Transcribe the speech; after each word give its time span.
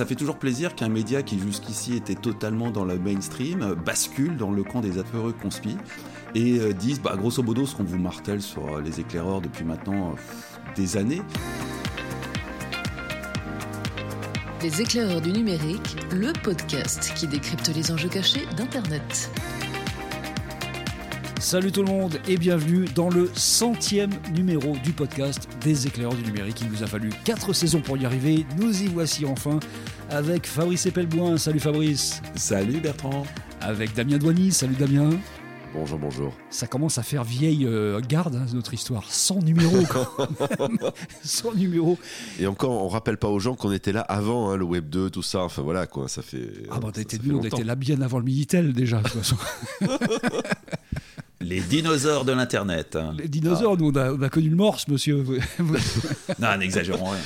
ça 0.00 0.06
fait 0.06 0.14
toujours 0.14 0.38
plaisir 0.38 0.74
qu'un 0.74 0.88
média 0.88 1.22
qui 1.22 1.38
jusqu'ici 1.38 1.94
était 1.94 2.14
totalement 2.14 2.70
dans 2.70 2.86
le 2.86 2.98
mainstream 2.98 3.60
euh, 3.60 3.74
bascule 3.74 4.38
dans 4.38 4.50
le 4.50 4.64
camp 4.64 4.80
des 4.80 4.96
affreux 4.96 5.34
conspi 5.34 5.76
et 6.34 6.58
euh, 6.58 6.72
dise, 6.72 7.02
bah, 7.02 7.16
grosso 7.18 7.42
modo, 7.42 7.66
ce 7.66 7.76
qu'on 7.76 7.84
vous 7.84 7.98
martèle 7.98 8.40
sur 8.40 8.76
euh, 8.76 8.80
les 8.80 8.98
éclaireurs 8.98 9.42
depuis 9.42 9.62
maintenant 9.62 10.14
des 10.74 10.96
années. 10.96 11.20
Les 14.62 14.80
éclaireurs 14.80 15.20
du 15.20 15.32
numérique, 15.32 15.98
le 16.12 16.32
podcast 16.32 17.12
qui 17.14 17.26
décrypte 17.26 17.70
les 17.76 17.92
enjeux 17.92 18.08
cachés 18.08 18.46
d'Internet. 18.56 19.30
Salut 21.40 21.72
tout 21.72 21.82
le 21.82 21.88
monde 21.90 22.20
et 22.28 22.36
bienvenue 22.36 22.84
dans 22.94 23.08
le 23.08 23.30
centième 23.32 24.10
numéro 24.34 24.76
du 24.84 24.92
podcast 24.92 25.48
des 25.62 25.86
éclaireurs 25.86 26.14
du 26.14 26.22
numérique. 26.22 26.60
Il 26.60 26.70
nous 26.70 26.82
a 26.82 26.86
fallu 26.86 27.08
quatre 27.24 27.54
saisons 27.54 27.80
pour 27.80 27.96
y 27.96 28.04
arriver. 28.04 28.44
Nous 28.58 28.82
y 28.82 28.88
voici 28.88 29.24
enfin 29.24 29.58
avec 30.10 30.46
Fabrice 30.46 30.84
Epelboin. 30.84 31.38
Salut 31.38 31.58
Fabrice. 31.58 32.20
Salut 32.36 32.78
Bertrand. 32.80 33.24
Avec 33.62 33.94
Damien 33.94 34.18
Douany. 34.18 34.52
Salut 34.52 34.74
Damien. 34.74 35.08
Bonjour, 35.72 35.98
bonjour. 35.98 36.34
Ça 36.50 36.66
commence 36.66 36.98
à 36.98 37.02
faire 37.02 37.24
vieille 37.24 37.64
euh, 37.64 38.00
garde, 38.06 38.34
hein, 38.34 38.46
notre 38.52 38.74
histoire. 38.74 39.04
100 39.10 39.42
numéros, 39.42 39.86
100 41.22 41.54
numéros. 41.54 41.96
Et 42.38 42.46
encore, 42.46 42.72
on 42.72 42.88
rappelle 42.88 43.16
pas 43.16 43.28
aux 43.28 43.38
gens 43.38 43.54
qu'on 43.54 43.72
était 43.72 43.92
là 43.92 44.02
avant 44.02 44.50
hein, 44.50 44.56
le 44.58 44.64
Web 44.64 44.90
2, 44.90 45.08
tout 45.08 45.22
ça. 45.22 45.40
Enfin 45.44 45.62
voilà, 45.62 45.86
quoi. 45.86 46.06
Ça 46.06 46.20
fait. 46.20 46.52
Ah, 46.70 46.80
bah, 46.80 46.90
t'étais 46.92 47.18
on 47.32 47.42
était 47.42 47.64
là 47.64 47.76
bien 47.76 48.02
avant 48.02 48.18
le 48.18 48.24
Minitel 48.24 48.74
déjà, 48.74 48.98
de 48.98 49.08
toute 49.08 49.22
façon. 49.22 49.36
Les 51.50 51.60
dinosaures 51.60 52.24
de 52.24 52.30
l'Internet. 52.30 52.96
Les 53.18 53.26
dinosaures, 53.26 53.76
nous, 53.76 53.90
on 53.92 54.22
a, 54.22 54.28
connu 54.28 54.48
le 54.50 54.54
morse, 54.54 54.86
monsieur. 54.86 55.24
non, 56.38 56.56
n'exagérons 56.56 57.10
rien. 57.10 57.20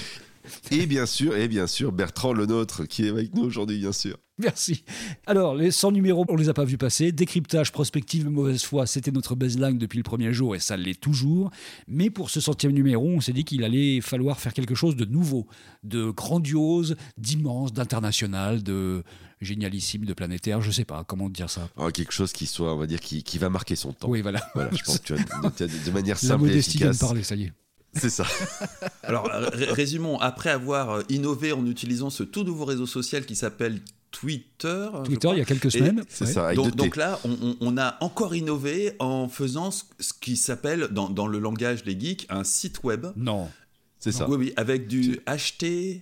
Et 0.70 0.86
bien 0.86 1.04
sûr, 1.04 1.36
et 1.36 1.46
bien 1.46 1.66
sûr, 1.66 1.92
Bertrand 1.92 2.32
le 2.32 2.46
nôtre 2.46 2.86
qui 2.86 3.06
est 3.06 3.10
avec 3.10 3.34
nous 3.34 3.44
aujourd'hui, 3.44 3.78
bien 3.78 3.92
sûr. 3.92 4.16
Merci. 4.38 4.84
Alors, 5.26 5.54
les 5.54 5.70
100 5.70 5.92
numéros, 5.92 6.24
on 6.28 6.34
les 6.34 6.48
a 6.48 6.54
pas 6.54 6.64
vus 6.64 6.76
passer. 6.76 7.12
Décryptage, 7.12 7.70
prospective, 7.70 8.28
mauvaise 8.28 8.64
foi, 8.64 8.86
c'était 8.86 9.12
notre 9.12 9.36
baseline 9.36 9.78
depuis 9.78 9.98
le 9.98 10.02
premier 10.02 10.32
jour 10.32 10.56
et 10.56 10.58
ça 10.58 10.76
l'est 10.76 11.00
toujours. 11.00 11.50
Mais 11.86 12.10
pour 12.10 12.30
ce 12.30 12.40
centième 12.40 12.72
numéro, 12.72 13.06
on 13.06 13.20
s'est 13.20 13.32
dit 13.32 13.44
qu'il 13.44 13.62
allait 13.62 14.00
falloir 14.00 14.40
faire 14.40 14.52
quelque 14.52 14.74
chose 14.74 14.96
de 14.96 15.04
nouveau, 15.04 15.46
de 15.84 16.10
grandiose, 16.10 16.96
d'immense, 17.16 17.72
d'international, 17.72 18.64
de 18.64 19.04
génialissime, 19.40 20.04
de 20.04 20.14
planétaire, 20.14 20.60
je 20.60 20.70
sais 20.70 20.84
pas 20.84 21.04
comment 21.04 21.28
dire 21.28 21.50
ça. 21.50 21.68
Ah, 21.76 21.90
quelque 21.92 22.12
chose 22.12 22.32
qui 22.32 22.46
soit, 22.46 22.74
on 22.74 22.78
va 22.78 22.86
dire, 22.86 23.00
qui, 23.00 23.22
qui, 23.22 23.38
va 23.38 23.50
marquer 23.50 23.76
son 23.76 23.92
temps. 23.92 24.08
Oui, 24.08 24.22
voilà. 24.22 24.40
voilà 24.54 24.70
je 24.72 24.82
pense 24.82 24.98
que 24.98 25.14
tu 25.14 25.62
as, 25.62 25.66
de 25.66 25.90
manière 25.92 26.18
simple 26.18 26.32
La 26.32 26.38
modestie 26.38 26.78
et 26.78 26.80
efficace. 26.80 26.98
de 26.98 27.00
parler, 27.00 27.22
ça 27.22 27.36
y 27.36 27.44
est. 27.44 27.52
C'est 27.96 28.10
ça. 28.10 28.26
Alors, 29.04 29.30
résumons, 29.52 30.18
après 30.18 30.50
avoir 30.50 30.90
euh, 30.90 31.02
innové 31.08 31.52
en 31.52 31.64
utilisant 31.66 32.10
ce 32.10 32.24
tout 32.24 32.42
nouveau 32.42 32.64
réseau 32.64 32.86
social 32.86 33.24
qui 33.24 33.36
s'appelle 33.36 33.80
Twitter. 34.14 34.88
Twitter, 35.04 35.28
il 35.32 35.38
y 35.38 35.40
a 35.40 35.44
quelques 35.44 35.72
semaines. 35.72 36.04
C'est 36.08 36.26
ça. 36.26 36.54
Donc, 36.54 36.76
donc, 36.76 36.94
là, 36.94 37.18
on, 37.24 37.56
on, 37.60 37.76
a 37.76 37.96
encore 38.00 38.36
innové 38.36 38.94
en 39.00 39.28
faisant 39.28 39.72
ce, 39.72 39.82
qui 40.20 40.36
s'appelle, 40.36 40.88
dans, 40.92 41.10
dans, 41.10 41.26
le 41.26 41.40
langage 41.40 41.82
des 41.82 41.98
geeks, 41.98 42.26
un 42.30 42.44
site 42.44 42.84
web. 42.84 43.06
Non. 43.16 43.50
C'est 43.98 44.12
ça. 44.12 44.28
Oui, 44.28 44.36
oui, 44.38 44.52
avec 44.56 44.86
du 44.86 45.20
HT... 45.26 46.00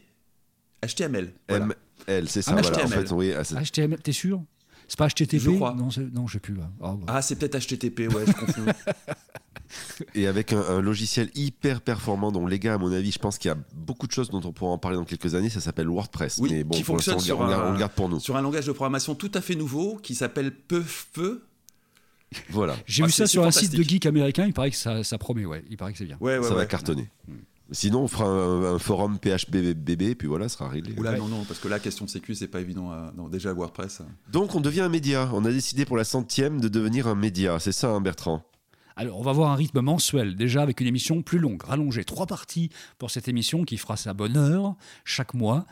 HTML. 0.85 1.33
Voilà. 1.49 1.69
ML, 2.07 2.29
c'est 2.29 2.43
ça. 2.43 2.55
Ah, 2.55 2.61
voilà, 2.61 2.77
HTML. 2.77 2.99
En 2.99 3.03
fait, 3.03 3.15
oui, 3.15 3.33
ah, 3.33 3.63
HTML, 3.63 4.01
t'es 4.01 4.13
sûr? 4.13 4.43
C'est 4.89 4.99
pas 4.99 5.09
HTTP 5.09 5.39
Je 5.39 5.51
crois. 5.53 5.75
Non, 5.75 5.89
non 6.13 6.27
je 6.27 6.35
sais 6.35 6.41
plus. 6.41 6.57
Oh, 6.81 7.01
ah, 7.07 7.23
c'est 7.23 7.37
peut-être 7.37 7.59
HTTP, 7.59 8.13
ouais, 8.13 8.25
je 8.27 8.33
confonds. 8.33 8.67
Et 10.15 10.27
avec 10.27 10.53
un, 10.53 10.61
un, 10.61 10.81
logiciel 10.81 11.31
hyper 11.35 11.81
performant 11.81 12.33
dont 12.33 12.47
les 12.47 12.59
gars, 12.59 12.75
à 12.75 12.79
mon 12.79 12.93
avis, 12.93 13.13
je 13.13 13.19
pense 13.19 13.39
qu'il 13.39 13.49
y 13.49 13.53
a 13.53 13.57
beaucoup 13.75 14.07
de 14.07 14.13
choses 14.13 14.31
dont 14.31 14.41
on 14.45 14.53
pourra 14.53 14.73
en 14.73 14.79
parler 14.79 14.97
dans 14.97 15.05
quelques 15.05 15.35
années. 15.35 15.51
Ça 15.51 15.61
s'appelle 15.61 15.89
WordPress. 15.89 16.39
Oui, 16.39 16.51
Mais 16.51 16.65
bon, 16.65 16.75
qui 16.77 16.83
fonctionne 16.83 17.17
on, 17.17 17.21
sur 17.21 17.41
on, 17.41 17.45
un, 17.45 17.75
on 17.75 17.79
garde 17.79 17.93
pour 17.93 18.09
nous. 18.09 18.21
Sur 18.21 18.37
un 18.37 18.43
langage 18.43 18.67
de 18.67 18.73
programmation 18.73 19.15
tout 19.15 19.31
à 19.35 19.41
fait 19.41 19.55
nouveau 19.55 19.97
qui 19.97 20.15
s'appelle 20.15 20.53
PeufPe. 20.55 21.43
Voilà. 22.51 22.77
J'ai 22.87 23.03
Ah, 23.03 23.07
vu 23.07 23.13
ça 23.13 23.27
sur 23.27 23.45
un 23.45 23.51
site 23.51 23.73
de 23.73 23.83
geek 23.83 24.07
américain. 24.07 24.47
Il 24.47 24.53
paraît 24.53 24.71
que 24.71 24.77
ça, 24.77 25.05
ça 25.05 25.19
promet. 25.19 25.45
Ouais, 25.45 25.65
il 25.71 25.77
paraît 25.77 25.93
que 25.93 25.99
c'est 25.99 26.07
bien. 26.07 26.17
Ouais, 26.21 26.39
ouais, 26.39 26.45
ça 26.45 26.51
ouais. 26.51 26.57
va 26.57 26.67
cartonner. 26.67 27.11
Sinon, 27.71 28.03
on 28.03 28.09
fera 28.09 28.27
un, 28.27 28.75
un 28.75 28.79
forum 28.79 29.19
PHBB, 29.19 30.15
puis 30.15 30.29
voilà, 30.29 30.49
ce 30.49 30.59
sera 30.59 30.69
réglé. 30.69 30.95
Oula, 30.99 31.17
non, 31.17 31.29
non, 31.29 31.45
parce 31.45 31.59
que 31.59 31.69
là, 31.69 31.79
question 31.79 32.05
de 32.05 32.11
sécu, 32.11 32.35
c'est 32.35 32.49
pas 32.49 32.61
évident. 32.61 32.91
À... 32.91 33.13
Non, 33.17 33.29
déjà, 33.29 33.53
WordPress. 33.55 34.03
Donc, 34.31 34.55
on 34.55 34.61
devient 34.61 34.83
un 34.83 34.91
média. 34.91 35.31
On 35.33 35.45
a 35.47 35.51
décidé 35.51 35.87
pour 35.87 35.97
la 35.97 36.05
centième 36.05 36.61
de 36.61 36.69
devenir 36.69 37.07
un 37.07 37.15
média. 37.15 37.59
C'est 37.61 37.73
ça, 37.73 37.91
hein, 37.91 38.01
Bertrand? 38.03 38.45
Alors, 38.97 39.19
on 39.19 39.23
va 39.23 39.31
avoir 39.31 39.51
un 39.51 39.55
rythme 39.55 39.81
mensuel, 39.81 40.37
déjà 40.37 40.63
avec 40.63 40.81
une 40.81 40.87
émission 40.87 41.23
plus 41.23 41.39
longue, 41.39 41.63
rallongée. 41.63 42.05
Trois 42.05 42.27
parties 42.27 42.71
pour 42.99 43.11
cette 43.11 43.29
émission 43.29 43.65
qui 43.65 43.77
fera 43.77 43.97
sa 43.97 44.15
bonne 44.15 44.37
heure 44.37 44.75
chaque 45.05 45.35
mois. 45.35 45.65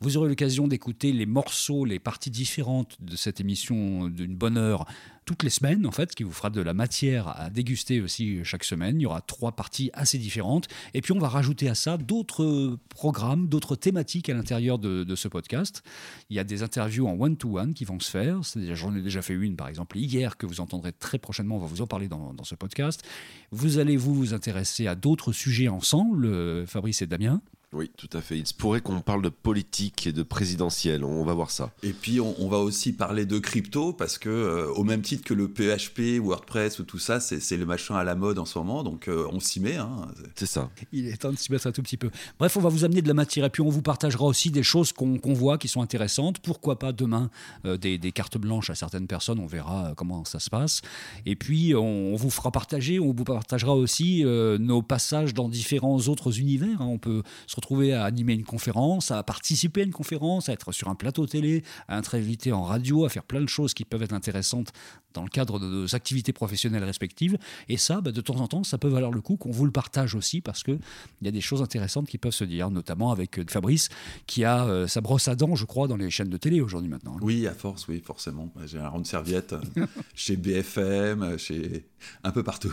Vous 0.00 0.16
aurez 0.16 0.28
l'occasion 0.28 0.68
d'écouter 0.68 1.12
les 1.12 1.26
morceaux, 1.26 1.84
les 1.84 1.98
parties 1.98 2.30
différentes 2.30 2.96
de 3.00 3.16
cette 3.16 3.40
émission 3.40 4.08
d'une 4.08 4.36
bonne 4.36 4.56
heure 4.56 4.86
toutes 5.28 5.42
les 5.42 5.50
semaines, 5.50 5.84
en 5.84 5.90
fait, 5.90 6.14
qui 6.14 6.22
vous 6.22 6.32
fera 6.32 6.48
de 6.48 6.62
la 6.62 6.72
matière 6.72 7.28
à 7.38 7.50
déguster 7.50 8.00
aussi 8.00 8.42
chaque 8.44 8.64
semaine. 8.64 8.98
Il 8.98 9.02
y 9.02 9.06
aura 9.06 9.20
trois 9.20 9.52
parties 9.52 9.90
assez 9.92 10.16
différentes. 10.16 10.68
Et 10.94 11.02
puis, 11.02 11.12
on 11.12 11.18
va 11.18 11.28
rajouter 11.28 11.68
à 11.68 11.74
ça 11.74 11.98
d'autres 11.98 12.78
programmes, 12.88 13.46
d'autres 13.46 13.76
thématiques 13.76 14.30
à 14.30 14.34
l'intérieur 14.34 14.78
de, 14.78 15.04
de, 15.04 15.14
ce 15.16 15.28
podcast. 15.28 15.82
Il 16.30 16.36
y 16.36 16.38
a 16.38 16.44
des 16.44 16.62
interviews 16.62 17.06
en 17.06 17.12
one-to-one 17.20 17.74
qui 17.74 17.84
vont 17.84 18.00
se 18.00 18.10
faire. 18.10 18.40
J'en 18.72 18.96
ai 18.96 19.02
déjà 19.02 19.20
fait 19.20 19.34
une, 19.34 19.54
par 19.54 19.68
exemple, 19.68 19.98
hier, 19.98 20.38
que 20.38 20.46
vous 20.46 20.60
entendrez 20.60 20.92
très 20.94 21.18
prochainement. 21.18 21.56
On 21.56 21.60
va 21.60 21.66
vous 21.66 21.82
en 21.82 21.86
parler 21.86 22.08
dans, 22.08 22.32
dans 22.32 22.44
ce 22.44 22.54
podcast. 22.54 23.06
Vous 23.50 23.76
allez 23.76 23.98
vous, 23.98 24.14
vous 24.14 24.32
intéresser 24.32 24.86
à 24.86 24.94
d'autres 24.94 25.32
sujets 25.32 25.68
ensemble, 25.68 26.24
euh, 26.24 26.64
Fabrice 26.64 27.02
et 27.02 27.06
Damien. 27.06 27.42
Oui, 27.74 27.90
tout 27.98 28.08
à 28.14 28.22
fait. 28.22 28.38
Il 28.38 28.46
se 28.46 28.54
pourrait 28.54 28.80
qu'on 28.80 29.02
parle 29.02 29.20
de 29.20 29.28
politique 29.28 30.06
et 30.06 30.12
de 30.12 30.22
présidentiel. 30.22 31.04
On 31.04 31.22
va 31.22 31.34
voir 31.34 31.50
ça. 31.50 31.70
Et 31.82 31.92
puis, 31.92 32.18
on, 32.18 32.34
on 32.40 32.48
va 32.48 32.56
aussi 32.56 32.94
parler 32.94 33.26
de 33.26 33.38
crypto 33.38 33.92
parce 33.92 34.16
que, 34.16 34.30
euh, 34.30 34.72
au 34.72 34.84
même 34.84 35.02
titre 35.02 35.22
que 35.22 35.34
le 35.34 35.48
PHP, 35.48 36.18
WordPress 36.18 36.78
ou 36.78 36.84
tout 36.84 36.98
ça, 36.98 37.20
c'est 37.20 37.56
le 37.58 37.66
machin 37.66 37.94
à 37.94 38.04
la 38.04 38.14
mode 38.14 38.38
en 38.38 38.46
ce 38.46 38.58
moment. 38.58 38.82
Donc, 38.82 39.08
euh, 39.08 39.28
on 39.32 39.38
s'y 39.38 39.60
met. 39.60 39.76
Hein. 39.76 40.08
C'est 40.34 40.46
ça. 40.46 40.70
Il 40.92 41.08
est 41.08 41.18
temps 41.18 41.30
de 41.30 41.36
s'y 41.36 41.52
mettre 41.52 41.66
un 41.66 41.72
tout 41.72 41.82
petit 41.82 41.98
peu. 41.98 42.10
Bref, 42.38 42.56
on 42.56 42.60
va 42.60 42.70
vous 42.70 42.84
amener 42.84 43.02
de 43.02 43.08
la 43.08 43.12
matière 43.12 43.44
et 43.44 43.50
puis 43.50 43.60
on 43.60 43.68
vous 43.68 43.82
partagera 43.82 44.24
aussi 44.24 44.50
des 44.50 44.62
choses 44.62 44.92
qu'on 44.92 45.18
qu 45.18 45.34
voit 45.34 45.58
qui 45.58 45.68
sont 45.68 45.82
intéressantes. 45.82 46.38
Pourquoi 46.38 46.78
pas 46.78 46.92
demain 46.92 47.28
euh, 47.66 47.76
des, 47.76 47.98
des, 47.98 48.12
cartes 48.12 48.38
blanches 48.38 48.70
à 48.70 48.74
certaines 48.74 49.06
personnes. 49.06 49.40
On 49.40 49.46
verra 49.46 49.92
comment 49.94 50.24
ça 50.24 50.38
se 50.38 50.48
passe. 50.48 50.80
Et 51.26 51.36
puis, 51.36 51.74
on, 51.74 52.14
on 52.14 52.16
vous 52.16 52.30
fera 52.30 52.50
partager. 52.50 52.98
On 52.98 53.12
vous 53.12 53.24
partagera 53.24 53.74
aussi 53.74 54.24
euh, 54.24 54.56
nos 54.56 54.80
passages 54.80 55.34
dans 55.34 55.50
différents 55.50 55.98
autres 56.08 56.40
univers. 56.40 56.80
Hein. 56.80 56.86
On 56.86 56.98
peut 56.98 57.22
se 57.46 57.57
retrouver 57.58 57.92
à 57.92 58.04
animer 58.04 58.34
une 58.34 58.44
conférence, 58.44 59.10
à 59.10 59.22
participer 59.22 59.82
à 59.82 59.84
une 59.84 59.92
conférence, 59.92 60.48
à 60.48 60.52
être 60.52 60.72
sur 60.72 60.88
un 60.88 60.94
plateau 60.94 61.26
télé, 61.26 61.62
à 61.88 61.98
être 61.98 62.14
invité 62.14 62.52
en 62.52 62.62
radio, 62.62 63.04
à 63.04 63.08
faire 63.08 63.24
plein 63.24 63.40
de 63.40 63.48
choses 63.48 63.74
qui 63.74 63.84
peuvent 63.84 64.02
être 64.02 64.12
intéressantes 64.12 64.72
dans 65.14 65.22
le 65.22 65.28
cadre 65.28 65.58
de 65.58 65.66
nos 65.66 65.94
activités 65.94 66.32
professionnelles 66.32 66.84
respectives. 66.84 67.38
Et 67.68 67.76
ça, 67.76 68.00
bah, 68.00 68.12
de 68.12 68.20
temps 68.20 68.36
en 68.36 68.48
temps, 68.48 68.64
ça 68.64 68.78
peut 68.78 68.88
valoir 68.88 69.10
le 69.10 69.20
coup 69.20 69.36
qu'on 69.36 69.50
vous 69.50 69.64
le 69.64 69.72
partage 69.72 70.14
aussi 70.14 70.40
parce 70.40 70.62
qu'il 70.62 70.78
y 71.22 71.28
a 71.28 71.30
des 71.30 71.40
choses 71.40 71.62
intéressantes 71.62 72.06
qui 72.06 72.18
peuvent 72.18 72.32
se 72.32 72.44
dire, 72.44 72.70
notamment 72.70 73.10
avec 73.10 73.50
Fabrice 73.50 73.88
qui 74.26 74.44
a 74.44 74.64
euh, 74.66 74.86
sa 74.86 75.00
brosse 75.00 75.28
à 75.28 75.34
dents, 75.34 75.54
je 75.54 75.64
crois, 75.64 75.88
dans 75.88 75.96
les 75.96 76.10
chaînes 76.10 76.30
de 76.30 76.36
télé 76.36 76.60
aujourd'hui 76.60 76.88
maintenant. 76.88 77.16
Oui, 77.20 77.46
à 77.46 77.54
force, 77.54 77.88
oui, 77.88 78.00
forcément. 78.04 78.52
J'ai 78.66 78.78
un 78.78 78.88
rond 78.88 79.00
de 79.00 79.06
serviette 79.06 79.54
chez 80.14 80.36
BFM, 80.36 81.38
chez 81.38 81.86
un 82.22 82.30
peu 82.30 82.42
partout 82.42 82.72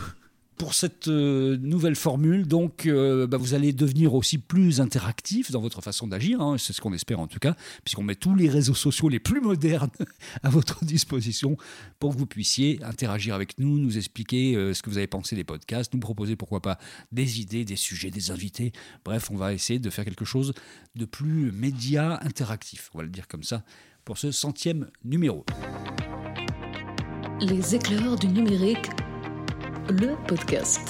pour 0.56 0.74
cette 0.74 1.08
euh, 1.08 1.56
nouvelle 1.58 1.96
formule, 1.96 2.46
donc 2.46 2.86
euh, 2.86 3.26
bah, 3.26 3.36
vous 3.36 3.54
allez 3.54 3.72
devenir 3.72 4.14
aussi 4.14 4.38
plus 4.38 4.80
interactif 4.80 5.50
dans 5.50 5.60
votre 5.60 5.82
façon 5.82 6.06
d'agir, 6.06 6.40
hein, 6.40 6.56
c'est 6.58 6.72
ce 6.72 6.80
qu'on 6.80 6.92
espère 6.92 7.20
en 7.20 7.26
tout 7.26 7.38
cas, 7.38 7.54
puisqu'on 7.84 8.02
met 8.02 8.14
tous 8.14 8.34
les 8.34 8.48
réseaux 8.48 8.74
sociaux 8.74 9.08
les 9.08 9.18
plus 9.18 9.40
modernes 9.40 9.90
à 10.42 10.48
votre 10.48 10.84
disposition 10.84 11.56
pour 11.98 12.14
que 12.14 12.18
vous 12.18 12.26
puissiez 12.26 12.82
interagir 12.82 13.34
avec 13.34 13.58
nous, 13.58 13.78
nous 13.78 13.98
expliquer 13.98 14.56
euh, 14.56 14.72
ce 14.72 14.82
que 14.82 14.90
vous 14.90 14.98
avez 14.98 15.06
pensé 15.06 15.36
des 15.36 15.44
podcasts, 15.44 15.92
nous 15.92 16.00
proposer 16.00 16.36
pourquoi 16.36 16.60
pas 16.60 16.78
des 17.12 17.40
idées, 17.40 17.64
des 17.64 17.76
sujets, 17.76 18.10
des 18.10 18.30
invités. 18.30 18.72
Bref, 19.04 19.30
on 19.30 19.36
va 19.36 19.52
essayer 19.52 19.78
de 19.78 19.90
faire 19.90 20.04
quelque 20.04 20.24
chose 20.24 20.54
de 20.94 21.04
plus 21.04 21.52
média 21.52 22.18
interactif, 22.22 22.90
on 22.94 22.98
va 22.98 23.04
le 23.04 23.10
dire 23.10 23.28
comme 23.28 23.42
ça, 23.42 23.62
pour 24.04 24.16
ce 24.16 24.30
centième 24.30 24.88
numéro. 25.04 25.44
Les 27.40 27.74
éclaireurs 27.74 28.16
du 28.16 28.28
numérique 28.28 28.88
le 29.90 30.16
podcast. 30.26 30.80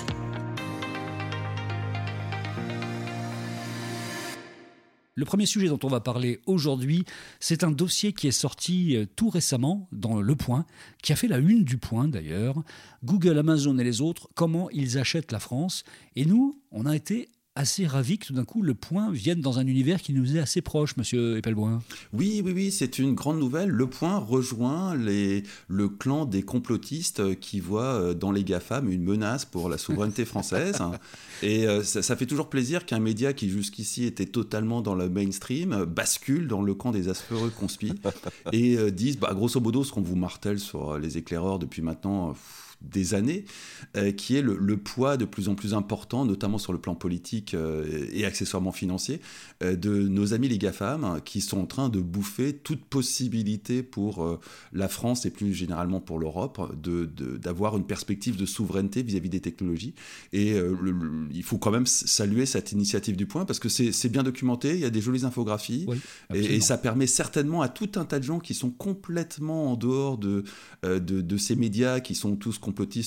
Le 5.15 5.25
premier 5.25 5.45
sujet 5.45 5.69
dont 5.69 5.79
on 5.83 5.89
va 5.89 6.01
parler 6.01 6.41
aujourd'hui, 6.47 7.05
c'est 7.39 7.65
un 7.65 7.71
dossier 7.71 8.13
qui 8.13 8.29
est 8.29 8.33
sorti 8.33 8.97
euh, 8.97 9.07
tout 9.17 9.29
récemment 9.29 9.89
dans 9.93 10.21
Le 10.21 10.35
Point, 10.35 10.65
qui 11.03 11.13
a 11.13 11.17
fait 11.17 11.29
la 11.29 11.39
une 11.39 11.65
du 11.65 11.79
Point 11.79 12.09
d'ailleurs. 12.09 12.63
Google, 13.05 13.39
Amazon 13.39 13.79
et 13.79 13.85
les 13.85 14.01
autres, 14.01 14.29
comment 14.35 14.71
ils 14.71 14.99
achètent 14.99 15.33
la 15.33 15.41
France. 15.41 15.85
Et 16.17 16.25
nous, 16.25 16.61
on 16.71 16.87
a 16.87 16.97
été 16.97 17.29
assez 17.57 17.87
ravi 17.87 18.19
que 18.19 18.27
tout 18.27 18.35
d'un 18.35 18.45
coup 18.45 18.63
le 18.63 18.75
point 18.75 19.11
vienne 19.11 19.41
dans 19.41 19.59
un 19.59 19.67
univers 19.67 20.01
qui 20.01 20.13
nous 20.13 20.37
est 20.37 20.39
assez 20.41 20.61
proche, 20.61 20.97
monsieur 20.97 21.39
Epelboin. 21.39 21.83
Oui, 22.13 22.43
oui, 22.45 22.53
oui, 22.55 22.71
c'est 22.71 22.99
une 22.99 23.15
grande 23.15 23.39
nouvelle. 23.39 23.71
Le 23.71 23.87
point 23.89 24.19
rejoint 24.19 24.95
les, 24.95 25.43
le 25.69 25.89
clan 25.89 26.27
des 26.27 26.43
complotistes 26.43 27.39
qui 27.41 27.61
voient 27.61 28.15
dans 28.15 28.31
les 28.31 28.45
GAFAM 28.45 28.91
une 28.91 29.03
menace 29.03 29.45
pour 29.45 29.69
la 29.69 29.79
souveraineté 29.79 30.25
française. 30.25 30.77
Et 31.43 31.67
ça, 31.83 32.03
ça, 32.03 32.17
fait 32.17 32.27
toujours 32.27 32.49
plaisir 32.49 32.87
qu'un 32.87 33.01
média 33.01 33.33
qui 33.33 33.51
jusqu'ici 33.51 34.05
était 34.05 34.27
totalement 34.27 34.83
dans 34.83 34.95
le 34.95 35.09
mainstream 35.09 35.85
bascule 35.85 36.49
dans 36.49 36.63
le 36.63 36.75
camp 36.75 36.93
des 36.93 37.09
asphéreux 37.09 37.51
conspi 37.51 37.93
et 38.53 38.91
disent, 38.91 39.19
bah, 39.19 39.33
grosso 39.35 39.61
modo, 39.61 39.85
ce 39.85 39.93
qu'on 39.93 40.03
vous 40.03 40.17
martèle 40.17 40.59
sur 40.59 40.99
les 40.99 41.19
éclaireurs 41.19 41.59
depuis 41.59 41.83
maintenant 41.83 42.35
des 42.91 43.15
années, 43.15 43.45
euh, 43.97 44.13
qui 44.13 44.37
est 44.37 44.43
le, 44.43 44.77
poids 44.77 45.17
de 45.17 45.25
plus 45.25 45.49
en 45.49 45.55
plus 45.55 45.75
important, 45.75 46.25
notamment 46.25 46.59
sur 46.59 46.73
le 46.73 46.79
plan 46.79 46.95
politique 46.95 47.55
euh, 47.55 48.07
et 48.13 48.25
accessoirement 48.25 48.73
financier, 48.73 49.21
euh, 49.63 49.77
de 49.77 49.91
nos 49.91 50.35
amis 50.35 50.49
les 50.49 50.59
GAFAM, 50.59 51.21
qui 51.25 51.41
sont 51.41 51.59
en 51.59 51.67
train 51.67 51.89
de 51.89 52.01
bouffer 52.01 52.53
toute 52.53 52.85
possibilité 52.85 53.83
pour 53.83 54.39
la 54.73 54.89
France 54.89 55.27
et 55.27 55.31
plus 55.31 55.55
généralement 55.55 56.01
pour 56.01 56.19
l'Europe 56.19 56.61
d'avoir 56.83 57.73
de, 57.73 57.79
une 57.79 57.87
perspective 57.87 58.37
de 58.37 58.47
souveraineté 58.47 59.03
vis-à-vis 59.03 59.29
des 59.29 59.41
technologies. 59.41 59.95
Et 60.33 60.57
il 61.33 61.43
faut 61.43 61.59
quand 61.59 61.71
même 61.71 61.87
saluer 61.87 62.47
cette 62.47 62.73
initiative 62.73 63.17
du 63.17 63.27
point, 63.27 63.45
parce 63.45 63.59
que 63.59 63.69
c'est 63.69 64.09
bien 64.09 64.23
documenté, 64.23 64.75
il 64.75 64.81
y 64.81 64.85
a 64.85 64.91
des 64.91 65.01
jolies 65.01 65.25
infographies, 65.25 65.87
et, 66.35 66.61
ça 66.61 66.79
permet 66.79 67.07
certainement 67.07 67.63
à 67.63 67.69
tout 67.69 67.91
un 67.97 68.05
tas 68.05 68.19
de 68.19 68.25
gens 68.25 68.41
qui 68.41 68.55
sont 68.55 68.71
complètement 68.71 69.73
en 69.73 69.77
dehors 69.77 70.19
de, 70.19 70.45
de, 70.83 70.99
de 70.99 71.37
ces 71.37 71.57
médias, 71.57 72.01
qui 72.01 72.15
sont 72.15 72.37
tous 72.37 72.59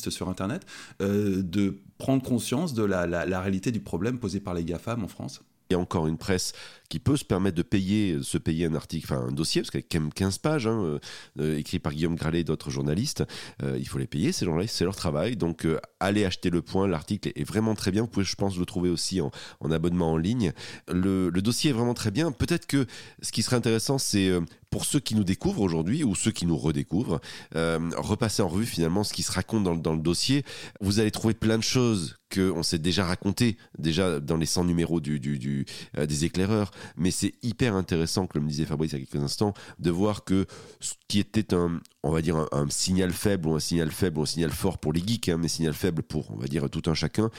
sur 0.09 0.29
Internet, 0.29 0.65
euh, 1.01 1.41
de 1.41 1.79
prendre 1.97 2.23
conscience 2.23 2.73
de 2.73 2.83
la, 2.83 3.05
la, 3.05 3.41
réalité 3.41 3.71
du 3.71 3.79
problème 3.79 4.19
posé 4.19 4.39
par 4.39 4.53
les 4.53 4.63
GAFAM 4.63 5.03
en 5.03 5.07
France. 5.07 5.41
Il 5.69 5.73
y 5.73 5.75
a 5.75 5.79
encore 5.79 6.07
une 6.07 6.17
presse 6.17 6.53
qui 6.89 6.99
peut 6.99 7.17
se 7.17 7.25
permettre 7.25 7.55
de 7.55 7.61
payer, 7.61 8.17
se 8.21 8.37
payer 8.37 8.65
un 8.65 8.73
article, 8.73 9.05
enfin 9.05 9.27
un 9.27 9.31
dossier, 9.31 9.61
parce 9.61 9.71
qu'il 9.71 9.81
y 9.81 9.83
a 9.83 9.87
quand 9.89 9.99
même 9.99 10.13
15 10.13 10.37
pages, 10.39 10.67
hein, 10.67 10.81
euh, 10.83 10.99
euh, 11.39 11.57
écrit 11.57 11.79
par 11.79 11.93
Guillaume 11.93 12.15
Gralet 12.15 12.41
et 12.41 12.43
d'autres 12.43 12.71
journalistes. 12.71 13.23
il 13.61 13.87
faut 13.87 13.99
les 13.99 14.07
payer, 14.07 14.31
ces 14.31 14.45
gens-là, 14.45 14.65
c'est 14.67 14.83
leur 14.83 14.95
travail. 14.95 15.35
Donc 15.35 15.65
allez 15.99 16.25
acheter 16.25 16.49
le 16.49 16.61
point, 16.61 16.87
l'article 16.87 17.31
est 17.35 17.43
vraiment 17.43 17.75
très 17.75 17.91
bien. 17.91 18.01
Vous 18.01 18.07
pouvez, 18.07 18.25
je 18.25 18.35
pense, 18.35 18.57
le 18.57 18.65
trouver 18.65 18.89
aussi 18.89 19.21
en, 19.21 19.31
en 19.59 19.71
abonnement 19.71 20.13
en 20.13 20.17
ligne. 20.17 20.51
Le, 20.87 21.29
dossier 21.41 21.69
est 21.69 21.73
vraiment 21.73 21.93
très 21.93 22.11
bien. 22.11 22.31
Peut-être 22.31 22.65
que 22.65 22.85
ce 23.21 23.31
qui 23.31 23.43
serait 23.43 23.55
intéressant, 23.55 23.97
c'est 23.97 24.31
pour 24.69 24.85
ceux 24.85 24.99
qui 24.99 25.15
nous 25.15 25.23
découvrent 25.23 25.61
aujourd'hui 25.61 26.03
ou 26.03 26.15
ceux 26.15 26.31
qui 26.31 26.45
nous 26.45 26.57
redécouvrent, 26.57 27.19
euh, 27.55 27.79
repasser 27.97 28.41
en 28.41 28.47
revue 28.47 28.65
finalement 28.65 29.03
ce 29.03 29.13
qui 29.13 29.23
se 29.23 29.31
raconte 29.31 29.81
dans, 29.81 29.93
le 29.93 29.99
dossier. 29.99 30.43
Vous 30.81 30.99
allez 30.99 31.11
trouver 31.11 31.33
plein 31.33 31.57
de 31.57 31.63
choses 31.63 32.17
qu'on 32.33 32.61
s'est 32.61 32.77
déjà 32.77 33.05
raconté 33.05 33.57
déjà 33.79 34.19
dans 34.19 34.37
les 34.37 34.45
100 34.45 34.65
numéros 34.65 34.99
euh, 34.99 36.05
des 36.05 36.25
éclaireurs, 36.25 36.71
mais 36.97 37.11
c'est 37.11 37.33
hyper 37.43 37.75
intéressant, 37.75 38.27
comme 38.27 38.43
le 38.43 38.49
disait 38.49 38.65
Fabrice 38.65 38.91
il 38.91 38.99
y 38.99 39.03
a 39.03 39.05
quelques 39.05 39.23
instants, 39.23 39.53
de 39.79 39.91
voir 39.91 40.23
que 40.23 40.45
ce 40.79 40.93
qui 41.07 41.19
était 41.19 41.53
un, 41.53 41.79
on 42.03 42.11
va 42.11 42.21
dire 42.21 42.47
un, 42.51 42.69
signal 42.69 43.11
faible 43.11 43.47
ou 43.47 43.55
un 43.55 43.59
signal 43.59 43.91
faible 43.91 44.19
ou 44.19 44.23
un 44.23 44.27
signal 44.27 44.51
fort 44.51 44.77
pour 44.77 44.93
les 44.93 45.01
geeks, 45.05 45.29
hein, 45.29 45.37
mais 45.37 45.47
signal 45.47 45.73
faible 45.73 46.03
pour, 46.03 46.31
on 46.31 46.37
va 46.37 46.47
dire, 46.47 46.69
tout 46.69 46.83
un 46.89 46.93
chacun, 46.93 47.29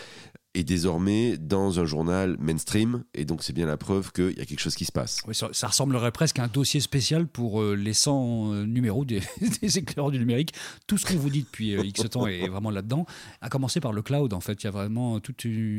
est 0.54 0.64
désormais 0.64 1.36
dans 1.38 1.78
un 1.78 1.84
journal 1.84 2.36
mainstream, 2.40 3.04
et 3.14 3.24
donc 3.24 3.44
c'est 3.44 3.52
bien 3.52 3.66
la 3.66 3.76
preuve 3.76 4.10
qu'il 4.12 4.36
y 4.36 4.40
a 4.40 4.44
quelque 4.44 4.60
chose 4.60 4.74
qui 4.74 4.84
se 4.84 4.90
passe. 4.90 5.22
Ça, 5.32 5.68
ressemblerait 5.68 6.10
presque 6.10 6.40
à 6.40 6.44
un 6.44 6.48
dossier 6.48 6.80
spécial 6.80 7.28
pour 7.28 7.62
euh, 7.62 7.76
les 7.76 7.92
100 7.92 8.52
euh, 8.52 8.66
numéros 8.66 9.04
des, 9.04 9.22
éclaireurs 9.62 10.10
du 10.10 10.18
numérique. 10.18 10.52
Tout 10.88 10.98
ce 10.98 11.06
qu'on 11.06 11.18
vous 11.18 11.30
dit 11.30 11.42
depuis 11.42 11.76
euh, 11.76 11.84
X 11.84 12.02
temps 12.10 12.26
est, 12.26 12.48
vraiment 12.48 12.70
là-dedans, 12.70 13.06
à 13.40 13.48
commencer 13.48 13.80
par 13.80 13.92
le 13.92 14.02
cloud. 14.02 14.32
En 14.32 14.40
fait, 14.40 14.62
il 14.62 14.64
y 14.64 14.68
a 14.68 14.72
vraiment 14.72 15.20
tout 15.20 15.34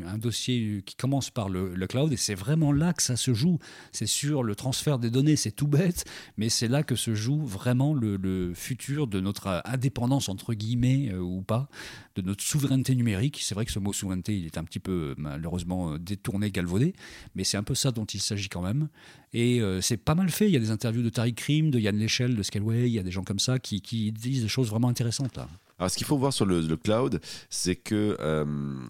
un 0.07 0.17
dossier 0.17 0.81
qui 0.85 0.95
commence 0.95 1.29
par 1.29 1.49
le, 1.49 1.75
cloud, 1.87 2.13
et 2.13 2.17
c'est 2.17 2.35
vraiment 2.35 2.71
là 2.71 2.93
que 2.93 3.03
ça 3.03 3.17
se 3.17 3.33
joue. 3.33 3.59
C'est 3.91 4.05
sur 4.07 4.43
le 4.43 4.55
transfert 4.55 4.99
des 4.99 5.09
données, 5.09 5.35
c'est 5.35 5.51
tout 5.51 5.67
bête, 5.67 6.05
mais 6.37 6.47
c'est 6.47 6.69
là 6.69 6.83
que 6.83 6.95
se 6.95 7.13
joue 7.13 7.45
vraiment 7.45 7.93
le, 7.93 8.15
le, 8.15 8.53
futur 8.53 9.07
de 9.07 9.19
notre 9.19 9.61
indépendance, 9.65 10.29
entre 10.29 10.53
guillemets, 10.53 11.13
ou 11.13 11.41
pas, 11.41 11.67
de 12.15 12.21
notre 12.21 12.43
souveraineté 12.43 12.95
numérique. 12.95 13.39
C'est 13.41 13.55
vrai 13.55 13.65
que 13.65 13.71
ce 13.71 13.79
mot 13.79 13.93
souveraineté, 13.93 14.37
il 14.37 14.45
est 14.45 14.57
un 14.57 14.60
petit 14.63 14.79
peu 14.79 15.15
malheureusement 15.17 15.97
détourné, 15.97 16.51
galvaudé, 16.51 16.93
mais 17.35 17.43
c'est 17.43 17.57
un 17.57 17.63
peu 17.63 17.75
ça 17.75 17.91
dont 17.91 18.05
il 18.05 18.21
s'agit 18.21 18.49
quand 18.49 18.61
même. 18.61 18.89
Et 19.33 19.61
euh, 19.61 19.81
c'est 19.81 19.97
pas 19.97 20.15
mal 20.15 20.29
fait. 20.29 20.47
Il 20.47 20.51
y 20.51 20.57
a 20.57 20.59
des 20.59 20.71
interviews 20.71 21.03
de 21.03 21.09
Tariq 21.09 21.35
Krim, 21.35 21.71
de 21.71 21.79
Yann 21.79 21.97
Lechel, 21.97 22.35
de 22.35 22.43
Scaleway, 22.43 22.87
il 22.87 22.93
y 22.93 22.99
a 22.99 23.03
des 23.03 23.11
gens 23.11 23.23
comme 23.23 23.39
ça 23.39 23.59
qui, 23.59 24.11
disent 24.11 24.41
des 24.43 24.47
choses 24.47 24.69
vraiment 24.69 24.89
intéressantes. 24.89 25.39
Alors, 25.79 25.89
ce 25.89 25.97
qu'il 25.97 26.05
faut 26.05 26.17
voir 26.17 26.31
sur 26.31 26.45
le, 26.45 26.61
cloud, 26.77 27.19
c'est 27.49 27.75
que 27.75 28.15
euh, 28.19 28.45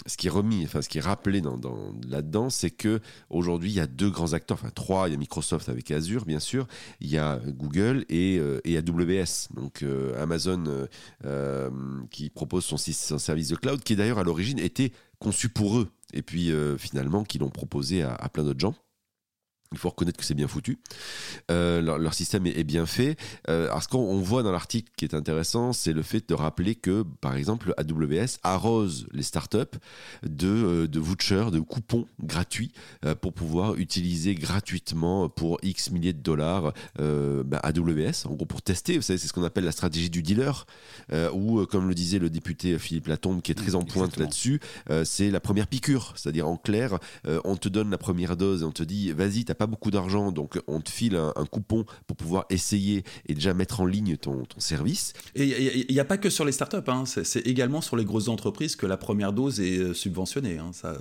ce 0.07 0.17
qui 0.17 0.27
est 0.27 0.31
remis, 0.31 0.65
enfin, 0.65 0.81
ce 0.81 0.89
qui 0.89 0.97
est 0.97 1.01
rappelé 1.01 1.39
dans, 1.39 1.57
là-dedans, 2.05 2.49
c'est 2.49 2.69
que 2.69 2.99
aujourd'hui, 3.29 3.69
il 3.69 3.75
y 3.75 3.79
a 3.79 3.87
deux 3.87 4.09
grands 4.09 4.33
acteurs, 4.33 4.57
enfin 4.61 4.71
trois. 4.75 5.07
Il 5.07 5.11
y 5.11 5.15
a 5.15 5.17
Microsoft 5.17 5.69
avec 5.69 5.89
Azure, 5.89 6.25
bien 6.25 6.39
sûr. 6.39 6.67
Il 6.99 7.09
y 7.09 7.17
a 7.17 7.39
Google 7.47 8.03
et, 8.09 8.39
euh, 8.39 8.59
et 8.65 8.77
AWS. 8.77 9.53
Donc, 9.55 9.83
euh, 9.83 10.21
Amazon 10.21 10.63
qui 12.09 12.29
propose 12.29 12.65
son, 12.65 12.75
service 12.75 13.47
de 13.47 13.55
cloud, 13.55 13.81
qui 13.83 13.95
d'ailleurs 13.95 14.19
à 14.19 14.23
l'origine 14.23 14.59
était 14.59 14.91
conçu 15.21 15.47
pour 15.47 15.77
eux, 15.77 15.89
et 16.13 16.21
puis 16.21 16.51
finalement 16.77 17.23
qui 17.23 17.37
l'ont 17.37 17.49
proposé 17.49 18.03
à 18.03 18.27
plein 18.27 18.43
d'autres 18.43 18.59
gens. 18.59 18.75
Il 19.73 19.77
faut 19.77 19.87
reconnaître 19.87 20.17
que 20.17 20.25
c'est 20.25 20.33
bien 20.33 20.49
foutu. 20.49 20.79
Euh, 21.49 21.81
leur, 21.81 22.13
système 22.13 22.45
est, 22.45 22.65
bien 22.65 22.85
fait. 22.85 23.15
Euh, 23.47 23.67
alors, 23.67 23.81
ce 23.81 23.87
qu'on 23.87 24.19
voit 24.19 24.43
dans 24.43 24.51
l'article 24.51 24.91
qui 24.97 25.05
est 25.05 25.13
intéressant, 25.13 25.71
c'est 25.71 25.93
le 25.93 26.01
fait 26.01 26.27
de 26.27 26.33
rappeler 26.33 26.75
que, 26.75 27.05
par 27.21 27.37
exemple, 27.37 27.73
AWS 27.77 28.39
arrose 28.43 29.07
les 29.13 29.23
startups 29.23 29.77
de, 30.23 30.47
euh, 30.47 30.87
de 30.87 30.99
vouchers, 30.99 31.51
de 31.53 31.61
coupons 31.61 32.05
gratuits 32.21 32.73
euh, 33.05 33.15
pour 33.15 33.31
pouvoir 33.31 33.75
utiliser 33.75 34.35
gratuitement 34.35 35.29
pour 35.29 35.57
X 35.63 35.91
milliers 35.91 36.11
de 36.11 36.21
dollars 36.21 36.73
bah, 36.97 37.59
AWS, 37.63 38.25
en 38.27 38.33
gros 38.33 38.45
pour 38.45 38.61
tester. 38.61 38.97
Vous 38.97 39.01
savez, 39.01 39.17
c'est 39.17 39.27
ce 39.27 39.33
qu'on 39.33 39.43
appelle 39.43 39.63
la 39.63 39.71
stratégie 39.71 40.09
du 40.09 40.21
dealer, 40.21 40.65
ou 41.33 41.65
comme 41.65 41.87
le 41.87 41.95
disait 41.95 42.19
le 42.19 42.29
député 42.29 42.77
Philippe 42.77 43.07
Latombe, 43.07 43.41
qui 43.41 43.51
est 43.51 43.55
très 43.55 43.75
en 43.75 43.83
pointe 43.83 44.17
là-dessus, 44.17 44.59
c'est 45.03 45.31
la 45.31 45.39
première 45.39 45.67
piqûre. 45.67 46.13
C'est-à-dire, 46.15 46.47
en 46.47 46.57
clair, 46.57 46.99
on 47.43 47.55
te 47.55 47.69
donne 47.69 47.89
la 47.89 47.97
première 47.97 48.35
dose 48.35 48.61
et 48.61 48.65
on 48.65 48.71
te 48.71 48.83
dit, 48.83 49.11
vas-y, 49.11 49.45
t'as 49.45 49.53
pas 49.61 49.67
beaucoup 49.67 49.91
d'argent, 49.91 50.31
donc 50.31 50.59
on 50.65 50.81
te 50.81 50.89
file 50.89 51.15
un, 51.15 51.45
coupon 51.45 51.85
pour 52.07 52.17
pouvoir 52.17 52.45
essayer 52.49 53.03
et 53.27 53.35
déjà 53.35 53.53
mettre 53.53 53.81
en 53.81 53.85
ligne 53.85 54.17
ton, 54.17 54.41
service. 54.57 55.13
Et 55.35 55.85
il 55.87 55.93
n'y 55.93 55.99
a, 55.99 56.05
pas 56.05 56.17
que 56.17 56.31
sur 56.31 56.45
les 56.45 56.51
startups, 56.51 56.77
hein, 56.87 57.03
c'est 57.05 57.45
également 57.45 57.79
sur 57.79 57.95
les 57.95 58.03
grosses 58.03 58.27
entreprises 58.27 58.75
que 58.75 58.87
la 58.87 58.97
première 58.97 59.33
dose 59.33 59.59
est 59.59 59.77
euh, 59.77 59.93
subventionnée. 59.93 60.57
Hein, 60.57 60.71
ça 60.73 60.97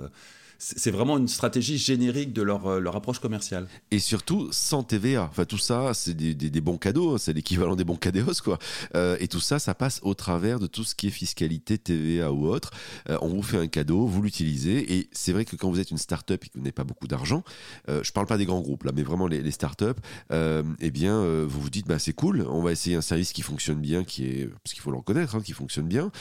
c'est 0.63 0.91
vraiment 0.91 1.17
une 1.17 1.27
stratégie 1.27 1.79
générique 1.79 2.33
de 2.33 2.43
leur, 2.43 2.67
euh, 2.67 2.91
approche 2.93 3.17
commerciale. 3.19 3.67
Et 3.89 3.97
surtout 3.97 4.49
sans 4.51 4.83
TVA. 4.83 5.27
Enfin, 5.31 5.45
tout 5.45 5.57
ça, 5.57 5.93
c'est 5.95 6.13
des, 6.13 6.61
bons 6.61 6.77
cadeaux, 6.77 7.15
hein, 7.15 7.17
c'est 7.17 7.33
l'équivalent 7.33 7.75
des 7.75 7.83
bons 7.83 7.95
cadeaux, 7.95 8.31
quoi. 8.43 8.59
Euh, 8.95 9.17
et 9.19 9.27
tout 9.27 9.39
ça, 9.39 9.57
ça 9.57 9.73
passe 9.73 9.99
au 10.03 10.13
travers 10.13 10.59
de 10.59 10.67
tout 10.67 10.83
ce 10.83 10.93
qui 10.93 11.07
est 11.07 11.11
fiscalité, 11.11 11.79
TVA 11.79 12.31
ou 12.31 12.47
autre. 12.47 12.69
Euh, 13.09 13.17
on 13.21 13.29
vous 13.29 13.41
fait 13.41 13.57
un 13.57 13.67
cadeau, 13.67 14.05
vous 14.05 14.21
l'utilisez. 14.21 14.93
Et 14.93 15.09
c'est 15.11 15.31
vrai 15.33 15.45
que 15.45 15.55
quand 15.55 15.71
vous 15.71 15.79
êtes 15.79 15.89
une 15.89 15.97
start-up 15.97 16.43
et 16.43 16.47
que 16.47 16.53
vous 16.53 16.61
n'avez 16.61 16.71
pas 16.71 16.83
beaucoup 16.83 17.07
d'argent, 17.07 17.43
euh, 17.89 18.03
je 18.03 18.11
parle 18.11 18.27
pas 18.27 18.37
des 18.37 18.45
grands 18.45 18.61
groupes 18.61 18.83
là, 18.83 18.91
mais 18.93 19.03
vraiment 19.03 19.25
les, 19.25 19.41
les 19.41 19.51
start-up, 19.51 19.99
eh 20.31 20.91
bien, 20.91 21.23
vous 21.45 21.61
vous 21.61 21.69
dites, 21.69 21.87
bah, 21.87 21.97
c'est 21.97 22.13
cool, 22.13 22.45
on 22.49 22.61
va 22.61 22.71
essayer 22.71 22.95
un 22.95 23.01
service 23.01 23.33
qui 23.33 23.41
fonctionne 23.41 23.79
bien, 23.79 24.03
qui 24.03 24.25
est, 24.25 24.49
parce 24.63 24.73
qu'il 24.73 24.81
faut 24.81 24.91
le 24.91 24.97
reconnaître, 24.97 25.35
hein, 25.35 25.41
qui 25.41 25.53
fonctionne 25.53 25.87
bien. 25.87 26.11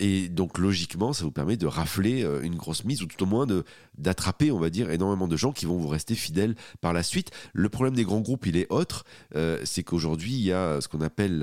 et 0.00 0.28
donc, 0.28 0.58
logiquement, 0.58 1.12
ça 1.12 1.24
vous 1.24 1.30
permet 1.30 1.56
de 1.56 1.66
rafler 1.66 2.26
une 2.42 2.56
grosse 2.56 2.84
mise 2.84 3.02
ou 3.02 3.06
tout 3.06 3.22
au 3.22 3.26
moins 3.26 3.46
de 3.46 3.64
d'attraper, 3.98 4.50
on 4.50 4.58
va 4.58 4.70
dire, 4.70 4.90
énormément 4.90 5.28
de 5.28 5.36
gens 5.36 5.52
qui 5.52 5.66
vont 5.66 5.76
vous 5.76 5.88
rester 5.88 6.14
fidèles 6.14 6.54
par 6.80 6.92
la 6.92 7.02
suite. 7.02 7.30
Le 7.52 7.68
problème 7.68 7.94
des 7.94 8.04
grands 8.04 8.20
groupes, 8.20 8.46
il 8.46 8.56
est 8.56 8.66
autre, 8.70 9.04
euh, 9.34 9.58
c'est 9.64 9.82
qu'aujourd'hui, 9.82 10.32
il 10.32 10.42
y 10.42 10.52
a 10.52 10.80
ce 10.80 10.88
qu'on 10.88 11.00
appelle 11.00 11.38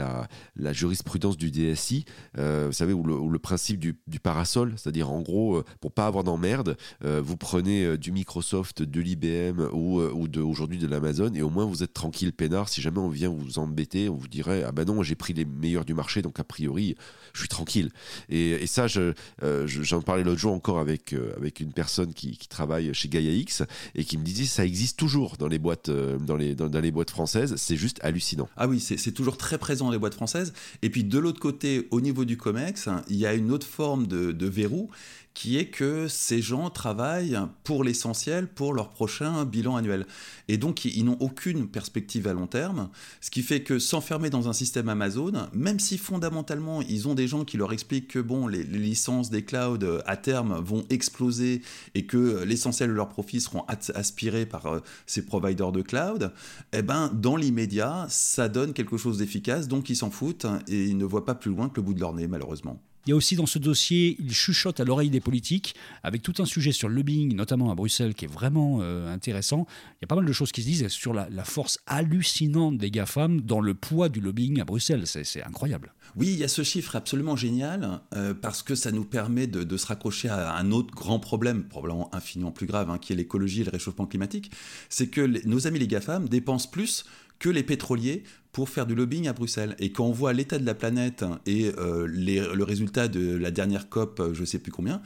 la, 0.56 0.74
jurisprudence 0.74 1.38
du 1.38 1.52
DSI, 1.52 2.06
euh, 2.38 2.66
vous 2.68 2.74
savez, 2.74 2.94
ou 2.94 3.04
le, 3.04 3.40
principe 3.40 3.80
du, 3.80 4.00
du 4.08 4.20
parasol, 4.20 4.74
c'est-à-dire 4.78 5.12
en 5.12 5.22
gros, 5.22 5.58
euh, 5.58 5.66
pour 5.80 5.92
pas 5.92 6.08
avoir 6.08 6.24
d'emmerde, 6.24 6.78
vous 7.02 7.38
prenez 7.38 7.98
du 7.98 8.12
Microsoft, 8.12 8.82
de 8.82 9.02
l'IBM 9.02 9.70
ou, 9.72 10.02
ou 10.02 10.28
de, 10.28 10.42
aujourd'hui 10.42 10.78
de 10.78 10.88
l'Amazon, 10.88 11.34
et 11.34 11.42
au 11.42 11.50
moins 11.50 11.66
vous 11.66 11.84
êtes 11.84 11.94
tranquille, 11.94 12.34
peinard. 12.34 12.70
Si 12.70 12.82
jamais 12.82 13.00
on 13.00 13.10
vient 13.10 13.30
vous 13.30 13.60
embêter, 13.60 14.10
on 14.10 14.16
vous 14.16 14.28
dirait, 14.28 14.64
ah 14.64 14.72
ben 14.72 14.86
non, 14.86 15.04
j'ai 15.04 15.16
pris 15.16 15.34
les 15.34 15.46
meilleurs 15.46 15.86
du 15.86 15.94
marché, 15.94 16.22
donc 16.22 16.40
a 16.40 16.44
priori, 16.44 16.96
je 17.36 17.42
suis 17.42 17.50
tranquille. 17.50 17.92
Et, 18.30 18.66
ça, 18.68 18.88
j'en 18.88 19.14
je, 19.42 19.96
parlais 19.98 20.24
l'autre 20.24 20.40
jour 20.40 20.54
encore 20.54 20.80
avec, 20.80 21.14
avec 21.38 21.60
une 21.60 21.72
personne 21.72 22.14
qui 22.14 22.38
travaille 22.50 22.94
chez 22.94 23.10
Gaia 23.10 23.32
X 23.32 23.64
et 23.94 24.04
qui 24.04 24.18
me 24.18 24.24
disait 24.24 24.46
ça 24.46 24.66
existe 24.66 24.98
toujours 24.98 25.36
dans 25.38 25.48
les 25.48 25.60
boîtes, 25.60 25.90
euh, 25.90 26.18
dans 26.18 26.36
les, 26.36 26.56
dans, 26.56 26.68
les 26.80 26.92
boîtes 26.92 27.10
françaises. 27.10 27.56
C'est 27.58 27.76
juste 27.76 28.00
hallucinant. 28.04 28.50
Ah 28.58 28.68
oui, 28.68 28.80
c'est 28.80 29.12
toujours 29.12 29.38
très 29.38 29.58
présent 29.58 29.86
dans 29.86 29.92
les 29.92 29.98
boîtes 29.98 30.14
françaises. 30.14 30.54
Et 30.82 30.90
puis 30.90 31.04
de 31.04 31.20
l'autre 31.20 31.40
côté, 31.40 31.88
au 31.92 32.02
niveau 32.02 32.26
du 32.26 32.38
COMEX, 32.38 32.90
il 33.10 33.18
y 33.18 33.26
a 33.26 33.34
une 33.34 33.52
autre 33.52 33.68
forme 33.68 34.08
de 34.08 34.48
verrou 34.48 34.90
qui 35.36 35.58
est 35.58 35.68
que 35.68 36.08
ces 36.08 36.42
gens 36.42 36.70
travaillent 36.70 37.38
pour 37.64 37.84
l'essentiel 37.84 38.48
pour 38.48 38.74
leur 38.74 38.90
prochain 38.90 39.44
bilan 39.46 39.76
annuel. 39.76 40.08
Et 40.48 40.58
donc, 40.58 40.86
ils, 40.86 41.04
n'ont 41.04 41.18
aucune 41.20 41.68
perspective 41.68 42.28
à 42.28 42.34
long 42.34 42.48
terme, 42.48 42.90
ce 43.20 43.30
qui 43.30 43.44
fait 43.44 43.62
que 43.62 43.78
s'enfermer 43.78 44.30
dans 44.30 44.48
un 44.48 44.54
système 44.54 44.88
Amazon, 44.90 45.34
même 45.54 45.80
si 45.80 45.98
fondamentalement, 45.98 46.82
ils 46.82 47.08
ont 47.08 47.16
des 47.16 47.28
gens 47.28 47.44
qui 47.44 47.58
leur 47.58 47.74
expliquent 47.74 48.08
que 48.08 48.20
bon, 48.20 48.48
les, 48.48 48.64
licences 48.64 49.30
des 49.30 49.44
clouds 49.44 49.84
euh, 49.84 50.02
à 50.06 50.16
terme 50.16 50.58
vont 50.64 50.86
exploser 50.90 51.62
et 51.96 52.06
que 52.06 52.44
l'essentiel 52.46 52.90
de 52.90 52.96
leurs 52.96 53.10
profits 53.10 53.42
seront 53.42 53.66
aspirés 53.68 54.46
par 54.46 54.66
euh, 54.68 54.80
ces 55.06 55.26
providers 55.26 55.74
de 55.74 55.82
cloud, 55.82 56.32
eh 56.72 56.82
ben, 56.82 57.12
dans 57.14 57.36
l'immédiat, 57.36 58.06
ça 58.10 58.48
donne 58.48 58.72
quelque 58.72 58.96
chose 58.96 59.18
d'efficace, 59.18 59.68
donc 59.68 59.90
ils 59.90 59.98
s'en 59.98 60.12
foutent 60.12 60.48
et 60.70 60.86
ils 60.86 60.98
ne 60.98 61.06
voient 61.06 61.26
pas 61.26 61.36
plus 61.36 61.52
loin 61.52 61.68
que 61.68 61.76
le 61.76 61.82
bout 61.82 61.94
de 61.94 62.00
leur 62.00 62.14
nez, 62.14 62.28
malheureusement. 62.28 62.82
Il 63.06 63.12
y 63.12 63.14
a 63.14 63.16
aussi 63.16 63.36
dans 63.36 63.46
ce 63.46 63.60
dossier, 63.60 64.18
il 64.20 64.34
chuchote 64.34 64.80
à 64.80 64.84
l'oreille 64.84 65.12
des 65.12 65.20
politiques, 65.20 65.76
avec 66.02 66.24
tout 66.24 66.34
un 66.40 66.46
sujet 66.46 66.72
sur 66.72 66.90
le 66.90 66.96
lobbying, 66.96 67.36
notamment 67.36 67.72
à 67.72 67.76
Bruxelles, 67.76 68.16
qui 68.16 68.26
est 68.26 68.32
vraiment 68.32 68.80
euh, 68.82 69.14
intéressant. 69.14 69.68
Il 69.94 69.98
y 70.02 70.06
a 70.06 70.08
pas 70.08 70.16
mal 70.16 70.26
de 70.26 70.34
choses 70.34 70.52
qui 70.52 70.64
se 70.64 70.68
disent 70.68 70.88
sur 70.88 71.14
la, 71.14 71.28
force 71.44 71.78
hallucinante 71.86 72.80
des 72.80 72.90
GAFAM 72.90 73.42
dans 73.42 73.62
le 73.62 73.76
poids 73.76 74.10
du 74.10 74.22
lobbying 74.22 74.60
à 74.60 74.66
Bruxelles. 74.66 75.06
C'est 75.06 75.44
incroyable. 75.44 75.94
Oui, 76.16 76.30
il 76.30 76.38
y 76.38 76.44
a 76.44 76.48
ce 76.48 76.64
chiffre 76.64 76.96
absolument 76.96 77.36
génial, 77.36 78.02
euh, 78.16 78.34
parce 78.34 78.64
que 78.64 78.74
ça 78.74 78.92
nous 78.92 79.06
permet 79.06 79.46
de, 79.46 79.78
se 79.78 79.86
raccrocher 79.86 80.30
à 80.30 80.56
un 80.56 80.72
autre 80.72 80.96
grand 80.96 81.20
problème, 81.20 81.66
probablement 81.66 82.14
infiniment 82.16 82.52
plus 82.52 82.66
grave, 82.66 82.90
hein, 82.90 82.98
qui 82.98 83.14
est 83.14 83.16
l'écologie 83.16 83.62
et 83.62 83.66
le 83.66 83.72
réchauffement 83.72 84.08
climatique. 84.08 84.52
C'est 84.90 85.08
que 85.08 85.22
nos 85.48 85.68
amis 85.68 85.78
les 85.78 85.88
GAFAM 85.88 86.28
dépensent 86.28 86.70
plus 86.70 87.06
que 87.46 87.52
les 87.52 87.62
pétroliers 87.62 88.24
pour 88.54 88.70
faire 88.70 88.88
du 88.88 88.96
lobbying 88.96 89.28
à 89.28 89.34
Bruxelles. 89.34 89.76
Et 89.78 89.92
quand 89.92 90.06
on 90.06 90.12
voit 90.12 90.34
l'état 90.34 90.58
de 90.58 90.66
la 90.66 90.74
planète 90.74 91.24
et 91.46 91.72
euh, 91.78 92.08
le 92.08 92.64
résultat 92.64 93.08
de 93.08 93.36
la 93.36 93.52
dernière 93.52 93.88
COP, 93.88 94.20
euh, 94.20 94.34
je 94.34 94.42
ne 94.42 94.46
sais 94.46 94.58
plus 94.58 94.72
combien, 94.72 95.00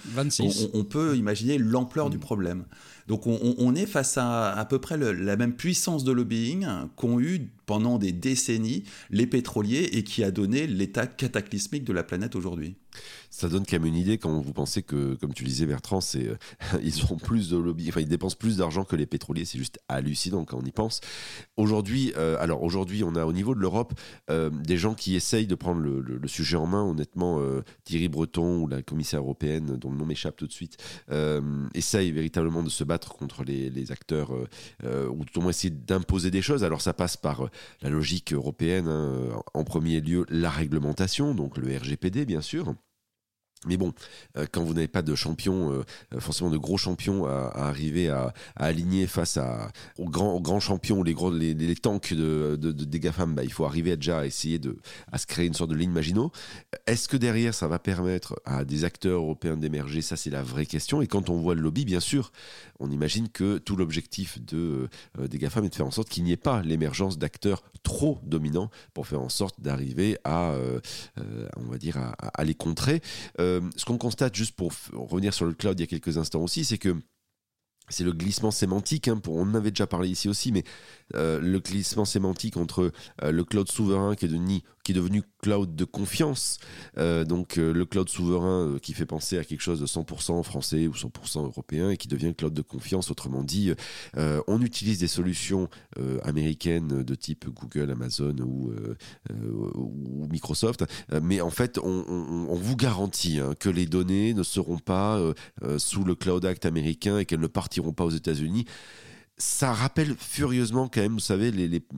On, 0.74 0.86
peut 0.86 1.17
imaginer 1.17 1.58
l'ampleur 1.58 2.10
du 2.10 2.15
mm. 2.15 2.22
problème. 2.22 2.63
Donc 3.10 3.27
on, 3.27 3.75
est 3.75 3.88
face 3.88 4.17
à 4.17 4.53
à 4.53 4.65
peu 4.65 4.79
près 4.79 4.96
la 4.98 5.36
même 5.36 5.53
puissance 5.53 6.05
de 6.05 6.13
lobbying 6.13 6.65
qu'ont 6.96 7.19
eu 7.19 7.50
pendant 7.65 7.98
des 7.98 8.13
décennies 8.13 8.84
les 9.10 9.27
pétroliers 9.27 9.89
et 9.93 10.03
qui 10.03 10.24
a 10.24 10.31
donné 10.31 10.65
l'état 10.65 11.08
cataclysmique 11.08 11.84
de 11.84 11.91
la 11.91 12.03
planète 12.03 12.36
aujourd'hui. 12.36 12.75
Ça 13.29 13.50
donne 13.50 13.65
quand 13.65 13.77
même 13.77 13.86
une 13.86 13.95
idée 13.95 14.17
quand 14.17 14.39
vous 14.41 14.53
pensez 14.53 14.83
que, 14.83 15.15
comme 15.15 15.33
tu 15.33 15.43
disais 15.43 15.65
Bertrand, 15.65 16.01
c'est 16.01 16.27
euh, 16.27 16.38
ils 16.83 17.03
ont 17.12 17.17
plus 17.17 17.50
de 17.50 17.57
lobby, 17.57 17.91
ils 17.95 18.07
dépensent 18.07 18.38
plus 18.38 18.57
d'argent 18.57 18.83
que 18.83 18.95
les 18.95 19.05
pétroliers. 19.05 19.45
C'est 19.45 19.57
juste 19.57 19.79
hallucinant 19.88 20.45
quand 20.45 20.59
on 20.62 20.65
y 20.65 20.71
pense. 20.71 21.01
Aujourd'hui, 21.57 22.13
alors 22.15 22.63
aujourd'hui, 22.63 23.03
on 23.03 23.15
a 23.15 23.25
au 23.25 23.33
niveau 23.33 23.55
de 23.55 23.59
l'Europe, 23.59 23.93
euh, 24.29 24.50
des 24.50 24.77
gens 24.77 24.93
qui 24.93 25.15
essayent 25.15 25.48
de 25.48 25.55
prendre 25.55 25.81
le, 25.81 26.27
sujet 26.27 26.57
en 26.57 26.67
main, 26.67 26.83
honnêtement, 26.83 27.39
euh, 27.39 27.63
Thierry 27.83 28.07
Breton 28.07 28.62
ou 28.62 28.67
la 28.67 28.81
commissaire 28.81 29.21
européenne, 29.21 29.77
dont 29.77 29.91
le 29.91 29.98
nom 29.98 30.05
m'échappe 30.05 30.36
tout 30.36 30.48
de 30.48 30.51
suite, 30.51 30.77
euh, 31.12 31.67
essayent 31.74 32.12
véritablement 32.12 32.63
de 32.63 32.69
se 32.69 32.83
battre 32.83 33.15
contre 33.15 33.43
les, 33.43 33.91
acteurs, 33.91 34.31
ou 34.83 35.25
tout 35.25 35.39
au 35.39 35.41
moins 35.41 35.51
essayer 35.51 35.74
d'imposer 35.74 36.31
des 36.31 36.41
choses. 36.41 36.63
Alors 36.63 36.81
ça 36.81 36.93
passe 36.93 37.17
par 37.17 37.50
la 37.81 37.89
logique 37.89 38.33
européenne, 38.33 38.88
hein, 38.88 39.41
en 39.53 39.63
premier 39.63 40.01
lieu 40.01 40.25
la 40.29 40.50
réglementation, 40.50 41.33
donc 41.33 41.57
le 41.57 41.75
RGPD 41.75 42.25
bien 42.25 42.41
sûr. 42.41 42.75
Mais 43.66 43.75
bon, 43.75 43.94
euh, 44.38 44.46
quand 44.50 44.63
vous 44.63 44.74
n'avez 44.74 44.88
pas 44.88 45.01
de 45.01 45.13
champion, 45.16 45.74
euh, 45.74 45.84
euh, 46.13 46.20
forcément 46.22 46.50
de 46.50 46.58
gros 46.58 46.78
champions 46.78 47.25
à, 47.25 47.51
arriver 47.56 48.10
à, 48.10 48.34
aligner 48.56 49.06
face 49.06 49.36
à, 49.36 49.70
aux, 49.98 50.10
grands, 50.10 50.60
champions, 50.62 51.04
les, 51.04 51.13
les, 51.54 51.75
tanks 51.75 52.13
de, 52.13 52.58
de, 52.60 52.72
des 52.72 53.00
GAFAM, 53.01 53.36
bah, 53.36 53.44
il 53.44 53.51
faut 53.51 53.66
arriver 53.66 53.92
à 53.92 53.96
déjà 53.98 54.25
essayer 54.25 54.60
de, 54.60 54.78
à 55.12 55.18
se 55.18 55.28
créer 55.28 55.46
une 55.46 55.54
sorte 55.54 55.72
de 55.72 55.75
ligne 55.75 55.92
Maginot. 55.92 56.32
Est-ce 56.88 57.10
que 57.10 57.18
derrière, 57.18 57.54
ça 57.54 57.68
va 57.68 57.80
permettre 57.80 58.39
à 58.46 58.63
des 58.63 58.86
acteurs 58.86 59.22
européens 59.22 59.58
d'émerger? 59.58 60.01
Ça, 60.01 60.16
c'est 60.16 60.30
la 60.30 60.42
vraie 60.42 60.66
question. 60.66 61.01
Et 61.01 61.08
quand 61.08 61.30
on 61.30 61.38
voit 61.38 61.54
le 61.54 61.62
lobby, 61.62 61.84
bien 61.84 62.00
sûr, 62.00 62.32
on 62.80 62.89
imagine 62.89 63.28
que 63.28 63.58
tout 63.58 63.75
l'objectif 63.75 64.42
de, 64.42 64.88
des 65.20 65.38
GAFAM 65.38 65.66
est 65.66 65.70
de 65.70 65.75
faire 65.75 65.88
en 65.88 65.92
sorte 65.92 66.08
qu'il 66.08 66.24
n'y 66.24 66.32
ait 66.32 66.38
pas 66.38 66.62
l'émergence 66.62 67.18
d'acteurs 67.18 67.62
trop 67.84 68.20
dominants 68.24 68.70
pour 68.94 69.06
faire 69.06 69.22
en 69.22 69.30
sorte 69.30 69.60
d'arriver 69.60 70.18
à, 70.24 70.54
on 71.58 71.70
va 71.70 71.78
dire, 71.78 71.98
à, 71.98 72.12
à 72.34 72.44
les 72.46 72.56
contrer. 72.56 73.01
Euh, 73.39 73.49
ce 73.75 73.86
qu'on 73.86 73.98
constate, 73.98 74.36
juste 74.36 74.56
pour 74.56 74.72
revenir 74.94 75.34
sur 75.34 75.46
le 75.46 75.53
cloud 75.53 75.79
il 75.79 75.84
y 75.84 75.84
a 75.84 75.88
quelques 75.88 76.18
instants 76.18 76.41
aussi, 76.41 76.65
c'est 76.65 76.77
que 76.77 76.96
c'est 77.89 78.03
le 78.03 78.13
glissement 78.13 78.51
sémantique, 78.51 79.08
hein, 79.08 79.20
on 79.27 79.41
en 79.41 79.56
avait 79.56 79.72
déjà 79.72 79.88
parlé 79.88 80.10
ici 80.10 80.29
aussi, 80.29 80.51
mais 80.51 80.63
euh, 81.15 81.39
le 81.39 81.60
glissement 81.60 82.06
sémantique 82.06 82.56
entre 82.58 82.91
euh, 83.24 83.32
le 83.32 83.44
cloud 83.44 83.70
souverain 83.70 84.15
qui 84.15 84.25
est, 84.25 84.27
devenu, 84.29 84.62
est 84.91 84.96
devenu 84.96 85.24
cloud 85.41 85.75
de 85.75 85.86
confiance, 85.86 86.60
euh, 86.98 87.24
donc 87.24 87.55
le 87.55 87.86
cloud 87.86 88.10
souverain 88.10 88.77
qui 88.81 88.93
fait 88.93 89.05
penser 89.05 89.38
à 89.38 89.43
quelque 89.43 89.62
chose 89.62 89.79
de 89.79 89.86
100% 89.86 90.43
français 90.43 90.88
ou 90.88 90.93
100% 90.93 91.43
européen 91.43 91.89
et 91.89 91.98
qui 91.98 92.08
devient 92.08 92.34
cloud 92.36 92.53
de 92.53 92.62
confiance, 92.62 93.12
autrement 93.12 93.43
dit, 93.43 93.74
on 94.15 94.62
utilise 94.62 95.00
des 95.00 95.08
solutions 95.08 95.69
américaines 96.24 97.03
de 97.03 97.15
type 97.15 97.46
Google, 97.50 97.91
Amazon 97.91 98.36
ou, 98.39 98.72
Microsoft, 100.29 100.86
mais 101.22 101.41
en 101.41 101.50
fait 101.50 101.77
on, 101.77 102.05
on, 102.50 102.55
vous 102.55 102.75
garantit 102.75 103.39
hein, 103.39 103.53
que 103.60 103.69
les 103.69 103.86
données 103.86 104.34
ne 104.34 104.43
seront 104.43 104.77
pas 104.77 105.19
sous 105.77 106.03
le 106.03 106.15
Cloud 106.15 106.46
Act 106.46 106.65
américain 106.65 107.19
et 107.19 107.25
qu'elles 107.25 107.39
ne 107.39 107.48
partiront 107.48 107.93
pas 107.93 108.05
aux 108.05 108.10
États-Unis 108.10 108.65
ça 109.39 109.74
rappelle 109.74 110.15
furieusement 110.17 110.89
quand 110.89 111.00
même, 111.00 111.13
vous 111.13 111.19
savez, 111.19 111.51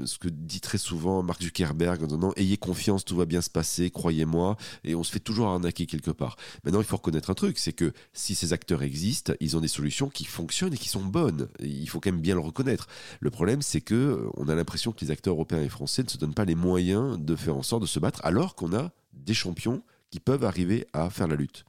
ce 0.06 0.20
que 0.20 0.28
dit 0.28 0.62
très 0.62 0.78
souvent 0.78 1.24
Mark 1.24 1.42
Zuckerberg 1.42 2.04
en 2.04 2.06
disant 2.06 2.34
ayez 2.36 2.58
confiance, 2.58 3.04
tout 3.04 3.16
va 3.16 3.26
bien 3.26 3.42
se 3.42 3.50
passer, 3.50 3.90
croyez-moi, 3.90 4.58
et 4.84 4.94
on 4.94 5.04
se 5.04 5.12
fait 5.12 5.20
toujours 5.20 5.48
arnaquer 5.48 5.88
quelque 5.88 6.12
part. 6.12 6.36
Maintenant, 6.64 6.82
il 6.82 6.86
faut 6.86 6.98
reconnaître 6.98 7.32
un 7.32 7.34
truc, 7.34 7.58
c'est 7.58 7.74
que 7.74 7.94
si 8.14 8.36
ces 8.36 8.54
acteurs 8.54 8.84
existent, 8.84 9.34
ils 9.40 9.58
ont 9.58 9.60
des 9.60 9.68
solutions 9.68 10.10
qui 10.10 10.26
fonctionnent 10.26 10.74
et 10.74 10.78
qui 10.78 10.90
sont 10.90 11.04
bonnes. 11.04 11.48
il 11.60 11.90
faut 11.90 12.00
quand 12.00 12.12
même 12.12 12.22
bien 12.22 12.36
le 12.36 12.42
reconnaître. 12.42 12.88
Le 13.20 13.32
problème, 13.32 13.64
c'est 13.64 13.82
que 13.82 14.30
on 14.36 14.48
a 14.48 14.54
l'impression 14.54 14.92
que 14.92 15.04
les 15.04 15.10
acteurs 15.10 15.34
européens 15.34 15.62
et 15.62 15.70
français 15.70 16.04
ne 16.04 16.10
se 16.10 16.18
donnent 16.18 16.36
pas 16.36 16.46
les 16.46 16.56
moyens 16.56 17.20
de 17.20 17.36
faire 17.36 17.58
en 17.58 17.64
sorte 17.64 17.82
de 17.82 17.88
se 17.88 18.00
battre, 18.00 18.22
alors 18.24 18.54
qu'on 18.54 18.74
a 18.76 18.92
des 19.14 19.34
champions 19.34 19.82
qui 20.12 20.20
peuvent 20.20 20.44
arriver 20.44 20.86
à 20.94 21.10
faire 21.10 21.28
la 21.28 21.36
lutte. 21.36 21.66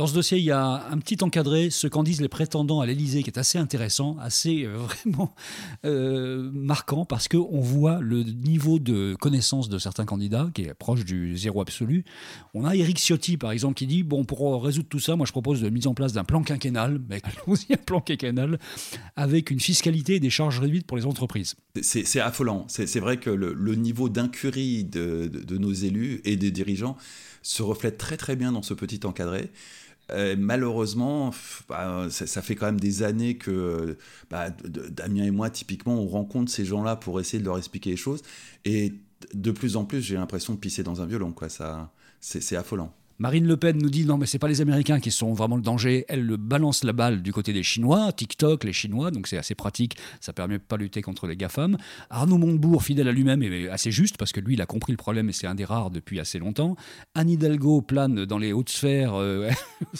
Dans 0.00 0.06
ce 0.06 0.14
dossier, 0.14 0.38
il 0.38 0.44
y 0.44 0.50
a 0.50 0.86
un 0.90 0.96
petit 0.96 1.22
encadré, 1.22 1.68
ce 1.68 1.86
qu'en 1.86 2.02
disent 2.02 2.22
les 2.22 2.30
prétendants 2.30 2.80
à 2.80 2.86
l'Élysée, 2.86 3.22
qui 3.22 3.28
est 3.28 3.38
assez 3.38 3.58
intéressant, 3.58 4.16
assez 4.18 4.64
euh, 4.64 4.78
vraiment 5.04 5.34
euh, 5.84 6.50
marquant, 6.54 7.04
parce 7.04 7.28
qu'on 7.28 7.60
voit 7.60 8.00
le 8.00 8.22
niveau 8.22 8.78
de 8.78 9.14
connaissance 9.20 9.68
de 9.68 9.78
certains 9.78 10.06
candidats, 10.06 10.48
qui 10.54 10.62
est 10.62 10.72
proche 10.72 11.04
du 11.04 11.36
zéro 11.36 11.60
absolu. 11.60 12.06
On 12.54 12.64
a 12.64 12.74
Eric 12.76 12.96
Ciotti, 12.96 13.36
par 13.36 13.52
exemple, 13.52 13.74
qui 13.74 13.86
dit, 13.86 14.02
bon, 14.02 14.24
pour 14.24 14.64
résoudre 14.64 14.88
tout 14.88 15.00
ça, 15.00 15.16
moi 15.16 15.26
je 15.26 15.32
propose 15.32 15.62
la 15.62 15.68
mise 15.68 15.86
en 15.86 15.92
place 15.92 16.14
d'un 16.14 16.24
plan 16.24 16.42
quinquennal, 16.42 16.98
mais 17.10 17.20
allons-y, 17.22 17.74
un 17.74 17.76
plan 17.76 18.00
quinquennal, 18.00 18.58
avec 19.16 19.50
une 19.50 19.60
fiscalité 19.60 20.14
et 20.14 20.20
des 20.20 20.30
charges 20.30 20.60
réduites 20.60 20.86
pour 20.86 20.96
les 20.96 21.04
entreprises. 21.04 21.56
C'est 21.82 22.20
affolant. 22.20 22.64
C'est 22.68 23.00
vrai 23.00 23.18
que 23.18 23.28
le, 23.28 23.74
niveau 23.74 24.08
d'incurie 24.08 24.82
de, 24.82 25.28
de 25.28 25.58
nos 25.58 25.74
élus 25.74 26.22
et 26.24 26.38
des 26.38 26.50
dirigeants 26.50 26.96
se 27.42 27.62
reflète 27.62 27.98
très 27.98 28.16
très 28.16 28.36
bien 28.36 28.52
dans 28.52 28.62
ce 28.62 28.74
petit 28.74 29.00
encadré. 29.04 29.50
Euh, 30.12 30.36
malheureusement, 30.38 31.30
bah, 31.68 32.08
ça, 32.10 32.42
fait 32.42 32.54
quand 32.54 32.66
même 32.66 32.80
des 32.80 33.02
années 33.02 33.36
que 33.36 33.96
bah, 34.30 34.50
Damien 34.50 35.24
et 35.24 35.30
moi, 35.30 35.50
typiquement, 35.50 35.94
on 36.00 36.06
rencontre 36.06 36.50
ces 36.50 36.64
gens-là 36.64 36.96
pour 36.96 37.20
essayer 37.20 37.38
de 37.38 37.44
leur 37.44 37.58
expliquer 37.58 37.90
les 37.90 37.96
choses. 37.96 38.22
Et 38.64 38.94
de 39.34 39.50
plus 39.50 39.76
en 39.76 39.84
plus, 39.84 40.00
j'ai 40.00 40.16
l'impression 40.16 40.54
de 40.54 40.58
pisser 40.58 40.82
dans 40.82 41.02
un 41.02 41.06
violon. 41.06 41.32
Quoi. 41.32 41.48
Ça, 41.48 41.92
c'est 42.20 42.56
affolant. 42.56 42.92
Marine 43.20 43.46
Le 43.46 43.58
Pen 43.58 43.76
nous 43.76 43.90
dit 43.90 44.06
non, 44.06 44.16
mais 44.16 44.24
c'est 44.24 44.38
pas 44.38 44.48
les 44.48 44.62
Américains 44.62 44.98
qui 44.98 45.10
sont 45.10 45.34
vraiment 45.34 45.56
le 45.56 45.62
danger. 45.62 46.06
Elle 46.08 46.24
le 46.24 46.38
balance 46.38 46.84
la 46.84 46.94
balle 46.94 47.20
du 47.20 47.34
côté 47.34 47.52
des 47.52 47.62
Chinois, 47.62 48.10
TikTok, 48.12 48.64
les 48.64 48.72
Chinois, 48.72 49.10
donc 49.10 49.26
c'est 49.26 49.36
assez 49.36 49.54
pratique. 49.54 49.98
Ça 50.20 50.32
permet 50.32 50.56
de 50.56 50.62
pas 50.62 50.78
lutter 50.78 51.02
contre 51.02 51.26
les 51.26 51.36
GAFAM. 51.36 51.76
Arnaud 52.08 52.38
Montebourg, 52.38 52.82
fidèle 52.82 53.08
à 53.08 53.12
lui-même, 53.12 53.42
est 53.42 53.68
assez 53.68 53.90
juste 53.90 54.16
parce 54.16 54.32
que 54.32 54.40
lui, 54.40 54.54
il 54.54 54.62
a 54.62 54.66
compris 54.66 54.94
le 54.94 54.96
problème 54.96 55.28
et 55.28 55.32
c'est 55.32 55.46
un 55.46 55.54
des 55.54 55.66
rares 55.66 55.90
depuis 55.90 56.18
assez 56.18 56.38
longtemps. 56.38 56.76
Anne 57.14 57.28
Hidalgo 57.28 57.82
plane 57.82 58.24
dans 58.24 58.38
les 58.38 58.54
hautes 58.54 58.70
sphères. 58.70 59.12
Euh, 59.16 59.50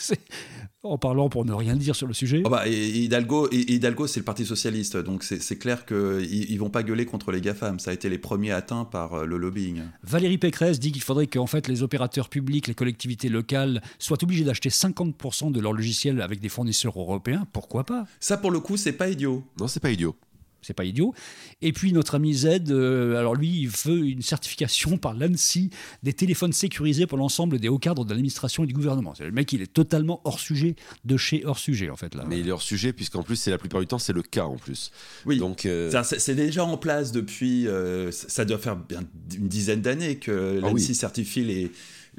en 0.82 0.98
parlant 0.98 1.28
pour 1.28 1.44
ne 1.44 1.52
rien 1.52 1.76
dire 1.76 1.94
sur 1.94 2.06
le 2.06 2.14
sujet. 2.14 2.42
Oh 2.44 2.48
bah, 2.48 2.66
Hidalgo, 2.66 3.48
Hidalgo 3.52 4.06
c'est 4.06 4.20
le 4.20 4.24
Parti 4.24 4.46
Socialiste, 4.46 4.96
donc 4.96 5.22
c'est 5.22 5.58
clair 5.58 5.84
qu'ils 5.84 6.52
ne 6.52 6.58
vont 6.58 6.70
pas 6.70 6.82
gueuler 6.82 7.04
contre 7.04 7.32
les 7.32 7.40
GAFAM. 7.40 7.78
Ça 7.78 7.90
a 7.90 7.94
été 7.94 8.08
les 8.08 8.18
premiers 8.18 8.52
atteints 8.52 8.84
par 8.84 9.14
euh, 9.14 9.24
le 9.26 9.36
lobbying. 9.36 9.82
Valérie 10.02 10.38
Pécresse 10.38 10.80
dit 10.80 10.92
qu'il 10.92 11.02
faudrait 11.02 11.26
qu'en 11.26 11.46
fait 11.46 11.68
les 11.68 11.82
opérateurs 11.82 12.28
publics, 12.28 12.66
les 12.66 12.74
collectivités 12.74 13.28
locales 13.28 13.82
soient 13.98 14.22
obligés 14.22 14.44
d'acheter 14.44 14.70
50% 14.70 15.52
de 15.52 15.60
leurs 15.60 15.72
logiciels 15.72 16.22
avec 16.22 16.40
des 16.40 16.48
fournisseurs 16.48 16.98
européens. 16.98 17.46
Pourquoi 17.52 17.84
pas? 17.84 18.06
Ça, 18.18 18.36
pour 18.36 18.50
le 18.50 18.60
coup, 18.60 18.76
c'est 18.76 18.92
pas 18.92 19.08
idiot. 19.08 19.44
Non, 19.58 19.68
c'est 19.68 19.80
pas 19.80 19.90
idiot 19.90 20.16
c'est 20.62 20.74
pas 20.74 20.84
idiot. 20.84 21.14
Et 21.62 21.72
puis 21.72 21.92
notre 21.92 22.14
ami 22.14 22.34
Z, 22.34 22.70
euh, 22.70 23.16
alors 23.16 23.34
lui, 23.34 23.62
il 23.62 23.68
veut 23.68 24.06
une 24.06 24.22
certification 24.22 24.96
par 24.98 25.14
l'ANSI 25.14 25.70
des 26.02 26.12
téléphones 26.12 26.52
sécurisés 26.52 27.06
pour 27.06 27.18
l'ensemble 27.18 27.58
des 27.58 27.68
hauts 27.68 27.78
cadres 27.78 28.04
de 28.04 28.10
l'administration 28.10 28.64
et 28.64 28.66
du 28.66 28.74
gouvernement. 28.74 29.14
C'est 29.14 29.24
le 29.24 29.32
mec, 29.32 29.52
il 29.52 29.62
est 29.62 29.72
totalement 29.72 30.20
hors 30.24 30.40
sujet 30.40 30.76
de 31.04 31.16
chez 31.16 31.44
hors 31.44 31.58
sujet 31.58 31.90
en 31.90 31.96
fait 31.96 32.14
là. 32.14 32.24
Mais 32.26 32.40
il 32.40 32.48
est 32.48 32.52
hors 32.52 32.62
sujet 32.62 32.92
puisqu'en 32.92 33.22
plus 33.22 33.36
c'est 33.36 33.50
la 33.50 33.58
plupart 33.58 33.80
du 33.80 33.86
temps 33.86 33.98
c'est 33.98 34.12
le 34.12 34.22
cas 34.22 34.44
en 34.44 34.56
plus. 34.56 34.90
Oui. 35.26 35.38
Donc 35.38 35.66
euh, 35.66 35.90
c'est 36.02 36.34
déjà 36.34 36.64
en 36.64 36.76
place 36.76 37.12
depuis, 37.12 37.66
euh, 37.66 38.10
ça 38.10 38.44
doit 38.44 38.58
faire 38.58 38.76
bien 38.76 39.02
une 39.36 39.48
dizaine 39.48 39.80
d'années 39.80 40.16
que 40.16 40.60
ah 40.62 40.68
l'ANSI 40.68 40.94
certifie 40.94 41.44
les 41.44 41.72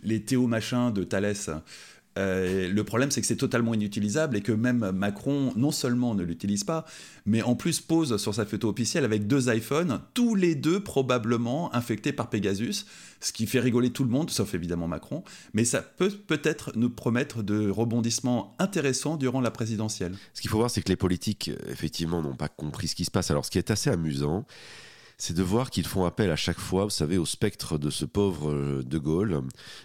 les 0.03 0.21
Théo 0.21 0.48
machin 0.48 0.91
de 0.91 1.03
Thales. 1.03 1.36
Euh, 2.18 2.70
le 2.70 2.84
problème, 2.84 3.10
c'est 3.12 3.22
que 3.22 3.27
c'est 3.27 3.38
totalement 3.38 3.74
inutilisable 3.74 4.36
et 4.36 4.41
que 4.41 4.51
même 4.51 4.91
Macron, 4.91 5.53
non 5.56 5.72
seulement 5.72 6.13
ne 6.13 6.24
l'utilise 6.24 6.63
pas, 6.63 6.86
mais 7.25 7.41
en 7.41 7.56
plus 7.56 7.80
pose 7.80 8.18
sur 8.18 8.36
sa 8.36 8.46
photo 8.46 8.70
officielle 8.70 9.06
avec 9.06 9.27
deux 9.27 9.53
iPhones, 9.53 10.01
tous 10.13 10.36
les 10.36 10.56
deux 10.56 10.82
probablement 10.82 11.74
infectés 11.74 12.12
par 12.12 12.30
Pegasus, 12.30 12.86
ce 13.22 13.32
qui 13.32 13.48
fait 13.48 13.60
rigoler 13.60 13.91
tout 13.91 14.03
le 14.03 14.10
monde, 14.10 14.30
sauf 14.30 14.53
évidemment 14.53 14.88
Macron. 14.88 15.24
Mais 15.53 15.63
ça 15.63 15.82
peut 15.82 16.10
peut-être 16.10 16.74
nous 16.75 16.89
promettre 16.89 17.44
de 17.44 17.70
rebondissements 17.70 18.56
intéressants 18.60 19.15
durant 19.15 19.41
la 19.41 19.51
présidentielle. 19.51 20.15
Ce 20.34 20.41
qu'il 20.41 20.50
faut 20.50 20.58
voir, 20.58 20.70
c'est 20.70 20.82
que 20.82 20.89
les 20.89 20.96
politiques, 20.96 21.51
effectivement, 21.70 22.22
n'ont 22.22 22.36
pas 22.36 22.50
compris 22.50 22.88
ce 22.88 22.96
qui 22.96 23.06
se 23.06 23.12
passe. 23.12 23.32
Alors, 23.32 23.46
ce 23.46 23.51
qui 23.51 23.58
est 23.58 23.72
assez 23.72 23.89
amusant, 23.89 24.46
c'est 25.22 25.36
de 25.36 25.44
voir 25.44 25.70
qu'ils 25.70 25.86
font 25.86 26.04
appel 26.06 26.32
à 26.32 26.36
chaque 26.36 26.60
fois, 26.60 26.86
vous 26.86 26.90
savez, 26.90 27.20
au 27.20 27.28
spectre 27.28 27.78
de 27.78 27.92
ce 27.92 28.06
pauvre 28.06 28.50
euh, 28.50 28.82
De 28.84 28.98
Gaulle, 28.98 29.42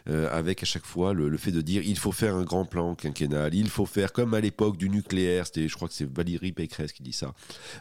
euh, 0.09 0.31
avec 0.33 0.63
à 0.63 0.67
chaque 0.67 0.87
fois 0.87 1.13
le, 1.13 1.37
fait 1.37 1.53
de 1.53 1.61
dire 1.61 1.83
il 1.85 1.99
faut 1.99 2.11
faire 2.11 2.37
un 2.37 2.43
grand 2.43 2.65
plan 2.65 2.95
quinquennal, 2.95 3.55
il 3.55 3.69
faut 3.69 3.85
faire 3.85 4.15
comme 4.15 4.33
à 4.33 4.41
l'époque 4.41 4.79
du 4.79 4.89
nucléaire, 4.89 5.45
c'était, 5.45 5.69
je 5.69 5.77
crois 5.77 5.89
que 5.89 5.95
c'est 5.95 6.11
Valérie 6.11 6.53
Pécresse 6.53 6.93
qui 6.93 7.03
dit 7.03 7.13
ça, 7.13 7.35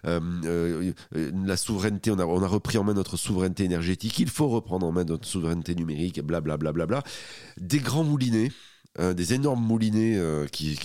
euh, 0.05 0.91
la 1.13 1.55
souveraineté, 1.55 2.11
on 2.11 2.19
a, 2.19 2.25
on 2.25 2.43
a 2.43 2.47
repris 2.47 2.77
en 2.77 2.83
main 2.83 2.93
notre 2.93 3.15
souveraineté 3.15 3.63
énergétique, 3.63 4.19
il 4.19 4.29
faut 4.29 4.49
reprendre 4.49 4.85
en 4.85 4.91
main 4.91 5.05
notre 5.05 5.25
souveraineté 5.25 5.75
numérique, 5.75 6.19
blablabla. 6.19 6.73
Bla, 6.73 6.85
bla, 6.85 7.01
bla, 7.01 7.03
Des 7.57 7.79
grands 7.79 8.03
moulinets 8.03 8.51
des 8.97 9.33
énormes 9.33 9.63
moulinets 9.63 10.17
euh, 10.17 10.47
qui, 10.47 10.77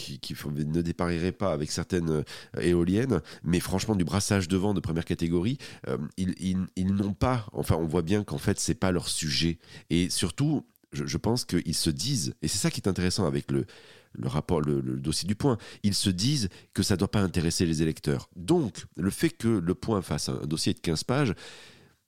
ne 0.47 0.83
dépareraient 0.83 1.33
pas 1.33 1.53
avec 1.53 1.71
certaines 1.71 2.11
euh, 2.11 2.23
éoliennes, 2.61 3.21
mais 3.45 3.61
franchement 3.61 3.95
du 3.95 4.05
brassage 4.05 4.49
de 4.49 4.57
vent 4.57 4.75
de 4.75 4.81
première 4.81 5.05
catégorie, 5.05 5.59
euh, 5.89 5.99
ils, 6.17 6.95
n'ont 6.95 7.15
pas, 7.15 7.47
enfin 7.53 7.77
on 7.77 7.87
voit 7.87 8.03
bien 8.03 8.25
qu'en 8.25 8.39
fait 8.39 8.59
c'est 8.59 8.75
pas 8.75 8.93
leur 8.93 9.09
sujet. 9.09 9.59
Et 9.91 10.11
surtout, 10.11 10.67
je, 10.93 11.17
pense 11.17 11.45
qu'ils 11.45 11.75
se 11.75 11.91
disent, 11.91 12.35
et 12.43 12.49
c'est 12.49 12.59
ça 12.59 12.71
qui 12.71 12.81
est 12.81 12.89
intéressant 12.89 13.27
avec 13.27 13.51
le, 13.51 13.67
rapport, 14.25 14.61
le, 14.61 14.83
dossier 14.83 15.27
du 15.29 15.37
point, 15.37 15.57
ils 15.83 15.95
se 15.95 16.11
disent 16.11 16.49
que 16.75 16.83
ça 16.83 16.95
ne 16.95 16.99
doit 16.99 17.11
pas 17.11 17.21
intéresser 17.21 17.67
les 17.67 17.83
électeurs. 17.83 18.29
Donc, 18.35 18.87
le 18.97 19.11
fait 19.11 19.31
que 19.31 19.49
le 19.49 19.75
point 19.75 20.03
fasse 20.03 20.29
un, 20.29 20.41
dossier 20.47 20.75
de 20.75 20.81
15 20.81 21.05
pages, 21.05 21.35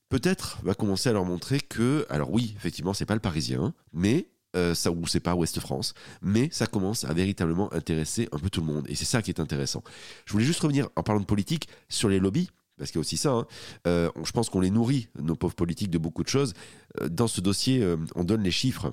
peut-être 0.08 0.58
va 0.62 0.74
commencer 0.74 1.08
à 1.08 1.12
leur 1.12 1.24
montrer 1.24 1.60
que, 1.60 2.06
alors 2.10 2.32
oui, 2.32 2.54
effectivement, 2.56 2.92
c'est 2.92 3.06
pas 3.06 3.14
le 3.14 3.20
Parisien, 3.20 3.72
mais 3.92 4.28
euh, 4.56 4.74
ça, 4.74 4.90
ou 4.90 5.06
c'est 5.06 5.20
pas 5.20 5.34
Ouest 5.34 5.60
France, 5.60 5.94
mais 6.20 6.48
ça 6.52 6.66
commence 6.66 7.04
à 7.04 7.12
véritablement 7.12 7.72
intéresser 7.72 8.28
un 8.32 8.38
peu 8.38 8.50
tout 8.50 8.60
le 8.60 8.66
monde. 8.66 8.86
Et 8.88 8.94
c'est 8.94 9.04
ça 9.04 9.22
qui 9.22 9.30
est 9.30 9.40
intéressant. 9.40 9.82
Je 10.26 10.32
voulais 10.32 10.44
juste 10.44 10.60
revenir, 10.60 10.88
en 10.96 11.02
parlant 11.02 11.20
de 11.20 11.26
politique, 11.26 11.68
sur 11.88 12.08
les 12.08 12.18
lobbies. 12.18 12.50
Parce 12.78 12.90
qu'il 12.90 12.98
y 12.98 13.00
a 13.00 13.02
aussi 13.02 13.18
ça, 13.18 13.30
hein. 13.32 13.46
euh, 13.86 14.10
je 14.24 14.32
pense 14.32 14.48
qu'on 14.48 14.60
les 14.60 14.70
nourrit, 14.70 15.08
nos 15.20 15.36
pauvres 15.36 15.54
politiques, 15.54 15.90
de 15.90 15.98
beaucoup 15.98 16.24
de 16.24 16.28
choses. 16.28 16.54
Euh, 17.00 17.08
dans 17.08 17.28
ce 17.28 17.40
dossier, 17.40 17.86
on 18.16 18.24
donne 18.24 18.42
les 18.42 18.50
chiffres 18.50 18.92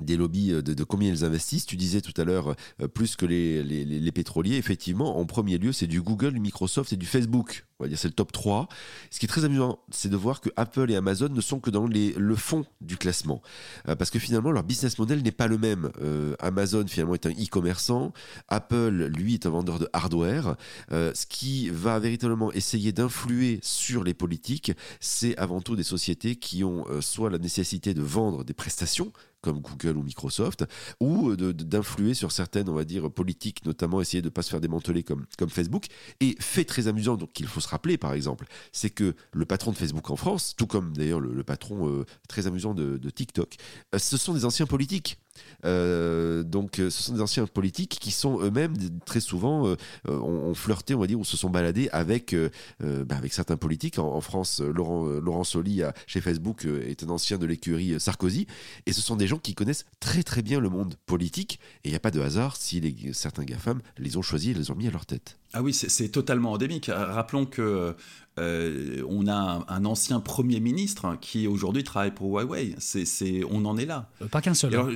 des 0.00 0.16
lobbies 0.16 0.62
de, 0.62 0.84
combien 0.84 1.10
ils 1.10 1.24
investissent. 1.24 1.66
Tu 1.66 1.76
disais 1.76 2.00
tout 2.00 2.18
à 2.20 2.24
l'heure 2.24 2.56
plus 2.94 3.16
que 3.16 3.26
les, 3.26 3.62
les, 3.62 4.12
pétroliers. 4.12 4.56
Effectivement, 4.56 5.18
en 5.18 5.26
premier 5.26 5.58
lieu, 5.58 5.72
c'est 5.72 5.86
du 5.86 6.00
Google, 6.00 6.32
du 6.34 6.40
Microsoft 6.40 6.92
et 6.92 6.96
du 6.96 7.06
Facebook 7.06 7.64
on 7.78 7.84
va 7.84 7.88
dire 7.88 7.98
c'est 7.98 8.08
le 8.08 8.14
top 8.14 8.32
3. 8.32 8.68
Ce 9.10 9.18
qui 9.18 9.26
est 9.26 9.28
très 9.28 9.44
amusant, 9.44 9.78
c'est 9.90 10.08
de 10.08 10.16
voir 10.16 10.40
que 10.40 10.50
Apple 10.56 10.90
et 10.90 10.96
Amazon 10.96 11.28
ne 11.28 11.40
sont 11.40 11.60
que 11.60 11.70
dans 11.70 11.86
les, 11.86 12.12
le 12.14 12.34
fond 12.34 12.64
du 12.80 12.96
classement. 12.96 13.40
Euh, 13.88 13.94
parce 13.94 14.10
que 14.10 14.18
finalement, 14.18 14.50
leur 14.50 14.64
business 14.64 14.98
model 14.98 15.22
n'est 15.22 15.32
pas 15.32 15.46
le 15.46 15.58
même. 15.58 15.90
Euh, 16.00 16.34
Amazon, 16.40 16.84
finalement, 16.86 17.14
est 17.14 17.26
un 17.26 17.30
e-commerçant. 17.30 18.12
Apple, 18.48 19.10
lui, 19.14 19.34
est 19.34 19.46
un 19.46 19.50
vendeur 19.50 19.78
de 19.78 19.88
hardware. 19.92 20.56
Euh, 20.90 21.12
ce 21.14 21.26
qui 21.26 21.70
va 21.70 21.98
véritablement 21.98 22.52
essayer 22.52 22.92
d'influer 22.92 23.60
sur 23.62 24.02
les 24.02 24.14
politiques, 24.14 24.72
c'est 25.00 25.36
avant 25.38 25.60
tout 25.60 25.76
des 25.76 25.84
sociétés 25.84 26.36
qui 26.36 26.64
ont 26.64 26.84
soit 27.00 27.30
la 27.30 27.38
nécessité 27.38 27.94
de 27.94 28.02
vendre 28.02 28.44
des 28.44 28.54
prestations, 28.54 29.12
comme 29.40 29.60
Google 29.60 29.96
ou 29.96 30.02
Microsoft, 30.02 30.64
ou 31.00 31.36
d'influer 31.36 32.14
sur 32.14 32.32
certaines, 32.32 32.68
on 32.68 32.74
va 32.74 32.84
dire, 32.84 33.10
politiques, 33.10 33.64
notamment 33.64 34.00
essayer 34.00 34.22
de 34.22 34.26
ne 34.26 34.30
pas 34.30 34.42
se 34.42 34.50
faire 34.50 34.60
démanteler 34.60 35.02
comme, 35.02 35.26
comme 35.36 35.48
Facebook. 35.48 35.86
Et 36.20 36.36
fait 36.40 36.64
très 36.64 36.88
amusant, 36.88 37.16
donc 37.16 37.38
il 37.40 37.46
faut 37.46 37.60
se 37.60 37.68
rappeler, 37.68 37.98
par 37.98 38.12
exemple, 38.12 38.46
c'est 38.72 38.90
que 38.90 39.14
le 39.32 39.44
patron 39.46 39.72
de 39.72 39.76
Facebook 39.76 40.10
en 40.10 40.16
France, 40.16 40.54
tout 40.56 40.66
comme 40.66 40.96
d'ailleurs 40.96 41.20
le, 41.20 41.44
patron 41.44 41.88
euh, 41.88 42.04
très 42.28 42.46
amusant 42.46 42.74
de, 42.74 43.10
TikTok, 43.10 43.56
euh, 43.94 43.98
ce 43.98 44.16
sont 44.16 44.34
des 44.34 44.44
anciens 44.44 44.66
politiques. 44.66 45.18
Euh, 45.64 46.42
donc, 46.42 46.76
ce 46.76 46.90
sont 46.90 47.14
des 47.14 47.20
anciens 47.20 47.46
politiques 47.46 47.98
qui 48.00 48.10
sont 48.10 48.40
eux-mêmes 48.40 48.74
très 49.04 49.20
souvent 49.20 49.74
ont, 50.06 50.54
flirté, 50.54 50.94
on 50.94 51.00
va 51.00 51.06
dire, 51.06 51.18
ou 51.18 51.24
se 51.24 51.36
sont 51.36 51.50
baladés 51.50 51.88
avec 51.90 52.34
bah, 52.80 53.16
avec 53.16 53.32
certains 53.32 53.56
politiques. 53.56 53.98
En, 53.98 54.20
France, 54.20 54.60
Laurent 54.60 55.04
Laurent 55.04 55.44
Soli 55.44 55.82
chez 56.06 56.20
Facebook 56.20 56.64
est 56.64 57.02
un 57.02 57.08
ancien 57.08 57.38
de 57.38 57.46
l'écurie 57.46 57.98
Sarkozy, 57.98 58.46
et 58.86 58.92
ce 58.92 59.00
sont 59.00 59.16
des 59.16 59.26
gens 59.26 59.38
qui 59.38 59.54
connaissent 59.54 59.84
très 60.00 60.22
très 60.22 60.42
bien 60.42 60.60
le 60.60 60.68
monde 60.68 60.94
politique. 61.06 61.60
Et 61.84 61.88
il 61.88 61.90
n'y 61.90 61.96
a 61.96 62.00
pas 62.00 62.10
de 62.10 62.20
hasard 62.20 62.56
si 62.56 62.80
les, 62.80 63.12
certains 63.12 63.44
GAFAM 63.44 63.80
les 63.98 64.16
ont 64.16 64.22
choisis 64.22 64.50
et 64.50 64.58
les 64.58 64.70
ont 64.70 64.74
mis 64.74 64.86
à 64.86 64.90
leur 64.90 65.06
tête. 65.06 65.38
Ah 65.52 65.62
oui, 65.62 65.72
c'est 65.72 66.08
totalement 66.10 66.52
endémique. 66.52 66.90
Rappelons 66.92 67.46
que 67.46 67.94
euh, 68.38 69.02
on 69.08 69.26
a 69.26 69.64
un, 69.66 69.84
ancien 69.84 70.20
premier 70.20 70.60
ministre 70.60 71.16
qui 71.20 71.46
aujourd'hui 71.46 71.84
travaille 71.84 72.14
pour 72.14 72.38
Huawei. 72.38 72.74
C'est, 72.78 73.42
on 73.50 73.64
en 73.64 73.76
est 73.76 73.86
là. 73.86 74.10
Euh, 74.22 74.28
pas 74.28 74.40
qu'un 74.40 74.54
seul. 74.54 74.74
Hein. 74.74 74.88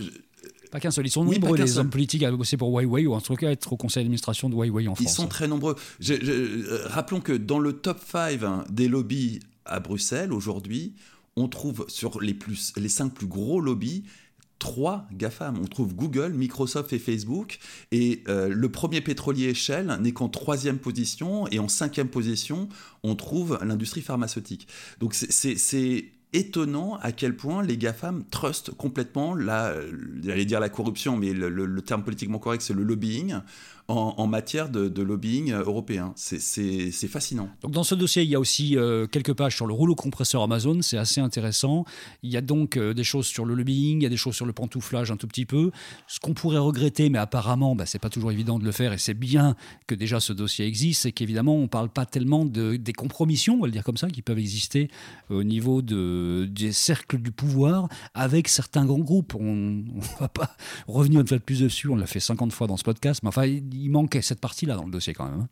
Pas 0.73 0.81
qu'un 0.81 0.91
seul. 0.91 1.07
Ils 1.07 1.11
sont 1.11 1.25
nombreux, 1.25 1.57
les 1.57 1.79
hommes 1.79 1.91
politiques, 1.91 2.23
à 2.25 2.33
bosser 2.33 2.57
pour 2.57 2.71
Huawei 2.71 3.07
ou 3.07 3.13
en 3.13 3.21
tout 3.21 3.37
cas 3.37 3.51
être 3.51 3.73
au 3.73 3.77
conseil 3.77 4.03
d'administration 4.03 4.49
de 4.49 4.55
Huawei 4.55 4.89
en 4.89 4.95
France. 4.95 5.07
Ils 5.07 5.15
sont 5.15 5.29
très 5.29 5.47
nombreux. 5.47 5.77
Euh, 6.11 6.83
rappelons 6.87 7.21
que 7.21 7.35
dans 7.35 7.59
le 7.59 7.75
top 7.75 8.01
5 8.05 8.43
hein, 8.43 8.65
des 8.71 8.89
lobbies 8.89 9.41
à 9.67 9.81
Bruxelles 9.81 10.33
aujourd'hui, 10.33 10.95
on 11.37 11.47
trouve 11.47 11.85
sur 11.89 12.21
les, 12.21 12.35
plus, 12.35 12.73
les 12.77 12.89
5 12.89 13.13
plus 13.13 13.27
gros 13.27 13.61
lobbies 13.61 14.05
trois 14.59 15.09
GAFAM. 15.13 15.59
On 15.61 15.67
trouve 15.67 15.93
Google, 15.95 16.33
Microsoft 16.35 16.93
et 16.93 17.01
Facebook. 17.01 17.59
Et 17.91 18.23
euh, 18.29 18.49
le 18.49 18.69
premier 18.71 19.01
pétrolier 19.01 19.55
Shell 19.55 19.99
n'est 20.01 20.13
qu'en 20.13 20.29
troisième 20.29 20.79
position. 20.79 21.49
Et 21.49 21.59
en 21.59 21.67
cinquième 21.69 22.09
position, 22.09 22.69
on 23.03 23.17
trouve 23.17 23.59
l'industrie 23.63 24.03
pharmaceutique. 24.03 24.69
Donc 25.01 25.15
c'est 25.15 26.13
étonnant 26.33 26.99
à 27.03 27.13
quel 27.13 27.37
point 27.37 27.63
les 27.63 27.77
GAFAM 27.77 28.25
trustent 28.31 28.73
complètement 28.73 29.35
la, 29.35 29.75
j'allais 30.23 30.45
dire 30.45 30.61
la 30.61 30.69
corruption, 30.69 31.17
mais 31.17 31.33
le 31.33 31.83
terme 31.83 32.03
politiquement 32.03 32.39
correct, 32.39 32.63
c'est 32.63 32.75
le 32.75 32.83
lobbying 32.83 33.37
en, 33.89 34.27
matière 34.27 34.69
de, 34.69 35.03
lobbying 35.03 35.53
européen. 35.53 36.13
C'est 36.17 37.09
fascinant. 37.09 37.49
Donc 37.63 37.73
dans 37.73 37.85
ce 37.85 37.95
dossier, 37.95 38.23
il 38.23 38.31
y 38.31 38.35
a 38.35 38.41
aussi 38.41 38.77
euh, 38.77 39.07
quelques 39.07 39.35
pages 39.35 39.57
sur 39.57 39.67
le 39.67 39.75
rouleau 39.75 39.95
compresseur 39.95 40.43
Amazon, 40.43 40.81
c'est 40.83 40.97
assez 40.97 41.21
intéressant. 41.21 41.85
Il 42.23 42.31
y 42.31 42.37
a 42.37 42.41
donc 42.41 42.77
euh, 42.77 42.95
des 42.95 43.05
choses 43.05 43.27
sur 43.27 43.45
le 43.45 43.55
lobbying, 43.55 44.01
il 44.01 44.03
y 44.03 44.07
a 44.07 44.09
des 44.09 44.17
choses 44.17 44.35
sur 44.35 44.47
le 44.47 44.53
pantouflage 44.53 45.11
un 45.11 45.17
tout 45.17 45.27
petit 45.27 45.47
peu. 45.47 45.71
Ce 46.07 46.21
qu'on 46.21 46.35
pourrait 46.35 46.59
regretter, 46.59 47.11
mais 47.11 47.19
apparemment, 47.19 47.75
bah, 47.75 47.87
c'est 47.87 47.99
pas 47.99 48.11
toujours 48.11 48.33
évident 48.33 48.59
de 48.59 48.65
le 48.65 48.73
faire, 48.73 48.93
et 48.93 48.99
c'est 48.99 49.15
bien 49.15 49.57
que 49.87 49.95
déjà 49.95 50.21
ce 50.21 50.33
dossier 50.33 50.67
existe, 50.67 51.03
c'est 51.03 51.13
qu'évidemment, 51.13 51.57
on 51.57 51.69
parle 51.69 51.89
pas 51.89 52.07
tellement 52.07 52.45
de, 52.45 52.77
des 52.77 52.93
compromissions, 52.93 53.55
on 53.55 53.61
va 53.61 53.67
le 53.67 53.73
dire 53.73 53.85
comme 53.85 53.97
ça, 53.97 54.09
qui 54.09 54.23
peuvent 54.23 54.39
exister 54.39 54.89
au 55.31 55.43
niveau 55.43 55.83
de, 55.83 56.49
des 56.51 56.73
cercles 56.73 57.19
du 57.19 57.33
pouvoir 57.33 57.89
avec 58.15 58.49
certains 58.49 58.85
grands 58.85 58.99
groupes. 58.99 59.35
On 59.35 59.55
ne 59.55 60.01
va 60.21 60.29
pas 60.29 60.57
revenir 60.87 61.21
une 61.21 61.27
fois 61.27 61.39
de 61.39 61.43
plus 61.43 61.61
dessus, 61.61 61.89
on 61.89 61.97
l'a 61.97 62.07
fait 62.07 62.21
50 62.21 62.53
fois 62.53 62.67
dans 62.67 62.77
ce 62.77 62.85
podcast, 62.85 63.21
mais 63.23 63.29
enfin, 63.29 63.47
il 63.73 63.91
manquait 63.91 64.23
cette 64.23 64.41
partie-là 64.41 64.77
dans 64.77 64.85
le 64.85 64.91
dossier 64.91 65.15
quand 65.15 65.29
même. 65.29 65.49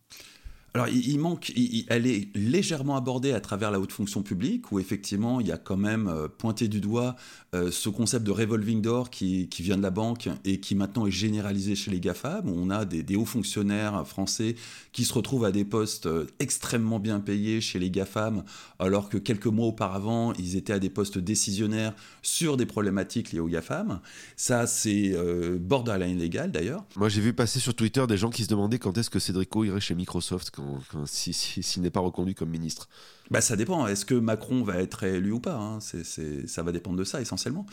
Alors, 0.72 0.87
il, 0.87 1.18
manque, 1.18 1.52
elle 1.88 2.06
est 2.06 2.28
légèrement 2.37 2.94
abordée 2.94 3.33
à 3.33 3.40
travers 3.40 3.72
la 3.72 3.80
haute 3.80 3.90
fonction 3.90 4.22
publique, 4.22 4.70
où 4.70 4.78
effectivement, 4.78 5.40
il 5.40 5.48
y 5.48 5.52
a 5.52 5.56
quand 5.56 5.76
même 5.76 6.06
euh, 6.06 6.28
pointé 6.28 6.68
du 6.68 6.80
doigt 6.80 7.16
euh, 7.56 7.72
ce 7.72 7.88
concept 7.88 8.24
de 8.24 8.30
revolving 8.30 8.80
door 8.80 9.11
qui, 9.11 9.48
vient 9.59 9.76
de 9.76 9.83
la 9.83 9.90
banque 9.90 10.28
et 10.44 10.61
qui 10.61 10.76
maintenant 10.76 11.06
est 11.06 11.11
généralisé 11.11 11.74
chez 11.74 11.90
les 11.90 11.98
GAFAM, 11.98 12.48
où 12.48 12.54
on 12.56 12.70
a 12.70 12.85
des, 12.85 13.16
hauts 13.16 13.24
fonctionnaires 13.24 14.06
français 14.06 14.54
qui 14.92 15.04
se 15.04 15.12
retrouvent 15.12 15.44
à 15.44 15.50
des 15.50 15.64
postes 15.64 16.06
euh, 16.06 16.26
extrêmement 16.38 17.00
bien 17.00 17.18
payés 17.18 17.61
chez 17.61 17.80
les 17.80 17.90
GAFAM, 17.90 18.44
alors 18.78 19.09
que 19.09 19.18
quelques 19.18 19.46
mois 19.46 19.66
auparavant, 19.66 20.33
ils 20.35 20.54
étaient 20.54 20.72
à 20.72 20.78
des 20.78 20.90
postes 20.90 21.18
décisionnaires 21.18 21.94
sur 22.22 22.56
des 22.56 22.66
problématiques 22.66 23.33
liées 23.33 23.40
aux 23.40 23.48
GAFAM. 23.48 24.00
Ça, 24.37 24.68
c'est 24.68 25.16
borderline 25.59 26.18
légal 26.18 26.52
d'ailleurs. 26.52 26.85
Moi, 26.96 27.09
j'ai 27.09 27.20
vu 27.20 27.33
passer 27.33 27.59
sur 27.59 27.74
Twitter 27.74 28.06
des 28.06 28.16
gens 28.16 28.30
qui 28.30 28.44
se 28.44 28.48
demandaient 28.48 28.78
quand 28.78 28.96
est-ce 28.96 29.11
que 29.11 29.18
Cédrico 29.18 29.64
irait 29.64 29.80
chez 29.80 29.96
Microsoft 29.96 30.50
s'il 31.07 31.35
si, 31.35 31.81
n'est 31.81 31.90
pas 31.90 32.01
reconduit 32.01 32.35
comme 32.35 32.51
ministre 32.51 32.88
bah, 33.31 33.40
Ça 33.40 33.57
dépend. 33.57 33.87
Est-ce 33.87 34.05
que 34.05 34.14
Macron 34.14 34.62
va 34.62 34.77
être 34.79 35.05
élu 35.05 35.33
ou 35.33 35.40
pas 35.40 35.57
hein? 35.57 35.79
Ça 35.81 36.62
va 36.62 36.73
dépendre 36.73 36.96
de 36.96 37.05
ça 37.05 37.20
essentiellement. 37.20 37.66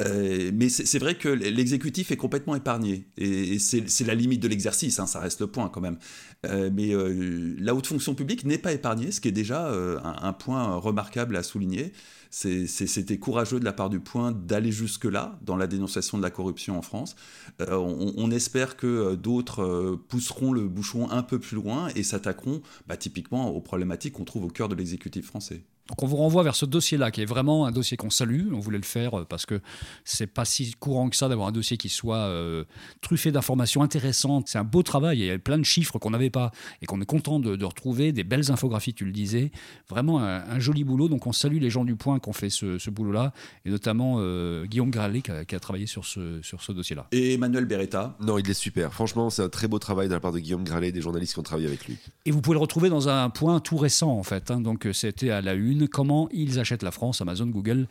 Euh, 0.00 0.50
mais 0.52 0.68
c'est 0.68 0.98
vrai 0.98 1.14
que 1.16 1.28
l'exécutif 1.28 2.10
est 2.10 2.16
complètement 2.16 2.54
épargné. 2.54 3.06
Et, 3.16 3.58
c'est 3.58 4.04
la 4.04 4.14
limite 4.14 4.42
de 4.42 4.48
l'exercice, 4.48 4.98
hein, 4.98 5.06
ça 5.06 5.20
reste 5.20 5.40
le 5.40 5.46
point 5.46 5.68
quand 5.68 5.80
même. 5.80 5.98
Euh, 6.44 6.70
mais 6.72 6.94
euh, 6.94 7.54
la 7.58 7.74
haute 7.74 7.86
fonction 7.86 8.14
publique 8.14 8.44
n'est 8.44 8.58
pas 8.58 8.72
épargnée, 8.72 9.10
ce 9.10 9.20
qui 9.20 9.28
est 9.28 9.32
déjà 9.32 9.70
un, 10.02 10.32
point 10.32 10.76
remarquable 10.76 11.36
à 11.36 11.42
souligner. 11.42 11.92
C'était 12.36 13.16
courageux 13.18 13.58
de 13.58 13.64
la 13.64 13.72
part 13.72 13.88
du 13.88 13.98
point 13.98 14.30
d'aller 14.30 14.70
jusque-là 14.70 15.38
dans 15.40 15.56
la 15.56 15.66
dénonciation 15.66 16.18
de 16.18 16.22
la 16.22 16.30
corruption 16.30 16.76
en 16.76 16.82
France. 16.82 17.16
On, 17.58 18.30
espère 18.30 18.76
que 18.76 19.14
d'autres 19.14 19.98
pousseront 20.08 20.52
le 20.52 20.68
bouchon 20.68 21.10
un 21.10 21.22
peu 21.22 21.38
plus 21.38 21.54
loin 21.54 21.88
et 21.96 22.02
s'attaqueront 22.02 22.60
bah, 22.88 22.98
typiquement 22.98 23.48
aux 23.48 23.62
problématiques 23.62 24.12
qu'on 24.12 24.26
trouve 24.26 24.44
au 24.44 24.48
cœur 24.48 24.68
de 24.68 24.74
l'exécutif 24.74 25.24
français. 25.24 25.62
Donc 25.88 26.02
on 26.02 26.06
vous 26.06 26.16
renvoie 26.16 26.42
vers 26.42 26.56
ce 26.56 26.66
dossier-là, 26.66 27.10
qui 27.10 27.22
est 27.22 27.26
vraiment 27.26 27.66
un 27.66 27.70
dossier 27.70 27.96
qu'on 27.96 28.10
salue. 28.10 28.52
On 28.52 28.58
voulait 28.58 28.78
le 28.78 28.84
faire 28.84 29.20
euh, 29.20 29.24
parce 29.24 29.46
que 29.46 29.60
c'est 30.04 30.26
pas 30.26 30.44
si 30.44 30.74
courant 30.74 31.08
que 31.08 31.16
ça 31.16 31.28
d'avoir 31.28 31.48
un 31.48 31.52
dossier 31.52 31.76
qui 31.76 31.88
soit 31.88 32.16
euh, 32.16 32.64
truffé 33.02 33.30
d'informations 33.30 33.82
intéressantes. 33.82 34.48
C'est 34.48 34.58
un 34.58 34.64
beau 34.64 34.82
travail 34.82 35.22
et 35.22 35.26
il 35.26 35.28
y 35.28 35.30
a 35.30 35.38
plein 35.38 35.58
de 35.58 35.64
chiffres 35.64 35.98
qu'on 35.98 36.10
n'avait 36.10 36.30
pas 36.30 36.50
et 36.82 36.86
qu'on 36.86 37.00
est 37.00 37.06
content 37.06 37.38
de, 37.38 37.64
retrouver, 37.64 38.12
des 38.12 38.24
belles 38.24 38.50
infographies, 38.50 38.94
tu 38.94 39.04
le 39.04 39.12
disais. 39.12 39.52
Vraiment 39.88 40.20
un, 40.20 40.58
joli 40.58 40.84
boulot. 40.84 41.08
Donc 41.08 41.26
on 41.26 41.32
salue 41.32 41.58
les 41.58 41.70
gens 41.70 41.84
du 41.84 41.94
point 41.94 42.18
qui 42.18 42.28
ont 42.28 42.32
fait 42.32 42.50
ce, 42.50 42.90
boulot-là 42.90 43.32
et 43.64 43.70
notamment 43.70 44.16
euh, 44.18 44.64
Guillaume 44.66 44.90
Gralet 44.90 45.22
qui 45.22 45.30
a, 45.30 45.60
travaillé 45.60 45.86
sur 45.86 46.04
ce, 46.04 46.40
sur 46.42 46.62
ce 46.62 46.72
dossier-là. 46.72 47.06
Et 47.12 47.34
Emmanuel 47.34 47.66
Beretta 47.66 48.16
Non, 48.20 48.38
il 48.38 48.48
est 48.48 48.54
super. 48.54 48.92
Franchement, 48.92 49.30
c'est 49.30 49.42
un 49.42 49.48
très 49.48 49.68
beau 49.68 49.78
travail 49.78 50.08
de 50.08 50.14
la 50.14 50.20
part 50.20 50.32
de 50.32 50.38
Guillaume 50.38 50.64
Gralet, 50.64 50.92
des 50.92 51.00
journalistes 51.00 51.34
qui 51.34 51.38
ont 51.38 51.44
travaillé 51.44 51.68
avec 51.68 51.86
lui. 51.86 51.96
Et 52.24 52.30
vous 52.30 52.40
pouvez 52.40 52.54
le 52.54 52.60
retrouver 52.60 52.88
dans 52.88 53.08
un 53.08 53.30
point 53.30 53.60
tout 53.60 53.76
récent 53.76 54.10
en 54.10 54.22
fait. 54.22 54.50
Hein. 54.50 54.60
Donc 54.60 54.88
c'était 54.92 55.30
à 55.30 55.40
la 55.40 55.54
une 55.54 55.75
comment 55.84 56.28
ils 56.32 56.58
achètent 56.58 56.82
la 56.82 56.90
France, 56.90 57.20
Amazon, 57.20 57.46
Google 57.46 57.86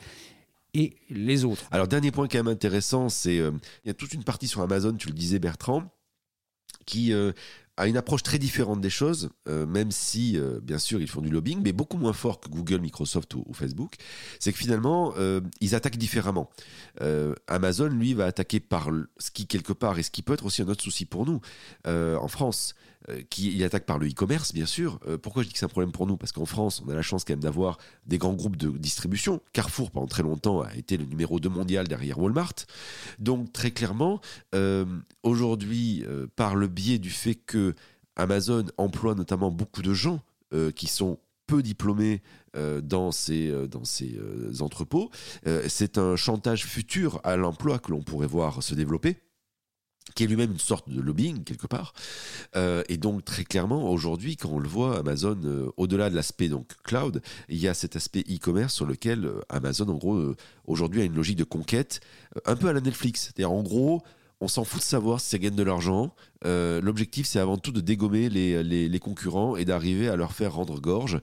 et 0.75 0.93
les 1.09 1.45
autres. 1.45 1.63
Alors 1.71 1.87
dernier 1.87 2.11
point 2.11 2.27
quand 2.27 2.37
même 2.37 2.47
intéressant, 2.47 3.09
c'est 3.09 3.39
euh, 3.39 3.51
il 3.83 3.87
y 3.87 3.91
a 3.91 3.93
toute 3.93 4.13
une 4.13 4.23
partie 4.23 4.47
sur 4.47 4.61
Amazon, 4.61 4.93
tu 4.93 5.07
le 5.07 5.13
disais 5.13 5.39
Bertrand, 5.39 5.83
qui 6.85 7.13
euh, 7.13 7.31
a 7.77 7.87
une 7.87 7.97
approche 7.97 8.23
très 8.23 8.37
différente 8.39 8.81
des 8.81 8.89
choses, 8.89 9.29
euh, 9.47 9.65
même 9.65 9.91
si, 9.91 10.37
bien 10.61 10.77
sûr, 10.77 11.01
ils 11.01 11.07
font 11.07 11.21
du 11.21 11.29
lobbying, 11.29 11.61
mais 11.63 11.71
beaucoup 11.71 11.97
moins 11.97 12.13
fort 12.13 12.39
que 12.39 12.49
Google, 12.49 12.79
Microsoft 12.79 13.33
ou, 13.35 13.45
Facebook. 13.53 13.95
C'est 14.39 14.51
que 14.51 14.57
finalement, 14.57 15.13
ils 15.59 15.75
attaquent 15.75 15.97
différemment. 15.97 16.49
Amazon, 17.47 17.87
lui, 17.87 18.13
va 18.13 18.27
attaquer 18.27 18.61
par 18.61 18.89
ce 19.17 19.29
qui, 19.29 19.45
quelque 19.45 19.73
part, 19.73 19.99
et 19.99 20.03
ce 20.03 20.11
qui 20.11 20.21
peut 20.21 20.33
être 20.33 20.45
aussi 20.45 20.61
un 20.61 20.69
autre 20.69 20.83
souci 20.83 21.03
pour 21.03 21.25
nous, 21.25 21.41
en 21.85 22.27
France, 22.29 22.75
euh, 22.75 22.94
qui 23.29 23.55
il 23.55 23.63
attaque 23.63 23.85
par 23.85 23.99
le 23.99 24.07
e-commerce, 24.07 24.53
bien 24.53 24.65
sûr. 24.65 24.99
Euh, 25.07 25.17
pourquoi 25.17 25.43
je 25.43 25.47
dis 25.47 25.53
que 25.53 25.59
c'est 25.59 25.65
un 25.65 25.69
problème 25.69 25.91
pour 25.91 26.07
nous? 26.07 26.17
Parce 26.17 26.31
qu'en 26.31 26.45
France, 26.45 26.81
on 26.85 26.89
a 26.89 26.95
la 26.95 27.01
chance 27.01 27.23
quand 27.23 27.33
même 27.33 27.43
d'avoir 27.43 27.77
des 28.05 28.17
grands 28.17 28.33
groupes 28.33 28.57
de 28.57 28.69
distribution. 28.69 29.41
Carrefour, 29.53 29.91
pendant 29.91 30.07
très 30.07 30.23
longtemps, 30.23 30.61
a 30.61 30.73
été 30.75 30.97
le 30.97 31.05
numéro 31.05 31.39
2 31.39 31.49
mondial 31.49 31.87
derrière 31.87 32.19
Walmart. 32.19 32.53
Donc, 33.19 33.53
très 33.53 33.71
clairement, 33.71 34.21
euh, 34.53 34.85
aujourd'hui, 35.23 36.03
par 36.35 36.55
le 36.55 36.67
biais 36.67 36.99
du 36.99 37.09
fait 37.09 37.35
que 37.35 37.75
Amazon 38.15 38.65
emploie 38.77 39.15
notamment 39.15 39.51
beaucoup 39.51 39.81
de 39.81 39.93
gens 39.93 40.21
qui 40.75 40.87
sont 40.87 41.19
peu 41.47 41.61
diplômés 41.61 42.21
dans 42.53 42.81
dans 42.81 43.11
ces 43.11 44.09
entrepôts, 44.61 45.09
c'est 45.67 45.97
un 45.97 46.15
chantage 46.15 46.65
futur 46.65 47.19
à 47.23 47.35
l'emploi 47.35 47.79
que 47.79 47.91
l'on 47.91 48.01
pourrait 48.01 48.27
voir 48.27 48.63
se 48.63 48.73
développer 48.73 49.17
qui 50.13 50.23
est 50.23 50.27
lui-même 50.27 50.51
une 50.51 50.59
sorte 50.59 50.89
de 50.89 51.01
lobbying 51.01 51.43
quelque 51.43 51.67
part. 51.67 51.93
Euh, 52.55 52.83
et 52.89 52.97
donc 52.97 53.25
très 53.25 53.43
clairement, 53.43 53.89
aujourd'hui, 53.89 54.37
quand 54.37 54.49
on 54.49 54.59
le 54.59 54.67
voit, 54.67 54.99
Amazon, 54.99 55.39
euh, 55.43 55.71
au-delà 55.77 56.09
de 56.09 56.15
l'aspect 56.15 56.49
cloud, 56.83 57.21
il 57.49 57.57
y 57.57 57.67
a 57.67 57.73
cet 57.73 57.95
aspect 57.95 58.23
e-commerce 58.29 58.73
sur 58.73 58.85
lequel 58.85 59.25
euh, 59.25 59.41
Amazon, 59.49 59.89
en 59.89 59.95
gros, 59.95 60.35
aujourd'hui 60.65 61.01
a 61.01 61.05
une 61.05 61.15
logique 61.15 61.37
de 61.37 61.43
conquête, 61.43 62.01
un 62.45 62.55
peu 62.55 62.67
à 62.67 62.73
la 62.73 62.81
Netflix. 62.81 63.23
C'est-à-dire, 63.23 63.51
en 63.51 63.63
gros, 63.63 64.03
on 64.41 64.47
s'en 64.47 64.63
fout 64.63 64.79
de 64.79 64.85
savoir 64.85 65.19
si 65.19 65.29
ça 65.29 65.37
gagne 65.37 65.55
de 65.55 65.63
l'argent. 65.63 66.13
Euh, 66.45 66.79
l'objectif, 66.81 67.25
c'est 67.25 67.39
avant 67.39 67.57
tout 67.57 67.71
de 67.71 67.81
dégommer 67.81 68.29
les, 68.29 68.63
les, 68.63 68.99
concurrents 68.99 69.55
et 69.55 69.65
d'arriver 69.65 70.07
à 70.07 70.15
leur 70.15 70.33
faire 70.33 70.53
rendre 70.53 70.79
gorge. 70.79 71.19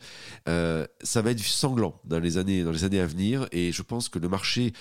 Euh, 0.49 0.87
ça 1.03 1.23
va 1.23 1.31
être 1.31 1.41
sanglant 1.41 2.01
dans 2.05 2.19
les, 2.19 2.39
années, 2.39 2.65
dans 2.65 2.73
les 2.73 2.85
années 2.85 3.01
à 3.01 3.07
venir. 3.07 3.47
Et 3.53 3.73
je 3.73 3.83
pense 3.83 4.09
que 4.09 4.19
le 4.19 4.29
marché, 4.29 4.73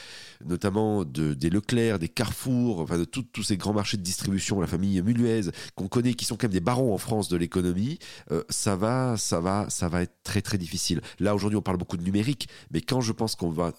notamment 0.46 1.06
de, 1.06 1.34
des 1.34 1.50
Leclerc, 1.50 2.00
des 2.00 2.10
Carrefour, 2.10 2.80
enfin 2.80 2.98
de 2.98 3.06
tous 3.06 3.44
ces 3.44 3.58
grands 3.58 3.74
marchés 3.74 3.98
de 3.98 4.02
distribution, 4.04 4.60
la 4.60 4.68
famille 4.68 5.02
Muluez, 5.02 5.52
qu'on 5.76 5.88
connaît, 5.88 6.14
qui 6.14 6.26
sont 6.26 6.36
quand 6.36 6.46
même 6.48 6.54
des 6.54 6.60
barons 6.60 6.94
en 6.94 6.98
France 6.98 7.30
de 7.30 7.38
l'économie, 7.38 8.00
euh, 8.32 8.44
ça, 8.50 8.76
va, 8.76 9.18
ça, 9.18 9.40
va, 9.40 9.68
ça 9.70 9.90
va 9.90 10.02
être 10.02 10.16
très 10.24 10.42
très 10.42 10.58
difficile. 10.58 11.02
Là, 11.20 11.36
aujourd'hui, 11.36 11.58
on 11.58 11.62
parle 11.62 11.78
beaucoup 11.78 11.98
de 11.98 12.04
numérique, 12.04 12.48
mais 12.72 12.82
quand 12.82 13.02
je 13.02 13.12
pense 13.12 13.36
qu'on 13.36 13.50
va 13.50 13.74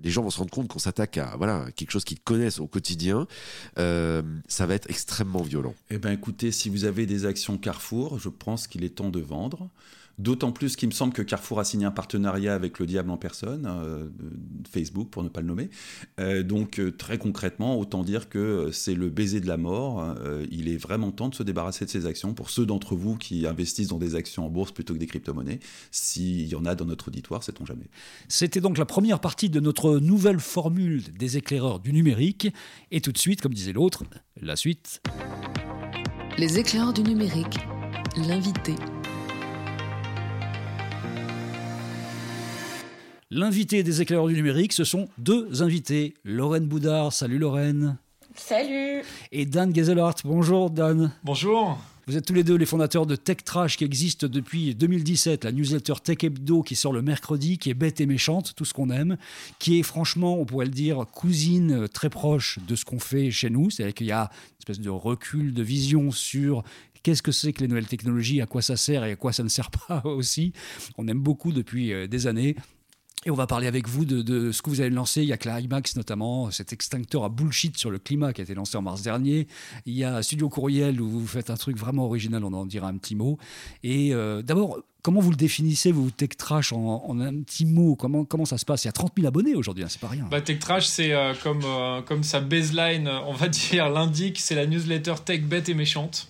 les 0.00 0.10
gens 0.10 0.22
vont 0.22 0.30
se 0.30 0.38
rendre 0.38 0.50
compte 0.52 0.68
qu'on 0.68 0.78
s'attaque 0.78 1.18
à 1.18 1.34
voilà, 1.36 1.66
quelque 1.74 1.90
chose 1.90 2.04
qu'ils 2.04 2.20
connaissent 2.20 2.60
au 2.60 2.68
quotidien, 2.68 3.26
ça 3.76 4.66
va 4.66 4.74
être 4.74 4.88
extrêmement 4.88 5.42
violent. 5.42 5.74
Eh 5.98 6.00
bien 6.00 6.12
écoutez, 6.12 6.52
si 6.52 6.68
vous 6.68 6.84
avez 6.84 7.06
des 7.06 7.26
actions 7.26 7.58
Carrefour, 7.58 8.20
je 8.20 8.28
pense 8.28 8.68
qu'il 8.68 8.84
est 8.84 8.90
temps 8.90 9.10
de 9.10 9.18
vendre. 9.18 9.68
D'autant 10.16 10.52
plus 10.52 10.76
qu'il 10.76 10.88
me 10.88 10.92
semble 10.92 11.12
que 11.12 11.22
Carrefour 11.22 11.58
a 11.58 11.64
signé 11.64 11.86
un 11.86 11.90
partenariat 11.90 12.54
avec 12.54 12.78
le 12.78 12.86
diable 12.86 13.10
en 13.10 13.16
personne, 13.16 13.66
euh, 13.66 14.08
Facebook 14.70 15.10
pour 15.10 15.24
ne 15.24 15.28
pas 15.28 15.40
le 15.40 15.48
nommer. 15.48 15.70
Euh, 16.20 16.44
donc 16.44 16.78
euh, 16.78 16.92
très 16.92 17.18
concrètement, 17.18 17.76
autant 17.76 18.04
dire 18.04 18.28
que 18.28 18.70
c'est 18.72 18.94
le 18.94 19.10
baiser 19.10 19.40
de 19.40 19.48
la 19.48 19.56
mort. 19.56 20.14
il 20.52 20.68
est 20.68 20.76
vraiment 20.76 21.10
temps 21.10 21.30
de 21.30 21.34
se 21.34 21.42
débarrasser 21.42 21.84
de 21.84 21.90
ces 21.90 22.06
actions 22.06 22.32
pour 22.32 22.50
ceux 22.50 22.64
d'entre 22.64 22.94
vous 22.94 23.16
qui 23.16 23.44
investissent 23.44 23.88
dans 23.88 23.98
des 23.98 24.14
actions 24.14 24.46
en 24.46 24.50
bourse 24.50 24.70
plutôt 24.70 24.94
que 24.94 25.00
des 25.00 25.08
crypto-monnaies. 25.08 25.58
S'il 25.90 26.46
y 26.46 26.54
en 26.54 26.64
a 26.64 26.76
dans 26.76 26.84
notre 26.84 27.08
auditoire, 27.08 27.42
sait-on 27.42 27.66
jamais. 27.66 27.90
C'était 28.28 28.60
donc 28.60 28.78
la 28.78 28.86
première 28.86 29.18
partie 29.18 29.50
de 29.50 29.58
notre 29.58 29.98
nouvelle 29.98 30.38
formule 30.38 31.02
des 31.18 31.38
éclaireurs 31.38 31.80
du 31.80 31.92
numérique. 31.92 32.46
Et 32.92 33.00
tout 33.00 33.10
de 33.10 33.18
suite, 33.18 33.40
comme 33.40 33.52
disait 33.52 33.72
l'autre, 33.72 34.04
la 34.40 34.54
suite. 34.54 35.00
Les 36.38 36.56
éclaireurs 36.56 36.92
du 36.92 37.02
numérique, 37.02 37.58
l'invité. 38.16 38.76
L'invité 43.28 43.82
des 43.82 44.00
éclaireurs 44.02 44.28
du 44.28 44.34
numérique, 44.34 44.72
ce 44.72 44.84
sont 44.84 45.08
deux 45.18 45.64
invités. 45.64 46.14
Lorraine 46.22 46.68
Boudard, 46.68 47.12
salut 47.12 47.38
Lorraine. 47.38 47.98
Salut. 48.36 49.02
Et 49.32 49.46
Dan 49.46 49.74
Gezelhardt, 49.74 50.22
bonjour 50.24 50.70
Dan. 50.70 51.10
Bonjour. 51.24 51.76
Vous 52.08 52.16
êtes 52.16 52.24
tous 52.24 52.32
les 52.32 52.42
deux 52.42 52.56
les 52.56 52.64
fondateurs 52.64 53.04
de 53.04 53.16
Tech 53.16 53.44
Trash 53.44 53.76
qui 53.76 53.84
existe 53.84 54.24
depuis 54.24 54.74
2017, 54.74 55.44
la 55.44 55.52
newsletter 55.52 55.92
Tech 56.02 56.16
Hebdo 56.22 56.62
qui 56.62 56.74
sort 56.74 56.94
le 56.94 57.02
mercredi, 57.02 57.58
qui 57.58 57.68
est 57.68 57.74
bête 57.74 58.00
et 58.00 58.06
méchante, 58.06 58.54
tout 58.56 58.64
ce 58.64 58.72
qu'on 58.72 58.88
aime, 58.88 59.18
qui 59.58 59.78
est 59.78 59.82
franchement, 59.82 60.40
on 60.40 60.46
pourrait 60.46 60.64
le 60.64 60.72
dire, 60.72 61.04
cousine 61.12 61.86
très 61.86 62.08
proche 62.08 62.60
de 62.66 62.76
ce 62.76 62.86
qu'on 62.86 62.98
fait 62.98 63.30
chez 63.30 63.50
nous. 63.50 63.68
C'est-à-dire 63.68 63.92
qu'il 63.92 64.06
y 64.06 64.12
a 64.12 64.22
une 64.22 64.58
espèce 64.58 64.80
de 64.80 64.88
recul, 64.88 65.52
de 65.52 65.62
vision 65.62 66.10
sur 66.10 66.64
qu'est-ce 67.02 67.22
que 67.22 67.30
c'est 67.30 67.52
que 67.52 67.60
les 67.60 67.68
nouvelles 67.68 67.86
technologies, 67.86 68.40
à 68.40 68.46
quoi 68.46 68.62
ça 68.62 68.78
sert 68.78 69.04
et 69.04 69.12
à 69.12 69.16
quoi 69.16 69.34
ça 69.34 69.42
ne 69.42 69.50
sert 69.50 69.70
pas 69.70 70.00
aussi. 70.06 70.54
On 70.96 71.08
aime 71.08 71.20
beaucoup 71.20 71.52
depuis 71.52 71.92
euh, 71.92 72.06
des 72.06 72.26
années. 72.26 72.56
Et 73.26 73.30
on 73.30 73.34
va 73.34 73.46
parler 73.46 73.66
avec 73.66 73.88
vous 73.88 74.04
de, 74.04 74.52
ce 74.52 74.62
que 74.62 74.70
vous 74.70 74.80
avez 74.80 74.90
lancé. 74.90 75.22
Il 75.22 75.28
y 75.28 75.32
a 75.32 75.36
Clarimax 75.36 75.96
notamment, 75.96 76.50
cet 76.50 76.72
extincteur 76.72 77.24
à 77.24 77.28
bullshit 77.28 77.76
sur 77.76 77.90
le 77.90 77.98
climat 77.98 78.32
qui 78.32 78.40
a 78.40 78.44
été 78.44 78.54
lancé 78.54 78.76
en 78.76 78.82
mars 78.82 79.02
dernier. 79.02 79.48
Il 79.86 79.94
y 79.94 80.04
a 80.04 80.22
Studio 80.22 80.48
Courriel 80.48 81.00
où 81.00 81.08
vous 81.08 81.26
faites 81.26 81.50
un 81.50 81.56
truc 81.56 81.76
vraiment 81.76 82.04
original, 82.04 82.44
on 82.44 82.52
en 82.52 82.64
dira 82.64 82.88
un 82.88 82.96
petit 82.96 83.16
mot. 83.16 83.36
Et 83.82 84.14
euh, 84.14 84.40
d'abord, 84.42 84.78
comment 85.02 85.20
vous 85.20 85.30
le 85.30 85.36
définissez, 85.36 85.90
vous, 85.90 86.10
Tech 86.12 86.30
Trash, 86.38 86.72
en, 86.72 87.18
un 87.20 87.42
petit 87.42 87.66
mot? 87.66 87.96
Comment, 87.96 88.44
ça 88.44 88.56
se 88.56 88.64
passe? 88.64 88.84
Il 88.84 88.86
y 88.86 88.90
a 88.90 88.92
30 88.92 89.14
000 89.16 89.26
abonnés 89.26 89.56
aujourd'hui, 89.56 89.82
hein, 89.82 89.88
c'est 89.90 90.00
pas 90.00 90.08
rien. 90.08 90.26
Bah, 90.30 90.40
Tech 90.40 90.60
Trash, 90.60 90.86
c'est 90.86 91.12
euh, 91.12 91.34
comme, 91.42 91.62
euh, 91.64 92.02
comme 92.02 92.22
sa 92.22 92.40
baseline, 92.40 93.08
on 93.26 93.32
va 93.32 93.48
dire, 93.48 93.88
l'indique, 93.90 94.38
c'est 94.38 94.54
la 94.54 94.66
newsletter 94.66 95.14
Tech 95.24 95.42
bête 95.42 95.68
et 95.68 95.74
méchante. 95.74 96.28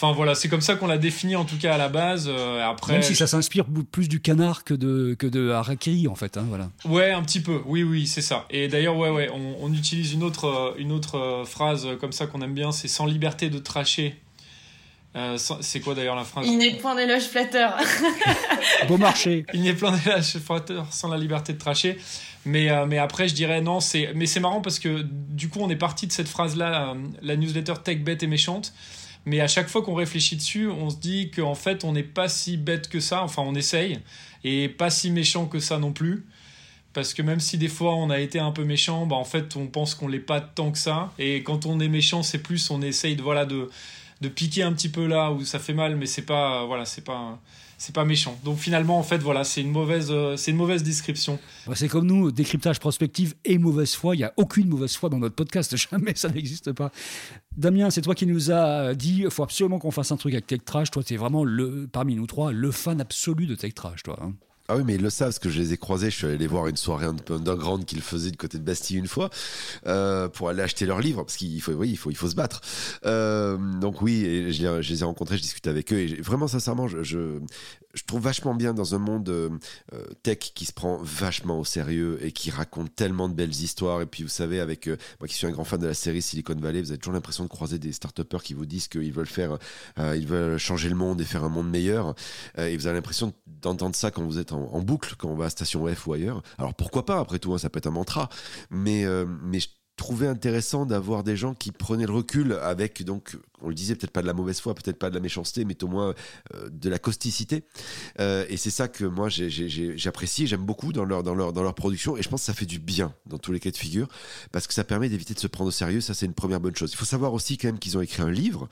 Enfin 0.00 0.12
voilà, 0.12 0.36
c'est 0.36 0.48
comme 0.48 0.60
ça 0.60 0.76
qu'on 0.76 0.86
l'a 0.86 0.96
défini 0.96 1.34
en 1.34 1.44
tout 1.44 1.58
cas 1.58 1.74
à 1.74 1.76
la 1.76 1.88
base. 1.88 2.28
Euh, 2.28 2.64
après, 2.64 2.92
Même 2.92 3.02
si 3.02 3.16
ça 3.16 3.26
s'inspire 3.26 3.64
plus 3.90 4.08
du 4.08 4.20
canard 4.20 4.62
que 4.62 4.72
de, 4.72 5.16
que 5.18 5.26
de 5.26 5.50
Harakiri 5.50 6.06
en 6.06 6.14
fait. 6.14 6.36
Hein, 6.36 6.44
voilà. 6.48 6.70
Ouais, 6.84 7.10
un 7.10 7.20
petit 7.22 7.40
peu. 7.40 7.62
Oui, 7.66 7.82
oui, 7.82 8.06
c'est 8.06 8.22
ça. 8.22 8.46
Et 8.48 8.68
d'ailleurs, 8.68 8.96
ouais, 8.96 9.10
ouais, 9.10 9.28
on, 9.28 9.72
utilise 9.72 10.12
une 10.12 10.22
autre, 10.22 10.44
euh, 10.44 10.74
une 10.78 10.92
autre 10.92 11.18
euh, 11.18 11.44
phrase 11.44 11.88
comme 12.00 12.12
ça 12.12 12.28
qu'on 12.28 12.42
aime 12.42 12.54
bien, 12.54 12.70
c'est 12.70 12.86
sans 12.86 13.06
liberté 13.06 13.50
de 13.50 13.58
tracher. 13.58 14.14
c'est 15.58 15.80
quoi 15.80 15.96
d'ailleurs 15.96 16.14
la 16.14 16.22
phrase 16.22 16.46
Il 16.46 16.58
n'est 16.58 16.76
point 16.76 16.94
d'éloge 16.94 17.24
flatteur. 17.24 17.76
Beau 18.86 18.98
marché. 18.98 19.46
Il 19.52 19.62
n'est 19.62 19.74
point 19.74 19.96
d'éloge 19.96 20.38
flatteur 20.38 20.86
sans 20.92 21.08
la 21.08 21.18
liberté 21.18 21.54
de 21.54 21.58
tracher. 21.58 21.98
Mais, 22.44 22.68
mais 22.86 22.98
après, 22.98 23.26
je 23.26 23.34
dirais 23.34 23.62
non, 23.62 23.80
c'est 23.80 24.12
mais 24.14 24.26
c'est 24.26 24.38
marrant 24.38 24.60
parce 24.60 24.78
que 24.78 25.02
du 25.02 25.48
coup, 25.48 25.58
on 25.60 25.68
est 25.68 25.76
parti 25.76 26.06
de 26.06 26.12
cette 26.12 26.28
phrase-là, 26.28 26.94
la 27.20 27.36
newsletter 27.36 27.74
tech 27.82 27.98
bête 27.98 28.22
et 28.22 28.28
méchante. 28.28 28.72
Mais 29.28 29.40
à 29.40 29.48
chaque 29.48 29.68
fois 29.68 29.82
qu'on 29.82 29.94
réfléchit 29.94 30.36
dessus, 30.36 30.68
on 30.68 30.88
se 30.88 30.96
dit 30.96 31.30
qu'en 31.30 31.54
fait, 31.54 31.84
on 31.84 31.92
n'est 31.92 32.02
pas 32.02 32.28
si 32.28 32.56
bête 32.56 32.88
que 32.88 32.98
ça. 32.98 33.22
Enfin, 33.22 33.42
on 33.44 33.54
essaye. 33.54 33.98
Et 34.42 34.68
pas 34.68 34.88
si 34.88 35.10
méchant 35.10 35.46
que 35.46 35.60
ça 35.60 35.78
non 35.78 35.92
plus. 35.92 36.24
Parce 36.94 37.12
que 37.12 37.20
même 37.20 37.38
si 37.38 37.58
des 37.58 37.68
fois 37.68 37.94
on 37.94 38.08
a 38.10 38.18
été 38.18 38.38
un 38.38 38.50
peu 38.50 38.64
méchant, 38.64 39.06
bah 39.06 39.16
en 39.16 39.24
fait 39.24 39.56
on 39.56 39.66
pense 39.66 39.94
qu'on 39.94 40.08
l'est 40.08 40.18
pas 40.18 40.40
tant 40.40 40.72
que 40.72 40.78
ça. 40.78 41.12
Et 41.18 41.42
quand 41.42 41.66
on 41.66 41.78
est 41.80 41.88
méchant, 41.88 42.22
c'est 42.22 42.38
plus 42.42 42.70
on 42.70 42.80
essaye 42.80 43.14
de 43.14 43.22
voilà 43.22 43.44
de, 43.44 43.68
de 44.20 44.28
piquer 44.28 44.62
un 44.62 44.72
petit 44.72 44.88
peu 44.88 45.06
là 45.06 45.30
où 45.30 45.44
ça 45.44 45.58
fait 45.58 45.74
mal, 45.74 45.96
mais 45.96 46.06
c'est 46.06 46.22
pas 46.22 46.64
voilà 46.64 46.86
c'est 46.86 47.04
pas 47.04 47.38
c'est 47.78 47.94
pas 47.94 48.04
méchant. 48.04 48.38
Donc 48.44 48.58
finalement, 48.58 48.98
en 48.98 49.04
fait, 49.04 49.18
voilà, 49.18 49.44
c'est 49.44 49.62
une 49.62 49.70
mauvaise, 49.70 50.08
euh, 50.10 50.36
c'est 50.36 50.50
une 50.50 50.56
mauvaise 50.56 50.82
description. 50.82 51.38
C'est 51.74 51.88
comme 51.88 52.06
nous, 52.06 52.32
décryptage 52.32 52.80
prospective 52.80 53.34
et 53.44 53.56
mauvaise 53.56 53.94
foi. 53.94 54.16
Il 54.16 54.18
y 54.18 54.24
a 54.24 54.32
aucune 54.36 54.68
mauvaise 54.68 54.96
foi 54.96 55.08
dans 55.08 55.18
notre 55.18 55.36
podcast, 55.36 55.76
jamais 55.90 56.14
ça 56.16 56.28
n'existe 56.28 56.72
pas. 56.72 56.90
Damien, 57.56 57.90
c'est 57.90 58.02
toi 58.02 58.16
qui 58.16 58.26
nous 58.26 58.50
a 58.50 58.94
dit, 58.94 59.22
il 59.24 59.30
faut 59.30 59.44
absolument 59.44 59.78
qu'on 59.78 59.92
fasse 59.92 60.10
un 60.10 60.16
truc 60.16 60.34
avec 60.34 60.46
Tech 60.46 60.60
Trash. 60.64 60.90
Toi, 60.90 61.04
tu 61.04 61.14
es 61.14 61.16
vraiment 61.16 61.44
le, 61.44 61.88
parmi 61.90 62.16
nous 62.16 62.26
trois, 62.26 62.52
le 62.52 62.70
fan 62.72 63.00
absolu 63.00 63.46
de 63.46 63.54
Tech 63.54 63.74
Trash, 63.74 64.02
toi. 64.02 64.18
Hein. 64.22 64.34
Ah 64.70 64.76
oui, 64.76 64.82
mais 64.84 64.96
ils 64.96 65.02
le 65.02 65.08
savent, 65.08 65.28
parce 65.28 65.38
que 65.38 65.48
je 65.48 65.58
les 65.58 65.72
ai 65.72 65.78
croisés. 65.78 66.10
Je 66.10 66.16
suis 66.16 66.26
allé 66.26 66.36
les 66.36 66.46
voir 66.46 66.66
une 66.66 66.76
soirée 66.76 67.06
underground 67.06 67.86
qu'ils 67.86 68.02
faisaient 68.02 68.30
du 68.30 68.36
côté 68.36 68.58
de 68.58 68.62
Bastille 68.62 68.98
une 68.98 69.08
fois, 69.08 69.30
euh, 69.86 70.28
pour 70.28 70.50
aller 70.50 70.60
acheter 70.60 70.84
leurs 70.84 71.00
livres, 71.00 71.22
parce 71.22 71.38
qu'il 71.38 71.62
faut, 71.62 71.72
oui, 71.72 71.88
il 71.88 71.96
faut, 71.96 72.10
il 72.10 72.16
faut 72.16 72.28
se 72.28 72.34
battre. 72.34 72.60
Euh, 73.06 73.56
donc 73.80 74.02
oui, 74.02 74.52
je, 74.52 74.90
les, 74.92 75.02
ai 75.02 75.04
rencontrés, 75.04 75.38
je 75.38 75.42
discute 75.42 75.66
avec 75.68 75.90
eux, 75.94 76.00
et 76.00 76.20
vraiment, 76.20 76.48
sincèrement, 76.48 76.86
je, 76.86 77.40
trouve 78.06 78.20
vachement 78.20 78.54
bien 78.54 78.74
dans 78.74 78.94
un 78.94 78.98
monde 78.98 79.28
euh, 79.30 79.48
tech 80.22 80.38
qui 80.38 80.66
se 80.66 80.74
prend 80.74 80.98
vachement 81.02 81.58
au 81.58 81.64
sérieux 81.64 82.18
et 82.22 82.30
qui 82.30 82.50
raconte 82.50 82.94
tellement 82.94 83.30
de 83.30 83.34
belles 83.34 83.48
histoires. 83.48 84.02
Et 84.02 84.06
puis, 84.06 84.22
vous 84.22 84.28
savez, 84.28 84.60
avec 84.60 84.86
moi 84.86 85.26
qui 85.26 85.34
suis 85.34 85.46
un 85.46 85.50
grand 85.50 85.64
fan 85.64 85.80
de 85.80 85.86
la 85.86 85.94
série 85.94 86.20
Silicon 86.20 86.54
Valley, 86.54 86.82
vous 86.82 86.90
avez 86.90 86.98
toujours 86.98 87.14
l'impression 87.14 87.44
de 87.44 87.48
croiser 87.48 87.78
des 87.78 87.92
start 87.92 88.22
qui 88.42 88.52
vous 88.52 88.66
disent 88.66 88.88
qu'ils 88.88 89.12
veulent 89.12 89.26
faire, 89.26 89.56
ils 89.96 90.26
veulent 90.26 90.58
changer 90.58 90.90
le 90.90 90.94
monde 90.94 91.20
et 91.22 91.24
faire 91.24 91.42
un 91.42 91.48
monde 91.48 91.70
meilleur. 91.70 92.14
Et 92.58 92.76
vous 92.76 92.86
avez 92.86 92.96
l'impression 92.96 93.32
d'entendre 93.62 93.96
ça 93.96 94.10
quand 94.10 94.22
vous 94.22 94.38
êtes 94.38 94.52
en, 94.52 94.57
en, 94.72 94.80
boucle, 94.80 95.14
quand 95.16 95.28
on 95.28 95.34
va 95.34 95.46
à 95.46 95.50
Station 95.50 95.86
F 95.86 96.06
ou 96.06 96.12
ailleurs. 96.12 96.42
Alors 96.58 96.74
pourquoi 96.74 97.04
pas, 97.04 97.18
après 97.18 97.38
tout, 97.38 97.54
hein, 97.54 97.58
ça 97.58 97.70
peut 97.70 97.78
être 97.78 97.86
un 97.86 97.92
mantra. 97.92 98.28
Mais, 98.70 99.04
euh, 99.04 99.26
mais 99.42 99.60
je 99.60 99.68
trouvais 99.96 100.28
intéressant 100.28 100.86
d'avoir 100.86 101.24
des 101.24 101.36
gens 101.36 101.54
qui 101.54 101.72
prenaient 101.72 102.06
le 102.06 102.12
recul 102.12 102.52
avec, 102.52 103.02
donc, 103.02 103.36
on 103.60 103.68
le 103.68 103.74
disait, 103.74 103.96
peut-être 103.96 104.12
pas 104.12 104.22
de 104.22 104.26
la 104.26 104.32
mauvaise 104.32 104.60
foi, 104.60 104.74
peut-être 104.74 104.98
pas 104.98 105.10
de 105.10 105.14
la 105.14 105.20
méchanceté, 105.20 105.64
mais 105.64 105.82
au 105.82 105.88
moins 105.88 106.14
euh, 106.54 106.68
de 106.70 106.88
la 106.88 106.98
causticité. 106.98 107.64
Euh, 108.20 108.46
et 108.48 108.56
c'est 108.56 108.70
ça 108.70 108.86
que 108.86 109.04
moi 109.04 109.28
j'apprécie, 109.28 110.46
j'aime 110.46 110.64
beaucoup 110.64 110.92
dans 110.92 111.04
leur, 111.04 111.22
dans, 111.22 111.34
leur, 111.34 111.52
dans 111.52 111.62
leur 111.62 111.74
production, 111.74 112.16
et 112.16 112.22
je 112.22 112.28
pense 112.28 112.42
que 112.42 112.46
ça 112.46 112.54
fait 112.54 112.66
du 112.66 112.78
bien 112.78 113.12
dans 113.26 113.38
tous 113.38 113.52
les 113.52 113.60
cas 113.60 113.72
de 113.72 113.76
figure, 113.76 114.08
parce 114.52 114.68
que 114.68 114.74
ça 114.74 114.84
permet 114.84 115.08
d'éviter 115.08 115.34
de 115.34 115.40
se 115.40 115.48
prendre 115.48 115.68
au 115.68 115.72
sérieux, 115.72 116.00
ça 116.00 116.14
c'est 116.14 116.26
une 116.26 116.34
première 116.34 116.60
bonne 116.60 116.76
chose. 116.76 116.92
Il 116.92 116.96
faut 116.96 117.04
savoir 117.04 117.32
aussi 117.32 117.58
quand 117.58 117.68
même 117.68 117.80
qu'ils 117.80 117.98
ont 117.98 118.00
écrit 118.00 118.22
un 118.22 118.30
livre 118.30 118.68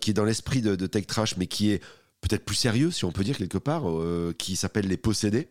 qui 0.00 0.10
est 0.10 0.14
dans 0.14 0.24
l'esprit 0.24 0.60
de, 0.60 0.76
de 0.76 0.86
Tech 0.86 1.06
Trash, 1.06 1.38
mais 1.38 1.46
qui 1.46 1.70
est 1.70 1.80
peut-être 2.22 2.44
plus 2.44 2.56
sérieux, 2.56 2.90
si 2.90 3.04
on 3.04 3.12
peut 3.12 3.24
dire 3.24 3.36
quelque 3.36 3.58
part, 3.58 3.90
euh, 3.90 4.34
qui 4.36 4.56
s'appelle 4.56 4.86
Les 4.86 4.96
Possédés 4.96 5.50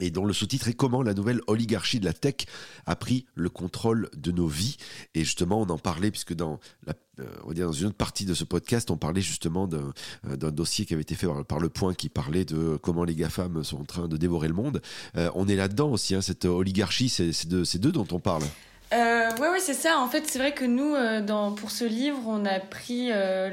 et 0.00 0.10
dont 0.10 0.24
le 0.24 0.32
sous-titre 0.32 0.66
est 0.66 0.72
Comment 0.72 1.02
la 1.02 1.14
nouvelle 1.14 1.40
oligarchie 1.46 2.00
de 2.00 2.04
la 2.04 2.12
tech 2.12 2.46
a 2.84 2.96
pris 2.96 3.26
le 3.36 3.48
contrôle 3.48 4.10
de 4.16 4.32
nos 4.32 4.48
vies. 4.48 4.76
Et 5.14 5.20
justement, 5.20 5.60
on 5.60 5.66
en 5.66 5.78
parlait, 5.78 6.10
puisque 6.10 6.34
dans, 6.34 6.58
euh, 7.20 7.24
on 7.44 7.48
va 7.48 7.54
dire 7.54 7.66
dans 7.66 7.72
une 7.72 7.86
autre 7.86 7.96
partie 7.96 8.24
de 8.24 8.34
ce 8.34 8.42
podcast, 8.42 8.90
on 8.90 8.96
parlait 8.96 9.20
justement 9.20 9.68
d'un, 9.68 9.92
euh, 10.28 10.50
dossier 10.50 10.84
qui 10.84 10.94
avait 10.94 11.02
été 11.02 11.14
fait 11.14 11.28
par, 11.46 11.60
Le 11.60 11.68
Point 11.68 11.94
qui 11.94 12.08
parlait 12.08 12.44
de 12.44 12.76
comment 12.82 13.04
les 13.04 13.14
GAFAM 13.14 13.62
sont 13.62 13.82
en 13.82 13.84
train 13.84 14.08
de 14.08 14.16
dévorer 14.16 14.48
le 14.48 14.54
monde. 14.54 14.82
On 15.14 15.46
est 15.46 15.56
là-dedans 15.56 15.92
aussi, 15.92 16.16
hein, 16.16 16.22
cette 16.22 16.44
oligarchie, 16.44 17.08
c'est, 17.08 17.46
de, 17.46 17.62
c'est 17.62 17.78
d'eux 17.78 17.92
dont 17.92 18.08
on 18.10 18.18
parle. 18.18 18.42
Euh, 18.94 19.28
ouais, 19.40 19.48
ouais, 19.48 19.60
c'est 19.60 19.74
ça. 19.74 19.98
En 19.98 20.06
fait, 20.08 20.26
c'est 20.28 20.38
vrai 20.38 20.52
que 20.52 20.64
nous, 20.64 20.94
euh, 20.94 21.20
pour 21.56 21.72
ce 21.72 21.84
livre, 21.84 22.20
on 22.28 22.44
a 22.44 22.60
pris 22.60 23.08
euh, 23.10 23.50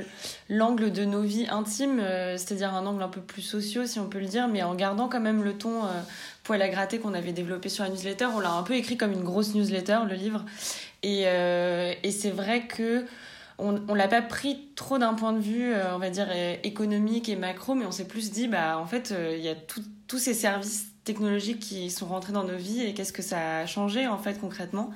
l'angle 0.50 0.92
de 0.92 1.04
nos 1.04 1.22
vies 1.22 1.48
intimes, 1.50 2.00
euh, 2.00 2.38
c'est-à-dire 2.38 2.74
un 2.76 2.86
angle 2.86 3.02
un 3.02 3.08
peu 3.08 3.22
plus 3.22 3.42
social, 3.42 3.88
si 3.88 4.00
on 4.00 4.08
peut 4.08 4.20
le 4.20 4.28
dire, 4.28 4.48
mais 4.48 4.62
en 4.62 4.76
gardant 4.76 5.08
quand 5.08 5.20
même 5.20 5.44
le 5.44 5.54
ton 5.54 5.82
poil 6.44 6.62
à 6.62 6.70
gratter 6.70 7.00
qu'on 7.00 7.16
avait 7.16 7.32
développé 7.34 7.70
sur 7.70 7.84
la 7.84 7.90
newsletter. 7.90 8.28
On 8.36 8.40
l'a 8.40 8.52
un 8.52 8.64
peu 8.64 8.76
écrit 8.76 8.98
comme 8.98 9.14
une 9.14 9.24
grosse 9.24 9.56
newsletter, 9.56 10.00
le 10.08 10.16
livre. 10.16 10.46
Et, 11.02 11.24
et 11.24 12.12
c'est 12.12 12.30
vrai 12.30 12.68
que 12.68 13.06
on, 13.58 13.82
on 13.88 13.96
l'a 13.96 14.08
pas 14.08 14.22
pris 14.22 14.70
trop 14.76 14.98
d'un 14.98 15.14
point 15.14 15.34
de 15.34 15.40
vue, 15.40 15.74
on 15.94 15.98
va 15.98 16.10
dire, 16.10 16.28
économique 16.64 17.30
et 17.30 17.36
macro, 17.36 17.74
mais 17.74 17.86
on 17.86 17.92
s'est 17.92 18.08
plus 18.08 18.32
dit, 18.32 18.48
bah, 18.48 18.78
en 18.78 18.86
fait, 18.86 19.14
il 19.34 19.42
y 19.42 19.50
a 19.50 19.56
tous 19.56 20.20
ces 20.20 20.34
services 20.34 20.91
technologiques 21.12 21.60
qui 21.60 21.90
sont 21.90 22.06
rentrées 22.06 22.32
dans 22.32 22.46
nos 22.46 22.58
vies 22.58 22.84
et 22.84 22.94
qu'est-ce 22.94 23.12
que 23.12 23.22
ça 23.22 23.60
a 23.60 23.66
changé 23.66 24.08
en 24.08 24.18
fait 24.18 24.40
concrètement. 24.40 24.92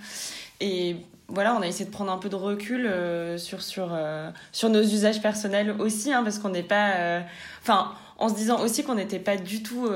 Et 0.61 0.95
voilà, 1.27 1.55
on 1.55 1.61
a 1.61 1.67
essayé 1.67 1.85
de 1.85 1.91
prendre 1.91 2.11
un 2.11 2.17
peu 2.17 2.29
de 2.29 2.35
recul 2.35 2.85
euh, 2.85 3.37
sur, 3.37 3.61
sur, 3.61 3.89
euh, 3.91 4.29
sur 4.51 4.69
nos 4.69 4.81
usages 4.81 5.21
personnels 5.21 5.75
aussi, 5.79 6.13
hein, 6.13 6.23
parce 6.23 6.39
qu'on 6.39 6.49
n'est 6.49 6.63
pas. 6.63 7.21
Enfin, 7.61 7.91
euh, 7.91 7.95
en 8.17 8.29
se 8.29 8.35
disant 8.35 8.61
aussi 8.61 8.83
qu'on 8.83 8.95
n'était 8.95 9.19
pas 9.19 9.35
du 9.35 9.61
tout. 9.61 9.89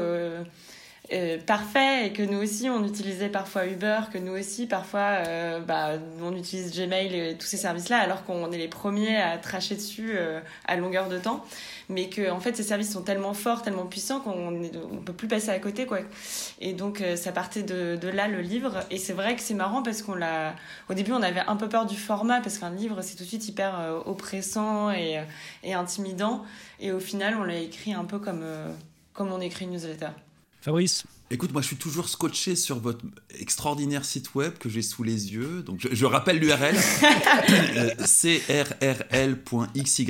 Euh, 1.11 1.39
parfait 1.43 2.05
et 2.05 2.13
que 2.13 2.21
nous 2.21 2.37
aussi 2.37 2.69
on 2.69 2.85
utilisait 2.85 3.29
parfois 3.29 3.65
Uber, 3.65 4.01
que 4.13 4.19
nous 4.19 4.33
aussi 4.33 4.67
parfois 4.67 5.23
euh, 5.25 5.59
bah, 5.59 5.93
on 6.21 6.35
utilise 6.35 6.71
Gmail 6.71 7.15
et 7.15 7.35
tous 7.35 7.47
ces 7.47 7.57
services-là 7.57 7.97
alors 7.97 8.23
qu'on 8.25 8.51
est 8.51 8.59
les 8.59 8.67
premiers 8.67 9.17
à 9.17 9.39
tracher 9.39 9.73
dessus 9.73 10.11
euh, 10.13 10.39
à 10.67 10.75
longueur 10.75 11.09
de 11.09 11.17
temps, 11.17 11.43
mais 11.89 12.09
que 12.09 12.29
en 12.29 12.39
fait 12.39 12.55
ces 12.55 12.61
services 12.61 12.93
sont 12.93 13.01
tellement 13.01 13.33
forts, 13.33 13.63
tellement 13.63 13.87
puissants 13.87 14.19
qu'on 14.19 14.51
ne 14.51 14.99
peut 14.99 15.13
plus 15.13 15.27
passer 15.27 15.49
à 15.49 15.57
côté 15.57 15.87
quoi. 15.87 15.97
Et 16.61 16.73
donc 16.73 17.03
ça 17.15 17.31
partait 17.31 17.63
de, 17.63 17.95
de, 17.95 18.07
là 18.07 18.27
le 18.27 18.41
livre 18.41 18.81
et 18.91 18.99
c'est 18.99 19.13
vrai 19.13 19.35
que 19.35 19.41
c'est 19.41 19.55
marrant 19.55 19.81
parce 19.81 20.03
qu'on 20.03 20.13
l'a 20.13 20.53
au 20.91 20.93
début 20.93 21.11
on 21.13 21.23
avait 21.23 21.41
un 21.47 21.55
peu 21.55 21.69
peur 21.69 21.87
du 21.87 21.97
format 21.97 22.39
parce 22.39 22.59
qu'un 22.59 22.69
livre 22.69 23.01
c'est 23.01 23.15
tout 23.15 23.23
de 23.23 23.29
suite 23.29 23.47
hyper 23.47 24.03
oppressant 24.05 24.91
et, 24.91 25.19
et 25.63 25.73
intimidant 25.73 26.45
et 26.79 26.91
au 26.91 26.99
final 26.99 27.35
on 27.35 27.43
l'a 27.43 27.57
écrit 27.57 27.93
un 27.93 28.05
peu 28.05 28.19
comme 28.19 28.45
comme 29.13 29.33
on 29.33 29.41
écrit 29.41 29.65
une 29.65 29.71
newsletter. 29.71 30.09
Fabrice 30.61 31.05
Écoute, 31.31 31.53
moi 31.53 31.61
je 31.61 31.67
suis 31.67 31.75
toujours 31.75 32.09
scotché 32.09 32.55
sur 32.55 32.79
votre 32.79 33.05
extraordinaire 33.39 34.03
site 34.03 34.33
web 34.33 34.53
que 34.57 34.67
j'ai 34.67 34.81
sous 34.81 35.03
les 35.03 35.31
yeux. 35.31 35.61
Donc 35.61 35.79
je, 35.79 35.89
je 35.93 36.05
rappelle 36.05 36.39
l'URL 36.39 36.75
crrl.xyz. 37.99 40.07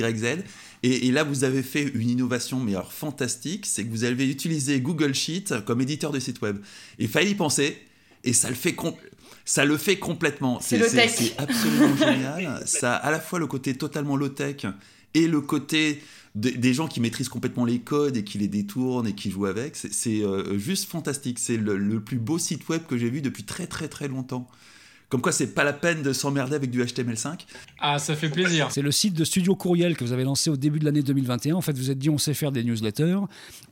Et, 0.82 1.06
et, 1.06 1.12
là 1.12 1.24
vous 1.24 1.44
avez 1.44 1.62
fait 1.62 1.82
une 1.82 2.08
innovation 2.08 2.58
mais 2.58 2.74
alors 2.74 2.92
fantastique, 2.92 3.66
c'est 3.66 3.84
que 3.84 3.90
vous 3.90 4.04
avez 4.04 4.30
utilisé 4.30 4.80
Google 4.80 5.14
Sheet 5.14 5.62
comme 5.66 5.82
éditeur 5.82 6.10
de 6.10 6.18
site 6.18 6.40
web. 6.40 6.58
Il 6.98 7.08
fallait 7.08 7.32
y 7.32 7.34
penser 7.34 7.76
et 8.24 8.32
ça 8.32 8.48
le 8.48 8.54
fait 8.54 8.74
ça 9.44 9.66
le 9.66 9.76
fait 9.76 9.98
complètement. 9.98 10.58
C'est 10.60 10.80
absolument 11.38 11.96
génial. 11.96 12.62
Ça 12.66 12.94
a 12.94 12.96
à 12.96 13.10
la 13.10 13.20
fois 13.20 13.38
le 13.38 13.46
côté 13.46 13.74
totalement 13.74 14.16
low 14.16 14.28
tech 14.28 14.64
et 15.12 15.26
le 15.26 15.40
côté 15.42 16.02
des 16.34 16.74
gens 16.74 16.86
qui 16.86 17.00
maîtrisent 17.00 17.28
complètement 17.28 17.64
les 17.64 17.80
codes 17.80 18.16
et 18.16 18.22
qui 18.22 18.38
les 18.38 18.46
détournent 18.46 19.06
et 19.06 19.14
qui 19.14 19.30
jouent 19.30 19.46
avec. 19.46 19.74
C'est 19.74 20.22
euh, 20.22 20.58
juste 20.58 20.88
fantastique. 20.88 21.38
C'est 21.38 21.56
le, 21.56 21.76
le, 21.76 22.00
plus 22.00 22.18
beau 22.18 22.38
site 22.38 22.68
web 22.68 22.82
que 22.86 22.96
j'ai 22.96 23.10
vu 23.10 23.20
depuis 23.20 23.42
très 23.42 23.66
très 23.66 23.88
très 23.88 24.06
longtemps. 24.06 24.48
Comme 25.10 25.20
quoi, 25.20 25.32
c'est 25.32 25.54
pas 25.54 25.64
la 25.64 25.72
peine 25.72 26.02
de 26.02 26.12
s'emmerder 26.12 26.54
avec 26.54 26.70
du 26.70 26.80
HTML5. 26.84 27.40
Ah, 27.80 27.98
ça 27.98 28.14
fait 28.14 28.28
plaisir. 28.28 28.68
C'est 28.70 28.80
le 28.80 28.92
site 28.92 29.14
de 29.14 29.24
Studio 29.24 29.56
Courriel 29.56 29.96
que 29.96 30.04
vous 30.04 30.12
avez 30.12 30.22
lancé 30.22 30.50
au 30.50 30.56
début 30.56 30.78
de 30.78 30.84
l'année 30.84 31.02
2021. 31.02 31.56
En 31.56 31.60
fait, 31.60 31.76
vous 31.76 31.90
êtes 31.90 31.98
dit, 31.98 32.08
on 32.08 32.16
sait 32.16 32.32
faire 32.32 32.52
des 32.52 32.62
newsletters, 32.62 33.18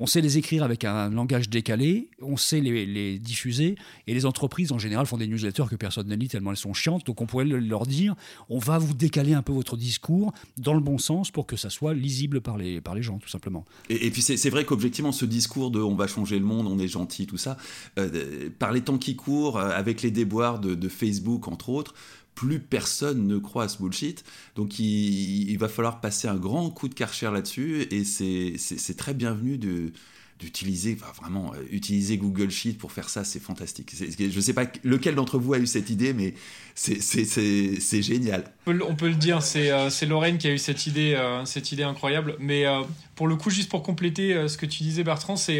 on 0.00 0.06
sait 0.06 0.20
les 0.20 0.36
écrire 0.36 0.64
avec 0.64 0.84
un 0.84 1.10
langage 1.10 1.48
décalé, 1.48 2.08
on 2.20 2.36
sait 2.36 2.60
les, 2.60 2.84
les 2.86 3.20
diffuser, 3.20 3.76
et 4.08 4.14
les 4.14 4.26
entreprises 4.26 4.72
en 4.72 4.80
général 4.80 5.06
font 5.06 5.16
des 5.16 5.28
newsletters 5.28 5.66
que 5.70 5.76
personne 5.76 6.08
ne 6.08 6.16
lit 6.16 6.26
tellement 6.26 6.50
elles 6.50 6.56
sont 6.56 6.74
chiantes. 6.74 7.06
Donc, 7.06 7.20
on 7.20 7.26
pourrait 7.26 7.44
leur 7.44 7.86
dire, 7.86 8.16
on 8.48 8.58
va 8.58 8.78
vous 8.78 8.94
décaler 8.94 9.32
un 9.32 9.42
peu 9.42 9.52
votre 9.52 9.76
discours 9.76 10.32
dans 10.56 10.74
le 10.74 10.80
bon 10.80 10.98
sens 10.98 11.30
pour 11.30 11.46
que 11.46 11.54
ça 11.54 11.70
soit 11.70 11.94
lisible 11.94 12.40
par 12.40 12.56
les, 12.56 12.80
par 12.80 12.96
les 12.96 13.02
gens, 13.04 13.18
tout 13.18 13.28
simplement. 13.28 13.64
Et, 13.88 14.06
et 14.06 14.10
puis, 14.10 14.22
c'est 14.22 14.50
vrai 14.50 14.64
qu'objectivement, 14.64 15.12
ce 15.12 15.24
discours 15.24 15.70
de 15.70 15.78
on 15.78 15.94
va 15.94 16.08
changer 16.08 16.36
le 16.36 16.44
monde, 16.44 16.66
on 16.66 16.80
est 16.80 16.88
gentil, 16.88 17.28
tout 17.28 17.38
ça, 17.38 17.58
euh, 17.96 18.50
par 18.58 18.72
les 18.72 18.80
temps 18.80 18.98
qui 18.98 19.14
courent, 19.14 19.60
avec 19.60 20.02
les 20.02 20.10
déboires 20.10 20.58
de, 20.58 20.74
de 20.74 20.88
Facebook, 20.88 21.27
entre 21.48 21.68
autres, 21.68 21.94
plus 22.34 22.60
personne 22.60 23.26
ne 23.26 23.38
croit 23.38 23.64
à 23.64 23.68
ce 23.68 23.78
bullshit. 23.78 24.24
Donc 24.56 24.78
il, 24.78 25.56
va 25.58 25.68
falloir 25.68 26.00
passer 26.00 26.28
un 26.28 26.36
grand 26.36 26.70
coup 26.70 26.88
de 26.88 26.94
karcher 26.94 27.30
là-dessus 27.30 27.82
et 27.90 28.04
c'est 28.04 28.96
très 28.96 29.14
bienvenu 29.14 29.58
de 29.58 29.92
d'utiliser, 30.38 30.96
vraiment, 31.20 31.52
euh, 31.54 31.62
utiliser 31.70 32.16
Google 32.16 32.50
Sheet 32.50 32.74
pour 32.74 32.92
faire 32.92 33.08
ça, 33.08 33.24
c'est 33.24 33.40
fantastique. 33.40 33.92
je 33.98 34.24
ne 34.24 34.40
sais 34.40 34.52
pas 34.52 34.66
lequel 34.84 35.14
d'entre 35.14 35.38
vous 35.38 35.54
a 35.54 35.58
eu 35.58 35.66
cette 35.66 35.90
idée, 35.90 36.12
mais 36.12 36.34
c'est 36.74 38.02
génial. 38.02 38.44
On 38.66 38.94
peut, 38.94 39.08
le 39.08 39.14
dire, 39.14 39.42
c'est 39.42 39.70
euh, 39.70 39.90
Lorraine 40.08 40.38
qui 40.38 40.46
a 40.46 40.52
eu 40.52 40.58
cette 40.58 40.86
idée, 40.86 41.14
euh, 41.14 41.44
cette 41.44 41.72
idée 41.72 41.82
incroyable. 41.82 42.36
Mais 42.38 42.66
euh, 42.66 42.82
pour 43.16 43.26
le 43.26 43.36
coup, 43.36 43.50
juste 43.50 43.68
pour 43.68 43.82
compléter 43.82 44.48
ce 44.48 44.56
que 44.56 44.66
tu 44.66 44.82
disais, 44.82 45.02
Bertrand, 45.02 45.36
c'est 45.36 45.58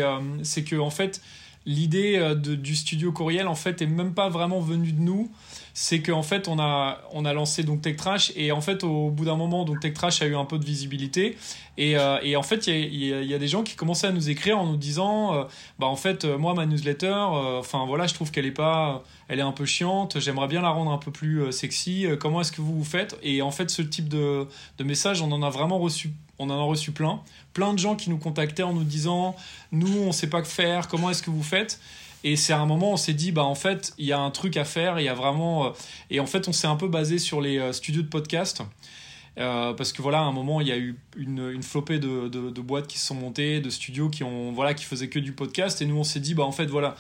que 0.65 0.77
en 0.77 0.91
fait, 0.91 1.21
l'idée 1.69 2.35
du 2.35 2.75
studio 2.75 3.13
Courriel, 3.13 3.47
en 3.47 3.55
fait, 3.55 3.81
est 3.83 3.87
même 3.87 4.15
pas 4.15 4.29
vraiment 4.29 4.61
venue 4.61 4.93
de 4.93 5.01
nous. 5.01 5.31
C'est 5.81 6.03
qu'en 6.03 6.25
fait 6.25 6.49
on 6.49 6.59
a 6.59 6.99
on 7.13 7.25
a 7.25 7.33
lancé 7.33 7.63
donc 7.63 7.83
Tech 7.83 7.95
Trash 7.95 8.33
et 8.35 8.51
en 8.51 8.61
fait 8.61 8.83
au 8.83 9.11
bout 9.11 9.25
d'un 9.25 9.37
moment 9.37 9.65
donc 9.65 9.79
Tech 9.79 9.95
Trash 9.95 10.23
a 10.23 10.27
eu 10.27 10.35
un 10.35 10.45
peu 10.45 10.59
de 10.59 10.65
visibilité. 10.65 11.39
Et, 11.77 11.97
euh, 11.97 12.19
et 12.25 12.35
en 12.35 12.43
fait 12.43 12.67
il 12.67 13.05
y, 13.05 13.33
a, 13.33 13.39
des 13.39 13.47
gens 13.47 13.63
qui 13.63 13.77
commençaient 13.77 14.09
à 14.09 14.11
nous 14.11 14.29
écrire 14.29 14.59
en 14.59 14.67
nous 14.67 14.77
disant 14.77 15.35
euh, 15.35 15.45
bah 15.79 15.87
en 15.87 15.95
fait 15.95 16.25
euh, 16.25 16.37
moi 16.37 16.53
ma 16.53 16.67
newsletter 16.67 17.07
euh, 17.07 17.61
enfin 17.61 17.87
voilà 17.87 18.09
je 18.09 18.15
trouve 18.15 18.33
qu'elle 18.33 18.47
est 18.47 18.51
pas 18.51 19.05
elle 19.29 19.39
est 19.39 19.43
un 19.43 19.53
peu 19.53 19.67
chiante 19.67 20.19
j'aimerais 20.19 20.49
bien 20.49 20.63
la 20.63 20.71
rendre 20.71 20.91
un 20.91 20.99
peu 20.99 21.13
plus 21.13 21.43
euh, 21.43 21.53
sexy 21.53 22.07
comment 22.19 22.41
est-ce 22.41 22.51
que 22.51 22.61
vous 22.61 22.77
vous 22.77 22.85
faites? 22.85 23.17
Et 23.23 23.41
en 23.41 23.53
fait 23.53 23.71
ce 23.71 23.83
type 23.83 24.09
de, 24.09 24.49
de 24.79 24.85
message 24.85 25.23
on 25.23 25.31
en 25.31 25.45
a 25.45 25.51
vraiment 25.51 25.79
reçu 25.79 26.11
on 26.39 26.51
en 26.51 26.59
a 26.59 26.63
reçu 26.63 26.93
plein 26.93 27.21
plein 27.53 27.75
de 27.75 27.79
gens 27.79 27.97
qui 27.97 28.11
nous 28.11 28.19
contactaient 28.19 28.63
en 28.63 28.73
nous 28.73 28.85
disant 28.85 29.37
nous 29.73 29.99
on 29.99 30.13
sait 30.13 30.29
pas 30.29 30.43
que 30.43 30.49
faire 30.49 30.89
comment 30.89 31.11
est-ce 31.11 31.23
que 31.23 31.31
vous 31.31 31.43
faites? 31.43 31.81
Et 32.25 32.37
c'est 32.37 32.53
à 32.53 32.59
un 32.59 32.67
moment, 32.67 32.93
on 32.93 32.97
s'est 32.97 33.15
dit, 33.15 33.33
bah 33.33 33.45
en 33.45 33.55
fait, 33.55 33.93
il 33.99 34.07
y 34.07 34.13
a 34.13 34.19
un 34.19 34.31
truc 34.31 34.57
à 34.57 34.65
faire, 34.65 34.99
il 34.99 35.05
y 35.05 35.09
a 35.09 35.15
vraiment. 35.15 35.67
Euh, 35.67 35.71
et 36.11 36.21
en 36.21 36.27
fait, 36.27 36.49
on 36.49 36.53
s'est 36.53 36.67
un 36.67 36.77
peu 36.77 36.89
basé 36.89 37.19
sur 37.19 37.41
les 37.41 37.59
euh, 37.59 37.73
studios 37.73 38.03
de 38.03 38.09
podcast. 38.09 38.63
Euh, 39.39 39.73
parce 39.73 39.93
que 39.93 40.03
voilà, 40.03 40.19
à 40.19 40.23
un 40.23 40.33
moment, 40.33 40.61
il 40.61 40.67
y 40.67 40.73
a 40.73 40.77
eu 40.77 40.99
une, 41.17 41.63
flopée 41.63 42.01
de, 42.01 42.27
de, 42.27 42.51
de, 42.51 42.61
boîtes 42.61 42.89
qui 42.89 42.99
se 42.99 43.07
sont 43.07 43.15
montées, 43.15 43.61
de 43.61 43.71
studios 43.71 44.09
qui, 44.09 44.25
ont, 44.25 44.51
voilà, 44.51 44.75
qui 44.75 44.85
faisaient 44.85 45.09
que 45.09 45.21
du 45.21 45.33
podcast. 45.33 45.81
Et 45.81 45.87
nous, 45.87 45.97
on 45.97 46.03
s'est 46.03 46.19
dit, 46.19 46.35
bah 46.35 46.43
en 46.43 46.51
fait, 46.51 46.67
voilà, 46.67 46.97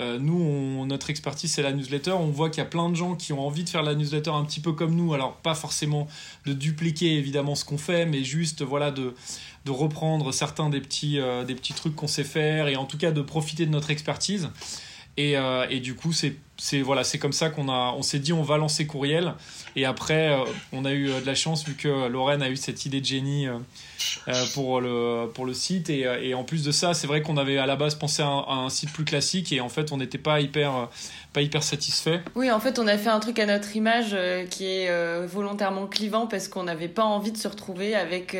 nous, 0.00 0.86
notre 0.86 1.10
expertise, 1.10 1.52
c'est 1.52 1.62
la 1.62 1.72
newsletter. 1.72 2.12
On 2.12 2.26
voit 2.26 2.50
qu'il 2.50 2.58
y 2.58 2.66
a 2.66 2.68
plein 2.68 2.88
de 2.88 2.94
gens 2.94 3.14
qui 3.14 3.32
ont 3.32 3.46
envie 3.46 3.64
de 3.64 3.68
faire 3.68 3.82
la 3.82 3.94
newsletter 3.94 4.30
un 4.30 4.44
petit 4.44 4.60
peu 4.60 4.72
comme 4.72 4.94
nous. 4.94 5.14
Alors, 5.14 5.36
pas 5.36 5.54
forcément 5.54 6.06
de 6.46 6.52
dupliquer 6.52 7.16
évidemment 7.16 7.54
ce 7.54 7.64
qu'on 7.64 7.78
fait, 7.78 8.06
mais 8.06 8.24
juste 8.24 8.62
voilà 8.62 8.90
de, 8.90 9.14
de 9.64 9.70
reprendre 9.70 10.32
certains 10.32 10.70
des 10.70 10.80
petits, 10.80 11.18
des 11.46 11.54
petits 11.54 11.74
trucs 11.74 11.94
qu'on 11.94 12.08
sait 12.08 12.24
faire 12.24 12.68
et 12.68 12.76
en 12.76 12.84
tout 12.84 12.98
cas 12.98 13.10
de 13.10 13.22
profiter 13.22 13.66
de 13.66 13.70
notre 13.70 13.90
expertise. 13.90 14.50
Et, 15.20 15.36
et 15.70 15.80
du 15.80 15.94
coup, 15.94 16.12
c'est 16.12 16.36
voilà, 16.82 17.04
c'est 17.04 17.18
comme 17.18 17.32
ça 17.32 17.50
qu'on 17.50 17.68
a, 17.68 17.94
on 17.96 18.02
s'est 18.02 18.18
dit 18.18 18.32
on 18.32 18.42
va 18.42 18.56
lancer 18.56 18.86
Courriel. 18.86 19.34
Et 19.76 19.84
après, 19.84 20.32
euh, 20.32 20.44
on 20.72 20.84
a 20.84 20.90
eu 20.90 21.08
euh, 21.08 21.20
de 21.20 21.26
la 21.26 21.34
chance 21.34 21.64
vu 21.64 21.74
que 21.74 22.08
Lorraine 22.08 22.42
a 22.42 22.50
eu 22.50 22.56
cette 22.56 22.84
idée 22.86 23.00
de 23.00 23.06
génie 23.06 23.46
euh, 23.46 24.44
pour 24.54 24.80
le 24.80 25.30
pour 25.32 25.46
le 25.46 25.54
site. 25.54 25.90
Et, 25.90 26.00
et 26.22 26.34
en 26.34 26.44
plus 26.44 26.64
de 26.64 26.72
ça, 26.72 26.92
c'est 26.92 27.06
vrai 27.06 27.22
qu'on 27.22 27.36
avait 27.36 27.58
à 27.58 27.66
la 27.66 27.76
base 27.76 27.94
pensé 27.94 28.22
à 28.22 28.26
un, 28.26 28.68
site 28.68 28.92
plus 28.92 29.04
classique 29.04 29.52
et 29.52 29.60
en 29.60 29.68
fait, 29.68 29.92
on 29.92 29.96
n'était 29.96 30.18
pas 30.18 30.40
hyper 30.40 30.88
pas 31.32 31.40
hyper 31.40 31.62
satisfait. 31.62 32.20
Oui, 32.34 32.50
en 32.50 32.60
fait, 32.60 32.78
on 32.78 32.86
a 32.86 32.98
fait 32.98 33.10
un 33.10 33.20
truc 33.20 33.38
à 33.38 33.46
notre 33.46 33.76
image 33.76 34.16
qui 34.50 34.66
est 34.66 35.26
volontairement 35.26 35.86
clivant 35.86 36.26
parce 36.26 36.48
qu'on 36.48 36.64
n'avait 36.64 36.88
pas 36.88 37.04
envie 37.04 37.32
de 37.32 37.36
se 37.38 37.48
retrouver 37.48 37.94
avec 37.94 38.36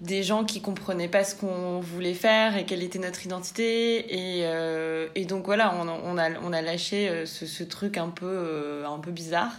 des 0.00 0.22
gens 0.22 0.44
qui 0.44 0.60
comprenaient 0.60 1.08
pas 1.08 1.24
ce 1.24 1.34
qu'on 1.34 1.80
voulait 1.80 2.14
faire 2.14 2.56
et 2.56 2.64
quelle 2.64 2.82
était 2.82 2.98
notre 2.98 3.24
identité. 3.24 4.14
Et, 4.14 4.42
euh, 4.44 5.08
et 5.14 5.24
donc 5.24 5.46
voilà 5.46 5.74
on, 5.74 5.88
on, 5.88 6.18
a 6.18 6.30
on 6.42 6.52
a 6.52 6.62
lâché 6.62 7.08
euh, 7.08 7.26
ce, 7.26 7.46
ce 7.46 7.64
truc 7.64 7.96
un 7.96 8.08
peu 8.08 8.26
euh, 8.26 8.86
un 8.86 8.98
peu 8.98 9.10
bizarre. 9.10 9.52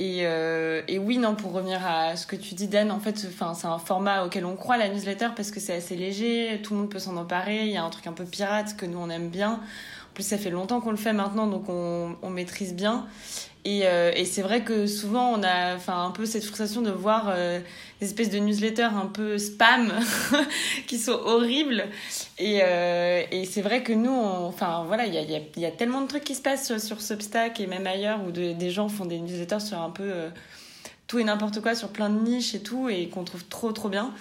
Et, 0.00 0.22
et 0.22 0.98
oui 0.98 1.18
non 1.18 1.36
pour 1.36 1.52
revenir 1.52 1.86
à 1.86 2.16
ce 2.16 2.26
que 2.26 2.34
tu 2.34 2.56
dis 2.56 2.66
Dan 2.66 2.90
en 2.90 2.98
fait 2.98 3.16
c'est 3.16 3.64
un 3.64 3.78
format 3.78 4.24
auquel 4.24 4.44
on 4.44 4.56
croit 4.56 4.76
la 4.76 4.88
newsletter 4.88 5.28
parce 5.36 5.52
que 5.52 5.60
c'est 5.60 5.74
assez 5.74 5.94
léger 5.94 6.60
tout 6.64 6.74
le 6.74 6.80
monde 6.80 6.90
peut 6.90 6.98
s'en 6.98 7.16
emparer 7.16 7.66
il 7.66 7.70
y 7.70 7.76
a 7.76 7.84
un 7.84 7.90
truc 7.90 8.08
un 8.08 8.12
peu 8.12 8.24
pirate 8.24 8.76
que 8.76 8.86
nous 8.86 8.98
on 8.98 9.08
aime 9.08 9.28
bien. 9.28 9.52
en 9.52 9.60
plus 10.14 10.22
ça 10.24 10.38
fait 10.38 10.50
longtemps 10.50 10.80
qu'on 10.80 10.92
le 10.92 10.96
fait 10.96 11.12
maintenant 11.12 11.46
donc 11.46 11.68
on, 11.68 12.16
on 12.22 12.30
maîtrise 12.30 12.74
bien 12.74 13.06
et, 13.66 13.86
euh, 13.86 14.12
et 14.14 14.26
c'est 14.26 14.42
vrai 14.42 14.62
que 14.62 14.86
souvent, 14.86 15.32
on 15.32 15.42
a 15.42 15.78
un 15.90 16.10
peu 16.10 16.26
cette 16.26 16.44
frustration 16.44 16.82
de 16.82 16.90
voir 16.90 17.30
euh, 17.30 17.60
des 17.98 18.06
espèces 18.06 18.28
de 18.28 18.38
newsletters 18.38 18.82
un 18.82 19.06
peu 19.06 19.38
spam 19.38 19.90
qui 20.86 20.98
sont 20.98 21.12
horribles. 21.12 21.86
Et, 22.38 22.60
euh, 22.62 23.22
et 23.30 23.46
c'est 23.46 23.62
vrai 23.62 23.82
que 23.82 23.94
nous, 23.94 24.12
enfin 24.12 24.84
voilà, 24.86 25.06
il 25.06 25.14
y 25.14 25.18
a, 25.18 25.40
y, 25.56 25.64
a, 25.64 25.70
tellement 25.70 26.02
de 26.02 26.08
trucs 26.08 26.24
qui 26.24 26.34
se 26.34 26.42
passent 26.42 26.66
sur, 26.66 26.78
sur 26.78 27.00
Substack 27.00 27.58
et 27.58 27.66
même 27.66 27.86
ailleurs 27.86 28.20
où 28.26 28.32
de, 28.32 28.52
des 28.52 28.70
gens 28.70 28.90
font 28.90 29.06
des 29.06 29.18
newsletters 29.18 29.60
sur 29.60 29.80
un 29.80 29.90
peu 29.90 30.12
tout 31.06 31.18
et 31.18 31.24
n'importe 31.24 31.60
quoi, 31.62 31.74
sur 31.74 31.88
plein 31.88 32.10
de 32.10 32.20
niches 32.20 32.54
et 32.54 32.60
tout, 32.62 32.90
et 32.90 33.08
qu'on 33.08 33.24
trouve 33.24 33.44
trop 33.46 33.72
trop 33.72 33.88
bien. 33.88 34.12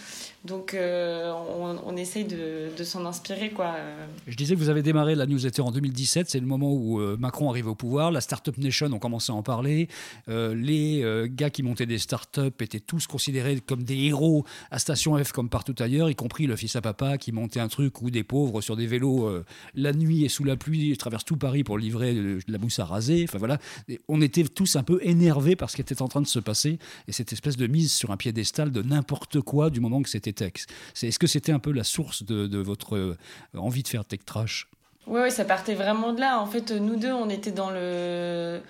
Donc 0.46 0.74
euh, 0.74 1.32
on, 1.32 1.78
on, 1.86 1.96
essaye 1.96 2.26
de, 2.26 2.84
s'en 2.84 3.06
inspirer. 3.06 3.52
Quoi. 3.52 3.76
Je 4.28 4.36
disais 4.36 4.56
que 4.56 4.60
vous 4.60 4.68
avez 4.68 4.82
démarré 4.82 5.16
la 5.16 5.26
newsletter 5.26 5.62
en 5.62 5.72
2017, 5.72 6.30
c'est 6.30 6.40
le 6.40 6.46
moment 6.46 6.74
où 6.74 7.00
euh, 7.00 7.16
Macron 7.18 7.50
arrive 7.50 7.68
au 7.68 7.76
pouvoir, 7.76 8.12
la 8.12 8.20
Startup 8.20 8.58
Nation 8.58 8.88
ont 8.88 9.00
commencé 9.00 9.32
à 9.32 9.36
en 9.36 9.44
parler, 9.44 9.88
euh, 10.28 10.54
les 10.54 11.04
gars 11.30 11.50
qui 11.50 11.64
montaient 11.64 11.86
des 11.86 11.98
startups 11.98 12.52
étaient 12.60 12.82
tous 12.82 13.08
considérés 13.08 13.62
comme 13.66 13.84
des 13.84 13.98
héros 13.98 14.44
à 14.70 14.80
Station 14.80 15.22
F 15.24 15.32
comme 15.32 15.48
partout 15.48 15.76
ailleurs, 15.80 16.10
y 16.10 16.16
compris 16.16 16.46
le 16.46 16.58
fils 16.58 16.76
à 16.76 16.82
papa 16.82 17.18
qui 17.18 17.32
montait 17.32 17.62
un 17.62 17.70
truc 17.70 18.02
où 18.02 18.10
des 18.10 18.24
pauvres 18.24 18.60
sur 18.60 18.76
des 18.76 18.86
vélos 18.86 19.30
la 19.76 19.94
nuit 19.94 20.26
et 20.26 20.30
sous 20.30 20.44
la 20.44 20.58
pluie 20.58 20.96
traversent 20.98 21.26
tout 21.26 21.38
Paris 21.38 21.64
pour 21.64 21.78
livrer 21.78 22.14
de 22.14 22.40
la 22.50 22.58
mousse 22.58 22.80
à 22.80 22.86
raser. 22.86 23.26
Enfin 23.28 23.38
voilà, 23.38 23.60
on 24.10 24.22
était 24.22 24.44
tous 24.44 24.76
un 24.76 24.84
peu 24.84 25.00
énervés 25.04 25.56
par 25.56 25.70
ce 25.70 25.76
qui 25.78 25.82
était 25.82 26.02
en 26.02 26.08
train 26.10 26.22
de 26.22 26.28
se 26.28 26.40
passer 26.40 26.80
et 27.08 27.14
cette 27.14 27.32
espèce 27.32 27.56
de 27.56 27.68
mise 27.68 27.94
sur 27.94 28.12
un 28.12 28.18
piédestal 28.18 28.72
de 28.72 28.82
n'importe 28.82 29.40
quoi 29.40 29.70
du 29.70 29.80
moment 29.80 30.02
que 30.02 30.10
c'était 30.10 30.33
est-ce 30.42 31.20
que 31.20 31.28
c'était 31.28 31.52
un 31.52 31.60
peu 31.60 31.72
la 31.72 31.84
source 31.84 32.24
de, 32.24 32.58
votre 32.58 32.96
euh, 32.96 33.18
envie 33.58 33.84
de 33.84 33.88
faire 33.88 34.06
tech 34.06 34.22
trash? 34.26 34.68
Oui, 35.08 35.32
ça 35.32 35.46
partait 35.46 35.76
vraiment 35.76 36.14
de 36.14 36.20
là. 36.20 36.40
En 36.40 36.46
fait, 36.46 36.72
nous 36.72 36.96
deux, 36.96 37.12
on 37.12 37.30
était 37.30 37.52
dans 37.52 37.70
le 37.70 38.62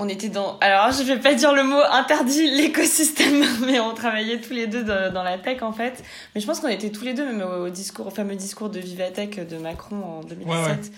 on 0.00 0.08
était 0.08 0.28
dans 0.28 0.58
alors 0.60 0.92
je 0.92 1.02
vais 1.02 1.18
pas 1.18 1.34
dire 1.34 1.52
le 1.52 1.64
mot 1.64 1.80
interdit 1.90 2.48
l'écosystème 2.56 3.44
mais 3.66 3.80
on 3.80 3.94
travaillait 3.94 4.40
tous 4.40 4.52
les 4.52 4.68
deux 4.68 4.84
dans, 4.84 5.22
la 5.22 5.38
tech 5.38 5.62
en 5.62 5.72
fait. 5.72 6.04
Mais 6.34 6.40
je 6.40 6.46
pense 6.46 6.60
qu'on 6.60 6.68
était 6.68 6.90
tous 6.90 7.04
les 7.04 7.14
deux 7.14 7.26
même 7.26 7.42
au 7.42 7.68
discours 7.68 8.06
au 8.06 8.10
fameux 8.10 8.36
discours 8.36 8.70
de 8.70 8.78
Vivatech 8.78 9.46
de 9.46 9.58
Macron 9.58 10.02
en 10.02 10.20
2017 10.22 10.92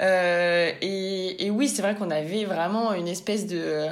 Euh, 0.00 0.72
et, 0.80 1.44
et, 1.44 1.50
oui 1.50 1.68
c'est 1.68 1.82
vrai 1.82 1.94
qu'on 1.94 2.10
avait 2.10 2.46
vraiment 2.46 2.94
une 2.94 3.06
espèce 3.06 3.46
de 3.46 3.86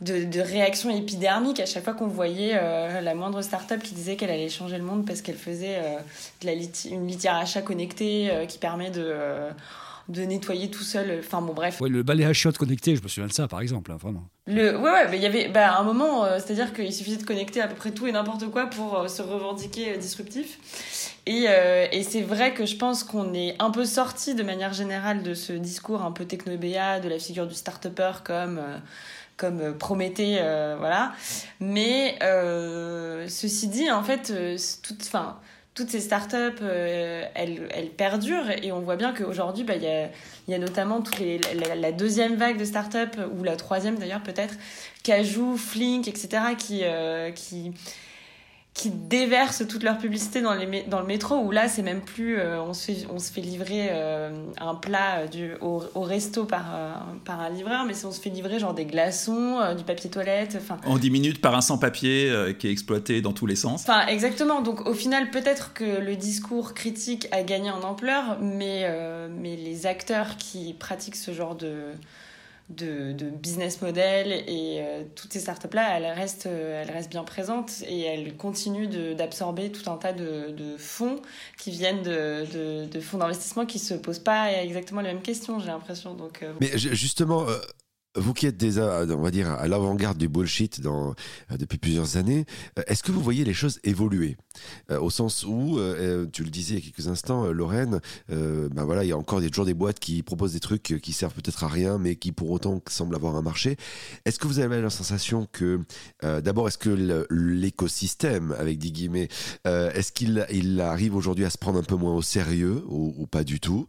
de, 0.00 0.24
de 0.24 0.40
réaction 0.40 0.90
épidermique 0.90 1.60
à 1.60 1.66
chaque 1.66 1.84
fois 1.84 1.94
qu'on 1.94 2.06
voyait 2.06 2.52
euh, 2.54 3.00
la 3.00 3.14
moindre 3.14 3.40
start-up 3.40 3.82
qui 3.82 3.94
disait 3.94 4.16
qu'elle 4.16 4.30
allait 4.30 4.48
changer 4.48 4.76
le 4.76 4.84
monde 4.84 5.06
parce 5.06 5.22
qu'elle 5.22 5.36
faisait 5.36 5.76
euh, 5.78 5.98
de 6.42 6.46
la 6.46 6.52
une 6.52 7.06
litière 7.06 7.36
achat 7.36 7.62
connectée 7.62 8.30
euh, 8.30 8.46
qui 8.46 8.58
permet 8.58 8.90
de 8.90 9.14
de 10.08 10.22
nettoyer 10.22 10.70
tout 10.70 10.84
seul. 10.84 11.16
Enfin 11.18 11.42
bon, 11.42 11.52
bref. 11.52 11.80
Ouais, 11.80 11.88
le 11.88 12.04
balai 12.04 12.24
à 12.24 12.32
chiottes 12.32 12.58
connecté, 12.58 12.94
je 12.94 13.02
me 13.02 13.08
souviens 13.08 13.26
de 13.26 13.32
ça, 13.32 13.48
par 13.48 13.60
exemple, 13.60 13.90
hein, 13.90 13.96
vraiment. 14.00 14.22
Le, 14.46 14.76
ouais, 14.76 14.90
ouais, 14.90 15.08
mais 15.10 15.16
il 15.16 15.22
y 15.24 15.26
avait 15.26 15.48
bah, 15.48 15.76
un 15.76 15.82
moment, 15.82 16.24
c'est-à-dire 16.34 16.72
qu'il 16.72 16.92
suffisait 16.92 17.16
de 17.16 17.24
connecter 17.24 17.60
à 17.60 17.66
peu 17.66 17.74
près 17.74 17.90
tout 17.90 18.06
et 18.06 18.12
n'importe 18.12 18.48
quoi 18.52 18.66
pour 18.66 19.10
se 19.10 19.20
revendiquer 19.20 19.96
disruptif. 19.96 21.18
Et, 21.26 21.46
et 21.90 22.02
c'est 22.04 22.20
vrai 22.20 22.54
que 22.54 22.66
je 22.66 22.76
pense 22.76 23.02
qu'on 23.02 23.34
est 23.34 23.56
un 23.58 23.72
peu 23.72 23.84
sorti 23.84 24.36
de 24.36 24.44
manière 24.44 24.72
générale 24.72 25.24
de 25.24 25.34
ce 25.34 25.52
discours 25.52 26.02
un 26.02 26.12
peu 26.12 26.24
technobéa, 26.24 27.00
de 27.00 27.08
la 27.08 27.18
figure 27.18 27.48
du 27.48 27.56
start-upper 27.56 28.12
comme 28.22 28.60
comme 29.36 29.60
euh, 29.60 29.72
Prométhée, 29.72 30.38
euh, 30.40 30.76
voilà. 30.78 31.12
Mais 31.60 32.16
euh, 32.22 33.26
ceci 33.28 33.68
dit, 33.68 33.90
en 33.90 34.02
fait, 34.02 34.32
toute, 34.82 35.02
fin, 35.04 35.38
toutes 35.74 35.90
ces 35.90 36.00
startups, 36.00 36.62
elles, 37.34 37.68
elles 37.70 37.90
perdurent 37.90 38.50
et 38.50 38.72
on 38.72 38.80
voit 38.80 38.96
bien 38.96 39.12
qu'aujourd'hui, 39.12 39.64
bah, 39.64 39.76
il 39.76 39.82
y, 39.82 39.88
a, 39.88 40.08
y 40.48 40.54
a 40.54 40.58
notamment 40.58 41.02
toutes 41.02 41.18
les, 41.18 41.40
la, 41.76 41.92
deuxième 41.92 42.36
vague 42.36 42.58
de 42.58 42.64
startups, 42.64 43.20
ou 43.36 43.44
la 43.44 43.56
troisième 43.56 43.96
d'ailleurs 43.96 44.22
peut-être, 44.22 44.54
Cajou, 45.02 45.56
Flink, 45.56 46.08
etc., 46.08 46.28
qui, 46.58 46.82
qui 47.34 47.72
qui 48.76 48.90
déversent 48.90 49.66
toute 49.66 49.82
leur 49.82 49.96
publicité 49.96 50.42
dans, 50.42 50.52
les, 50.52 50.82
dans 50.82 51.00
le 51.00 51.06
métro, 51.06 51.36
où 51.36 51.50
là, 51.50 51.66
c'est 51.66 51.82
même 51.82 52.02
plus. 52.02 52.38
Euh, 52.38 52.60
on, 52.60 52.74
se 52.74 52.92
fait, 52.92 53.06
on 53.10 53.18
se 53.18 53.32
fait 53.32 53.40
livrer 53.40 53.88
euh, 53.90 54.30
un 54.60 54.74
plat 54.74 55.20
euh, 55.20 55.26
du, 55.28 55.54
au, 55.62 55.82
au 55.94 56.02
resto 56.02 56.44
par, 56.44 56.66
par 57.24 57.40
un 57.40 57.48
livreur, 57.48 57.86
mais 57.86 57.94
on 58.04 58.12
se 58.12 58.20
fait 58.20 58.28
livrer 58.28 58.58
genre 58.58 58.74
des 58.74 58.84
glaçons, 58.84 59.60
du 59.74 59.82
papier 59.82 60.10
toilette. 60.10 60.58
Enfin. 60.60 60.76
En 60.84 60.98
10 60.98 61.10
minutes 61.10 61.40
par 61.40 61.54
un 61.54 61.62
sans-papier 61.62 62.54
qui 62.58 62.68
est 62.68 62.70
exploité 62.70 63.22
dans 63.22 63.32
tous 63.32 63.46
les 63.46 63.56
sens. 63.56 63.82
Enfin, 63.82 64.06
exactement. 64.08 64.60
Donc, 64.60 64.86
au 64.86 64.94
final, 64.94 65.30
peut-être 65.30 65.72
que 65.72 66.00
le 66.00 66.14
discours 66.14 66.74
critique 66.74 67.28
a 67.32 67.42
gagné 67.42 67.70
en 67.70 67.80
ampleur, 67.80 68.36
mais, 68.42 68.86
mais 69.30 69.56
les 69.56 69.86
acteurs 69.86 70.36
qui 70.36 70.74
pratiquent 70.74 71.16
ce 71.16 71.32
genre 71.32 71.54
de 71.54 71.92
de, 72.68 73.30
business 73.30 73.80
model 73.80 74.32
et 74.32 74.80
euh, 74.80 75.04
toutes 75.14 75.32
ces 75.32 75.40
startups-là, 75.40 75.96
elles 75.96 76.06
restent, 76.06 76.46
euh, 76.46 76.82
elles 76.82 76.90
restent 76.90 77.10
bien 77.10 77.24
présentes 77.24 77.82
et 77.86 78.00
elles 78.02 78.36
continuent 78.36 79.14
d'absorber 79.14 79.70
tout 79.70 79.88
un 79.90 79.96
tas 79.96 80.12
de, 80.12 80.50
de, 80.50 80.76
fonds 80.76 81.20
qui 81.58 81.70
viennent 81.70 82.02
de, 82.02 82.86
de 82.86 83.00
fonds 83.00 83.18
d'investissement 83.18 83.66
qui 83.66 83.78
se 83.78 83.94
posent 83.94 84.18
pas 84.18 84.52
exactement 84.52 85.00
les 85.00 85.12
mêmes 85.12 85.22
questions, 85.22 85.60
j'ai 85.60 85.68
l'impression. 85.68 86.16
Euh, 86.42 86.52
Mais 86.60 86.76
justement, 86.76 87.46
vous 88.16 88.34
qui 88.34 88.46
êtes 88.46 88.56
déjà, 88.56 89.04
on 89.08 89.22
va 89.22 89.30
dire, 89.30 89.50
à 89.50 89.68
l'avant-garde 89.68 90.18
du 90.18 90.28
bullshit 90.28 90.80
euh, 90.84 91.12
depuis 91.58 91.78
plusieurs 91.78 92.16
années, 92.16 92.46
euh, 92.78 92.82
est-ce 92.86 93.02
que 93.02 93.12
vous 93.12 93.20
voyez 93.20 93.44
les 93.44 93.54
choses 93.54 93.78
évoluer? 93.84 94.36
Euh, 94.90 94.98
Au 95.00 95.10
sens 95.10 95.44
où, 95.44 95.78
tu 96.32 96.44
le 96.44 96.50
disais 96.50 96.74
il 96.74 96.78
y 96.78 96.82
a 96.82 96.90
quelques 96.90 97.08
instants, 97.08 97.46
Lorraine, 97.52 98.00
ben 98.28 98.84
voilà, 98.84 99.04
il 99.04 99.08
y 99.08 99.12
a 99.12 99.16
encore 99.16 99.40
des, 99.40 99.50
toujours 99.50 99.66
des 99.66 99.74
boîtes 99.74 99.98
qui 100.00 100.22
proposent 100.22 100.52
des 100.52 100.60
trucs 100.60 100.82
qui 100.82 101.12
servent 101.12 101.34
peut-être 101.34 101.64
à 101.64 101.68
rien, 101.68 101.98
mais 101.98 102.16
qui 102.16 102.32
pour 102.32 102.50
autant 102.50 102.80
semblent 102.88 103.14
avoir 103.14 103.36
un 103.36 103.42
marché. 103.42 103.76
Est-ce 104.24 104.38
que 104.38 104.46
vous 104.46 104.58
avez 104.58 104.80
la 104.80 104.90
sensation 104.90 105.46
que, 105.52 105.80
d'abord, 106.22 106.68
est-ce 106.68 106.78
que 106.78 107.26
l'écosystème, 107.30 108.54
avec 108.58 108.78
des 108.78 108.90
guillemets, 108.90 109.28
est-ce 109.64 110.12
qu'il 110.12 110.46
il 110.50 110.80
arrive 110.80 111.14
aujourd'hui 111.14 111.44
à 111.44 111.50
se 111.50 111.58
prendre 111.58 111.78
un 111.78 111.84
peu 111.84 111.96
moins 111.96 112.14
au 112.14 112.22
sérieux 112.22 112.82
ou 112.88 113.26
pas 113.26 113.44
du 113.44 113.60
tout? 113.60 113.86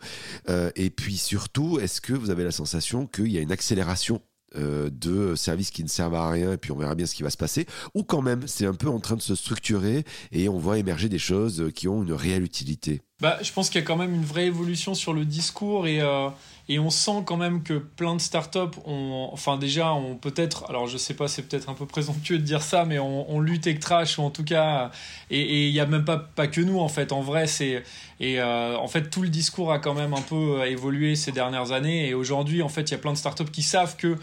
Et 0.76 0.90
puis 0.90 1.18
surtout, 1.18 1.80
est-ce 1.80 2.02
que 2.02 2.14
vous 2.14 2.30
avez 2.30 2.44
la 2.44 2.52
sensation 2.52 3.08
qu'il 3.08 3.32
y 3.32 3.38
a 3.38 3.42
une 3.42 3.52
accélération 3.52 4.17
euh, 4.58 4.90
de 4.92 5.36
services 5.36 5.72
qui 5.72 5.84
ne 5.84 5.90
servent 5.90 6.16
à 6.16 6.30
rien 6.30 6.54
et 6.54 6.58
puis 6.58 6.72
on 6.72 6.78
verra 6.78 6.96
bien 6.96 7.06
ce 7.06 7.16
qui 7.16 7.24
va 7.24 7.30
se 7.30 7.38
passer 7.38 7.66
ou 7.94 8.04
quand 8.04 8.22
même 8.22 8.48
c'est 8.48 8.66
un 8.66 8.74
peu 8.74 8.90
en 8.90 9.00
train 9.00 9.16
de 9.16 9.22
se 9.22 9.36
structurer 9.36 10.04
et 10.32 10.50
on 10.50 10.58
voit 10.58 10.78
émerger 10.78 11.10
des 11.10 11.20
choses 11.20 11.72
qui 11.76 11.88
ont 11.88 12.04
une 12.04 12.14
réelle 12.14 12.44
utilité 12.44 13.02
bah, 13.20 13.40
je 13.42 13.52
pense 13.52 13.72
qu'il 13.72 13.82
y 13.82 13.84
a 13.84 13.88
quand 13.88 13.96
même 13.96 14.14
une 14.14 14.26
vraie 14.26 14.46
évolution 14.46 14.94
sur 14.94 15.12
le 15.12 15.26
discours 15.26 15.88
et, 15.88 16.02
euh, 16.02 16.30
et 16.70 16.78
on 16.78 16.92
sent 16.92 17.24
quand 17.26 17.38
même 17.38 17.64
que 17.64 17.74
plein 17.74 18.14
de 18.14 18.22
startups 18.22 18.78
ont, 18.86 19.30
enfin 19.32 19.58
déjà, 19.58 19.92
on 19.94 20.16
peut-être, 20.16 20.70
alors 20.70 20.86
je 20.86 20.98
sais 20.98 21.16
pas, 21.16 21.28
c'est 21.28 21.42
peut-être 21.42 21.68
un 21.68 21.74
peu 21.74 21.88
présomptueux 21.88 22.38
de 22.38 22.44
dire 22.44 22.62
ça, 22.62 22.86
mais 22.86 23.00
on, 23.00 23.40
lutte 23.40 23.66
avec 23.66 23.80
trash 23.80 24.20
ou 24.20 24.22
en 24.22 24.30
tout 24.30 24.44
cas, 24.44 24.92
et 25.32 25.68
il 25.68 25.74
y 25.74 25.80
a 25.80 25.88
même 25.88 26.06
pas 26.06 26.18
pas 26.18 26.46
que 26.46 26.62
nous 26.62 26.80
en 26.80 26.90
fait. 26.90 27.12
En 27.12 27.22
vrai, 27.22 27.48
c'est 27.48 27.84
et 28.20 28.40
euh, 28.40 28.78
en 28.78 28.88
fait 28.88 29.10
tout 29.10 29.22
le 29.22 29.30
discours 29.30 29.72
a 29.72 29.80
quand 29.80 29.94
même 29.94 30.14
un 30.14 30.22
peu 30.22 30.66
évolué 30.66 31.16
ces 31.16 31.32
dernières 31.32 31.72
années. 31.72 32.08
Et 32.08 32.14
aujourd'hui 32.14 32.62
en 32.62 32.70
fait 32.70 32.84
il 32.84 32.92
y 32.92 32.96
a 32.96 32.98
plein 32.98 33.14
de 33.14 33.18
startups 33.18 33.52
qui 33.52 33.64
savent 33.64 33.96
que 33.96 34.18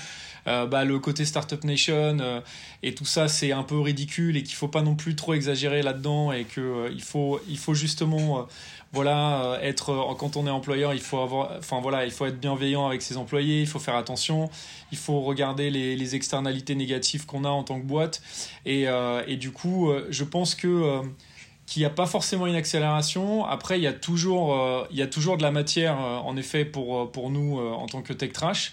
bah, 0.46 0.84
le 0.84 0.98
côté 0.98 1.24
Startup 1.24 1.64
Nation 1.64 2.42
et 2.82 2.94
tout 2.94 3.06
ça, 3.06 3.28
c'est 3.28 3.52
un 3.52 3.62
peu 3.62 3.80
ridicule 3.80 4.36
et 4.36 4.42
qu'il 4.42 4.56
faut 4.56 4.68
pas 4.68 4.82
non 4.82 4.94
plus 4.94 5.16
trop 5.16 5.32
exagérer 5.32 5.80
là-dedans 5.80 6.32
et 6.32 6.44
que 6.44 6.90
il 6.92 7.00
faut, 7.00 7.40
il 7.48 7.56
faut 7.56 7.72
justement 7.72 8.46
voilà, 8.92 9.58
être 9.62 10.14
quand 10.18 10.36
on 10.36 10.46
est 10.46 10.50
employeur, 10.50 10.92
il 10.92 11.00
faut 11.00 11.18
avoir, 11.18 11.52
enfin 11.58 11.80
voilà, 11.80 12.04
il 12.04 12.10
faut 12.10 12.26
être 12.26 12.38
bienveillant 12.38 12.86
avec 12.86 13.00
ses 13.00 13.16
employés, 13.16 13.62
il 13.62 13.66
faut 13.66 13.78
faire 13.78 13.96
attention, 13.96 14.50
il 14.92 14.98
faut 14.98 15.22
regarder 15.22 15.70
les, 15.70 16.14
externalités 16.14 16.74
négatives 16.74 17.24
qu'on 17.24 17.44
a 17.44 17.48
en 17.48 17.64
tant 17.64 17.80
que 17.80 17.86
boîte, 17.86 18.20
et 18.66 18.86
du 19.36 19.50
coup, 19.50 19.90
je 20.10 20.24
pense 20.24 20.54
que 20.54 21.02
qu'il 21.66 21.80
n'y 21.80 21.86
a 21.86 21.90
pas 21.90 22.06
forcément 22.06 22.46
une 22.46 22.54
accélération. 22.54 23.44
Après, 23.44 23.78
il 23.78 23.82
y 23.82 23.86
a 23.86 23.92
toujours, 23.92 24.54
euh, 24.54 24.86
il 24.90 24.96
y 24.96 25.02
a 25.02 25.06
toujours 25.06 25.36
de 25.36 25.42
la 25.42 25.50
matière, 25.50 25.98
euh, 26.00 26.16
en 26.18 26.36
effet, 26.36 26.64
pour, 26.64 26.98
euh, 26.98 27.06
pour 27.06 27.30
nous 27.30 27.58
en 27.58 27.86
tant 27.86 28.02
que 28.02 28.12
tech 28.12 28.32
trash. 28.32 28.72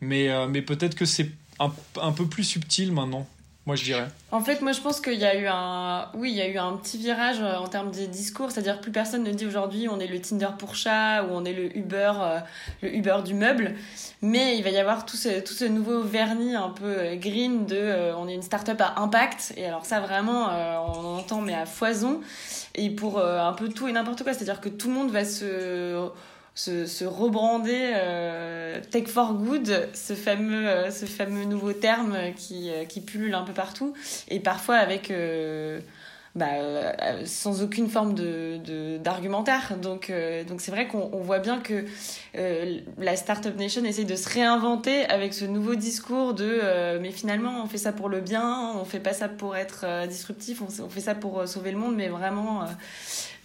Mais, 0.00 0.28
mais 0.48 0.60
peut-être 0.60 0.94
que 0.94 1.06
c'est 1.06 1.30
un, 1.58 1.72
un, 2.02 2.12
peu 2.12 2.26
plus 2.26 2.44
subtil 2.44 2.92
maintenant 2.92 3.26
moi 3.66 3.74
je 3.74 3.82
dirais. 3.82 4.06
En 4.30 4.40
fait, 4.40 4.62
moi 4.62 4.70
je 4.70 4.80
pense 4.80 5.00
qu'il 5.00 5.18
y 5.18 5.24
a 5.24 5.36
eu 5.36 5.46
un, 5.48 6.08
oui, 6.14 6.30
il 6.30 6.36
y 6.36 6.40
a 6.40 6.48
eu 6.48 6.56
un 6.56 6.76
petit 6.76 6.98
virage 6.98 7.38
euh, 7.40 7.56
en 7.56 7.66
termes 7.66 7.90
des 7.90 8.06
discours, 8.06 8.52
c'est-à-dire 8.52 8.80
plus 8.80 8.92
personne 8.92 9.24
ne 9.24 9.32
dit 9.32 9.44
aujourd'hui 9.44 9.88
on 9.88 9.98
est 9.98 10.06
le 10.06 10.20
Tinder 10.20 10.50
pour 10.56 10.76
chat 10.76 11.24
ou 11.24 11.32
on 11.32 11.44
est 11.44 11.52
le 11.52 11.76
Uber, 11.76 12.12
euh, 12.20 12.38
le 12.82 12.94
Uber 12.94 13.18
du 13.24 13.34
meuble, 13.34 13.74
mais 14.22 14.56
il 14.56 14.62
va 14.62 14.70
y 14.70 14.78
avoir 14.78 15.04
tout 15.04 15.16
ce, 15.16 15.40
tout 15.40 15.52
ce 15.52 15.64
nouveau 15.64 16.00
vernis 16.02 16.54
un 16.54 16.70
peu 16.70 16.84
euh, 16.86 17.16
green 17.16 17.66
de 17.66 18.14
on 18.16 18.28
est 18.28 18.34
une 18.34 18.42
start-up 18.42 18.80
à 18.80 19.00
impact. 19.00 19.52
Et 19.56 19.66
alors 19.66 19.84
ça 19.84 19.98
vraiment 19.98 20.48
on 20.94 21.18
entend 21.18 21.40
mais 21.40 21.54
à 21.54 21.66
foison. 21.66 22.20
Et 22.76 22.90
pour 22.90 23.20
un 23.20 23.52
peu 23.54 23.68
tout 23.68 23.88
et 23.88 23.92
n'importe 23.92 24.22
quoi, 24.22 24.32
c'est-à-dire 24.32 24.60
que 24.60 24.68
tout 24.68 24.88
le 24.88 24.94
monde 24.94 25.10
va 25.10 25.24
se 25.24 26.08
se, 26.56 26.86
se 26.86 27.04
rebrander 27.04 27.92
euh, 27.94 28.80
Tech 28.90 29.06
for 29.06 29.34
Good, 29.34 29.90
ce 29.92 30.14
fameux, 30.14 30.66
euh, 30.66 30.90
ce 30.90 31.04
fameux 31.04 31.44
nouveau 31.44 31.74
terme 31.74 32.16
qui, 32.34 32.70
euh, 32.70 32.84
qui 32.86 33.02
pullule 33.02 33.34
un 33.34 33.42
peu 33.42 33.52
partout, 33.52 33.92
et 34.28 34.40
parfois 34.40 34.76
avec 34.76 35.12
bah, 36.34 36.46
sans 37.24 37.62
aucune 37.62 37.88
forme 37.88 38.14
de, 38.14 38.98
d'argumentaire. 38.98 39.76
Donc, 39.80 40.12
donc 40.48 40.60
c'est 40.60 40.70
vrai 40.70 40.86
qu'on 40.86 41.08
voit 41.22 41.38
bien 41.38 41.60
que 41.60 41.84
la 42.34 43.16
Startup 43.16 43.56
Nation 43.56 43.84
essaie 43.84 44.04
de 44.04 44.16
se 44.16 44.28
réinventer 44.28 45.06
avec 45.06 45.34
ce 45.34 45.44
nouveau 45.44 45.74
discours 45.74 46.34
de 46.34 46.98
mais 47.00 47.10
finalement 47.10 47.62
on 47.62 47.66
fait 47.66 47.78
ça 47.78 47.92
pour 47.92 48.08
le 48.08 48.20
bien, 48.20 48.72
on 48.74 48.84
fait 48.84 49.00
pas 49.00 49.14
ça 49.14 49.28
pour 49.28 49.56
être 49.56 50.06
disruptif, 50.08 50.60
on, 50.60 50.84
on, 50.84 50.88
fait 50.88 51.00
ça 51.00 51.14
pour 51.14 51.46
sauver 51.48 51.72
le 51.72 51.78
monde, 51.78 51.96
mais 51.96 52.08
vraiment 52.08 52.66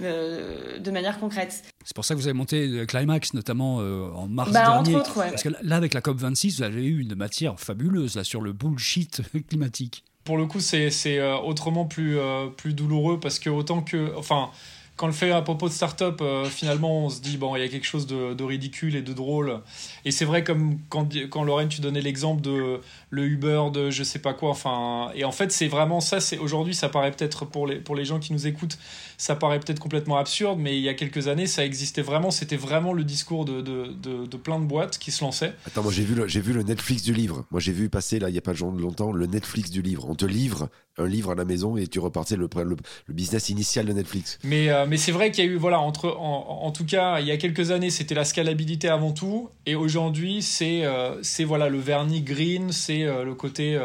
de 0.01 0.91
manière 0.91 1.19
concrète. 1.19 1.63
C'est 1.83 1.95
pour 1.95 2.05
ça 2.05 2.13
que 2.13 2.19
vous 2.19 2.27
avez 2.27 2.33
monté 2.33 2.85
Climax, 2.87 3.33
notamment 3.33 3.79
euh, 3.79 4.09
en 4.13 4.27
mars 4.27 4.51
bah, 4.51 4.61
dernier. 4.61 4.95
Entre 4.95 4.99
autres, 4.99 5.19
ouais. 5.19 5.29
Parce 5.29 5.43
que 5.43 5.49
là, 5.61 5.75
avec 5.75 5.93
la 5.93 6.01
COP26, 6.01 6.57
vous 6.57 6.63
avez 6.63 6.85
eu 6.85 7.01
une 7.01 7.15
matière 7.15 7.59
fabuleuse 7.59 8.15
là, 8.15 8.23
sur 8.23 8.41
le 8.41 8.53
bullshit 8.53 9.21
climatique. 9.49 10.03
Pour 10.23 10.37
le 10.37 10.45
coup, 10.45 10.59
c'est 10.59 10.91
euh, 11.05 11.37
autrement 11.37 11.85
plus, 11.85 12.17
euh, 12.19 12.47
plus 12.47 12.73
douloureux 12.73 13.19
parce 13.19 13.39
que 13.39 13.49
autant 13.49 13.81
que. 13.81 14.13
Enfin, 14.15 14.49
quand 14.97 15.07
on 15.07 15.09
le 15.09 15.15
fait 15.15 15.31
à 15.31 15.41
propos 15.41 15.67
de 15.67 15.73
start-up, 15.73 16.21
finalement, 16.49 17.05
on 17.05 17.09
se 17.09 17.21
dit, 17.21 17.37
bon, 17.37 17.55
il 17.55 17.63
y 17.63 17.65
a 17.65 17.67
quelque 17.69 17.87
chose 17.87 18.05
de, 18.05 18.35
de 18.35 18.43
ridicule 18.43 18.95
et 18.95 19.01
de 19.01 19.13
drôle. 19.13 19.59
Et 20.05 20.11
c'est 20.11 20.25
vrai, 20.25 20.43
comme 20.43 20.77
quand, 20.89 21.15
quand 21.31 21.43
Lorraine, 21.43 21.69
tu 21.69 21.81
donnais 21.81 22.01
l'exemple 22.01 22.41
de 22.41 22.79
le 23.11 23.25
Uber, 23.25 23.65
de 23.71 23.91
je 23.91 24.03
sais 24.03 24.19
pas 24.19 24.33
quoi. 24.33 24.49
Enfin, 24.49 25.11
et 25.13 25.25
en 25.25 25.31
fait, 25.31 25.51
c'est 25.51 25.67
vraiment 25.67 25.99
ça. 25.99 26.19
C'est 26.19 26.37
Aujourd'hui, 26.37 26.73
ça 26.73 26.89
paraît 26.89 27.11
peut-être 27.11 27.45
pour 27.45 27.67
les, 27.67 27.75
pour 27.75 27.95
les 27.95 28.05
gens 28.05 28.19
qui 28.19 28.33
nous 28.33 28.47
écoutent, 28.47 28.77
ça 29.17 29.35
paraît 29.35 29.59
peut-être 29.59 29.79
complètement 29.79 30.17
absurde, 30.17 30.57
mais 30.59 30.77
il 30.77 30.81
y 30.83 30.89
a 30.89 30.93
quelques 30.93 31.27
années, 31.27 31.45
ça 31.45 31.63
existait 31.63 32.01
vraiment. 32.01 32.31
C'était 32.31 32.55
vraiment 32.55 32.93
le 32.93 33.03
discours 33.03 33.45
de, 33.45 33.61
de, 33.61 33.93
de, 34.25 34.37
plein 34.37 34.59
de 34.59 34.65
boîtes 34.65 34.97
qui 34.97 35.11
se 35.11 35.23
lançaient. 35.23 35.53
Attends, 35.67 35.83
moi 35.83 35.91
j'ai 35.91 36.03
vu, 36.03 36.15
le, 36.15 36.27
j'ai 36.27 36.41
vu 36.41 36.53
le 36.53 36.63
Netflix 36.63 37.03
du 37.03 37.13
livre. 37.13 37.45
Moi 37.51 37.59
j'ai 37.59 37.73
vu 37.73 37.89
passer, 37.89 38.17
là, 38.17 38.29
il 38.29 38.31
n'y 38.31 38.37
a 38.37 38.41
pas 38.41 38.53
longtemps, 38.53 39.11
le 39.11 39.27
Netflix 39.27 39.69
du 39.69 39.81
livre. 39.81 40.09
On 40.09 40.15
te 40.15 40.25
livre 40.25 40.69
un 40.97 41.07
livre 41.07 41.31
à 41.31 41.35
la 41.35 41.45
maison 41.45 41.77
et 41.77 41.87
tu 41.87 41.99
repartais 41.99 42.35
le, 42.35 42.49
le, 42.55 42.75
le 43.05 43.13
business 43.13 43.49
initial 43.49 43.85
de 43.85 43.93
Netflix. 43.93 44.39
Mais, 44.43 44.69
euh, 44.69 44.85
mais 44.87 44.97
c'est 44.97 45.11
vrai 45.11 45.31
qu'il 45.31 45.45
y 45.45 45.47
a 45.47 45.51
eu, 45.51 45.55
voilà, 45.55 45.79
entre, 45.79 46.09
en, 46.09 46.63
en, 46.63 46.71
tout 46.71 46.85
cas, 46.85 47.19
il 47.19 47.27
y 47.27 47.31
a 47.31 47.37
quelques 47.37 47.71
années, 47.71 47.89
c'était 47.89 48.15
la 48.15 48.25
scalabilité 48.25 48.89
avant 48.89 49.11
tout. 49.11 49.49
Et 49.65 49.75
aujourd'hui, 49.75 50.41
c'est, 50.41 50.83
euh, 50.85 51.21
c'est 51.23 51.43
voilà, 51.43 51.69
le 51.69 51.79
vernis 51.79 52.21
green, 52.21 52.71
c'est 52.71 53.00
euh, 53.05 53.23
le 53.23 53.35
côté 53.35 53.79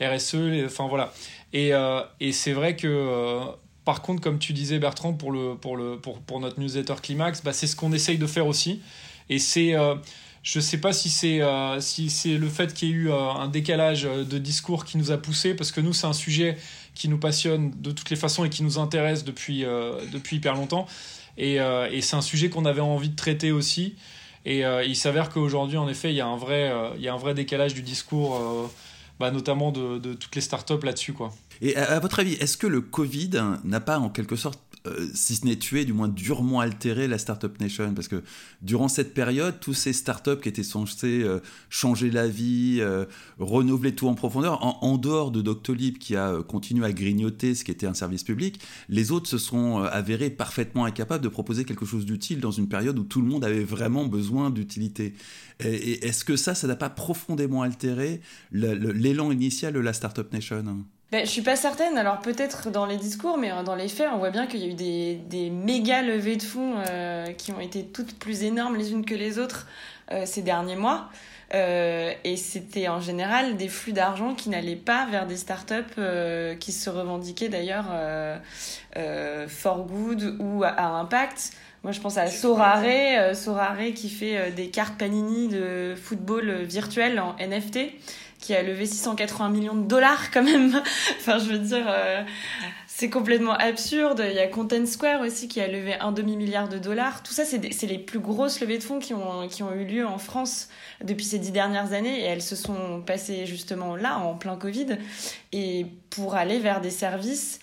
RSE, 0.00 0.36
enfin 0.66 0.86
voilà. 0.88 1.12
Et, 1.52 1.72
et 2.20 2.32
c'est 2.32 2.52
vrai 2.52 2.76
que 2.76 3.56
par 3.88 4.02
contre, 4.02 4.20
comme 4.20 4.38
tu 4.38 4.52
disais 4.52 4.78
Bertrand, 4.78 5.14
pour, 5.14 5.32
le, 5.32 5.54
pour, 5.54 5.78
le, 5.78 5.98
pour, 5.98 6.20
pour 6.20 6.40
notre 6.40 6.60
newsletter 6.60 6.96
Climax, 7.02 7.42
bah, 7.42 7.54
c'est 7.54 7.66
ce 7.66 7.74
qu'on 7.74 7.90
essaye 7.94 8.18
de 8.18 8.26
faire 8.26 8.46
aussi. 8.46 8.82
Et 9.30 9.38
c'est, 9.38 9.74
euh, 9.76 9.94
je 10.42 10.58
ne 10.58 10.62
sais 10.62 10.76
pas 10.76 10.92
si 10.92 11.08
c'est 11.08 11.40
euh, 11.40 11.80
si 11.80 12.36
le 12.36 12.48
fait 12.50 12.74
qu'il 12.74 12.88
y 12.88 12.90
ait 12.90 12.94
eu 12.94 13.10
euh, 13.10 13.30
un 13.30 13.48
décalage 13.48 14.02
de 14.02 14.36
discours 14.36 14.84
qui 14.84 14.98
nous 14.98 15.10
a 15.10 15.16
poussé, 15.16 15.54
parce 15.54 15.72
que 15.72 15.80
nous, 15.80 15.94
c'est 15.94 16.06
un 16.06 16.12
sujet 16.12 16.58
qui 16.94 17.08
nous 17.08 17.16
passionne 17.16 17.72
de 17.80 17.90
toutes 17.90 18.10
les 18.10 18.16
façons 18.16 18.44
et 18.44 18.50
qui 18.50 18.62
nous 18.62 18.78
intéresse 18.78 19.24
depuis, 19.24 19.64
depuis 20.12 20.36
hyper 20.36 20.54
longtemps. 20.54 20.86
Et 21.38 21.58
c'est 22.02 22.16
un 22.16 22.20
sujet 22.20 22.50
qu'on 22.50 22.66
avait 22.66 22.82
envie 22.82 23.08
de 23.08 23.16
traiter 23.16 23.52
aussi. 23.52 23.96
Et 24.50 24.62
il 24.86 24.96
s'avère 24.96 25.28
qu'aujourd'hui, 25.28 25.76
en 25.76 25.88
effet, 25.88 26.10
il 26.10 26.16
y, 26.16 26.22
a 26.22 26.26
un 26.26 26.38
vrai, 26.38 26.72
il 26.96 27.02
y 27.02 27.08
a 27.08 27.12
un 27.12 27.18
vrai 27.18 27.34
décalage 27.34 27.74
du 27.74 27.82
discours, 27.82 28.40
bah, 29.20 29.30
notamment 29.30 29.72
de, 29.72 29.98
de 29.98 30.14
toutes 30.14 30.34
les 30.36 30.40
startups 30.40 30.82
là-dessus. 30.82 31.12
quoi. 31.12 31.32
Et 31.60 31.76
à, 31.76 31.98
votre 31.98 32.20
avis, 32.20 32.34
est-ce 32.34 32.56
que 32.56 32.66
le 32.66 32.80
Covid 32.80 33.30
n'a 33.64 33.80
pas 33.80 33.98
en 33.98 34.10
quelque 34.10 34.36
sorte 34.36 34.60
euh, 34.88 35.08
si 35.14 35.36
ce 35.36 35.46
n'est 35.46 35.56
tué, 35.56 35.84
du 35.84 35.92
moins 35.92 36.08
durement 36.08 36.60
altéré 36.60 37.08
la 37.08 37.18
Startup 37.18 37.58
Nation. 37.60 37.94
Parce 37.94 38.08
que 38.08 38.22
durant 38.62 38.88
cette 38.88 39.14
période, 39.14 39.60
tous 39.60 39.74
ces 39.74 39.92
startups 39.92 40.40
qui 40.42 40.48
étaient 40.48 40.62
censés 40.62 41.22
euh, 41.22 41.40
changer 41.70 42.10
la 42.10 42.28
vie, 42.28 42.78
euh, 42.80 43.04
renouveler 43.38 43.94
tout 43.94 44.08
en 44.08 44.14
profondeur, 44.14 44.64
en, 44.64 44.98
dehors 44.98 45.30
de 45.30 45.42
Doctolib 45.42 45.98
qui 45.98 46.16
a 46.16 46.42
continué 46.42 46.86
à 46.86 46.92
grignoter 46.92 47.54
ce 47.54 47.64
qui 47.64 47.70
était 47.70 47.86
un 47.86 47.94
service 47.94 48.24
public, 48.24 48.60
les 48.88 49.12
autres 49.12 49.28
se 49.28 49.38
sont 49.38 49.78
avérés 49.78 50.30
parfaitement 50.30 50.84
incapables 50.84 51.22
de 51.22 51.28
proposer 51.28 51.64
quelque 51.64 51.86
chose 51.86 52.04
d'utile 52.04 52.40
dans 52.40 52.50
une 52.50 52.68
période 52.68 52.98
où 52.98 53.04
tout 53.04 53.20
le 53.20 53.28
monde 53.28 53.44
avait 53.44 53.62
vraiment 53.62 54.06
besoin 54.06 54.50
d'utilité. 54.50 55.14
Et, 55.60 56.06
est-ce 56.06 56.24
que 56.24 56.36
ça, 56.36 56.54
ça 56.54 56.66
n'a 56.66 56.76
pas 56.76 56.90
profondément 56.90 57.62
altéré 57.62 58.20
l'élan 58.50 59.30
initial 59.30 59.72
de 59.74 59.80
la 59.80 59.92
Startup 59.92 60.32
Nation? 60.32 60.84
Ben, 61.10 61.24
je 61.24 61.30
suis 61.30 61.42
pas 61.42 61.56
certaine. 61.56 61.96
Alors 61.98 62.20
peut-être 62.20 62.70
dans 62.70 62.86
les 62.86 62.96
discours, 62.96 63.38
mais 63.38 63.50
euh, 63.50 63.62
dans 63.62 63.74
les 63.74 63.88
faits, 63.88 64.08
on 64.12 64.18
voit 64.18 64.30
bien 64.30 64.46
qu'il 64.46 64.60
y 64.60 64.64
a 64.64 64.68
eu 64.68 64.74
des, 64.74 65.14
des 65.14 65.50
méga 65.50 66.02
levées 66.02 66.36
de 66.36 66.42
fonds 66.42 66.74
euh, 66.88 67.26
qui 67.32 67.52
ont 67.52 67.60
été 67.60 67.84
toutes 67.84 68.18
plus 68.18 68.42
énormes 68.44 68.76
les 68.76 68.92
unes 68.92 69.04
que 69.04 69.14
les 69.14 69.38
autres 69.38 69.66
euh, 70.10 70.24
ces 70.24 70.40
derniers 70.40 70.76
mois. 70.76 71.10
Euh, 71.54 72.12
et 72.24 72.36
c'était 72.36 72.88
en 72.88 73.00
général 73.00 73.56
des 73.56 73.68
flux 73.68 73.92
d'argent 73.92 74.34
qui 74.34 74.48
n'allaient 74.48 74.76
pas 74.76 75.06
vers 75.10 75.26
des 75.26 75.36
startups 75.36 75.74
euh, 75.98 76.54
qui 76.54 76.72
se 76.72 76.88
revendiquaient 76.88 77.48
d'ailleurs 77.48 77.86
for 79.48 79.84
good 79.84 80.36
ou 80.40 80.64
à, 80.64 80.68
à, 80.68 80.86
impact. 80.86 81.52
Moi, 81.84 81.92
je 81.92 82.00
pense 82.00 82.16
à 82.16 82.26
Sorare, 82.26 83.36
Sorare 83.36 83.92
qui 83.94 84.08
fait 84.08 84.50
des 84.50 84.68
cartes 84.68 84.96
Panini 84.98 85.48
de 85.48 85.94
football 85.94 86.50
virtuel 86.62 87.20
en 87.20 87.36
NFT 87.38 87.78
qui 88.38 88.54
a 88.54 88.62
levé 88.62 88.86
680 88.86 89.50
millions 89.50 89.74
de 89.74 89.86
dollars 89.86 90.30
quand 90.30 90.42
même. 90.42 90.82
enfin, 91.18 91.38
je 91.38 91.50
veux 91.50 91.58
dire, 91.58 91.86
euh, 91.88 92.22
c'est 92.86 93.10
complètement 93.10 93.54
absurde. 93.54 94.24
Il 94.28 94.34
y 94.34 94.38
a 94.38 94.48
Content 94.48 94.86
Square 94.86 95.20
aussi 95.20 95.48
qui 95.48 95.60
a 95.60 95.68
levé 95.68 95.94
un 96.00 96.12
demi-milliard 96.12 96.68
de 96.68 96.78
dollars. 96.78 97.22
Tout 97.22 97.32
ça, 97.32 97.44
c'est 97.44 97.86
les 97.86 97.98
plus 97.98 98.18
grosses 98.18 98.60
levées 98.60 98.78
de 98.78 98.82
fonds 98.82 98.98
qui 98.98 99.14
ont, 99.14 99.46
qui 99.48 99.62
ont 99.62 99.72
eu 99.72 99.84
lieu 99.84 100.06
en 100.06 100.18
France 100.18 100.68
depuis 101.04 101.24
ces 101.24 101.38
dix 101.38 101.52
dernières 101.52 101.92
années 101.92 102.20
et 102.20 102.24
elles 102.24 102.42
se 102.42 102.56
sont 102.56 103.02
passées 103.06 103.46
justement 103.46 103.96
là, 103.96 104.18
en 104.18 104.34
plein 104.34 104.56
Covid, 104.56 104.98
et 105.52 105.86
pour 106.10 106.34
aller 106.34 106.58
vers 106.58 106.80
des 106.80 106.90
services 106.90 107.60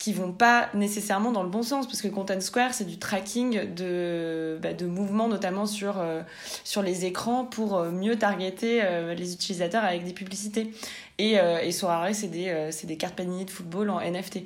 qui 0.00 0.12
vont 0.14 0.32
pas 0.32 0.70
nécessairement 0.74 1.30
dans 1.30 1.44
le 1.44 1.48
bon 1.48 1.62
sens 1.62 1.86
parce 1.86 2.02
que 2.02 2.08
Content 2.08 2.40
Square 2.40 2.74
c'est 2.74 2.86
du 2.86 2.98
tracking 2.98 3.74
de, 3.74 4.58
bah, 4.60 4.72
de 4.72 4.86
mouvements 4.86 5.28
notamment 5.28 5.66
sur, 5.66 6.00
euh, 6.00 6.22
sur 6.64 6.82
les 6.82 7.04
écrans 7.04 7.44
pour 7.44 7.76
euh, 7.76 7.90
mieux 7.90 8.16
targeter 8.16 8.80
euh, 8.82 9.14
les 9.14 9.34
utilisateurs 9.34 9.84
avec 9.84 10.04
des 10.04 10.14
publicités 10.14 10.72
et, 11.18 11.34
et 11.34 11.70
Sorare 11.70 12.14
c'est 12.14 12.28
des, 12.28 12.70
des 12.84 12.96
cartes 12.96 13.14
panini 13.14 13.44
de 13.44 13.50
football 13.50 13.90
en 13.90 14.00
NFT 14.00 14.38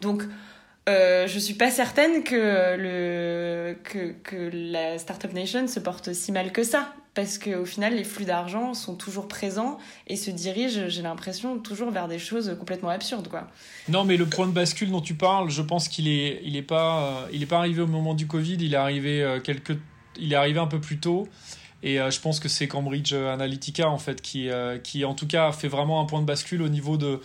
donc 0.00 0.22
euh, 0.88 1.26
je 1.26 1.38
suis 1.38 1.54
pas 1.54 1.70
certaine 1.70 2.24
que, 2.24 2.76
le, 2.76 3.76
que, 3.84 4.12
que 4.22 4.50
la 4.52 4.98
Startup 4.98 5.32
Nation 5.32 5.66
se 5.68 5.78
porte 5.78 6.12
si 6.12 6.32
mal 6.32 6.52
que 6.52 6.64
ça. 6.64 6.94
Parce 7.14 7.38
qu'au 7.38 7.64
final, 7.64 7.96
les 7.96 8.04
flux 8.04 8.24
d'argent 8.24 8.72
sont 8.72 8.94
toujours 8.94 9.26
présents 9.26 9.78
et 10.06 10.14
se 10.14 10.30
dirigent, 10.30 10.88
j'ai 10.88 11.02
l'impression, 11.02 11.58
toujours 11.58 11.90
vers 11.90 12.06
des 12.06 12.20
choses 12.20 12.54
complètement 12.58 12.88
absurdes. 12.88 13.26
Quoi. 13.26 13.48
Non, 13.88 14.04
mais 14.04 14.16
le 14.16 14.26
point 14.26 14.46
de 14.46 14.52
bascule 14.52 14.90
dont 14.90 15.00
tu 15.00 15.14
parles, 15.14 15.50
je 15.50 15.62
pense 15.62 15.88
qu'il 15.88 16.06
est, 16.06 16.40
il 16.44 16.56
est, 16.56 16.62
pas, 16.62 17.26
euh, 17.32 17.46
pas 17.46 17.58
arrivé 17.58 17.82
au 17.82 17.88
moment 17.88 18.14
du 18.14 18.28
Covid, 18.28 18.56
il 18.60 18.74
est 18.74 18.76
arrivé, 18.76 19.22
euh, 19.22 19.40
quelques, 19.40 19.76
il 20.20 20.32
est 20.32 20.36
arrivé 20.36 20.60
un 20.60 20.68
peu 20.68 20.80
plus 20.80 20.98
tôt. 20.98 21.26
Et 21.82 21.98
euh, 21.98 22.10
je 22.10 22.20
pense 22.20 22.38
que 22.38 22.48
c'est 22.48 22.68
Cambridge 22.68 23.12
Analytica, 23.12 23.88
en 23.88 23.98
fait, 23.98 24.22
qui, 24.22 24.48
qui, 24.84 25.04
en 25.04 25.14
tout 25.14 25.26
cas, 25.26 25.50
fait 25.50 25.68
vraiment 25.68 26.00
un 26.00 26.04
point 26.04 26.20
de 26.20 26.26
bascule 26.26 26.62
au 26.62 26.68
niveau 26.68 26.96
de 26.96 27.20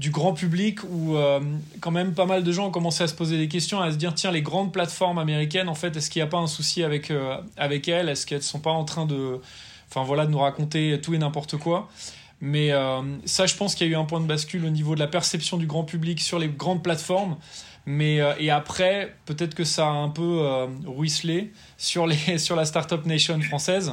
du 0.00 0.10
grand 0.10 0.32
public 0.32 0.82
où 0.82 1.14
euh, 1.14 1.40
quand 1.80 1.90
même 1.90 2.14
pas 2.14 2.24
mal 2.24 2.42
de 2.42 2.52
gens 2.52 2.68
ont 2.68 2.70
commencé 2.70 3.04
à 3.04 3.06
se 3.06 3.14
poser 3.14 3.36
des 3.36 3.48
questions, 3.48 3.82
à 3.82 3.92
se 3.92 3.96
dire 3.96 4.14
tiens 4.14 4.30
les 4.30 4.40
grandes 4.40 4.72
plateformes 4.72 5.18
américaines 5.18 5.68
en 5.68 5.74
fait 5.74 5.94
est-ce 5.94 6.08
qu'il 6.08 6.20
n'y 6.20 6.26
a 6.26 6.30
pas 6.30 6.38
un 6.38 6.46
souci 6.46 6.82
avec, 6.82 7.10
euh, 7.10 7.36
avec 7.58 7.86
elles? 7.86 8.08
Est-ce 8.08 8.24
qu'elles 8.24 8.42
sont 8.42 8.60
pas 8.60 8.70
en 8.70 8.84
train 8.84 9.04
de 9.04 9.38
voilà, 9.94 10.24
de 10.24 10.30
nous 10.30 10.38
raconter 10.38 10.98
tout 11.02 11.12
et 11.12 11.18
n'importe 11.18 11.58
quoi? 11.58 11.90
Mais 12.40 12.70
ça, 13.26 13.44
je 13.44 13.54
pense 13.54 13.74
qu'il 13.74 13.86
y 13.86 13.90
a 13.90 13.92
eu 13.92 13.96
un 13.96 14.06
point 14.06 14.20
de 14.20 14.26
bascule 14.26 14.64
au 14.64 14.70
niveau 14.70 14.94
de 14.94 15.00
la 15.00 15.08
perception 15.08 15.58
du 15.58 15.66
grand 15.66 15.84
public 15.84 16.20
sur 16.20 16.38
les 16.38 16.48
grandes 16.48 16.82
plateformes. 16.82 17.36
Mais 17.84 18.20
et 18.38 18.50
après, 18.50 19.14
peut-être 19.26 19.54
que 19.54 19.64
ça 19.64 19.88
a 19.88 19.90
un 19.90 20.08
peu 20.08 20.66
ruisselé 20.86 21.52
sur 21.76 22.06
les 22.06 22.38
sur 22.38 22.56
la 22.56 22.64
startup 22.64 23.04
nation 23.04 23.38
française. 23.42 23.92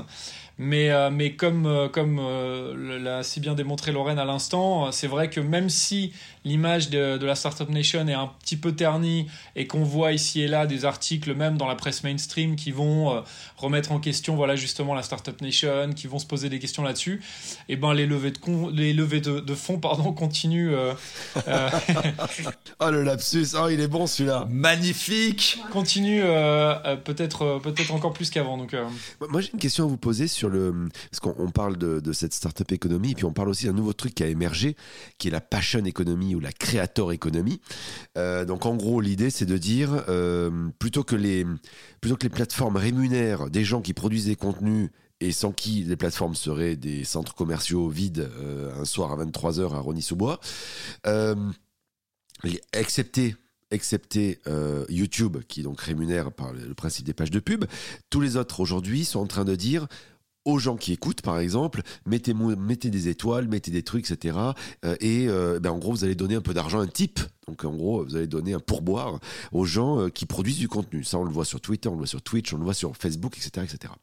Mais, 0.59 0.89
euh, 0.89 1.11
mais 1.11 1.35
comme, 1.35 1.67
euh, 1.67 1.87
comme 1.87 2.17
euh, 2.19 2.99
l'a 2.99 3.21
si 3.21 3.39
bien 3.39 3.53
démontré 3.53 3.91
Lorraine 3.91 4.17
à 4.17 4.25
l'instant, 4.25 4.91
c'est 4.91 5.07
vrai 5.07 5.29
que 5.29 5.39
même 5.39 5.69
si 5.69 6.13
l'image 6.47 6.89
de, 6.89 7.17
de, 7.17 7.25
la 7.25 7.35
Startup 7.35 7.69
Nation 7.69 8.07
est 8.07 8.13
un 8.13 8.31
petit 8.41 8.57
peu 8.57 8.71
ternie 8.71 9.27
et 9.55 9.67
qu'on 9.67 9.83
voit 9.83 10.13
ici 10.13 10.41
et 10.41 10.47
là 10.47 10.65
des 10.65 10.85
articles, 10.85 11.33
même 11.33 11.57
dans 11.57 11.67
la 11.67 11.75
presse 11.75 12.03
mainstream, 12.03 12.55
qui 12.55 12.71
vont 12.71 13.23
remettre 13.57 13.91
en 13.91 13.99
question 13.99 14.35
voilà, 14.35 14.55
justement 14.55 14.93
la 14.95 15.03
Startup 15.03 15.39
Nation, 15.41 15.91
qui 15.95 16.07
vont 16.07 16.19
se 16.19 16.25
poser 16.25 16.49
des 16.49 16.59
questions 16.59 16.83
là-dessus, 16.83 17.21
et 17.69 17.73
eh 17.73 17.75
ben 17.75 17.93
les 17.93 18.05
levées 18.05 18.31
de, 18.31 18.71
les 18.71 18.93
levées 18.93 19.21
de, 19.21 19.39
de 19.39 19.55
fonds 19.55 19.79
pardon, 19.79 20.13
continuent. 20.17 20.73
oh 22.79 22.91
le 22.91 23.03
lapsus, 23.03 23.47
oh, 23.55 23.67
il 23.69 23.79
est 23.79 23.87
bon 23.87 24.07
celui-là. 24.07 24.47
Magnifique 24.49 25.59
Continue 25.71 26.21
peut-être 27.03 27.59
peut-être 27.61 27.93
encore 27.93 28.13
plus 28.13 28.29
qu'avant. 28.29 28.57
Donc, 28.57 28.75
Moi 29.29 29.41
j'ai 29.41 29.51
une 29.53 29.59
question 29.59 29.85
à 29.85 29.87
vous 29.87 29.97
poser 29.97 30.27
sur 30.27 30.49
le. 30.49 30.87
Parce 31.11 31.19
qu'on 31.19 31.51
parle 31.51 31.77
de, 31.77 31.99
de 31.99 32.13
cette 32.13 32.33
startup 32.33 32.71
économie, 32.71 33.11
et 33.11 33.15
puis 33.15 33.25
on 33.25 33.33
parle 33.33 33.49
aussi 33.49 33.65
d'un 33.65 33.73
nouveau 33.73 33.93
truc 33.93 34.15
qui 34.15 34.23
a 34.23 34.27
émergé, 34.27 34.75
qui 35.17 35.27
est 35.27 35.31
la 35.31 35.41
passion 35.41 35.83
économie 35.85 36.35
la 36.39 36.51
creator 36.51 37.11
économie. 37.11 37.61
Euh, 38.17 38.45
donc 38.45 38.65
en 38.65 38.75
gros, 38.75 39.01
l'idée, 39.01 39.29
c'est 39.29 39.45
de 39.45 39.57
dire, 39.57 40.03
euh, 40.09 40.69
plutôt, 40.79 41.03
que 41.03 41.15
les, 41.15 41.45
plutôt 42.01 42.15
que 42.15 42.23
les 42.23 42.29
plateformes 42.29 42.77
rémunèrent 42.77 43.49
des 43.49 43.63
gens 43.63 43.81
qui 43.81 43.93
produisent 43.93 44.25
des 44.25 44.35
contenus 44.35 44.89
et 45.19 45.31
sans 45.31 45.51
qui 45.51 45.83
les 45.83 45.95
plateformes 45.95 46.35
seraient 46.35 46.75
des 46.75 47.03
centres 47.03 47.33
commerciaux 47.33 47.89
vides 47.89 48.29
euh, 48.37 48.79
un 48.79 48.85
soir 48.85 49.11
à 49.11 49.25
23h 49.25 49.73
à 49.73 49.79
Rony-sous-Bois, 49.79 50.39
excepté 52.73 53.35
excepté 53.69 54.39
YouTube, 54.87 55.39
qui 55.49 55.61
donc 55.61 55.81
rémunère 55.81 56.31
par 56.31 56.53
le 56.53 56.73
principe 56.73 57.05
des 57.05 57.13
pages 57.13 57.31
de 57.31 57.41
pub, 57.41 57.65
tous 58.09 58.21
les 58.21 58.37
autres 58.37 58.61
aujourd'hui 58.61 59.03
sont 59.03 59.19
en 59.19 59.27
train 59.27 59.43
de 59.43 59.55
dire 59.55 59.87
aux 60.47 60.59
gens 60.59 60.77
qui 60.77 60.93
écoutent, 60.93 61.21
par 61.21 61.39
exemple, 61.39 61.81
mettez, 62.05 62.33
des 62.89 63.09
étoiles, 63.09 63.47
mettez 63.49 63.69
des 63.69 63.83
trucs, 63.83 64.09
etc. 64.09 64.37
et 65.01 65.27
euh, 65.27 65.55
euh, 65.57 65.59
ben, 65.59 65.71
en 65.71 65.77
gros, 65.77 65.91
vous 65.91 66.05
allez 66.05 66.15
donner 66.15 66.35
un 66.35 66.41
peu 66.41 66.53
d'argent, 66.53 66.79
un 66.79 66.87
type 66.87 67.19
donc 67.47 67.63
en 67.63 67.73
gros, 67.73 68.03
vous 68.03 68.17
allez 68.17 68.27
donner 68.27 68.53
un 68.53 68.59
pourboire 68.59 69.21
aux 69.53 69.63
gens 69.63 70.01
euh, 70.01 70.09
qui 70.09 70.25
produisent 70.25 70.57
du 70.57 70.67
contenu. 70.67 71.05
Ça, 71.05 71.17
on 71.17 71.23
le 71.23 71.31
voit 71.31 71.45
sur 71.45 71.61
Twitter, 71.61 71.87
on 71.87 71.93
le 71.93 71.99
voit 71.99 72.07
sur 72.07 72.21
Twitch, 72.21 72.51
on 72.51 72.57
le 72.57 72.65
voit 72.65 72.73
sur 72.73 72.97
Facebook, 72.97 73.37
etc. 73.37 73.65
etc. 73.65 73.93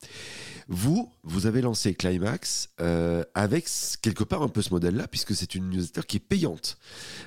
Vous, 0.66 1.12
vous 1.24 1.44
avez 1.44 1.60
lancé 1.60 1.94
Climax 1.94 2.70
euh, 2.80 3.22
avec 3.34 3.68
quelque 4.00 4.24
part 4.24 4.42
un 4.42 4.48
peu 4.48 4.62
ce 4.62 4.70
modèle-là, 4.70 5.08
puisque 5.08 5.34
c'est 5.34 5.54
une 5.54 5.68
newsletter 5.68 6.00
qui 6.08 6.16
est 6.16 6.20
payante, 6.20 6.78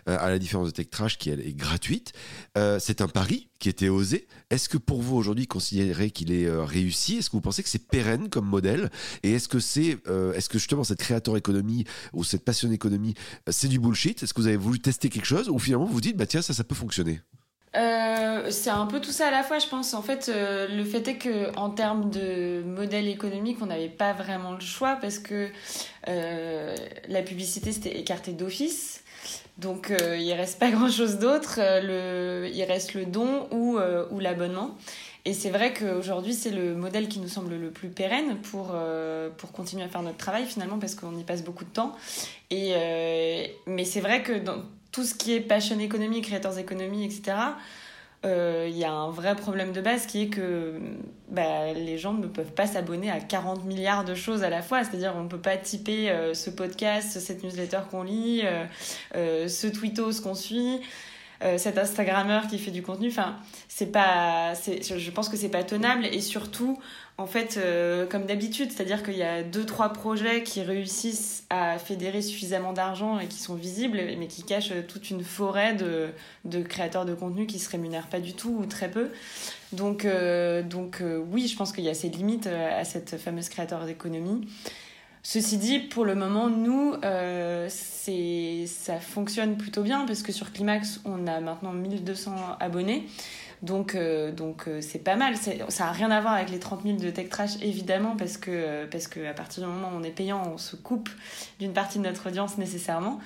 euh, 0.10 0.18
à 0.20 0.32
la 0.32 0.40
différence 0.40 0.66
de 0.66 0.72
Tech 0.72 0.90
Trash 0.90 1.20
qui 1.20 1.30
elle, 1.30 1.40
est 1.40 1.54
gratuite. 1.54 2.14
c'est 2.80 3.02
un 3.02 3.08
pari 3.08 3.50
qui 3.60 3.70
était 3.70 3.90
osé. 3.90 4.28
Est-ce 4.50 4.70
que 4.70 4.78
pour 4.78 5.02
vous 5.02 5.16
aujourd'hui, 5.18 5.46
considérez 5.46 6.10
qu'il 6.10 6.32
est 6.32 6.50
réussi 6.50 7.18
Est-ce 7.18 7.30
que 7.30 7.36
vous 7.36 7.42
pensez 7.42 7.62
que 7.62 7.70
c'est 7.70 7.88
pérenne 7.88 8.30
comme 8.30 8.48
modèle? 8.48 8.90
Et 9.22 9.34
est-ce 9.34 9.48
que 9.48 9.60
c'est, 9.60 9.98
est-ce 10.34 10.50
que 10.50 10.58
justement 10.58 10.84
cette 10.84 11.00
créateur 11.00 11.38
économie 11.38 11.86
ou 12.14 12.24
cette 12.24 12.44
passion 12.44 12.72
économie, 12.72 13.14
c'est 13.48 13.68
du 13.68 13.80
bullshit? 13.80 14.24
Est-ce 14.24 14.34
que 14.34 14.42
vous 14.42 14.48
avez 14.48 14.58
voulu 14.58 14.80
tester 14.80 15.10
quelque 15.10 15.26
chose 15.26 15.50
ou 15.50 15.60
finalement 15.60 15.86
vous 15.86 16.02
bah 16.14 16.26
tiens, 16.26 16.42
ça, 16.42 16.54
ça 16.54 16.64
peut 16.64 16.76
fonctionner 16.76 17.22
euh, 17.76 18.50
c'est 18.50 18.70
un 18.70 18.86
peu 18.86 19.00
tout 19.00 19.12
ça 19.12 19.28
à 19.28 19.32
la 19.32 19.44
fois, 19.44 19.60
je 19.60 19.68
pense. 19.68 19.94
En 19.94 20.02
fait, 20.02 20.30
euh, 20.30 20.68
le 20.68 20.84
fait 20.84 21.08
est 21.08 21.18
que 21.18 21.56
en 21.58 21.70
termes 21.70 22.10
de 22.10 22.64
modèle 22.64 23.08
économique, 23.08 23.58
on 23.62 23.68
n'avait 23.68 23.90
pas 23.90 24.14
vraiment 24.14 24.54
le 24.54 24.62
choix 24.62 24.98
parce 25.00 25.20
que 25.20 25.50
euh, 26.08 26.76
la 27.08 27.22
publicité 27.22 27.72
c'était 27.72 28.00
écarté 28.00 28.32
d'office. 28.32 29.04
Donc 29.58 29.92
il 29.92 30.34
reste 30.34 30.60
pas 30.60 30.70
grand 30.72 30.90
chose 30.90 31.18
d'autre. 31.18 31.60
il 31.60 32.64
reste 32.64 32.94
le 32.94 33.06
don 33.06 33.48
ou, 33.52 33.78
ou 34.12 34.20
l'abonnement. 34.20 34.76
Et 35.26 35.34
c'est 35.34 35.50
vrai 35.50 35.74
qu'aujourd'hui, 35.74 36.34
c'est 36.34 36.52
le 36.52 36.74
modèle 36.74 37.10
qui 37.10 37.20
nous 37.20 37.28
semble 37.28 37.54
le 37.56 37.70
plus 37.70 37.90
pérenne 37.90 38.38
pour, 38.38 38.74
pour 39.38 39.52
continuer 39.52 39.84
à 39.84 39.90
faire 39.90 40.04
notre 40.04 40.18
travail 40.18 40.46
finalement, 40.46 40.80
parce 40.80 40.96
qu'on 40.96 41.18
y 41.18 41.24
passe 41.24 41.44
beaucoup 41.44 41.66
de 41.66 41.70
temps. 41.70 41.96
Et, 42.50 43.52
mais 43.66 43.84
c'est 43.84 44.00
vrai 44.00 44.24
que 44.24 44.34
dans, 44.34 44.64
tout 44.92 45.04
ce 45.04 45.14
qui 45.14 45.34
est 45.34 45.42
passion 45.42 45.80
économie, 45.80 46.22
creators 46.22 46.58
économie, 46.58 47.06
etc., 47.06 47.36
euh, 48.26 48.66
il 48.68 48.76
y 48.76 48.84
a 48.84 48.92
un 48.92 49.12
vrai 49.12 49.36
problème 49.36 49.72
de 49.72 49.80
base 49.80 50.08
qui 50.08 50.24
est 50.24 50.28
que 50.28 50.80
bah, 51.30 51.72
les 51.74 51.98
gens 52.00 52.14
ne 52.14 52.26
peuvent 52.26 52.52
pas 52.52 52.66
s'abonner 52.66 53.12
à 53.12 53.20
40 53.20 53.64
milliards 53.66 54.06
de 54.06 54.16
choses 54.16 54.44
à 54.44 54.50
la 54.50 54.62
fois. 54.62 54.84
C'est-à-dire 54.84 55.14
on 55.16 55.24
ne 55.24 55.30
peut 55.30 55.40
pas 55.40 55.56
typer 55.56 56.10
euh, 56.10 56.34
ce 56.34 56.50
podcast, 56.50 57.20
cette 57.20 57.44
newsletter 57.44 57.82
qu'on 57.92 58.04
lit, 58.04 58.42
euh, 59.16 59.48
ce 59.48 59.68
tweetos 59.68 60.22
qu'on 60.24 60.36
suit. 60.36 60.82
cet 61.58 61.78
Instagrammeur 61.78 62.48
qui 62.48 62.58
fait 62.58 62.72
du 62.72 62.82
contenu, 62.82 63.10
enfin, 63.10 63.36
c'est 63.68 63.92
pas, 63.92 64.54
je 64.56 65.12
pense 65.12 65.30
que 65.30 65.38
c'est 65.38 65.50
pas 65.50 65.64
tenable 65.64 66.08
et 66.08 66.20
surtout, 66.20 66.80
en 67.20 67.26
fait, 67.26 67.58
euh, 67.58 68.06
comme 68.06 68.28
d'habitude, 68.28 68.72
c'est-à-dire 68.72 69.02
qu'il 69.02 69.18
y 69.18 69.24
a 69.24 69.42
deux, 69.42 69.66
trois 69.66 69.90
projets 69.90 70.44
qui 70.44 70.62
réussissent 70.62 71.46
à 71.50 71.80
fédérer 71.80 72.22
suffisamment 72.22 72.74
d'argent 72.74 73.20
et 73.20 73.26
qui 73.26 73.40
sont 73.40 73.56
visibles, 73.56 74.00
mais 74.20 74.28
qui 74.28 74.44
cachent 74.44 74.74
toute 74.88 75.10
une 75.10 75.24
forêt 75.24 75.74
de, 75.74 76.10
de 76.46 76.62
créateurs 76.62 77.06
de 77.06 77.16
contenu 77.16 77.48
qui 77.48 77.58
se 77.58 77.72
rémunèrent 77.72 78.08
pas 78.08 78.20
du 78.20 78.34
tout 78.34 78.56
ou 78.60 78.68
très 78.68 78.92
peu. 78.92 79.10
Donc, 79.74 80.06
euh, 80.06 80.62
donc 80.62 81.02
euh, 81.02 81.18
oui, 81.32 81.48
je 81.48 81.58
pense 81.58 81.72
qu'il 81.72 81.84
y 81.84 81.90
a 81.90 81.96
ces 81.96 82.10
limites 82.10 82.46
à 82.46 82.84
cette 82.84 83.18
fameuse 83.18 83.50
créateur 83.50 83.86
d'économie. 83.86 84.48
Ceci 85.24 85.58
dit, 85.58 85.80
pour 85.80 86.06
le 86.06 86.14
moment, 86.14 86.50
nous, 86.50 86.94
ça 87.68 89.00
fonctionne 89.00 89.58
plutôt 89.58 89.82
bien 89.82 90.06
parce 90.06 90.22
que 90.22 90.32
sur 90.32 90.54
Climax, 90.54 91.02
on 91.04 91.26
a 91.26 91.42
maintenant 91.42 91.74
1200 91.74 92.58
abonnés. 92.60 93.08
Donc, 93.64 93.96
euh, 93.96 94.32
donc 94.32 94.68
euh, 94.68 94.82
c'est 94.82 95.00
pas 95.00 95.16
mal. 95.16 95.36
Ça 95.36 95.86
n'a 95.86 95.92
rien 95.92 96.12
à 96.12 96.22
voir 96.22 96.34
avec 96.34 96.50
les 96.50 96.60
30 96.60 96.84
000 96.84 96.98
de 96.98 97.10
Tech 97.10 97.30
Trash, 97.30 97.52
évidemment, 97.62 98.16
parce 98.16 98.38
que, 98.38 98.52
euh, 98.52 98.88
parce 98.90 99.08
que 99.08 99.26
à 99.26 99.34
partir 99.34 99.64
du 99.64 99.70
moment 99.70 99.90
où 99.90 100.00
on 100.00 100.04
est 100.04 100.12
payant, 100.12 100.44
on 100.54 100.58
se 100.58 100.76
coupe 100.76 101.10
d'une 101.60 101.74
partie 101.74 101.98
de 101.98 102.04
notre 102.04 102.28
audience 102.30 102.58
nécessairement. 102.58 103.20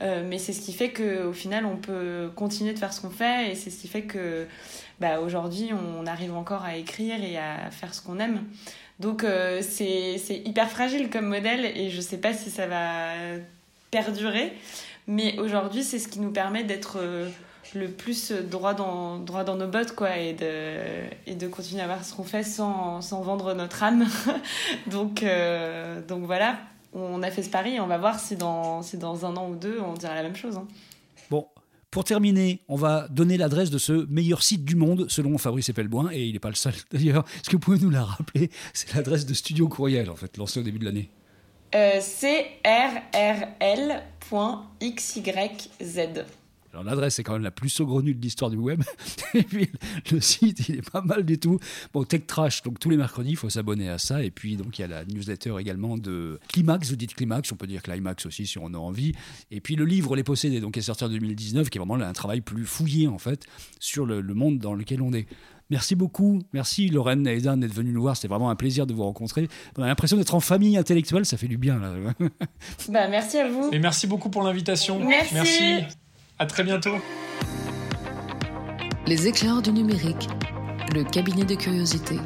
mais 0.00 0.38
c'est 0.38 0.52
ce 0.52 0.60
qui 0.60 0.72
fait 0.72 0.92
qu'au 0.92 1.32
final, 1.32 1.64
on 1.66 1.76
peut 1.76 2.30
continuer 2.34 2.72
de 2.72 2.78
faire 2.78 2.92
ce 2.92 3.00
qu'on 3.00 3.10
fait 3.10 3.52
et 3.52 3.54
c'est 3.54 3.70
ce 3.70 3.80
qui 3.80 3.88
fait 3.88 4.02
que 4.02 4.46
bah, 5.00 5.20
aujourd'hui, 5.20 5.70
on 5.72 6.06
arrive 6.06 6.34
encore 6.34 6.64
à 6.64 6.76
écrire 6.76 7.22
et 7.22 7.38
à 7.38 7.70
faire 7.70 7.94
ce 7.94 8.02
qu'on 8.02 8.18
aime. 8.18 8.42
Donc, 8.98 9.24
c'est 9.60 10.42
hyper 10.44 10.68
fragile 10.68 11.10
comme 11.10 11.26
modèle 11.26 11.64
et 11.64 11.90
je 11.90 12.00
sais 12.00 12.18
pas 12.18 12.32
si 12.32 12.50
ça 12.50 12.66
va 12.66 13.12
perdurer. 13.90 14.52
Mais 15.06 15.38
aujourd'hui, 15.38 15.84
c'est 15.84 16.00
ce 16.00 16.08
qui 16.08 16.18
nous 16.18 16.32
permet 16.32 16.64
d'être 16.64 16.98
le 17.74 17.88
plus 17.88 18.32
droit 18.32 18.74
dans, 18.74 19.18
droit 19.18 19.44
dans 19.44 19.56
nos 19.56 19.68
bottes, 19.68 19.94
quoi, 19.94 20.16
et 20.18 20.32
de, 20.32 21.30
et 21.30 21.34
de 21.34 21.46
continuer 21.48 21.82
à 21.82 21.86
voir 21.86 22.04
ce 22.04 22.14
qu'on 22.14 22.24
fait 22.24 22.42
sans, 22.42 23.00
sans, 23.00 23.22
vendre 23.22 23.54
notre 23.54 23.82
âme. 23.82 24.06
donc, 24.86 25.22
euh, 25.22 26.00
donc 26.06 26.24
voilà, 26.24 26.58
on 26.92 27.22
a 27.22 27.30
fait 27.30 27.42
ce 27.42 27.50
pari 27.50 27.74
et 27.74 27.80
on 27.80 27.86
va 27.86 27.98
voir 27.98 28.18
si 28.18 28.36
dans, 28.36 28.82
si 28.82 28.96
dans 28.96 29.26
un 29.26 29.36
an 29.36 29.50
ou 29.50 29.54
deux, 29.54 29.78
on 29.80 29.94
dira 29.94 30.14
la 30.14 30.22
même 30.22 30.36
chose. 30.36 30.56
Hein. 30.56 30.66
Bon, 31.30 31.46
pour 31.90 32.04
terminer, 32.04 32.60
on 32.68 32.76
va 32.76 33.08
donner 33.08 33.36
l'adresse 33.36 33.70
de 33.70 33.78
ce 33.78 34.06
meilleur 34.10 34.42
site 34.42 34.64
du 34.64 34.76
monde 34.76 35.06
selon 35.08 35.38
Fabrice 35.38 35.68
Epelboin, 35.68 36.10
et 36.12 36.26
il 36.26 36.32
n'est 36.34 36.38
pas 36.38 36.50
le 36.50 36.54
seul 36.54 36.74
d'ailleurs. 36.92 37.24
Est-ce 37.36 37.50
que 37.50 37.56
vous 37.56 37.60
pouvez 37.60 37.78
nous 37.78 37.90
la 37.90 38.04
rappeler? 38.04 38.50
C'est 38.72 38.94
l'adresse 38.94 39.26
de 39.26 39.34
Studio 39.34 39.68
Courriel, 39.68 40.10
en 40.10 40.16
fait, 40.16 40.36
lancée 40.36 40.60
au 40.60 40.62
début 40.62 40.78
de 40.78 40.84
l'année. 40.84 41.10
Euh, 41.74 42.00
crrl.xyz. 44.70 46.24
Alors 46.76 46.84
l'adresse 46.84 47.18
est 47.18 47.22
quand 47.22 47.32
même 47.32 47.42
la 47.42 47.50
plus 47.50 47.70
saugrenue 47.70 48.14
de 48.14 48.20
l'histoire 48.20 48.50
du 48.50 48.58
web. 48.58 48.82
et 49.34 49.42
puis 49.44 49.70
le 50.12 50.20
site, 50.20 50.68
il 50.68 50.76
est 50.76 50.90
pas 50.90 51.00
mal 51.00 51.24
du 51.24 51.38
tout. 51.38 51.58
Bon, 51.94 52.04
Tech 52.04 52.26
Trash, 52.26 52.62
donc 52.64 52.78
tous 52.78 52.90
les 52.90 52.98
mercredis, 52.98 53.30
il 53.30 53.36
faut 53.36 53.48
s'abonner 53.48 53.88
à 53.88 53.96
ça. 53.96 54.22
Et 54.22 54.30
puis 54.30 54.56
donc 54.56 54.78
il 54.78 54.82
y 54.82 54.84
a 54.84 54.88
la 54.88 55.06
newsletter 55.06 55.54
également 55.58 55.96
de 55.96 56.38
Climax, 56.48 56.90
vous 56.90 56.96
dites 56.96 57.14
Climax, 57.14 57.50
on 57.50 57.56
peut 57.56 57.66
dire 57.66 57.80
Climax 57.80 58.26
aussi 58.26 58.46
si 58.46 58.58
on 58.58 58.66
a 58.74 58.76
envie. 58.76 59.12
Et 59.50 59.62
puis 59.62 59.74
le 59.74 59.86
livre 59.86 60.16
Les 60.16 60.22
Possédés, 60.22 60.60
donc 60.60 60.74
qui 60.74 60.80
est 60.80 60.82
sorti 60.82 61.04
en 61.04 61.08
2019, 61.08 61.70
qui 61.70 61.78
est 61.78 61.80
vraiment 61.80 61.94
un 61.94 62.12
travail 62.12 62.42
plus 62.42 62.66
fouillé 62.66 63.08
en 63.08 63.18
fait 63.18 63.46
sur 63.80 64.04
le, 64.04 64.22
monde 64.34 64.58
dans 64.58 64.74
lequel 64.74 65.00
on 65.00 65.14
est. 65.14 65.26
Merci 65.70 65.94
beaucoup. 65.94 66.42
Merci 66.52 66.88
Lorraine 66.88 67.26
et 67.26 67.38
Aidan 67.38 67.56
d'être 67.56 67.72
venus 67.72 67.94
nous 67.94 68.02
voir. 68.02 68.16
C'était 68.16 68.28
vraiment 68.28 68.50
un 68.50 68.54
plaisir 68.54 68.86
de 68.86 68.92
vous 68.92 69.02
rencontrer. 69.02 69.48
On 69.78 69.82
a 69.82 69.86
l'impression 69.86 70.18
d'être 70.18 70.34
en 70.34 70.40
famille 70.40 70.76
intellectuelle. 70.76 71.24
Ça 71.24 71.38
fait 71.38 71.48
du 71.48 71.56
bien. 71.56 71.78
Là. 71.78 71.94
bah, 72.90 73.08
merci 73.08 73.38
à 73.38 73.48
vous. 73.48 73.70
Et 73.72 73.78
merci 73.78 74.06
beaucoup 74.06 74.28
pour 74.28 74.42
l'invitation. 74.42 75.00
Merci. 75.00 75.34
merci. 75.34 75.96
À 76.38 76.44
très 76.44 76.64
bientôt. 76.64 76.96
Les 79.06 79.26
éclairs 79.26 79.62
du 79.62 79.72
numérique, 79.72 80.28
le 80.94 81.02
cabinet 81.02 81.44
de 81.46 81.54
curiosité. 81.54 82.16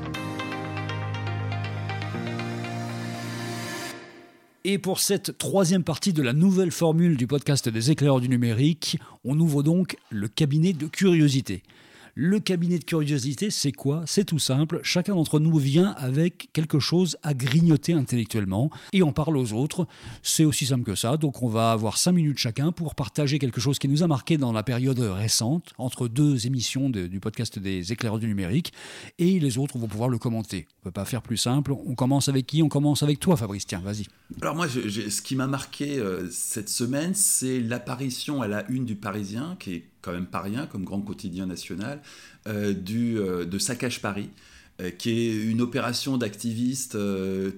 Et 4.64 4.78
pour 4.78 4.98
cette 4.98 5.38
troisième 5.38 5.84
partie 5.84 6.12
de 6.12 6.22
la 6.22 6.32
nouvelle 6.32 6.72
formule 6.72 7.16
du 7.16 7.28
podcast 7.28 7.68
des 7.68 7.92
éclaireurs 7.92 8.20
du 8.20 8.28
numérique, 8.28 8.98
on 9.24 9.38
ouvre 9.38 9.62
donc 9.62 9.96
le 10.10 10.26
cabinet 10.26 10.72
de 10.72 10.88
curiosité. 10.88 11.62
Le 12.14 12.40
cabinet 12.40 12.78
de 12.78 12.84
curiosité, 12.84 13.50
c'est 13.50 13.72
quoi 13.72 14.02
C'est 14.06 14.24
tout 14.24 14.38
simple. 14.38 14.80
Chacun 14.82 15.14
d'entre 15.14 15.38
nous 15.38 15.56
vient 15.56 15.94
avec 15.96 16.50
quelque 16.52 16.78
chose 16.78 17.16
à 17.22 17.34
grignoter 17.34 17.92
intellectuellement 17.92 18.70
et 18.92 19.02
on 19.02 19.12
parle 19.12 19.36
aux 19.36 19.52
autres. 19.52 19.86
C'est 20.22 20.44
aussi 20.44 20.66
simple 20.66 20.84
que 20.84 20.94
ça. 20.94 21.16
Donc 21.16 21.42
on 21.42 21.48
va 21.48 21.72
avoir 21.72 21.98
cinq 21.98 22.12
minutes 22.12 22.38
chacun 22.38 22.72
pour 22.72 22.94
partager 22.94 23.38
quelque 23.38 23.60
chose 23.60 23.78
qui 23.78 23.88
nous 23.88 24.02
a 24.02 24.06
marqué 24.06 24.36
dans 24.36 24.52
la 24.52 24.62
période 24.62 24.98
récente, 24.98 25.72
entre 25.78 26.08
deux 26.08 26.46
émissions 26.46 26.90
du 26.90 27.20
podcast 27.20 27.58
des 27.58 27.92
éclaireurs 27.92 28.18
du 28.18 28.26
numérique, 28.26 28.72
et 29.18 29.38
les 29.38 29.58
autres 29.58 29.78
vont 29.78 29.88
pouvoir 29.88 30.08
le 30.08 30.18
commenter. 30.18 30.66
On 30.68 30.80
ne 30.80 30.84
peut 30.84 30.90
pas 30.92 31.04
faire 31.04 31.22
plus 31.22 31.36
simple. 31.36 31.72
On 31.72 31.94
commence 31.94 32.28
avec 32.28 32.46
qui? 32.46 32.62
On 32.62 32.68
commence 32.68 33.02
avec 33.02 33.20
toi, 33.20 33.36
Fabrice. 33.36 33.66
Tiens, 33.66 33.80
vas-y. 33.80 34.06
Alors 34.40 34.54
moi, 34.54 34.68
ce 34.68 35.22
qui 35.22 35.36
m'a 35.36 35.46
marqué 35.46 35.98
euh, 35.98 36.28
cette 36.30 36.68
semaine, 36.68 37.14
c'est 37.14 37.60
l'apparition 37.60 38.42
à 38.42 38.48
la 38.48 38.68
une 38.70 38.84
du 38.84 38.96
Parisien, 38.96 39.56
qui 39.58 39.74
est 39.74 39.89
quand 40.02 40.12
même 40.12 40.26
pas 40.26 40.40
rien 40.40 40.66
comme 40.66 40.84
grand 40.84 41.00
quotidien 41.00 41.46
national, 41.46 42.02
euh, 42.46 42.72
du, 42.72 43.18
euh, 43.18 43.44
de 43.44 43.58
Saccage 43.58 44.00
Paris 44.00 44.30
qui 44.96 45.10
est 45.10 45.36
une 45.36 45.60
opération 45.60 46.16
d'activistes 46.16 46.96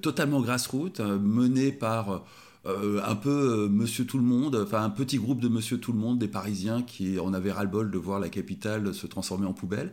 totalement 0.00 0.40
grassroots, 0.40 0.98
menée 0.98 1.70
par 1.70 2.24
un 2.64 3.14
peu 3.14 3.68
Monsieur 3.68 4.04
Tout 4.04 4.18
le 4.18 4.24
Monde, 4.24 4.56
enfin 4.56 4.82
un 4.82 4.90
petit 4.90 5.18
groupe 5.18 5.40
de 5.40 5.46
Monsieur 5.46 5.78
Tout 5.78 5.92
le 5.92 6.00
Monde, 6.00 6.18
des 6.18 6.26
Parisiens 6.26 6.82
qui 6.82 7.20
en 7.20 7.32
avaient 7.32 7.52
ras-le-bol 7.52 7.92
de 7.92 7.98
voir 7.98 8.18
la 8.18 8.28
capitale 8.28 8.92
se 8.92 9.06
transformer 9.06 9.46
en 9.46 9.52
poubelle, 9.52 9.92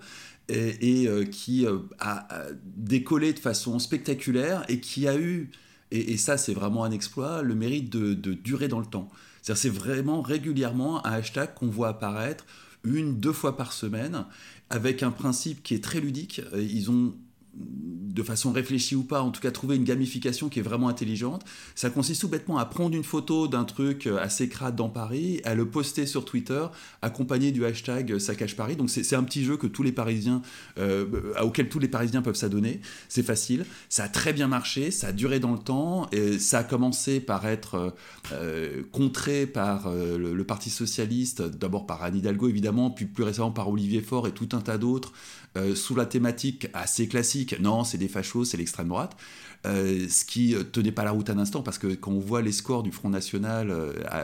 et, 0.50 1.08
qui 1.30 1.68
a, 2.00 2.48
décollé 2.64 3.34
de 3.34 3.40
façon 3.40 3.78
spectaculaire 3.78 4.66
et 4.68 4.80
qui 4.80 5.08
a 5.08 5.16
eu 5.16 5.52
et, 5.92 6.18
ça 6.18 6.38
c'est 6.38 6.54
vraiment 6.54 6.84
un 6.84 6.92
exploit, 6.92 7.42
le 7.42 7.56
mérite 7.56 7.90
de, 7.90 8.34
durer 8.34 8.68
dans 8.68 8.80
le 8.80 8.86
temps. 8.86 9.10
C'est 9.42 9.70
vraiment 9.70 10.22
régulièrement 10.22 11.06
un 11.06 11.14
hashtag 11.14 11.54
qu'on 11.54 11.68
voit 11.68 11.90
apparaître 11.90 12.46
une, 12.84 13.20
deux 13.20 13.34
fois 13.34 13.58
par 13.58 13.74
semaine, 13.74 14.26
avec 14.70 15.04
un 15.04 15.12
principe 15.12 15.64
qui 15.64 15.76
est 15.76 15.84
très 15.84 16.00
ludique. 16.00 16.42
Ils 16.56 16.92
ont 16.92 17.14
de 17.56 18.24
façon 18.24 18.52
réfléchie 18.52 18.96
ou 18.96 19.04
pas, 19.04 19.22
en 19.22 19.32
tout 19.32 19.42
cas 19.42 19.52
trouver 19.52 19.76
une 19.76 19.84
gamification 19.84 20.50
qui 20.50 20.60
est 20.60 20.64
vraiment 20.64 20.90
intelligente. 20.90 21.44
Ça 21.76 21.90
consiste 21.90 22.22
tout 22.22 22.28
bêtement 22.28 22.58
à 22.58 22.66
prendre 22.66 22.96
une 22.96 23.04
photo 23.04 23.48
d'un 23.48 23.64
truc 23.64 24.08
assez 24.08 24.50
crade 24.50 24.76
dans 24.76 24.90
Paris, 24.90 25.42
à 25.46 25.56
le 25.56 25.66
poster 25.66 26.06
sur 26.06 26.26
Twitter, 26.26 26.66
accompagné 27.02 27.52
du 27.52 27.66
hashtag 27.66 28.18
Saccage 28.18 28.56
Paris. 28.56 28.76
Donc 28.76 28.90
c'est 28.90 29.16
un 29.16 29.24
petit 29.24 29.44
jeu 29.44 29.58
que 29.58 29.68
tous 29.68 29.84
les 29.84 29.92
Parisiens, 29.92 30.42
euh, 30.78 31.34
auquel 31.42 31.70
tous 31.70 31.80
les 31.80 31.88
Parisiens 31.88 32.22
peuvent 32.22 32.36
s'adonner. 32.36 32.82
C'est 33.08 33.24
facile, 33.24 33.66
ça 33.90 34.04
a 34.04 34.10
très 34.10 34.34
bien 34.34 34.48
marché, 34.48 34.92
ça 34.92 35.08
a 35.08 35.12
duré 35.12 35.40
dans 35.40 35.54
le 35.54 35.60
temps, 35.60 36.08
et 36.12 36.40
ça 36.40 36.60
a 36.60 36.64
commencé 36.64 37.20
par 37.20 37.48
être 37.48 37.96
euh, 38.32 38.84
contré 38.92 39.46
par 39.46 39.88
euh, 39.88 40.18
le, 40.18 40.34
le, 40.34 40.44
Parti 40.50 40.72
socialiste, 40.72 41.44
d'abord 41.44 41.86
par 41.86 42.04
Anne 42.04 42.16
Hidalgo 42.16 42.50
évidemment, 42.50 42.90
puis 42.90 43.06
plus 43.06 43.24
récemment 43.24 43.52
par 43.52 43.70
Olivier 43.70 44.02
Faure 44.02 44.28
et 44.28 44.32
tout 44.32 44.50
un 44.54 44.62
tas 44.62 44.80
d'autres 44.80 45.14
euh, 45.58 45.76
sous 45.76 45.96
la 45.96 46.06
thématique 46.06 46.68
assez 46.74 47.08
classique, 47.08 47.60
non, 47.60 47.84
c'est 47.84 47.98
des 47.98 48.08
fachos, 48.08 48.46
c'est 48.46 48.58
l'extrême 48.58 48.88
droite, 48.88 49.18
euh, 49.66 50.08
ce 50.08 50.24
qui 50.24 50.54
euh, 50.54 50.64
tenait 50.64 50.92
pas 50.92 51.04
la 51.04 51.12
route 51.12 51.30
un 51.30 51.40
instant, 51.40 51.64
parce 51.64 51.80
que 51.80 51.88
quand 51.88 52.12
on 52.12 52.20
voit 52.20 52.42
les 52.42 52.52
scores 52.52 52.84
du 52.84 52.92
Front 52.92 53.10
National 53.10 53.74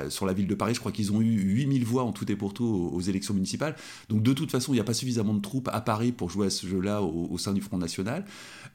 sur 0.09 0.26
la 0.26 0.34
ville 0.34 0.47
de 0.47 0.55
Paris, 0.55 0.76
je 0.76 0.80
crois 0.80 0.91
qu'ils 0.91 1.11
ont 1.11 1.21
eu 1.21 1.34
8000 1.34 1.84
voix 1.84 2.03
en 2.03 2.11
tout 2.11 2.32
et 2.32 2.36
pour 2.36 2.53
tout 2.53 2.65
aux, 2.65 3.01
élections 3.01 3.34
municipales. 3.34 3.76
Donc 4.09 4.21
de 4.21 4.34
toute 4.34 4.51
façon, 4.51 4.71
il 4.71 4.76
n'y 4.76 4.82
a 4.82 4.86
pas 4.86 4.93
suffisamment 4.93 5.34
de 5.34 5.41
troupes 5.41 5.69
à 5.71 5.82
Paris 5.82 6.11
pour 6.11 6.30
jouer 6.30 6.47
à 6.47 6.49
ce 6.49 6.67
jeu-là 6.67 7.01
au, 7.01 7.38
sein 7.38 7.53
du 7.53 7.61
Front 7.61 7.78
National. 7.78 8.23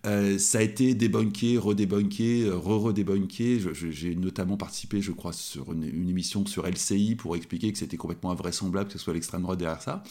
ça 0.05 0.59
a 0.59 0.62
été 0.62 0.94
débunké, 0.94 1.57
redébunké, 1.57 2.51
re-redébunké. 2.51 3.61
J'ai 3.72 4.16
notamment 4.16 4.57
participé, 4.57 5.01
je 5.01 5.12
crois, 5.12 5.32
sur 5.32 5.72
une, 5.72 5.84
une, 5.84 6.09
émission 6.09 6.44
sur 6.46 6.66
LCI 6.66 7.14
pour 7.14 7.36
expliquer 7.36 7.72
que 7.72 7.78
c'était 7.78 7.96
complètement 7.96 8.32
invraisemblable 8.32 8.88
que 8.88 8.94
ce 8.94 8.98
soit 8.98 9.14
l'extrême 9.14 9.42
droite 9.42 9.59
derrière 9.59 9.82
ça. 9.82 10.03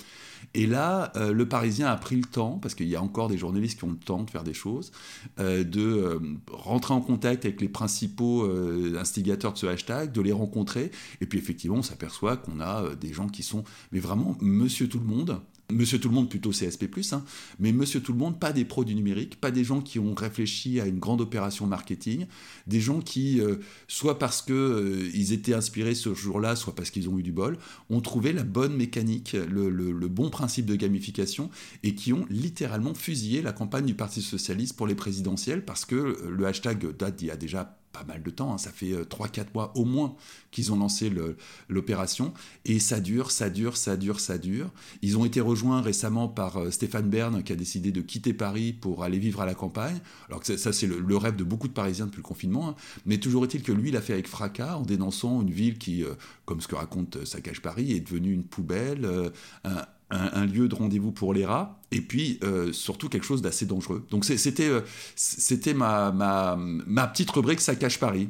Et 0.53 0.65
là, 0.65 1.11
euh, 1.15 1.31
le 1.31 1.47
Parisien 1.47 1.87
a 1.87 1.95
pris 1.95 2.15
le 2.15 2.23
temps, 2.23 2.57
parce 2.61 2.75
qu'il 2.75 2.87
y 2.87 2.95
a 2.95 3.01
encore 3.01 3.27
des 3.27 3.37
journalistes 3.37 3.77
qui 3.79 3.85
ont 3.85 3.91
le 3.91 3.97
temps 3.97 4.23
de 4.23 4.29
faire 4.29 4.43
des 4.43 4.53
choses, 4.53 4.91
euh, 5.39 5.63
de 5.63 5.81
euh, 5.81 6.19
rentrer 6.51 6.93
en 6.93 7.01
contact 7.01 7.45
avec 7.45 7.61
les 7.61 7.69
principaux 7.69 8.49
instigateurs 8.97 9.53
de 9.53 9.57
ce 9.57 9.67
hashtag, 9.67 10.11
de 10.11 10.21
les 10.21 10.31
rencontrer. 10.31 10.91
Et 11.21 11.25
puis 11.25 11.37
effectivement, 11.39 11.77
on 11.77 11.83
s'aperçoit 11.83 12.37
qu'on 12.37 12.59
a 12.59 12.95
des 12.95 13.13
gens 13.13 13.27
qui 13.27 13.43
sont, 13.43 13.63
mais 13.91 13.99
vraiment, 13.99 14.35
monsieur 14.41 14.87
tout 14.87 14.99
le 14.99 15.05
monde, 15.05 15.39
Monsieur 15.71 15.99
Tout 15.99 16.09
le 16.09 16.15
Monde, 16.15 16.29
plutôt 16.29 16.49
CSP, 16.49 16.85
hein, 17.11 17.23
mais 17.59 17.71
Monsieur 17.71 18.01
Tout 18.01 18.11
le 18.11 18.17
Monde, 18.17 18.39
pas 18.39 18.53
des 18.53 18.65
pros 18.65 18.83
du 18.83 18.95
numérique, 18.95 19.39
pas 19.39 19.51
des 19.51 19.63
gens 19.63 19.81
qui 19.81 19.99
ont 19.99 20.15
réfléchi 20.15 20.79
à 20.79 20.87
une 20.87 20.97
grande 20.97 21.21
opération 21.21 21.67
marketing, 21.67 22.25
des 22.65 22.81
gens 22.81 23.01
qui, 23.01 23.39
euh, 23.39 23.57
soit 23.87 24.17
parce 24.17 24.41
qu'ils 24.41 24.55
euh, 24.55 25.31
étaient 25.31 25.53
inspirés 25.53 25.93
ce 25.93 26.15
jour-là, 26.15 26.55
soit 26.55 26.73
parce 26.73 26.89
qu'ils 26.89 27.07
ont 27.07 27.19
eu 27.19 27.23
du 27.23 27.31
bol, 27.31 27.59
ont 27.91 28.01
trouvé 28.01 28.33
la 28.33 28.43
bonne 28.43 28.75
mécanique, 28.75 29.33
le, 29.33 30.07
bon 30.07 30.31
principe 30.31 30.65
de 30.65 30.75
gamification, 30.75 31.51
et 31.83 31.93
qui 31.93 32.13
ont 32.13 32.25
littéralement 32.31 32.95
fusillé 32.95 33.43
la 33.43 33.53
campagne 33.53 33.85
du 33.85 33.93
Parti 33.93 34.23
Socialiste 34.23 34.75
pour 34.75 34.87
les 34.87 34.95
présidentielles, 34.95 35.63
parce 35.63 35.85
que 35.85 36.17
le 36.27 36.45
hashtag 36.47 36.97
date 36.97 37.17
d'il 37.17 37.27
y 37.27 37.31
a 37.31 37.37
déjà 37.37 37.78
pas 37.91 38.03
mal 38.03 38.21
de 38.21 38.29
temps, 38.29 38.53
hein. 38.53 38.57
ça 38.57 38.71
fait 38.71 38.91
3-4 38.91 39.39
euh, 39.39 39.43
mois 39.53 39.71
au 39.75 39.85
moins 39.85 40.15
qu'ils 40.51 40.71
ont 40.71 40.77
lancé 40.77 41.11
l'opération, 41.67 42.33
et 42.65 42.79
ça 42.79 42.99
dure, 42.99 43.31
ça 43.31 43.49
dure, 43.49 43.77
ça 43.77 43.97
dure, 43.97 44.19
ça 44.19 44.37
dure. 44.37 44.71
Ils 45.01 45.17
ont 45.17 45.25
été 45.25 45.41
rejoints 45.41 45.81
récemment 45.81 46.27
par 46.27 46.57
euh, 46.57 46.71
Stéphane 46.71 47.09
Bern 47.09 47.43
qui 47.43 47.53
a 47.53 47.55
décidé 47.55 47.91
de 47.91 48.01
quitter 48.01 48.33
Paris 48.33 48.73
pour 48.73 49.03
aller 49.03 49.19
vivre 49.19 49.41
à 49.41 49.45
la 49.45 49.55
campagne, 49.55 49.99
alors 50.27 50.41
que 50.41 50.57
ça, 50.57 50.73
c'est 50.73 50.87
le, 50.87 51.17
rêve 51.17 51.35
de 51.35 51.43
beaucoup 51.43 51.67
de 51.67 51.73
Parisiens 51.73 52.05
depuis 52.05 52.17
le 52.17 52.23
confinement, 52.23 52.69
hein. 52.69 52.75
mais 53.05 53.17
toujours 53.17 53.43
est-il 53.43 53.63
que 53.63 53.71
lui 53.71 53.91
l'a 53.91 54.01
fait 54.01 54.13
avec 54.13 54.27
fracas 54.27 54.77
en 54.77 54.83
dénonçant 54.83 55.41
une 55.41 55.51
ville 55.51 55.77
qui, 55.77 56.03
euh, 56.03 56.13
comme 56.45 56.61
ce 56.61 56.67
que 56.67 56.75
raconte 56.75 57.25
Saccage 57.25 57.61
Paris, 57.61 57.91
est 57.91 57.99
devenue 57.99 58.33
une 58.33 58.43
poubelle, 58.43 59.07
un, 59.63 59.85
un, 60.09 60.45
lieu 60.45 60.67
de 60.67 60.75
rendez-vous 60.75 61.11
pour 61.11 61.33
les 61.33 61.45
rats, 61.45 61.79
et 61.91 62.01
puis 62.01 62.39
euh, 62.43 62.73
surtout 62.73 63.09
quelque 63.09 63.25
chose 63.25 63.41
d'assez 63.41 63.65
dangereux. 63.65 64.05
Donc 64.09 64.25
c'était 64.25 64.67
euh, 64.67 64.81
c'était 65.15 65.73
ma, 65.73 66.11
ma, 66.11 66.55
ma 66.57 67.07
petite 67.07 67.29
rubrique 67.31 67.61
Ça 67.61 67.75
cache 67.75 67.99
Paris. 67.99 68.29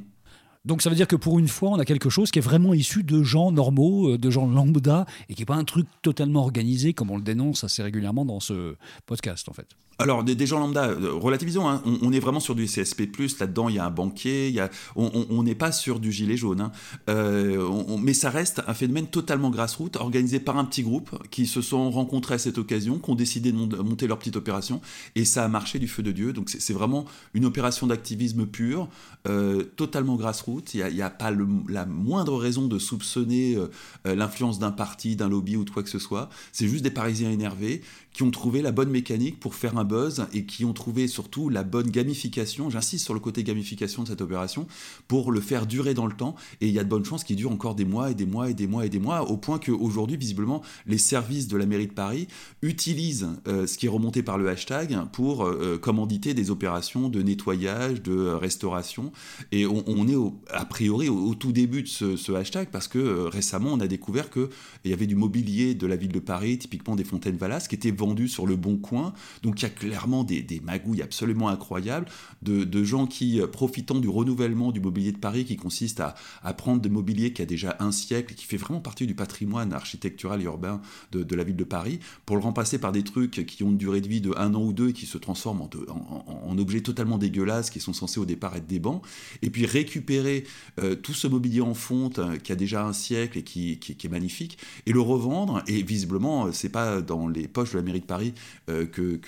Donc 0.66 0.82
ça 0.82 0.90
veut 0.90 0.96
dire 0.96 1.08
que 1.08 1.16
pour 1.16 1.40
une 1.40 1.48
fois, 1.48 1.70
on 1.70 1.80
a 1.80 1.86
quelque 1.86 2.10
chose 2.10 2.32
qui 2.32 2.40
est 2.40 2.44
vraiment 2.44 2.74
issu 2.74 3.04
de 3.04 3.24
gens 3.24 3.52
normaux, 3.52 4.14
euh, 4.14 4.18
de 4.18 4.30
gens 4.30 4.48
lambda, 4.48 5.06
et 5.30 5.34
qui 5.34 5.42
n'est 5.42 5.46
pas 5.46 5.56
un 5.56 5.64
truc 5.64 5.88
totalement 6.02 6.42
organisé 6.42 6.94
comme 6.94 7.12
on 7.12 7.18
le 7.18 7.24
dénonce 7.24 7.64
assez 7.64 7.82
régulièrement 7.82 8.26
dans 8.26 8.40
ce 8.40 8.76
podcast 9.06 9.48
en 9.48 9.54
fait. 9.54 9.68
Alors, 10.02 10.24
des, 10.24 10.46
gens 10.46 10.60
lambda, 10.60 10.86
euh, 10.86 11.12
relativisons, 11.12 11.68
hein. 11.68 11.82
on, 11.86 12.14
est 12.14 12.22
vraiment 12.22 12.40
sur 12.40 12.56
du 12.56 12.68
CSP, 12.68 13.02
là-dedans, 13.38 13.68
il 13.68 13.76
y 13.76 13.80
a 13.80 13.86
un 13.86 13.92
banquier, 13.92 14.56
on 14.96 15.44
n'est 15.44 15.56
pas 15.56 15.74
sur 15.74 16.00
du 16.00 16.14
gilet 16.14 16.38
jaune. 16.38 16.62
Hein. 16.62 16.72
Euh, 17.10 17.70
mais 18.02 18.14
ça 18.14 18.30
reste 18.30 18.62
un 18.66 18.74
phénomène 18.74 19.08
totalement 19.08 19.50
grassroots, 19.50 19.98
organisé 19.98 20.40
par 20.40 20.58
un 20.58 20.64
petit 20.64 20.84
groupe 20.84 21.22
qui 21.32 21.46
se 21.46 21.62
sont 21.62 21.92
rencontrés 21.92 22.36
à 22.36 22.38
cette 22.38 22.58
occasion, 22.58 22.98
qui 22.98 23.10
ont 23.10 23.16
décidé 23.16 23.52
de 23.52 23.58
monter 23.58 24.08
leur 24.08 24.20
petite 24.20 24.38
opération, 24.38 24.80
et 25.16 25.26
ça 25.26 25.44
a 25.44 25.50
marché 25.50 25.80
du 25.80 25.90
feu 25.90 26.02
de 26.02 26.14
Dieu. 26.14 26.32
Donc, 26.32 26.50
c'est 26.50 26.74
vraiment 26.74 27.04
une 27.34 27.44
opération 27.44 27.86
d'activisme 27.86 28.46
pur, 28.46 28.88
euh, 29.28 29.64
totalement 29.76 30.16
grassroots. 30.16 30.76
Il 30.76 30.94
n'y 30.94 31.02
a, 31.02 31.10
pas 31.10 31.32
la 31.68 31.86
moindre 31.86 32.38
raison 32.38 32.68
de 32.68 32.80
soupçonner 32.80 33.58
l'influence 34.06 34.60
d'un 34.60 34.72
parti, 34.72 35.18
d'un 35.18 35.28
lobby 35.28 35.58
ou 35.58 35.66
de 35.66 35.70
quoi 35.70 35.84
que 35.84 35.90
ce 35.90 36.00
soit. 36.00 36.30
C'est 36.54 36.70
juste 36.70 36.84
des 36.84 36.90
Parisiens 36.92 37.32
énervés 37.32 37.82
qui 38.14 38.24
ont 38.24 38.32
trouvé 38.32 38.62
la 38.62 38.72
bonne 38.72 38.90
mécanique 38.90 39.40
pour 39.40 39.56
faire 39.56 39.78
un 39.78 39.86
buzz 39.90 40.26
et 40.32 40.46
qui 40.46 40.64
ont 40.64 40.72
trouvé 40.72 41.10
surtout 41.10 41.50
la 41.50 41.64
bonne 41.64 41.90
gamification, 41.90 42.70
j'insiste 42.70 43.04
sur 43.04 43.14
le 43.14 43.20
côté 43.20 43.44
gamification 43.44 44.04
de 44.04 44.08
cette 44.08 44.22
opération, 44.22 44.68
pour 45.10 45.34
le 45.34 45.42
faire 45.42 45.66
durer 45.66 45.94
dans 45.94 46.08
le 46.08 46.16
temps. 46.16 46.36
Et 46.62 46.68
il 46.68 46.74
y 46.74 46.80
a 46.80 46.84
de 46.86 46.90
bonnes 46.90 47.04
chances 47.04 47.26
qu'il 47.26 47.36
dure 47.36 47.52
encore 47.52 47.76
des 47.76 47.86
mois 47.86 48.12
et 48.12 48.16
des 48.16 48.26
mois 48.26 48.50
et 48.50 48.54
des 48.54 48.68
mois 48.68 48.86
et 48.86 48.90
des 48.90 49.00
mois, 49.00 49.30
au 49.30 49.36
point 49.36 49.60
qu'aujourd'hui, 49.60 50.16
visiblement, 50.16 50.62
les 50.86 50.98
services 50.98 51.48
de 51.48 51.58
la 51.58 51.66
mairie 51.66 51.88
de 51.88 51.94
Paris 51.94 52.28
utilisent 52.62 53.28
euh, 53.48 53.68
ce 53.68 53.78
qui 53.78 53.88
est 53.88 53.90
remonté 53.90 54.24
par 54.24 54.38
le 54.38 54.48
hashtag 54.48 54.98
pour 55.12 55.46
euh, 55.46 55.78
commanditer 55.78 56.34
des 56.34 56.52
opérations 56.52 57.10
de 57.10 57.22
nettoyage, 57.22 58.02
de 58.02 58.30
restauration. 58.30 59.12
Et 59.52 59.66
on, 59.66 60.08
est 60.08 60.54
a 60.54 60.66
priori 60.66 61.10
au, 61.10 61.34
tout 61.36 61.52
début 61.52 61.84
de 61.84 61.88
ce, 61.88 62.32
hashtag 62.34 62.70
parce 62.72 62.88
que 62.88 63.00
euh, 63.00 63.28
récemment, 63.28 63.72
on 63.74 63.80
a 63.80 63.88
découvert 63.88 64.30
qu'il 64.30 64.50
y 64.86 64.94
avait 64.94 65.08
du 65.08 65.16
mobilier 65.16 65.76
de 65.76 65.88
la 65.88 65.96
ville 65.96 66.12
de 66.12 66.20
Paris, 66.20 66.58
typiquement 66.58 66.96
des 66.96 67.04
fontaines 67.04 67.38
Valas, 67.38 67.66
qui 67.68 67.76
était 67.76 67.92
vendu 67.92 68.28
sur 68.28 68.46
le 68.46 68.56
bon 68.56 68.78
coin. 68.78 69.14
Donc 69.44 69.62
il 69.62 69.64
y 69.64 69.66
a 69.66 69.70
clairement 69.80 70.24
des, 70.24 70.62
magouilles 70.64 71.02
absolument 71.02 71.50
incroyables 71.50 72.06
de, 72.42 72.84
gens 72.84 73.08
qui, 73.08 73.42
euh, 73.42 73.48
profitant 73.48 74.00
du 74.00 74.10
renouvellement 74.10 74.72
du 74.72 74.80
mobilier 74.80 75.12
de 75.12 75.18
Paris, 75.18 75.46
qui 75.46 75.56
consiste 75.58 76.02
à, 76.02 76.16
prendre 76.54 76.82
des 76.82 76.90
mobiliers 76.90 77.34
qui 77.34 77.42
a 77.42 77.46
déjà 77.46 77.78
un 77.80 77.92
siècle, 77.92 78.34
et 78.34 78.36
qui 78.36 78.46
fait 78.46 78.58
vraiment 78.58 78.82
partie 78.82 79.08
du 79.08 79.16
patrimoine 79.16 79.74
architectural 79.74 80.42
et 80.42 80.46
urbain 80.46 80.82
de, 81.12 81.36
la 81.36 81.44
ville 81.44 81.56
de 81.56 81.64
Paris, 81.64 82.00
pour 82.26 82.36
le 82.36 82.42
remplacer 82.42 82.78
par 82.78 82.92
des 82.92 83.04
trucs 83.04 83.46
qui 83.46 83.64
ont 83.64 83.70
une 83.70 83.78
durée 83.78 84.02
de 84.02 84.08
vie 84.08 84.22
de 84.22 84.34
un 84.38 84.54
an 84.54 84.64
ou 84.64 84.74
deux 84.74 84.90
et 84.90 84.94
qui 84.94 85.06
se 85.06 85.18
transforment 85.18 85.70
en, 85.88 86.58
objets 86.58 86.82
totalement 86.82 87.18
dégueulasses 87.18 87.70
qui 87.70 87.80
sont 87.80 87.94
censés 87.94 88.20
au 88.20 88.26
départ 88.26 88.56
être 88.58 88.68
des 88.68 88.80
bancs, 88.80 89.02
et 89.42 89.50
puis 89.50 89.66
récupérer 89.66 90.44
euh, 90.80 90.96
tout 90.96 91.14
ce 91.14 91.28
mobilier 91.28 91.62
en 91.62 91.74
fonte 91.74 92.20
euh, 92.20 92.36
qui 92.38 92.52
a 92.52 92.56
déjà 92.56 92.86
un 92.86 92.92
siècle 92.92 93.38
et 93.38 93.44
qui, 93.44 93.80
qui, 93.80 93.96
est 94.06 94.10
magnifique, 94.10 94.58
et 94.86 94.92
le 94.92 95.00
revendre, 95.00 95.64
et 95.68 95.82
visiblement, 95.84 96.52
c'est 96.52 96.70
pas 96.70 97.02
dans 97.02 97.28
les 97.28 97.48
poches 97.48 97.72
de 97.72 97.78
la 97.78 97.84
mairie 97.84 98.02
de 98.02 98.06
Paris 98.06 98.34
que 98.68 99.20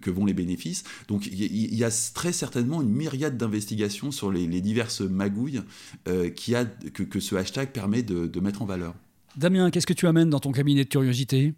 que, 0.00 0.10
vont 0.10 0.26
les 0.26 0.34
bénéfices. 0.34 0.84
Donc 1.08 1.26
il 1.26 1.74
y, 1.74 1.84
a 1.84 1.90
très 2.14 2.32
certainement 2.32 2.82
une 2.82 2.90
myriade 2.90 3.36
d'investigations 3.36 4.10
sur 4.10 4.30
les, 4.30 4.46
diverses 4.60 5.00
magouilles 5.00 5.62
euh, 6.08 6.30
qui 6.30 6.54
a, 6.54 6.64
que, 6.64 7.20
ce 7.20 7.34
hashtag 7.34 7.70
permet 7.70 8.02
de, 8.02 8.40
mettre 8.40 8.62
en 8.62 8.66
valeur. 8.66 8.94
Damien, 9.36 9.70
qu'est-ce 9.70 9.86
que 9.86 9.92
tu 9.92 10.06
amènes 10.06 10.30
dans 10.30 10.40
ton 10.40 10.52
cabinet 10.52 10.84
de 10.84 10.88
curiosité? 10.88 11.54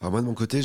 Alors 0.00 0.12
moi 0.12 0.20
de 0.20 0.26
mon 0.26 0.34
côté, 0.34 0.60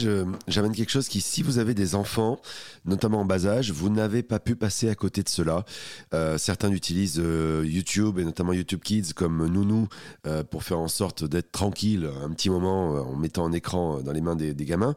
j'amène 0.48 0.74
quelque 0.74 0.90
chose 0.90 1.08
qui, 1.08 1.22
si 1.22 1.44
vous 1.44 1.60
avez 1.60 1.74
des 1.74 1.96
enfants, 1.96 2.42
notamment 2.86 3.22
en 3.22 3.26
bas 3.26 3.46
âge, 3.46 3.72
vous 3.72 3.90
n'avez 3.90 4.24
pas 4.24 4.40
pu 4.40 4.56
passer 4.56 4.90
à 4.90 4.96
côté 4.96 5.24
de 5.24 5.30
cela. 5.30 5.66
Euh, 6.14 6.38
certains 6.38 6.72
utilisent 6.72 7.22
euh, 7.24 7.64
YouTube 7.66 8.20
et 8.20 8.26
notamment 8.26 8.54
YouTube 8.54 8.82
Kids 8.84 9.14
comme 9.16 9.48
nounou 9.48 9.88
euh, 10.28 10.44
pour 10.44 10.64
faire 10.64 10.80
en 10.80 10.88
sorte 10.88 11.24
d'être 11.24 11.52
tranquille 11.52 12.10
un 12.24 12.30
petit 12.32 12.50
moment 12.50 12.96
en 12.96 13.16
mettant 13.16 13.46
un 13.46 13.52
écran 13.52 14.02
dans 14.02 14.12
les 14.12 14.22
mains 14.22 14.36
des, 14.36 14.54
gamins. 14.66 14.96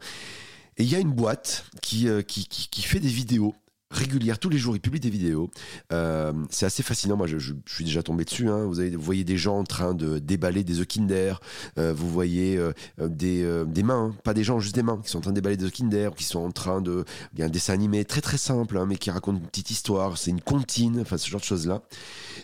Et 0.77 0.83
il 0.83 0.89
y 0.89 0.95
a 0.95 0.99
une 0.99 1.13
boîte 1.13 1.65
qui, 1.81 2.07
qui 2.25 2.81
fait 2.81 2.99
des 2.99 3.07
vidéos 3.07 3.53
régulière. 3.93 4.39
Tous 4.39 4.49
les 4.49 4.57
jours, 4.57 4.75
il 4.75 4.79
publie 4.79 4.99
des 4.99 5.09
vidéos. 5.09 5.49
Euh, 5.91 6.33
c'est 6.49 6.65
assez 6.65 6.83
fascinant. 6.83 7.15
Moi, 7.15 7.27
je, 7.27 7.53
suis 7.65 7.85
déjà 7.85 8.03
tombé 8.03 8.25
dessus. 8.25 8.49
Hein. 8.49 8.65
Vous, 8.65 8.99
voyez 8.99 9.23
des 9.23 9.37
gens 9.37 9.57
en 9.57 9.63
train 9.63 9.93
de 9.93 10.19
déballer 10.19 10.63
des 10.63 10.79
œufs 10.79 10.87
Kinder. 10.87 11.39
Euh, 11.77 11.93
vous 11.93 12.09
voyez 12.09 12.57
euh, 12.57 12.73
des, 12.99 13.83
mains, 13.83 14.11
hein. 14.11 14.15
pas 14.23 14.33
des 14.33 14.43
gens, 14.43 14.59
juste 14.59 14.75
des 14.75 14.83
mains, 14.83 14.99
qui 15.03 15.09
sont 15.09 15.19
en 15.19 15.21
train 15.21 15.31
de 15.31 15.35
déballer 15.35 15.57
des 15.57 15.65
œufs 15.65 15.71
Kinder, 15.71 16.09
qui 16.15 16.23
sont 16.23 16.39
en 16.39 16.51
train 16.51 16.81
de. 16.81 17.05
Il 17.33 17.39
y 17.39 17.43
a 17.43 17.45
un 17.45 17.49
dessin 17.49 17.73
animé 17.73 18.03
très 18.05 18.21
très 18.21 18.37
simple, 18.37 18.77
hein, 18.77 18.85
mais 18.87 18.97
qui 18.97 19.11
raconte 19.11 19.37
une 19.37 19.47
petite 19.47 19.71
histoire. 19.71 20.17
C'est 20.17 20.31
une 20.31 20.41
comptine, 20.41 20.99
enfin 20.99 21.17
ce 21.17 21.29
genre 21.29 21.41
de 21.41 21.45
choses-là. 21.45 21.83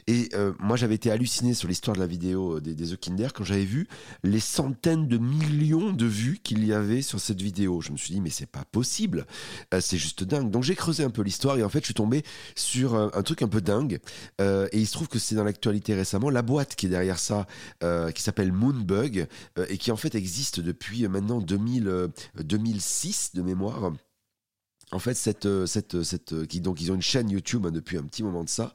Et 0.07 0.29
moi, 0.59 0.77
j'avais 0.77 0.95
été 0.95 1.11
halluciné 1.11 1.53
sur 1.53 1.67
l'histoire 1.67 1.95
de 1.95 2.01
la 2.01 2.07
vidéo 2.07 2.59
des, 2.59 2.73
des 2.73 2.97
Kinder 2.97 3.33
quand 3.33 3.43
j'avais 3.43 3.65
vu 3.65 3.87
les 4.23 4.39
centaines 4.39 5.07
de 5.07 5.17
millions 5.17 5.91
de 5.91 6.05
vues 6.05 6.39
qu'il 6.43 6.65
y 6.65 6.73
avait 6.73 7.01
sur 7.01 7.19
cette 7.19 7.41
vidéo. 7.41 7.81
Je 7.81 7.91
me 7.91 7.97
suis 7.97 8.13
dit, 8.13 8.21
mais 8.21 8.29
c'est 8.29 8.45
pas 8.45 8.65
possible. 8.71 9.25
c'est 9.79 9.97
juste 9.97 10.23
dingue. 10.23 10.51
Donc 10.51 10.63
j'ai 10.63 10.75
creusé 10.75 11.03
un 11.03 11.09
peu 11.09 11.21
l'histoire 11.21 11.38
et 11.45 11.63
en 11.63 11.69
fait 11.69 11.79
je 11.79 11.85
suis 11.85 11.93
tombé 11.93 12.23
sur 12.55 12.95
un, 12.95 13.23
truc 13.23 13.41
un 13.41 13.47
peu 13.47 13.61
dingue. 13.61 13.99
Euh, 14.41 14.67
et 14.71 14.79
il 14.79 14.87
se 14.87 14.93
trouve 14.93 15.07
que 15.07 15.19
c'est 15.19 15.35
dans 15.35 15.43
l'actualité 15.43 15.93
récemment 15.93 16.29
la 16.29 16.41
boîte 16.41 16.75
qui 16.75 16.85
est 16.85 16.89
derrière 16.89 17.19
ça 17.19 17.47
euh, 17.83 18.11
qui 18.11 18.21
s'appelle 18.21 18.51
Moonbug 18.51 19.27
euh, 19.57 19.65
et 19.69 19.77
qui 19.77 19.91
en 19.91 19.95
fait 19.95 20.15
existe 20.15 20.59
depuis 20.59 21.07
maintenant 21.07 21.39
2000, 21.39 22.09
2006 22.39 23.31
de 23.35 23.41
mémoire 23.41 23.91
en 24.91 24.99
fait, 24.99 25.13
cette, 25.13 25.45
euh, 25.45 25.65
cette, 25.65 25.95
euh, 25.95 26.03
cette, 26.03 26.33
euh, 26.33 26.45
qui, 26.45 26.61
donc 26.61 26.81
ils 26.81 26.91
ont 26.91 26.95
une 26.95 27.01
chaîne 27.01 27.29
YouTube 27.29 27.65
hein, 27.65 27.71
depuis 27.71 27.97
un 27.97 28.03
petit 28.03 28.23
moment 28.23 28.43
de 28.43 28.49
ça. 28.49 28.73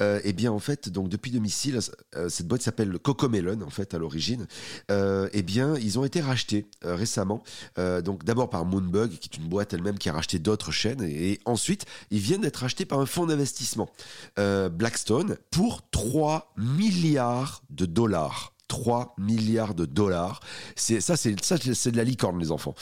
et 0.00 0.20
eh 0.24 0.32
bien, 0.32 0.52
en 0.52 0.58
fait, 0.58 0.88
donc 0.88 1.08
depuis 1.08 1.30
2006, 1.30 1.90
cette 2.28 2.46
boîte 2.46 2.62
s'appelle 2.62 2.98
Cocomelon 2.98 3.62
en 3.62 3.70
fait 3.70 3.94
à 3.94 3.98
l'origine. 3.98 4.46
et 4.90 4.94
eh 5.32 5.42
bien, 5.42 5.76
ils 5.76 5.98
ont 5.98 6.04
été 6.04 6.20
rachetés 6.20 6.66
récemment. 6.82 7.42
donc 7.76 8.24
d'abord 8.24 8.50
par 8.50 8.64
Moonbug, 8.64 9.18
qui 9.18 9.30
est 9.32 9.36
une 9.38 9.48
boîte 9.48 9.72
elle-même 9.74 9.98
qui 9.98 10.08
a 10.08 10.12
racheté 10.12 10.38
d'autres 10.38 10.72
chaînes, 10.72 11.02
et, 11.02 11.40
ensuite 11.44 11.84
ils 12.10 12.20
viennent 12.20 12.42
d'être 12.42 12.58
rachetés 12.58 12.84
par 12.84 13.00
un 13.00 13.06
fonds 13.06 13.26
d'investissement, 13.26 13.90
Blackstone, 14.36 15.36
pour 15.50 15.88
3 15.90 16.52
milliards 16.56 17.62
de 17.70 17.86
dollars. 17.86 18.55
3 18.68 19.14
milliards 19.18 19.74
de 19.74 19.84
dollars. 19.84 20.40
C'est 20.74 21.00
ça, 21.00 21.16
c'est 21.16 21.42
ça, 21.44 21.56
c'est 21.58 21.90
de 21.90 21.96
la 21.96 22.04
licorne, 22.04 22.38
les 22.38 22.52
enfants. 22.52 22.74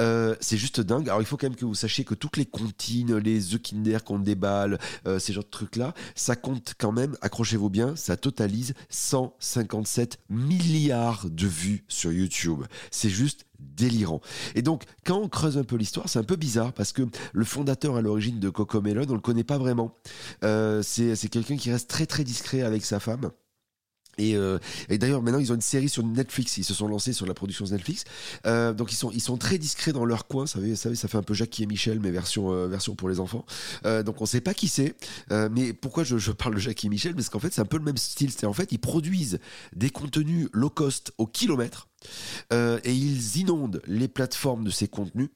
Euh, 0.00 0.34
c'est 0.40 0.56
juste 0.56 0.80
dingue. 0.80 1.08
Alors 1.08 1.20
il 1.20 1.26
faut 1.26 1.36
quand 1.36 1.46
même 1.48 1.56
que 1.56 1.64
vous 1.64 1.74
sachiez 1.74 2.04
que 2.04 2.14
toutes 2.14 2.36
les 2.36 2.46
comptines, 2.46 3.16
les 3.16 3.54
œufs 3.54 3.62
Kinder 3.62 3.98
qu'on 4.04 4.18
déballe, 4.18 4.78
ces 5.18 5.32
genres 5.32 5.44
de 5.44 5.48
trucs 5.48 5.76
là, 5.76 5.94
ça 6.14 6.36
compte 6.36 6.74
quand 6.78 6.92
même. 6.92 7.16
Accrochez-vous 7.20 7.70
bien, 7.70 7.96
ça 7.96 8.16
totalise 8.16 8.74
157 8.88 10.18
milliards 10.28 11.26
de 11.28 11.46
vues 11.46 11.84
sur 11.88 12.12
YouTube. 12.12 12.62
C'est 12.90 13.10
juste 13.10 13.46
délirant. 13.58 14.20
Et 14.54 14.62
donc, 14.62 14.84
quand 15.04 15.18
on 15.18 15.28
creuse 15.28 15.58
un 15.58 15.64
peu 15.64 15.76
l'histoire, 15.76 16.08
c'est 16.08 16.18
un 16.18 16.24
peu 16.24 16.36
bizarre 16.36 16.72
parce 16.72 16.92
que 16.92 17.02
le 17.32 17.44
fondateur 17.44 17.96
à 17.96 18.00
l'origine 18.00 18.40
de 18.40 18.50
Cocomelon, 18.50 19.06
on 19.08 19.14
le 19.14 19.20
connaît 19.20 19.44
pas 19.44 19.58
vraiment. 19.58 19.96
Euh, 20.44 20.82
c'est 20.82 21.28
quelqu'un 21.28 21.56
qui 21.56 21.70
reste 21.70 21.88
très 21.88 22.06
très 22.06 22.24
discret 22.24 22.62
avec 22.62 22.84
sa 22.84 23.00
femme. 23.00 23.30
Euh, 24.20 24.58
et, 24.88 24.98
d'ailleurs, 24.98 25.22
maintenant, 25.22 25.38
ils 25.38 25.52
ont 25.52 25.54
une 25.54 25.60
série 25.60 25.88
sur 25.88 26.04
Netflix. 26.04 26.56
Ils 26.58 26.64
se 26.64 26.74
sont 26.74 26.86
lancés 26.86 27.12
sur 27.12 27.26
la 27.26 27.34
production 27.34 27.64
de 27.64 27.70
Netflix. 27.70 28.04
Euh, 28.46 28.72
donc, 28.72 28.92
ils 28.92 28.96
sont, 28.96 29.10
ils 29.10 29.20
sont 29.20 29.36
très 29.36 29.58
discrets 29.58 29.92
dans 29.92 30.04
leur 30.04 30.26
coin. 30.26 30.44
Vous 30.44 30.76
savez, 30.76 30.96
ça 30.96 31.08
fait 31.08 31.18
un 31.18 31.22
peu 31.22 31.34
Jackie 31.34 31.62
et 31.64 31.66
Michel, 31.66 32.00
mais 32.00 32.10
version, 32.10 32.52
euh, 32.52 32.66
version 32.66 32.94
pour 32.94 33.08
les 33.08 33.20
enfants. 33.20 33.44
donc, 33.84 34.20
on 34.20 34.24
ne 34.24 34.28
sait 34.28 34.40
pas 34.40 34.54
qui 34.54 34.68
c'est. 34.68 34.94
mais 35.30 35.72
pourquoi 35.72 36.04
je, 36.04 36.18
je, 36.18 36.32
parle 36.32 36.54
de 36.54 36.60
Jackie 36.60 36.86
et 36.86 36.90
Michel? 36.90 37.14
Parce 37.14 37.28
qu'en 37.28 37.38
fait, 37.38 37.52
c'est 37.52 37.60
un 37.60 37.66
peu 37.66 37.78
le 37.78 37.84
même 37.84 37.96
style. 37.96 38.30
C'est 38.30 38.46
en 38.46 38.52
fait, 38.52 38.72
ils 38.72 38.78
produisent 38.78 39.38
des 39.74 39.90
contenus 39.90 40.48
low 40.52 40.70
cost 40.70 41.12
au 41.18 41.26
kilomètre. 41.26 41.88
Euh, 42.52 42.80
et 42.84 42.94
ils 42.94 43.38
inondent 43.38 43.82
les 43.86 44.08
plateformes 44.08 44.64
de 44.64 44.70
ces 44.70 44.88
contenus 44.88 45.28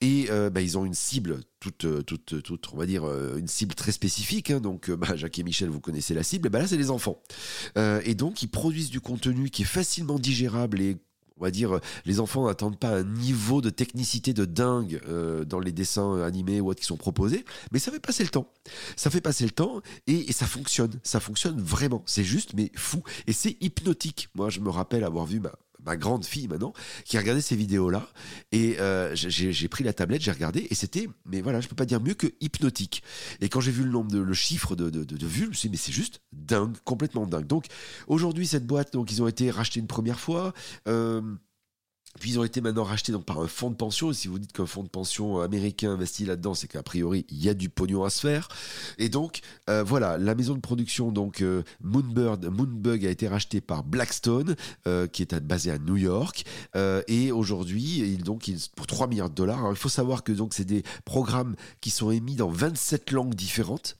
et 0.00 0.26
euh, 0.30 0.50
bah, 0.50 0.60
ils 0.60 0.78
ont 0.78 0.84
une 0.84 0.94
cible 0.94 1.40
toute, 1.60 1.84
euh, 1.84 2.02
toute, 2.02 2.42
toute, 2.42 2.68
on 2.72 2.76
va 2.76 2.86
dire 2.86 3.04
une 3.36 3.48
cible 3.48 3.74
très 3.74 3.92
spécifique. 3.92 4.50
Hein. 4.50 4.60
donc, 4.60 4.90
bah, 4.90 5.08
Jacques 5.16 5.38
et 5.38 5.42
Michel, 5.42 5.68
vous 5.68 5.80
connaissez 5.80 6.14
la 6.14 6.22
cible. 6.22 6.48
Bah, 6.48 6.60
là, 6.60 6.66
c'est 6.66 6.76
les 6.76 6.90
enfants. 6.90 7.20
et 7.76 8.14
donc, 8.14 8.42
ils 8.42 8.48
produisent 8.48 8.90
du 8.90 9.00
contenu 9.00 9.50
qui 9.50 9.62
est 9.62 9.66
facilement 9.66 10.18
digérable 10.18 10.80
et 10.80 10.96
on 11.36 11.42
va 11.42 11.50
dire, 11.50 11.80
les 12.04 12.20
enfants 12.20 12.46
n'attendent 12.46 12.78
pas 12.78 12.98
un 12.98 13.02
niveau 13.02 13.60
de 13.60 13.68
technicité 13.68 14.32
de 14.32 14.44
dingue 14.44 15.00
dans 15.46 15.58
les 15.58 15.72
dessins 15.72 16.22
animés 16.22 16.60
ou 16.60 16.68
autres 16.68 16.80
qui 16.80 16.86
sont 16.86 16.96
proposés, 16.96 17.44
mais 17.72 17.80
ça 17.80 17.90
fait 17.90 17.98
passer 17.98 18.22
le 18.22 18.28
temps. 18.28 18.48
Ça 18.94 19.10
fait 19.10 19.20
passer 19.20 19.44
le 19.44 19.50
temps 19.50 19.80
et, 20.06 20.30
et 20.30 20.32
ça 20.32 20.46
fonctionne. 20.46 20.92
Ça 21.02 21.18
fonctionne 21.18 21.60
vraiment. 21.60 22.04
C'est 22.06 22.22
juste, 22.22 22.54
mais 22.54 22.70
fou. 22.76 23.02
Et 23.26 23.32
c'est 23.32 23.56
hypnotique. 23.60 24.28
Moi, 24.36 24.48
je 24.48 24.60
me 24.60 24.70
rappelle 24.70 25.02
avoir 25.02 25.26
vu 25.26 25.40
bah, 25.40 25.58
ma 25.84 25.96
grande 25.96 26.24
fille 26.24 26.48
maintenant, 26.48 26.72
qui 27.04 27.16
a 27.16 27.20
regardé 27.20 27.40
ces 27.40 27.56
vidéos-là. 27.56 28.08
Et 28.52 28.76
euh, 28.80 29.14
j'ai 29.14 29.68
pris 29.68 29.84
la 29.84 29.92
tablette, 29.92 30.22
j'ai 30.22 30.32
regardé, 30.32 30.66
et 30.70 30.74
c'était, 30.74 31.08
mais 31.26 31.40
voilà, 31.40 31.60
je 31.60 31.68
peux 31.68 31.76
pas 31.76 31.86
dire 31.86 32.00
mieux 32.00 32.14
que 32.14 32.28
hypnotique. 32.40 33.02
Et 33.40 33.48
quand 33.48 33.60
j'ai 33.60 33.72
vu 33.72 33.84
le 33.84 33.90
nombre 33.90 34.10
de, 34.10 34.18
le 34.18 34.34
chiffre 34.34 34.76
de, 34.76 34.90
de, 34.90 35.04
de, 35.04 35.26
vues, 35.26 35.44
je 35.44 35.48
me 35.48 35.54
suis 35.54 35.68
dit, 35.68 35.72
mais 35.72 35.78
c'est 35.78 35.92
juste 35.92 36.20
dingue, 36.32 36.76
complètement 36.84 37.26
dingue. 37.26 37.46
Donc 37.46 37.66
aujourd'hui, 38.06 38.46
cette 38.46 38.66
boîte, 38.66 38.92
donc 38.92 39.10
ils 39.12 39.22
ont 39.22 39.28
été 39.28 39.50
rachetés 39.50 39.80
une 39.80 39.86
première 39.86 40.20
fois. 40.20 40.52
Euh, 40.88 41.20
puis 42.20 42.30
ils 42.30 42.38
ont 42.38 42.44
été 42.44 42.60
maintenant 42.60 42.84
rachetés 42.84 43.12
donc 43.12 43.24
par 43.24 43.40
un 43.40 43.46
fonds 43.46 43.70
de 43.70 43.76
pension. 43.76 44.10
Et 44.10 44.14
si 44.14 44.28
vous 44.28 44.38
dites 44.38 44.52
qu'un 44.52 44.66
fonds 44.66 44.82
de 44.82 44.88
pension 44.88 45.40
américain 45.40 45.92
investit 45.92 46.24
là-dedans, 46.24 46.54
c'est 46.54 46.68
qu'a 46.68 46.82
priori 46.82 47.26
il 47.28 47.42
y 47.42 47.48
a 47.48 47.54
du 47.54 47.68
pognon 47.68 48.04
à 48.04 48.10
se 48.10 48.20
faire. 48.20 48.48
Et 48.98 49.08
donc 49.08 49.40
euh, 49.70 49.82
voilà, 49.82 50.18
la 50.18 50.34
maison 50.34 50.54
de 50.54 50.60
production 50.60 51.12
donc 51.12 51.40
euh, 51.40 51.62
Moonbird, 51.82 52.46
Moonbug 52.46 53.06
a 53.06 53.10
été 53.10 53.28
racheté 53.28 53.60
par 53.60 53.84
Blackstone, 53.84 54.56
euh, 54.86 55.06
qui 55.06 55.22
est 55.22 55.34
basé 55.40 55.70
à 55.70 55.78
New 55.78 55.96
York. 55.96 56.44
et 57.08 57.32
aujourd'hui, 57.32 58.00
il 58.00 58.24
donc 58.24 58.50
pour 58.74 58.86
3 58.86 59.06
milliards 59.06 59.30
de 59.30 59.34
dollars. 59.34 59.58
Alors, 59.58 59.72
il 59.72 59.76
faut 59.78 59.88
savoir 59.88 60.24
que 60.24 60.32
donc 60.32 60.54
c'est 60.54 60.64
des 60.64 60.82
programmes 61.04 61.54
qui 61.80 61.90
sont 61.90 62.10
émis 62.10 62.34
dans 62.34 62.48
27 62.48 63.12
langues 63.12 63.34
différentes. 63.34 63.96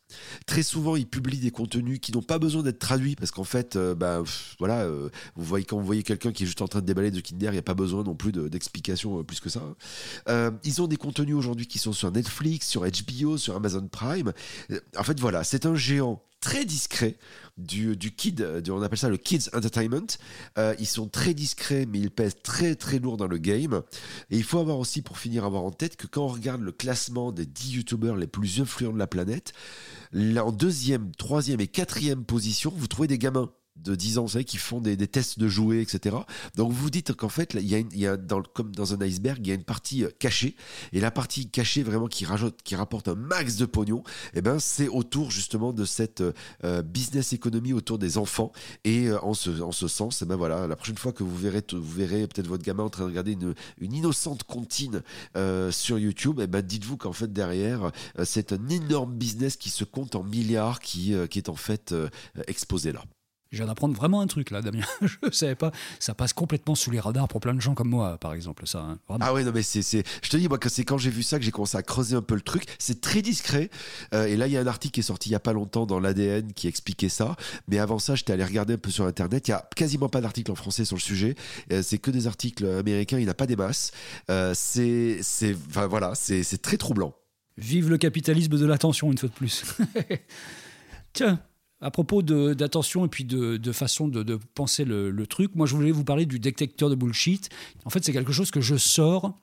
Très 0.46 0.62
souvent, 0.62 0.96
ils 0.96 1.06
publient 1.06 1.38
des 1.38 1.50
contenus 1.50 1.98
qui 2.00 2.12
n'ont 2.12 2.22
pas 2.22 2.38
besoin 2.38 2.62
d'être 2.62 2.78
traduits 2.78 3.16
parce 3.16 3.30
qu'en 3.30 3.44
fait, 3.44 3.76
euh, 3.76 3.94
bah, 3.94 4.22
voilà, 4.58 4.82
euh, 4.82 5.08
vous 5.36 5.44
voyez 5.44 5.64
quand 5.64 5.78
vous 5.78 5.84
voyez 5.84 6.02
quelqu'un 6.02 6.32
qui 6.32 6.44
est 6.44 6.46
juste 6.46 6.62
en 6.62 6.68
train 6.68 6.80
de 6.80 6.86
déballer 6.86 7.10
de 7.10 7.20
Kinder, 7.20 7.48
il 7.48 7.52
n'y 7.52 7.58
a 7.58 7.62
pas 7.62 7.74
besoin 7.74 8.02
non 8.02 8.14
plus 8.14 8.32
d'explications 8.32 9.20
euh, 9.20 9.22
plus 9.22 9.40
que 9.40 9.48
ça. 9.48 9.62
ils 10.64 10.82
ont 10.82 10.86
des 10.86 10.96
contenus 10.96 11.34
aujourd'hui 11.34 11.66
qui 11.66 11.78
sont 11.78 11.92
sur 11.92 12.10
Netflix, 12.10 12.68
sur 12.68 12.82
HBO, 12.82 13.36
sur 13.38 13.56
Amazon 13.56 13.86
Prime. 13.88 14.32
En 14.96 15.02
fait, 15.02 15.18
voilà, 15.20 15.44
c'est 15.44 15.66
un 15.66 15.74
géant 15.74 16.22
très 16.44 16.66
discret 16.66 17.16
du, 17.56 17.96
du 17.96 18.14
kid, 18.14 18.46
on 18.68 18.82
appelle 18.82 18.98
ça 18.98 19.08
le 19.08 19.16
kids 19.16 19.48
entertainment. 19.54 20.18
Euh, 20.58 20.74
ils 20.78 20.86
sont 20.86 21.08
très 21.08 21.32
discrets, 21.32 21.86
mais 21.86 21.98
ils 21.98 22.10
pèsent 22.10 22.36
très 22.42 22.74
très 22.74 22.98
lourd 22.98 23.16
dans 23.16 23.26
le 23.26 23.38
game. 23.38 23.82
Et 24.30 24.36
il 24.36 24.44
faut 24.44 24.58
avoir 24.58 24.78
aussi, 24.78 25.00
pour 25.00 25.18
finir, 25.18 25.46
avoir 25.46 25.62
en 25.62 25.70
tête 25.70 25.96
que 25.96 26.06
quand 26.06 26.24
on 26.24 26.28
regarde 26.28 26.60
le 26.60 26.70
classement 26.70 27.32
des 27.32 27.46
10 27.46 27.76
youtubeurs 27.76 28.16
les 28.16 28.26
plus 28.26 28.60
influents 28.60 28.92
de 28.92 28.98
la 28.98 29.06
planète, 29.06 29.54
en 30.14 30.52
deuxième, 30.52 31.12
troisième 31.12 31.62
et 31.62 31.66
quatrième 31.66 32.26
position, 32.26 32.70
vous 32.76 32.88
trouvez 32.88 33.08
des 33.08 33.18
gamins 33.18 33.50
de 33.76 33.94
10 33.94 34.18
ans, 34.18 34.22
vous 34.22 34.28
savez, 34.28 34.44
qui 34.44 34.56
font 34.56 34.80
des, 34.80 34.96
tests 35.08 35.38
de 35.38 35.48
jouets, 35.48 35.82
etc. 35.82 36.16
Donc 36.54 36.70
vous 36.70 36.84
vous 36.84 36.90
dites 36.90 37.12
qu'en 37.12 37.28
fait, 37.28 37.54
il 37.54 37.68
y 37.68 38.06
a, 38.06 38.16
comme 38.54 38.74
dans 38.74 38.94
un 38.94 39.00
iceberg, 39.00 39.38
il 39.40 39.48
y 39.48 39.50
a 39.50 39.54
une 39.54 39.64
partie 39.64 40.04
euh, 40.04 40.10
cachée. 40.18 40.56
Et 40.92 41.00
la 41.00 41.10
partie 41.10 41.48
cachée, 41.48 41.82
vraiment, 41.82 42.06
qui, 42.06 42.24
rapporte 42.24 43.08
un 43.08 43.14
max 43.14 43.56
de 43.56 43.66
pognon, 43.66 44.02
eh 44.34 44.42
ben, 44.42 44.58
c'est 44.58 44.88
autour 44.88 45.30
justement 45.30 45.72
de 45.72 45.84
cette 45.84 46.22
euh, 46.62 46.82
business 46.82 47.32
économie 47.32 47.72
autour 47.72 47.98
des 47.98 48.16
enfants. 48.16 48.52
Et 48.84 49.08
euh, 49.08 49.20
en, 49.22 49.34
ce, 49.34 49.60
en 49.60 49.72
ce 49.72 49.88
sens, 49.88 50.22
eh 50.22 50.24
ben, 50.24 50.36
voilà, 50.36 50.66
la 50.66 50.76
prochaine 50.76 50.98
fois 50.98 51.12
que 51.12 51.24
vous 51.24 51.36
verrez, 51.36 51.62
vous 51.72 51.82
verrez 51.82 52.26
peut-être 52.28 52.46
votre 52.46 52.64
gamin 52.64 52.84
en 52.84 52.90
train 52.90 53.04
de 53.04 53.08
regarder 53.08 53.32
une, 53.32 53.54
une 53.78 53.92
innocente 53.92 54.44
comptine 54.44 55.02
sur 55.70 55.98
YouTube, 55.98 56.40
eh 56.42 56.46
ben, 56.46 56.62
dites-vous 56.62 56.96
qu'en 56.96 57.12
fait, 57.12 57.32
derrière, 57.32 57.90
c'est 58.24 58.52
un 58.52 58.68
énorme 58.68 59.14
business 59.14 59.56
qui 59.56 59.70
se 59.70 59.84
compte 59.84 60.14
en 60.14 60.22
milliards 60.22 60.80
qui, 60.80 61.14
qui 61.30 61.38
est 61.38 61.48
en 61.48 61.54
fait 61.54 61.94
exposé 62.46 62.92
là. 62.92 63.02
Je 63.54 63.60
viens 63.60 63.66
d'apprendre 63.66 63.94
vraiment 63.94 64.20
un 64.20 64.26
truc 64.26 64.50
là, 64.50 64.62
Damien. 64.62 64.84
je 65.02 65.16
ne 65.22 65.30
savais 65.30 65.54
pas. 65.54 65.70
Ça 66.00 66.12
passe 66.14 66.32
complètement 66.32 66.74
sous 66.74 66.90
les 66.90 66.98
radars 66.98 67.28
pour 67.28 67.40
plein 67.40 67.54
de 67.54 67.60
gens 67.60 67.74
comme 67.74 67.88
moi, 67.88 68.18
par 68.18 68.34
exemple. 68.34 68.66
Ça, 68.66 68.80
hein. 68.80 68.98
Ah 69.20 69.32
ouais, 69.32 69.44
non, 69.44 69.52
mais 69.54 69.62
c'est. 69.62 69.82
Je 70.22 70.28
te 70.28 70.36
dis, 70.36 70.48
moi, 70.48 70.58
c'est 70.66 70.84
quand 70.84 70.98
j'ai 70.98 71.10
vu 71.10 71.22
ça 71.22 71.38
que 71.38 71.44
j'ai 71.44 71.52
commencé 71.52 71.76
à 71.76 71.82
creuser 71.82 72.16
un 72.16 72.22
peu 72.22 72.34
le 72.34 72.40
truc. 72.40 72.64
C'est 72.80 73.00
très 73.00 73.22
discret. 73.22 73.70
Euh, 74.12 74.26
et 74.26 74.36
là, 74.36 74.48
il 74.48 74.52
y 74.52 74.56
a 74.56 74.60
un 74.60 74.66
article 74.66 74.94
qui 74.94 75.00
est 75.00 75.04
sorti 75.04 75.28
il 75.28 75.32
n'y 75.32 75.36
a 75.36 75.40
pas 75.40 75.52
longtemps 75.52 75.86
dans 75.86 76.00
l'ADN 76.00 76.52
qui 76.52 76.66
expliquait 76.66 77.08
ça. 77.08 77.36
Mais 77.68 77.78
avant 77.78 78.00
ça, 78.00 78.16
j'étais 78.16 78.32
allé 78.32 78.44
regarder 78.44 78.74
un 78.74 78.78
peu 78.78 78.90
sur 78.90 79.06
Internet. 79.06 79.46
Il 79.46 79.52
n'y 79.52 79.54
a 79.54 79.68
quasiment 79.76 80.08
pas 80.08 80.20
d'article 80.20 80.50
en 80.50 80.56
français 80.56 80.84
sur 80.84 80.96
le 80.96 81.02
sujet. 81.02 81.36
Euh, 81.72 81.82
c'est 81.82 81.98
que 81.98 82.10
des 82.10 82.26
articles 82.26 82.66
américains. 82.66 83.18
Il 83.18 83.24
n'y 83.24 83.30
a 83.30 83.34
pas 83.34 83.46
des 83.46 83.56
masses. 83.56 83.92
Euh, 84.30 84.52
c'est. 84.56 85.20
Enfin, 85.68 85.86
voilà, 85.86 86.14
c'est 86.16 86.60
très 86.60 86.76
troublant. 86.76 87.14
Vive 87.56 87.88
le 87.88 87.98
capitalisme 87.98 88.58
de 88.58 88.66
l'attention, 88.66 89.12
une 89.12 89.18
fois 89.18 89.28
de 89.28 89.34
plus. 89.34 89.64
Tiens, 91.12 91.40
à 91.84 91.90
propos 91.90 92.22
d'attention 92.22 93.04
et 93.04 93.08
puis 93.08 93.24
de, 93.24 93.58
de 93.58 93.72
façon 93.72 94.08
de, 94.08 94.22
de 94.22 94.38
penser 94.54 94.86
le, 94.86 95.10
le, 95.10 95.26
truc, 95.26 95.54
moi 95.54 95.66
je 95.66 95.74
voulais 95.74 95.90
vous 95.90 96.02
parler 96.02 96.24
du 96.24 96.40
détecteur 96.40 96.88
de 96.88 96.94
bullshit. 96.94 97.50
En 97.84 97.90
fait, 97.90 98.02
c'est 98.02 98.12
quelque 98.12 98.32
chose 98.32 98.50
que 98.50 98.62
je 98.62 98.76
sors 98.76 99.38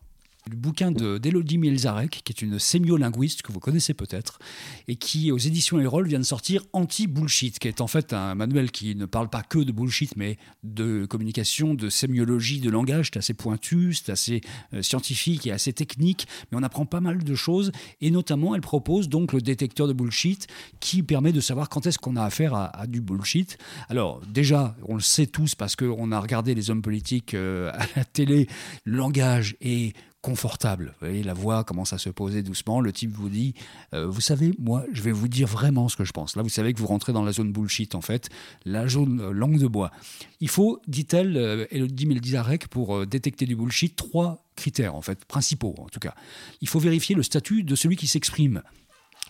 le 0.49 0.55
bouquin 0.55 0.91
d'Elodie 0.91 1.57
Mielzarek, 1.57 2.21
qui 2.23 2.31
est 2.31 2.41
une 2.41 2.57
sémiolinguiste 2.57 3.41
que 3.41 3.51
vous 3.51 3.59
connaissez 3.59 3.93
peut-être, 3.93 4.39
et 4.87 4.95
qui, 4.95 5.31
aux 5.31 5.37
éditions 5.37 5.79
Erol, 5.79 6.07
vient 6.07 6.19
de 6.19 6.25
sortir 6.25 6.63
Anti-Bullshit, 6.73 7.59
qui 7.59 7.67
est 7.67 7.81
en 7.81 7.87
fait 7.87 8.13
un 8.13 8.35
manuel 8.35 8.71
qui 8.71 8.95
ne 8.95 9.05
parle 9.05 9.29
pas 9.29 9.43
que 9.43 9.59
de 9.59 9.71
bullshit, 9.71 10.15
mais 10.15 10.37
de 10.63 11.05
communication, 11.05 11.73
de 11.73 11.89
sémiologie, 11.89 12.59
de 12.59 12.69
langage. 12.69 13.09
C'est 13.13 13.19
assez 13.19 13.33
pointu, 13.33 13.93
c'est 13.93 14.11
assez 14.11 14.41
euh, 14.73 14.81
scientifique 14.81 15.45
et 15.45 15.51
assez 15.51 15.73
technique, 15.73 16.27
mais 16.51 16.57
on 16.57 16.63
apprend 16.63 16.85
pas 16.85 17.01
mal 17.01 17.23
de 17.23 17.35
choses. 17.35 17.71
Et 18.01 18.09
notamment, 18.09 18.55
elle 18.55 18.61
propose 18.61 19.09
donc 19.09 19.33
le 19.33 19.41
détecteur 19.41 19.87
de 19.87 19.93
bullshit, 19.93 20.47
qui 20.79 21.03
permet 21.03 21.31
de 21.31 21.41
savoir 21.41 21.69
quand 21.69 21.85
est-ce 21.85 21.99
qu'on 21.99 22.15
a 22.15 22.23
affaire 22.23 22.53
à, 22.55 22.87
du 22.87 23.01
bullshit. 23.01 23.57
Alors, 23.89 24.21
déjà, 24.27 24.75
on 24.87 24.95
le 24.95 25.01
sait 25.01 25.27
tous 25.27 25.55
parce 25.55 25.75
qu'on 25.75 26.11
a 26.11 26.19
regardé 26.19 26.55
les 26.55 26.71
hommes 26.71 26.81
politiques 26.81 27.33
euh, 27.33 27.71
à 27.73 27.85
la 27.95 28.05
télé, 28.05 28.47
langage 28.85 29.55
est 29.61 29.95
confortable. 30.21 30.95
Vous 30.99 31.07
voyez, 31.07 31.23
la 31.23 31.33
voix 31.33 31.63
commence 31.63 31.93
à 31.93 31.97
se 31.97 32.09
poser 32.09 32.43
doucement. 32.43 32.79
Le 32.79 32.91
type 32.93 33.11
vous 33.11 33.29
dit 33.29 33.53
euh, 33.93 34.07
Vous 34.07 34.21
savez, 34.21 34.53
moi, 34.59 34.85
je 34.91 35.01
vais 35.01 35.11
vous 35.11 35.27
dire 35.27 35.47
vraiment 35.47 35.89
ce 35.89 35.97
que 35.97 36.05
je 36.05 36.11
pense. 36.11 36.35
Là, 36.35 36.43
vous 36.43 36.49
savez 36.49 36.73
que 36.73 36.79
vous 36.79 36.87
rentrez 36.87 37.13
dans 37.13 37.23
la 37.23 37.31
zone 37.31 37.51
bullshit, 37.51 37.95
en 37.95 38.01
fait, 38.01 38.29
la 38.65 38.87
zone 38.87 39.19
euh, 39.19 39.31
langue 39.31 39.57
de 39.57 39.67
bois. 39.67 39.91
Il 40.39 40.49
faut, 40.49 40.79
dit-elle, 40.87 41.37
euh, 41.37 41.65
Elodie 41.71 42.05
Meldizarek, 42.05 42.67
pour 42.67 42.95
euh, 42.95 43.05
détecter 43.05 43.45
du 43.45 43.55
bullshit, 43.55 43.95
trois 43.95 44.45
critères, 44.55 44.95
en 44.95 45.01
fait, 45.01 45.25
principaux, 45.25 45.75
en 45.79 45.89
tout 45.89 45.99
cas. 45.99 46.13
Il 46.61 46.67
faut 46.67 46.79
vérifier 46.79 47.15
le 47.15 47.23
statut 47.23 47.63
de 47.63 47.75
celui 47.75 47.95
qui 47.95 48.07
s'exprime. 48.07 48.61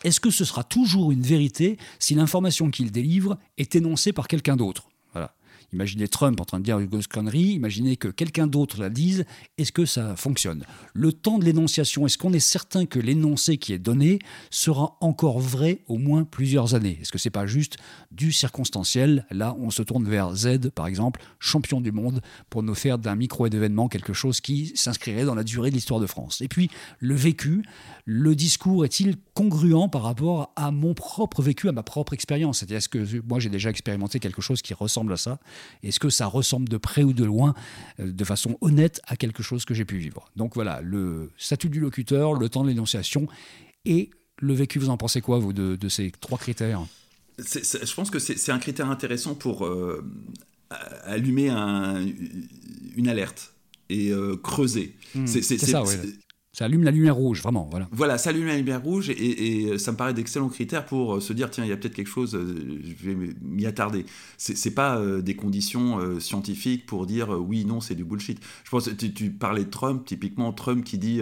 Est-ce 0.04 0.20
que 0.20 0.32
ce 0.32 0.46
sera 0.46 0.64
toujours 0.64 1.12
une 1.12 1.22
vérité 1.22 1.78
si 2.00 2.16
l'information 2.16 2.70
qu'il 2.72 2.92
délivre 2.92 3.38
est 3.58 3.76
énoncée 3.76 4.14
par 4.14 4.28
quelqu'un 4.28 4.56
d'autre? 4.56 4.91
Imaginez 5.74 6.10
Trump 6.10 6.40
en 6.42 6.46
train 6.46 6.60
de 6.60 6.66
dire 6.66 6.80
une 6.80 6.88
grosse 6.88 7.08
connerie, 7.08 7.54
imaginez 7.54 7.96
que 7.96 8.10
quelqu'un 8.10 8.46
d'autre 8.46 8.80
la 8.80 8.90
dise, 8.90 9.24
est-ce 9.58 9.72
que 9.72 9.86
ça 9.86 10.18
fonctionne? 10.18 10.66
Le 10.94 11.14
temps 11.14 11.40
de 11.40 11.46
l'énonciation, 11.46 12.06
est-ce 12.06 12.18
qu'on 12.18 12.34
est 12.34 12.40
certain 12.40 12.86
que 12.86 13.00
l'énoncé 13.00 13.58
qui 13.58 13.72
est 13.72 13.80
donné 13.80 14.20
sera 14.50 14.98
encore 15.00 15.40
vrai 15.40 15.80
au 15.88 15.98
moins 15.98 16.26
plusieurs 16.26 16.76
années? 16.76 17.00
Est-ce 17.02 17.12
que 17.14 17.18
c'est 17.18 17.30
pas 17.30 17.46
juste 17.46 17.78
du 18.12 18.34
circonstanciel? 18.34 19.26
Là, 19.32 19.56
on 19.60 19.70
se 19.70 19.82
tourne 19.82 20.10
vers 20.10 20.36
Z, 20.36 20.72
par 20.76 20.88
exemple, 20.88 21.22
champion 21.40 21.80
du 21.80 21.94
monde, 21.94 22.22
pour 22.50 22.64
nous 22.64 22.76
faire 22.76 22.98
d'un 22.98 23.16
micro-événement 23.16 23.88
quelque 23.88 24.14
chose 24.14 24.42
qui 24.42 24.74
s'inscrirait 24.76 25.24
dans 25.24 25.36
la 25.36 25.46
durée 25.46 25.70
de 25.70 25.76
l'histoire 25.76 26.02
de 26.02 26.08
France. 26.08 26.42
Et 26.42 26.50
puis, 26.50 26.70
le 27.00 27.16
vécu, 27.16 27.64
le 28.04 28.36
discours 28.36 28.84
est-il 28.84 29.16
congruent 29.34 29.90
par 29.90 30.04
rapport 30.04 30.52
à 30.58 30.72
mon 30.72 30.94
propre 30.94 31.42
vécu, 31.42 31.70
à 31.70 31.72
ma 31.72 31.84
propre 31.84 32.12
expérience? 32.14 32.60
C'est-à-dire, 32.60 32.78
est-ce 32.78 32.90
que 32.90 33.22
moi 33.26 33.40
j'ai 33.40 33.50
déjà 33.50 33.70
expérimenté 33.70 34.20
quelque 34.20 34.42
chose 34.42 34.62
qui 34.62 34.74
ressemble 34.74 35.14
à 35.14 35.18
ça? 35.18 35.40
Est-ce 35.84 36.00
que 36.00 36.10
ça 36.10 36.26
ressemble 36.28 36.70
de 36.70 36.78
près 36.78 37.04
ou 37.04 37.14
de 37.14 37.24
loin, 37.24 37.54
euh, 38.00 38.12
de 38.12 38.24
façon 38.24 38.58
honnête, 38.62 39.02
à 39.08 39.16
quelque 39.16 39.44
chose 39.44 39.66
que 39.66 39.74
j'ai 39.74 39.86
pu 39.86 39.98
vivre? 39.98 40.30
Donc 40.36 40.56
voilà, 40.56 40.82
le 40.82 41.32
statut 41.38 41.70
du 41.70 41.80
locuteur, 41.80 42.34
le 42.34 42.50
temps 42.50 42.64
de 42.64 42.70
l'énonciation 42.70 43.28
et 43.86 44.10
le 44.38 44.54
vécu, 44.54 44.80
vous 44.80 44.90
en 44.90 44.98
pensez 44.98 45.22
quoi, 45.22 45.40
vous, 45.40 45.54
de, 45.54 45.90
ces 45.90 46.12
trois 46.20 46.38
critères? 46.38 46.82
Je 47.38 47.94
pense 47.94 48.10
que 48.10 48.20
c'est 48.20 48.52
un 48.52 48.60
critère 48.60 48.90
intéressant 48.90 49.36
pour 49.36 49.66
euh, 49.66 50.04
allumer 51.04 51.50
une 51.50 53.08
alerte 53.08 53.54
et 53.90 54.12
euh, 54.12 54.38
creuser. 54.38 54.96
Hmm. 55.16 55.28
c'est 55.28 55.42
ça, 55.44 55.84
oui. 55.84 55.96
Ça 56.54 56.66
allume 56.66 56.84
la 56.84 56.92
lumière 56.92 57.16
rouge, 57.16 57.42
vraiment. 57.42 57.66
Voilà, 57.72 57.88
voilà 57.94 58.18
ça 58.18 58.32
allume 58.32 58.46
la 58.46 58.58
lumière 58.58 58.84
rouge 58.84 59.10
et, 59.10 59.78
ça 59.78 59.94
me 59.94 59.98
paraît 59.98 60.14
d'excellents 60.14 60.50
critères 60.50 60.86
pour 60.86 61.16
euh, 61.16 61.20
se 61.22 61.32
dire 61.32 61.50
tiens, 61.50 61.64
il 61.64 61.70
y 61.70 61.74
a 61.74 61.78
peut-être 61.78 61.96
quelque 61.96 62.10
chose, 62.10 62.36
euh, 62.36 62.82
je 62.84 63.10
vais 63.10 63.16
m'y 63.42 63.66
attarder. 63.66 64.06
C'est 64.38 64.76
pas 64.76 64.98
euh, 64.98 65.22
des 65.22 65.36
conditions 65.36 66.20
scientifiques 66.20 66.86
pour 66.86 67.06
dire 67.06 67.30
oui, 67.30 67.64
non, 67.64 67.80
c'est 67.80 67.96
du 67.96 68.04
bullshit. 68.04 68.40
Je 68.66 68.70
pense 68.70 68.90
tu, 68.98 69.14
tu 69.14 69.30
parlais 69.30 69.64
de 69.64 69.70
Trump, 69.70 70.06
typiquement 70.06 70.52
Trump 70.52 70.84
qui 70.84 70.98
dit 70.98 71.22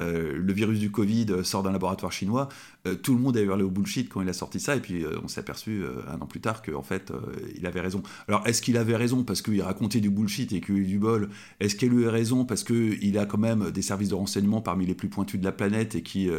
euh, 0.00 0.32
le 0.36 0.52
virus 0.52 0.78
du 0.78 0.90
Covid 0.90 1.44
sort 1.44 1.62
d'un 1.62 1.72
laboratoire 1.72 2.12
chinois, 2.12 2.48
euh, 2.86 2.94
tout 2.94 3.14
le 3.14 3.20
monde 3.20 3.36
a 3.36 3.42
hurlé 3.42 3.62
au 3.62 3.70
bullshit 3.70 4.08
quand 4.08 4.22
il 4.22 4.28
a 4.28 4.32
sorti 4.32 4.58
ça, 4.58 4.74
et 4.74 4.80
puis 4.80 5.04
euh, 5.04 5.18
on 5.22 5.28
s'est 5.28 5.40
aperçu 5.40 5.84
un 6.08 6.20
an 6.20 6.26
plus 6.26 6.40
tard 6.40 6.62
qu'en 6.62 6.82
fait, 6.82 7.12
il 7.56 7.66
avait 7.66 7.80
raison. 7.80 8.02
Alors, 8.28 8.46
est-ce 8.46 8.62
qu'il 8.62 8.76
avait 8.76 8.96
raison 8.96 9.22
parce 9.22 9.42
qu'il 9.42 9.60
racontait 9.62 10.00
du 10.00 10.10
bullshit 10.10 10.52
et 10.52 10.60
qu'il 10.60 10.78
eu 10.78 10.86
du 10.86 10.98
bol? 10.98 11.28
Est-ce 11.60 11.76
qu'il 11.76 11.92
a 11.92 11.94
eu 11.94 12.06
raison 12.06 12.44
parce 12.44 12.64
qu'il 12.64 13.18
a 13.18 13.26
quand 13.26 13.38
même 13.38 13.70
des 13.70 13.82
services 13.82 14.08
de 14.08 14.14
renseignement 14.14 14.60
parmi 14.60 14.86
les 14.86 14.94
plus 14.94 15.08
pointus 15.08 15.38
de 15.38 15.44
la 15.44 15.52
planète 15.52 15.94
et 15.94 16.02
qui 16.02 16.30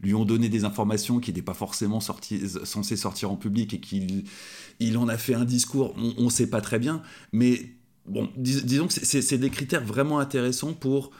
lui 0.00 0.14
ont 0.14 0.24
donné 0.24 0.48
des 0.48 0.64
informations 0.64 1.18
qui 1.20 1.30
n'étaient 1.30 1.42
pas 1.42 1.54
forcément 1.54 2.00
censées 2.00 2.96
sortir 2.96 3.30
en 3.30 3.36
public 3.36 3.74
et 3.74 3.80
qu'il 3.80 4.24
il 4.78 4.98
en 4.98 5.08
a 5.08 5.16
fait 5.16 5.34
un 5.34 5.44
discours 5.44 5.94
On 6.18 6.24
ne 6.24 6.30
sait 6.30 6.48
pas 6.48 6.60
très 6.60 6.78
bien, 6.78 7.02
mais 7.32 7.74
bon, 8.06 8.30
disons 8.36 8.86
que 8.86 8.92
c'est 8.92 9.38
des 9.38 9.50
critères 9.50 9.84
vraiment 9.84 10.18
intéressants 10.18 10.72
pour 10.72 11.10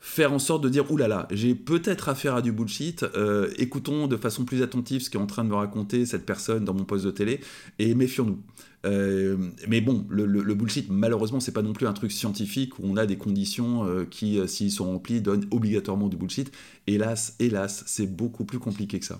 faire 0.00 0.32
en 0.32 0.38
sorte 0.38 0.64
de 0.64 0.70
dire 0.70 0.90
oulala, 0.90 1.28
j'ai 1.30 1.54
peut-être 1.54 2.08
affaire 2.08 2.34
à 2.34 2.42
du 2.42 2.52
bullshit, 2.52 3.02
euh, 3.02 3.50
écoutons 3.58 4.06
de 4.06 4.16
façon 4.16 4.46
plus 4.46 4.62
attentive 4.62 5.02
ce 5.02 5.10
qu'est 5.10 5.18
en 5.18 5.26
train 5.26 5.44
de 5.44 5.50
me 5.50 5.54
raconter 5.54 6.06
cette 6.06 6.24
personne 6.24 6.64
dans 6.64 6.72
mon 6.72 6.84
poste 6.84 7.04
de 7.04 7.10
télé 7.10 7.40
et 7.78 7.94
méfions-nous. 7.94 8.38
Euh, 8.86 9.36
mais 9.68 9.82
bon, 9.82 10.06
le, 10.08 10.54
bullshit, 10.54 10.86
malheureusement, 10.88 11.38
c'est 11.38 11.52
pas 11.52 11.60
non 11.60 11.74
plus 11.74 11.86
un 11.86 11.92
truc 11.92 12.12
scientifique 12.12 12.78
où 12.78 12.82
on 12.84 12.96
a 12.96 13.04
des 13.04 13.18
conditions 13.18 13.86
euh, 13.86 14.06
qui, 14.10 14.40
s'ils 14.48 14.72
sont 14.72 14.86
remplies, 14.86 15.20
donnent 15.20 15.46
obligatoirement 15.50 16.08
du 16.08 16.16
bullshit. 16.16 16.50
Hélas, 16.86 17.36
hélas, 17.38 17.84
c'est 17.86 18.06
beaucoup 18.06 18.46
plus 18.46 18.58
compliqué 18.58 18.98
que 18.98 19.04
ça. 19.04 19.18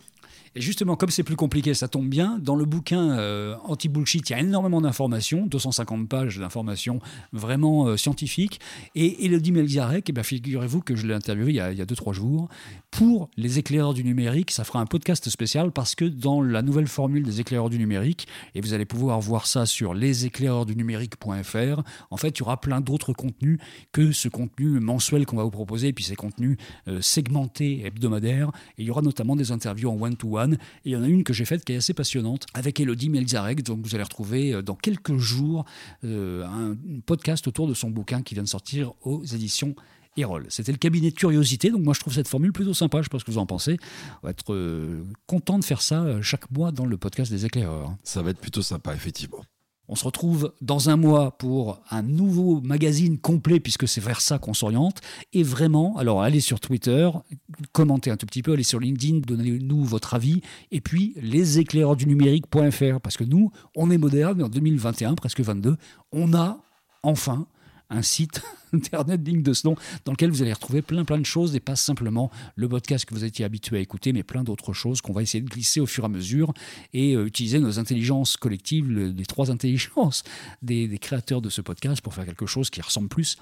Et 0.57 0.61
justement, 0.61 0.97
comme 0.97 1.11
c'est 1.11 1.23
plus 1.23 1.37
compliqué, 1.37 1.75
ça 1.75 1.87
tombe 1.87 2.09
bien. 2.09 2.41
Dans 2.41 2.57
le 2.57 2.65
bouquin 2.65 3.13
euh, 3.13 3.55
Anti-Bullshit, 3.67 4.29
il 4.29 4.33
y 4.33 4.37
a 4.37 4.41
énormément 4.41 4.81
d'informations, 4.81 5.47
250 5.47 6.09
pages 6.09 6.39
d'informations 6.39 6.99
vraiment 7.33 7.87
euh, 7.87 7.97
scientifiques. 7.97 8.59
Et 8.97 9.27
Elodie 9.27 9.53
Melzarek, 9.53 10.09
eh 10.09 10.13
bien, 10.13 10.25
figurez-vous 10.25 10.81
que 10.81 10.97
je 10.97 11.07
l'ai 11.07 11.15
interviewé 11.15 11.53
il 11.53 11.57
y 11.57 11.61
a 11.61 11.73
2-3 11.73 12.13
jours, 12.15 12.49
pour 12.91 13.31
les 13.37 13.61
éclaireurs 13.61 13.95
du 13.95 14.03
numérique. 14.03 14.51
Ça 14.51 14.65
fera 14.65 14.81
un 14.81 14.87
podcast 14.87 15.31
spécial 15.31 15.71
parce 15.71 15.95
que 15.95 16.05
dans 16.05 16.43
la 16.43 16.63
nouvelle 16.63 16.89
formule 16.89 17.23
des 17.23 17.41
éclaireurs 17.41 17.71
du 17.71 17.79
numérique, 17.79 18.27
et 18.57 18.61
vous 18.61 18.75
allez 18.75 18.87
pouvoir 18.87 19.21
voir 19.21 19.47
ça 19.47 19.67
sur 19.67 19.95
leséclaireursdunumérique.fr, 19.95 21.83
en 22.11 22.17
fait, 22.17 22.29
il 22.31 22.41
y 22.41 22.43
aura 22.43 22.61
plein 22.61 22.81
d'autres 22.81 23.13
contenus 23.13 23.59
que 23.93 24.11
ce 24.11 24.29
contenu 24.29 24.81
mensuel 24.81 25.27
qu'on 25.27 25.37
va 25.37 25.45
vous 25.45 25.51
proposer, 25.51 25.93
puis 25.93 26.03
ces 26.03 26.17
contenus 26.17 26.57
euh, 26.89 27.01
segmentés 27.01 27.87
hebdomadaires. 27.87 28.51
Et 28.79 28.83
il 28.83 28.87
y 28.87 28.91
aura 28.91 29.03
notamment 29.03 29.37
des 29.37 29.53
interviews 29.53 29.91
en 29.91 30.01
one-to-one 30.01 30.40
et 30.49 30.57
il 30.85 30.93
y 30.93 30.97
en 30.97 31.03
a 31.03 31.09
une 31.09 31.25
que 31.25 31.33
j'ai 31.33 31.45
faite 31.45 31.65
qui 31.65 31.73
est 31.73 31.77
assez 31.77 31.95
passionnante 31.95 32.47
avec 32.55 32.81
Elodie 32.81 33.09
Melzarek. 33.09 33.63
Donc 33.63 33.81
vous 33.83 33.95
allez 33.95 34.05
retrouver 34.05 34.53
euh, 34.53 34.63
dans 34.63 34.75
quelques 34.75 35.17
jours 35.17 35.65
euh, 36.05 36.45
un 36.45 36.77
podcast 37.07 37.47
autour 37.47 37.67
de 37.67 37.75
son 37.75 37.91
bouquin 37.91 38.23
qui 38.23 38.35
vient 38.35 38.43
de 38.43 38.49
sortir 38.49 38.93
aux 39.03 39.25
éditions. 39.25 39.75
C'était 40.49 40.73
le 40.73 40.79
cabinet 40.79 41.11
de 41.11 41.15
curiosité, 41.15 41.71
donc 41.71 41.83
moi 41.83 41.95
je 41.95 42.01
trouve 42.01 42.13
cette 42.13 42.29
formule 42.29 42.53
plutôt 42.53 42.75
sympa, 42.75 43.01
je 43.01 43.09
ce 43.11 43.25
que 43.25 43.31
vous 43.31 43.39
en 43.39 43.47
pensez. 43.47 43.79
On 44.23 44.27
va 44.27 44.31
être 44.33 44.53
euh, 44.53 45.03
content 45.27 45.59
de 45.59 45.65
faire 45.65 45.81
ça 45.81 46.21
chaque 46.21 46.51
mois 46.51 46.73
dans 46.73 46.85
le 46.85 46.99
podcast 46.99 47.33
des 47.33 47.47
éclaireurs. 47.47 47.97
Ça 48.03 48.21
va 48.21 48.31
être 48.31 48.41
plutôt 48.41 48.61
sympa, 48.61 48.93
effectivement. 48.95 49.43
On 49.93 49.97
se 49.97 50.05
retrouve 50.05 50.53
dans 50.61 50.89
un 50.89 50.97
mois 50.97 51.33
pour 51.33 51.81
un 51.91 52.03
nouveau 52.03 52.61
magazine 52.61 53.19
complet, 53.19 53.59
puisque 53.59 53.89
c'est 53.89 54.01
vers 54.01 54.21
ça 54.21 54.39
qu'on 54.39 54.55
s'oriente. 54.55 55.01
Et 55.33 55.43
vraiment, 55.43 55.97
alors 55.99 56.23
allez 56.23 56.39
sur 56.39 56.61
Twitter, 56.61 57.11
commentez 57.73 58.13
un 58.13 58.17
tout 58.17 58.25
petit 58.25 58.43
peu, 58.43 58.53
allez 58.53 58.63
sur 58.63 58.79
LinkedIn, 58.79 59.19
donnez-nous 59.27 59.85
votre 59.85 60.15
avis. 60.15 60.43
Et 60.71 60.81
puis, 60.81 61.15
leséclaireursdunumérique.fr, 61.21 63.01
parce 63.03 63.17
que 63.17 63.25
nous, 63.25 63.51
on 63.75 63.91
est 63.91 63.99
moderne, 63.99 64.45
en 64.45 64.49
2021, 64.49 65.17
presque 65.17 65.41
22, 65.41 65.77
on 66.13 66.35
a 66.35 66.61
enfin 67.03 67.49
un 67.91 68.03
site 68.03 68.43
internet 68.73 69.23
digne 69.23 69.43
de 69.43 69.53
ce 69.53 69.67
nom 69.67 69.77
dans 70.05 70.13
lequel 70.13 70.31
vous 70.31 70.43
allez 70.43 70.53
retrouver 70.53 70.83
plein 70.83 71.05
plein 71.05 71.19
de 71.19 71.27
choses 71.27 71.55
et 71.55 71.61
pas 71.61 71.77
simplement 71.77 72.31
le 72.55 72.69
podcast 72.69 73.05
que 73.05 73.15
vous 73.15 73.25
étiez 73.25 73.45
habitué 73.45 73.79
à 73.79 73.81
écouter 73.81 74.13
mais 74.13 74.23
plein 74.23 74.45
d'autres 74.45 74.73
choses 74.73 75.01
qu'on 75.01 75.13
va 75.13 75.23
essayer 75.23 75.43
de 75.43 75.49
glisser 75.49 75.81
au 75.81 75.87
fur 75.87 76.05
et 76.05 76.07
à 76.07 76.09
mesure 76.09 76.55
et 76.93 77.15
euh, 77.15 77.27
utiliser 77.27 77.59
nos 77.59 77.79
intelligences 77.79 78.37
collectives, 78.37 78.91
les 78.91 79.27
trois 79.27 79.51
intelligences 79.51 80.23
des, 80.63 80.89
des 80.89 80.99
créateurs 80.99 81.43
de 81.43 81.51
ce 81.51 81.61
podcast 81.61 82.01
pour 82.01 82.15
faire 82.15 82.25
quelque 82.25 82.47
chose 82.47 82.71
qui 82.71 82.81
ressemble 82.81 83.09
plus 83.09 83.37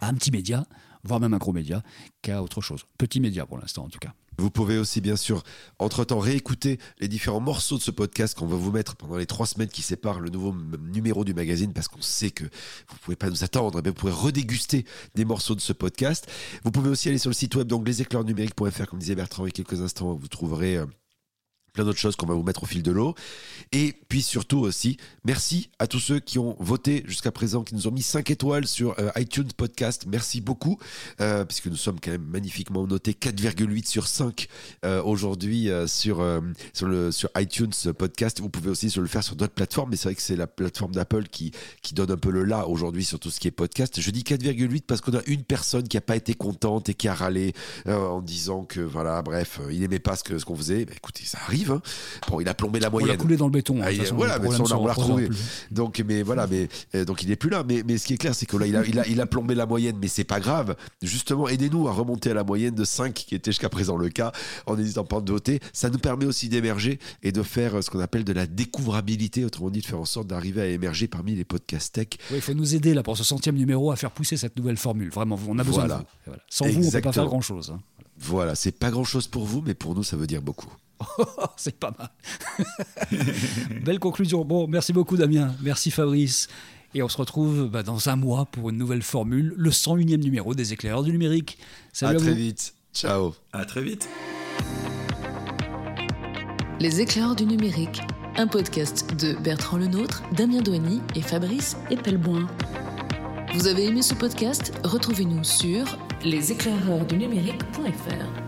à 0.00 0.08
un 0.08 0.14
petit 0.14 0.30
média, 0.30 0.66
voire 1.04 1.20
même 1.20 1.34
un 1.34 1.38
gros 1.38 1.52
média, 1.52 1.82
qu'à 2.22 2.42
autre 2.42 2.60
chose. 2.60 2.84
Petit 2.98 3.20
média 3.20 3.46
pour 3.46 3.58
l'instant 3.58 3.84
en 3.84 3.88
tout 3.88 3.98
cas. 3.98 4.14
Vous 4.38 4.50
pouvez 4.50 4.78
aussi, 4.78 5.00
bien 5.00 5.16
sûr, 5.16 5.42
entre-temps, 5.80 6.20
réécouter 6.20 6.78
les 7.00 7.08
différents 7.08 7.40
morceaux 7.40 7.76
de 7.76 7.82
ce 7.82 7.90
podcast 7.90 8.38
qu'on 8.38 8.46
va 8.46 8.56
vous 8.56 8.70
mettre 8.70 8.94
pendant 8.94 9.16
les 9.16 9.26
trois 9.26 9.46
semaines 9.46 9.68
qui 9.68 9.82
séparent 9.82 10.20
le 10.20 10.30
nouveau 10.30 10.54
numéro 10.80 11.24
du 11.24 11.34
magazine, 11.34 11.72
parce 11.72 11.88
qu'on 11.88 12.00
sait 12.00 12.30
que 12.30 12.44
vous 12.44 12.94
ne 12.94 12.98
pouvez 13.00 13.16
pas 13.16 13.30
nous 13.30 13.42
attendre, 13.42 13.80
mais 13.82 13.90
vous 13.90 13.94
pourrez 13.94 14.12
redéguster 14.12 14.84
des 15.16 15.24
morceaux 15.24 15.56
de 15.56 15.60
ce 15.60 15.72
podcast. 15.72 16.30
Vous 16.62 16.70
pouvez 16.70 16.88
aussi 16.88 17.08
aller 17.08 17.18
sur 17.18 17.30
le 17.30 17.34
site 17.34 17.56
web, 17.56 17.66
donc 17.66 17.86
leséclairsnumériques.fr, 17.86 18.86
comme 18.86 19.00
disait 19.00 19.16
Bertrand 19.16 19.44
il 19.44 19.48
y 19.48 19.50
a 19.50 19.52
quelques 19.52 19.80
instants, 19.80 20.14
vous 20.14 20.28
trouverez... 20.28 20.76
Euh, 20.76 20.86
plein 21.78 21.84
d'autres 21.84 22.00
choses 22.00 22.16
qu'on 22.16 22.26
va 22.26 22.34
vous 22.34 22.42
mettre 22.42 22.64
au 22.64 22.66
fil 22.66 22.82
de 22.82 22.90
l'eau. 22.90 23.14
Et 23.70 23.94
puis 24.08 24.20
surtout 24.20 24.58
aussi, 24.58 24.96
merci 25.24 25.70
à 25.78 25.86
tous 25.86 26.00
ceux 26.00 26.18
qui 26.18 26.40
ont 26.40 26.56
voté 26.58 27.04
jusqu'à 27.06 27.30
présent, 27.30 27.62
qui 27.62 27.76
nous 27.76 27.86
ont 27.86 27.92
mis 27.92 28.02
5 28.02 28.32
étoiles 28.32 28.66
sur 28.66 28.98
euh, 28.98 29.10
iTunes 29.14 29.46
Podcast. 29.56 30.06
Merci 30.08 30.40
beaucoup, 30.40 30.76
euh, 31.20 31.44
puisque 31.44 31.66
nous 31.66 31.76
sommes 31.76 32.00
quand 32.00 32.10
même 32.10 32.24
magnifiquement 32.24 32.84
notés 32.84 33.12
4,8 33.12 33.86
sur 33.86 34.08
5 34.08 34.48
euh, 34.84 35.00
aujourd'hui 35.04 35.68
sur, 35.86 36.26
sur, 36.72 37.12
sur 37.14 37.30
iTunes 37.36 37.70
Podcast. 37.96 38.40
Vous 38.40 38.48
pouvez 38.48 38.70
aussi 38.70 38.92
le 38.96 39.06
faire 39.06 39.22
sur 39.22 39.36
d'autres 39.36 39.54
plateformes, 39.54 39.90
mais 39.90 39.96
c'est 39.96 40.08
vrai 40.08 40.16
que 40.16 40.22
c'est 40.22 40.34
la 40.34 40.48
plateforme 40.48 40.90
d'Apple 40.90 41.28
qui, 41.28 41.52
qui 41.80 41.94
donne 41.94 42.10
un 42.10 42.16
peu 42.16 42.30
le 42.30 42.42
là 42.42 42.66
aujourd'hui 42.66 43.04
sur 43.04 43.20
tout 43.20 43.30
ce 43.30 43.38
qui 43.38 43.46
est 43.46 43.52
podcast. 43.52 44.00
Je 44.00 44.10
dis 44.10 44.22
4,8 44.22 44.82
parce 44.82 45.00
qu'on 45.00 45.16
a 45.16 45.22
une 45.26 45.44
personne 45.44 45.86
qui 45.86 45.96
n'a 45.96 46.00
pas 46.00 46.16
été 46.16 46.34
contente 46.34 46.88
et 46.88 46.94
qui 46.94 47.06
a 47.06 47.14
râlé 47.14 47.52
en 47.86 48.20
disant 48.20 48.64
que, 48.64 48.80
voilà, 48.80 49.22
bref, 49.22 49.60
il 49.70 49.78
n'aimait 49.78 50.00
pas 50.00 50.16
ce 50.16 50.24
que 50.24 50.38
ce 50.40 50.44
qu'on 50.44 50.56
faisait. 50.56 50.84
Bah, 50.84 50.94
écoutez, 50.96 51.22
ça 51.24 51.38
arrive. 51.46 51.67
Hein. 51.70 51.80
Bon, 52.28 52.40
il 52.40 52.48
a 52.48 52.54
plombé 52.54 52.80
la 52.80 52.88
On 52.88 52.98
l'a 52.98 53.04
moyenne. 53.04 53.16
coulé 53.18 53.36
dans 53.36 53.46
le 53.46 53.50
béton. 53.52 53.76
hein, 53.80 53.84
Ah, 53.84 53.88
de 53.90 53.94
il- 53.96 54.00
façon, 54.00 54.16
voilà, 54.16 54.38
mais 54.38 54.50
ça, 54.50 54.62
on 54.76 54.86
l'a 54.86 54.92
retrouvé. 54.92 55.28
Donc, 55.70 56.02
mais 56.06 56.22
voilà, 56.22 56.46
mais 56.46 56.68
euh, 56.94 57.04
donc 57.04 57.22
il 57.22 57.30
est 57.30 57.36
plus 57.36 57.50
là. 57.50 57.64
Mais, 57.66 57.82
mais 57.86 57.98
ce 57.98 58.06
qui 58.06 58.14
est 58.14 58.18
clair, 58.18 58.34
c'est 58.34 58.46
que 58.46 58.56
là, 58.56 58.66
il 58.66 58.76
a, 58.76 58.84
il 58.84 58.98
a, 58.98 59.06
il 59.06 59.10
a, 59.10 59.12
il 59.14 59.20
a 59.20 59.26
plombé 59.26 59.54
la 59.54 59.66
moyenne, 59.66 59.96
mais 60.00 60.08
c'est 60.08 60.24
pas 60.24 60.40
grave. 60.40 60.76
Justement, 61.02 61.48
aidez-nous 61.48 61.88
à 61.88 61.92
remonter 61.92 62.30
à 62.30 62.34
la 62.34 62.44
moyenne 62.44 62.74
de 62.74 62.84
5 62.84 63.14
qui 63.14 63.34
était 63.34 63.50
jusqu'à 63.50 63.68
présent 63.68 63.96
le 63.96 64.08
cas, 64.08 64.32
en 64.66 64.76
n'hésitant 64.76 65.04
pas 65.04 65.16
à 65.16 65.20
voter. 65.20 65.60
Ça 65.72 65.90
nous 65.90 65.98
permet 65.98 66.24
aussi 66.24 66.48
d'émerger 66.48 66.98
et 67.22 67.32
de 67.32 67.42
faire 67.42 67.76
euh, 67.76 67.82
ce 67.82 67.90
qu'on 67.90 68.00
appelle 68.00 68.24
de 68.24 68.32
la 68.32 68.46
découvrabilité, 68.46 69.44
autrement 69.44 69.70
dit, 69.70 69.80
de 69.80 69.86
faire 69.86 70.00
en 70.00 70.04
sorte 70.04 70.26
d'arriver 70.26 70.62
à 70.62 70.66
émerger 70.66 71.08
parmi 71.08 71.34
les 71.34 71.44
podcasts 71.44 71.94
tech. 71.94 72.08
Oui, 72.30 72.36
il 72.36 72.40
faut 72.42 72.54
nous 72.54 72.74
aider 72.74 72.94
là 72.94 73.02
pour 73.02 73.16
ce 73.16 73.24
centième 73.24 73.56
numéro 73.56 73.90
à 73.90 73.96
faire 73.96 74.10
pousser 74.10 74.36
cette 74.36 74.56
nouvelle 74.56 74.76
formule. 74.76 75.10
Vraiment, 75.10 75.38
on 75.48 75.58
a 75.58 75.64
besoin 75.64 75.86
Voilà. 75.86 75.94
de 75.96 76.00
vous. 76.00 76.06
Voilà. 76.26 76.42
Sans 76.48 76.66
vous, 76.68 76.86
on 76.88 76.90
peut 76.90 77.00
pas 77.00 77.12
faire 77.12 77.26
grand 77.26 77.40
chose. 77.40 77.74
Voilà, 78.20 78.54
c'est 78.54 78.72
pas 78.72 78.90
grand 78.90 79.04
chose 79.04 79.26
pour 79.28 79.44
vous, 79.44 79.62
mais 79.64 79.74
pour 79.74 79.94
nous, 79.94 80.02
ça 80.02 80.16
veut 80.16 80.26
dire 80.26 80.42
beaucoup. 80.42 80.72
C'est 81.56 81.78
pas 81.78 81.92
mal. 81.98 82.10
Belle 83.84 83.98
conclusion. 83.98 84.44
Bon, 84.44 84.66
merci 84.66 84.92
beaucoup 84.92 85.16
Damien. 85.16 85.54
Merci 85.62 85.90
Fabrice. 85.90 86.48
Et 86.94 87.02
on 87.02 87.08
se 87.08 87.16
retrouve 87.18 87.68
bah, 87.68 87.82
dans 87.82 88.08
un 88.08 88.16
mois 88.16 88.46
pour 88.46 88.70
une 88.70 88.78
nouvelle 88.78 89.02
formule, 89.02 89.52
le 89.56 89.70
101e 89.70 90.22
numéro 90.22 90.54
des 90.54 90.72
éclaireurs 90.72 91.02
du 91.02 91.12
numérique. 91.12 91.58
Salut 91.92 92.16
à 92.16 92.18
à 92.20 92.20
très 92.22 92.30
vous. 92.30 92.36
vite. 92.36 92.74
Ciao. 92.94 93.34
À 93.52 93.64
très 93.66 93.82
vite. 93.82 94.08
Les 96.80 97.00
éclaireurs 97.00 97.36
du 97.36 97.44
numérique, 97.44 98.00
un 98.36 98.46
podcast 98.46 99.14
de 99.16 99.34
Bertrand 99.42 99.78
Lenôtre, 99.78 100.22
Damien 100.32 100.62
Douany 100.62 101.00
et 101.14 101.22
Fabrice 101.22 101.76
Epelboin. 101.90 102.46
Vous 103.54 103.66
avez 103.66 103.86
aimé 103.86 104.02
ce 104.02 104.14
podcast? 104.14 104.72
Retrouvez-nous 104.84 105.42
sur 105.44 105.84
leséclaireurdunumérique.fr. 106.24 108.47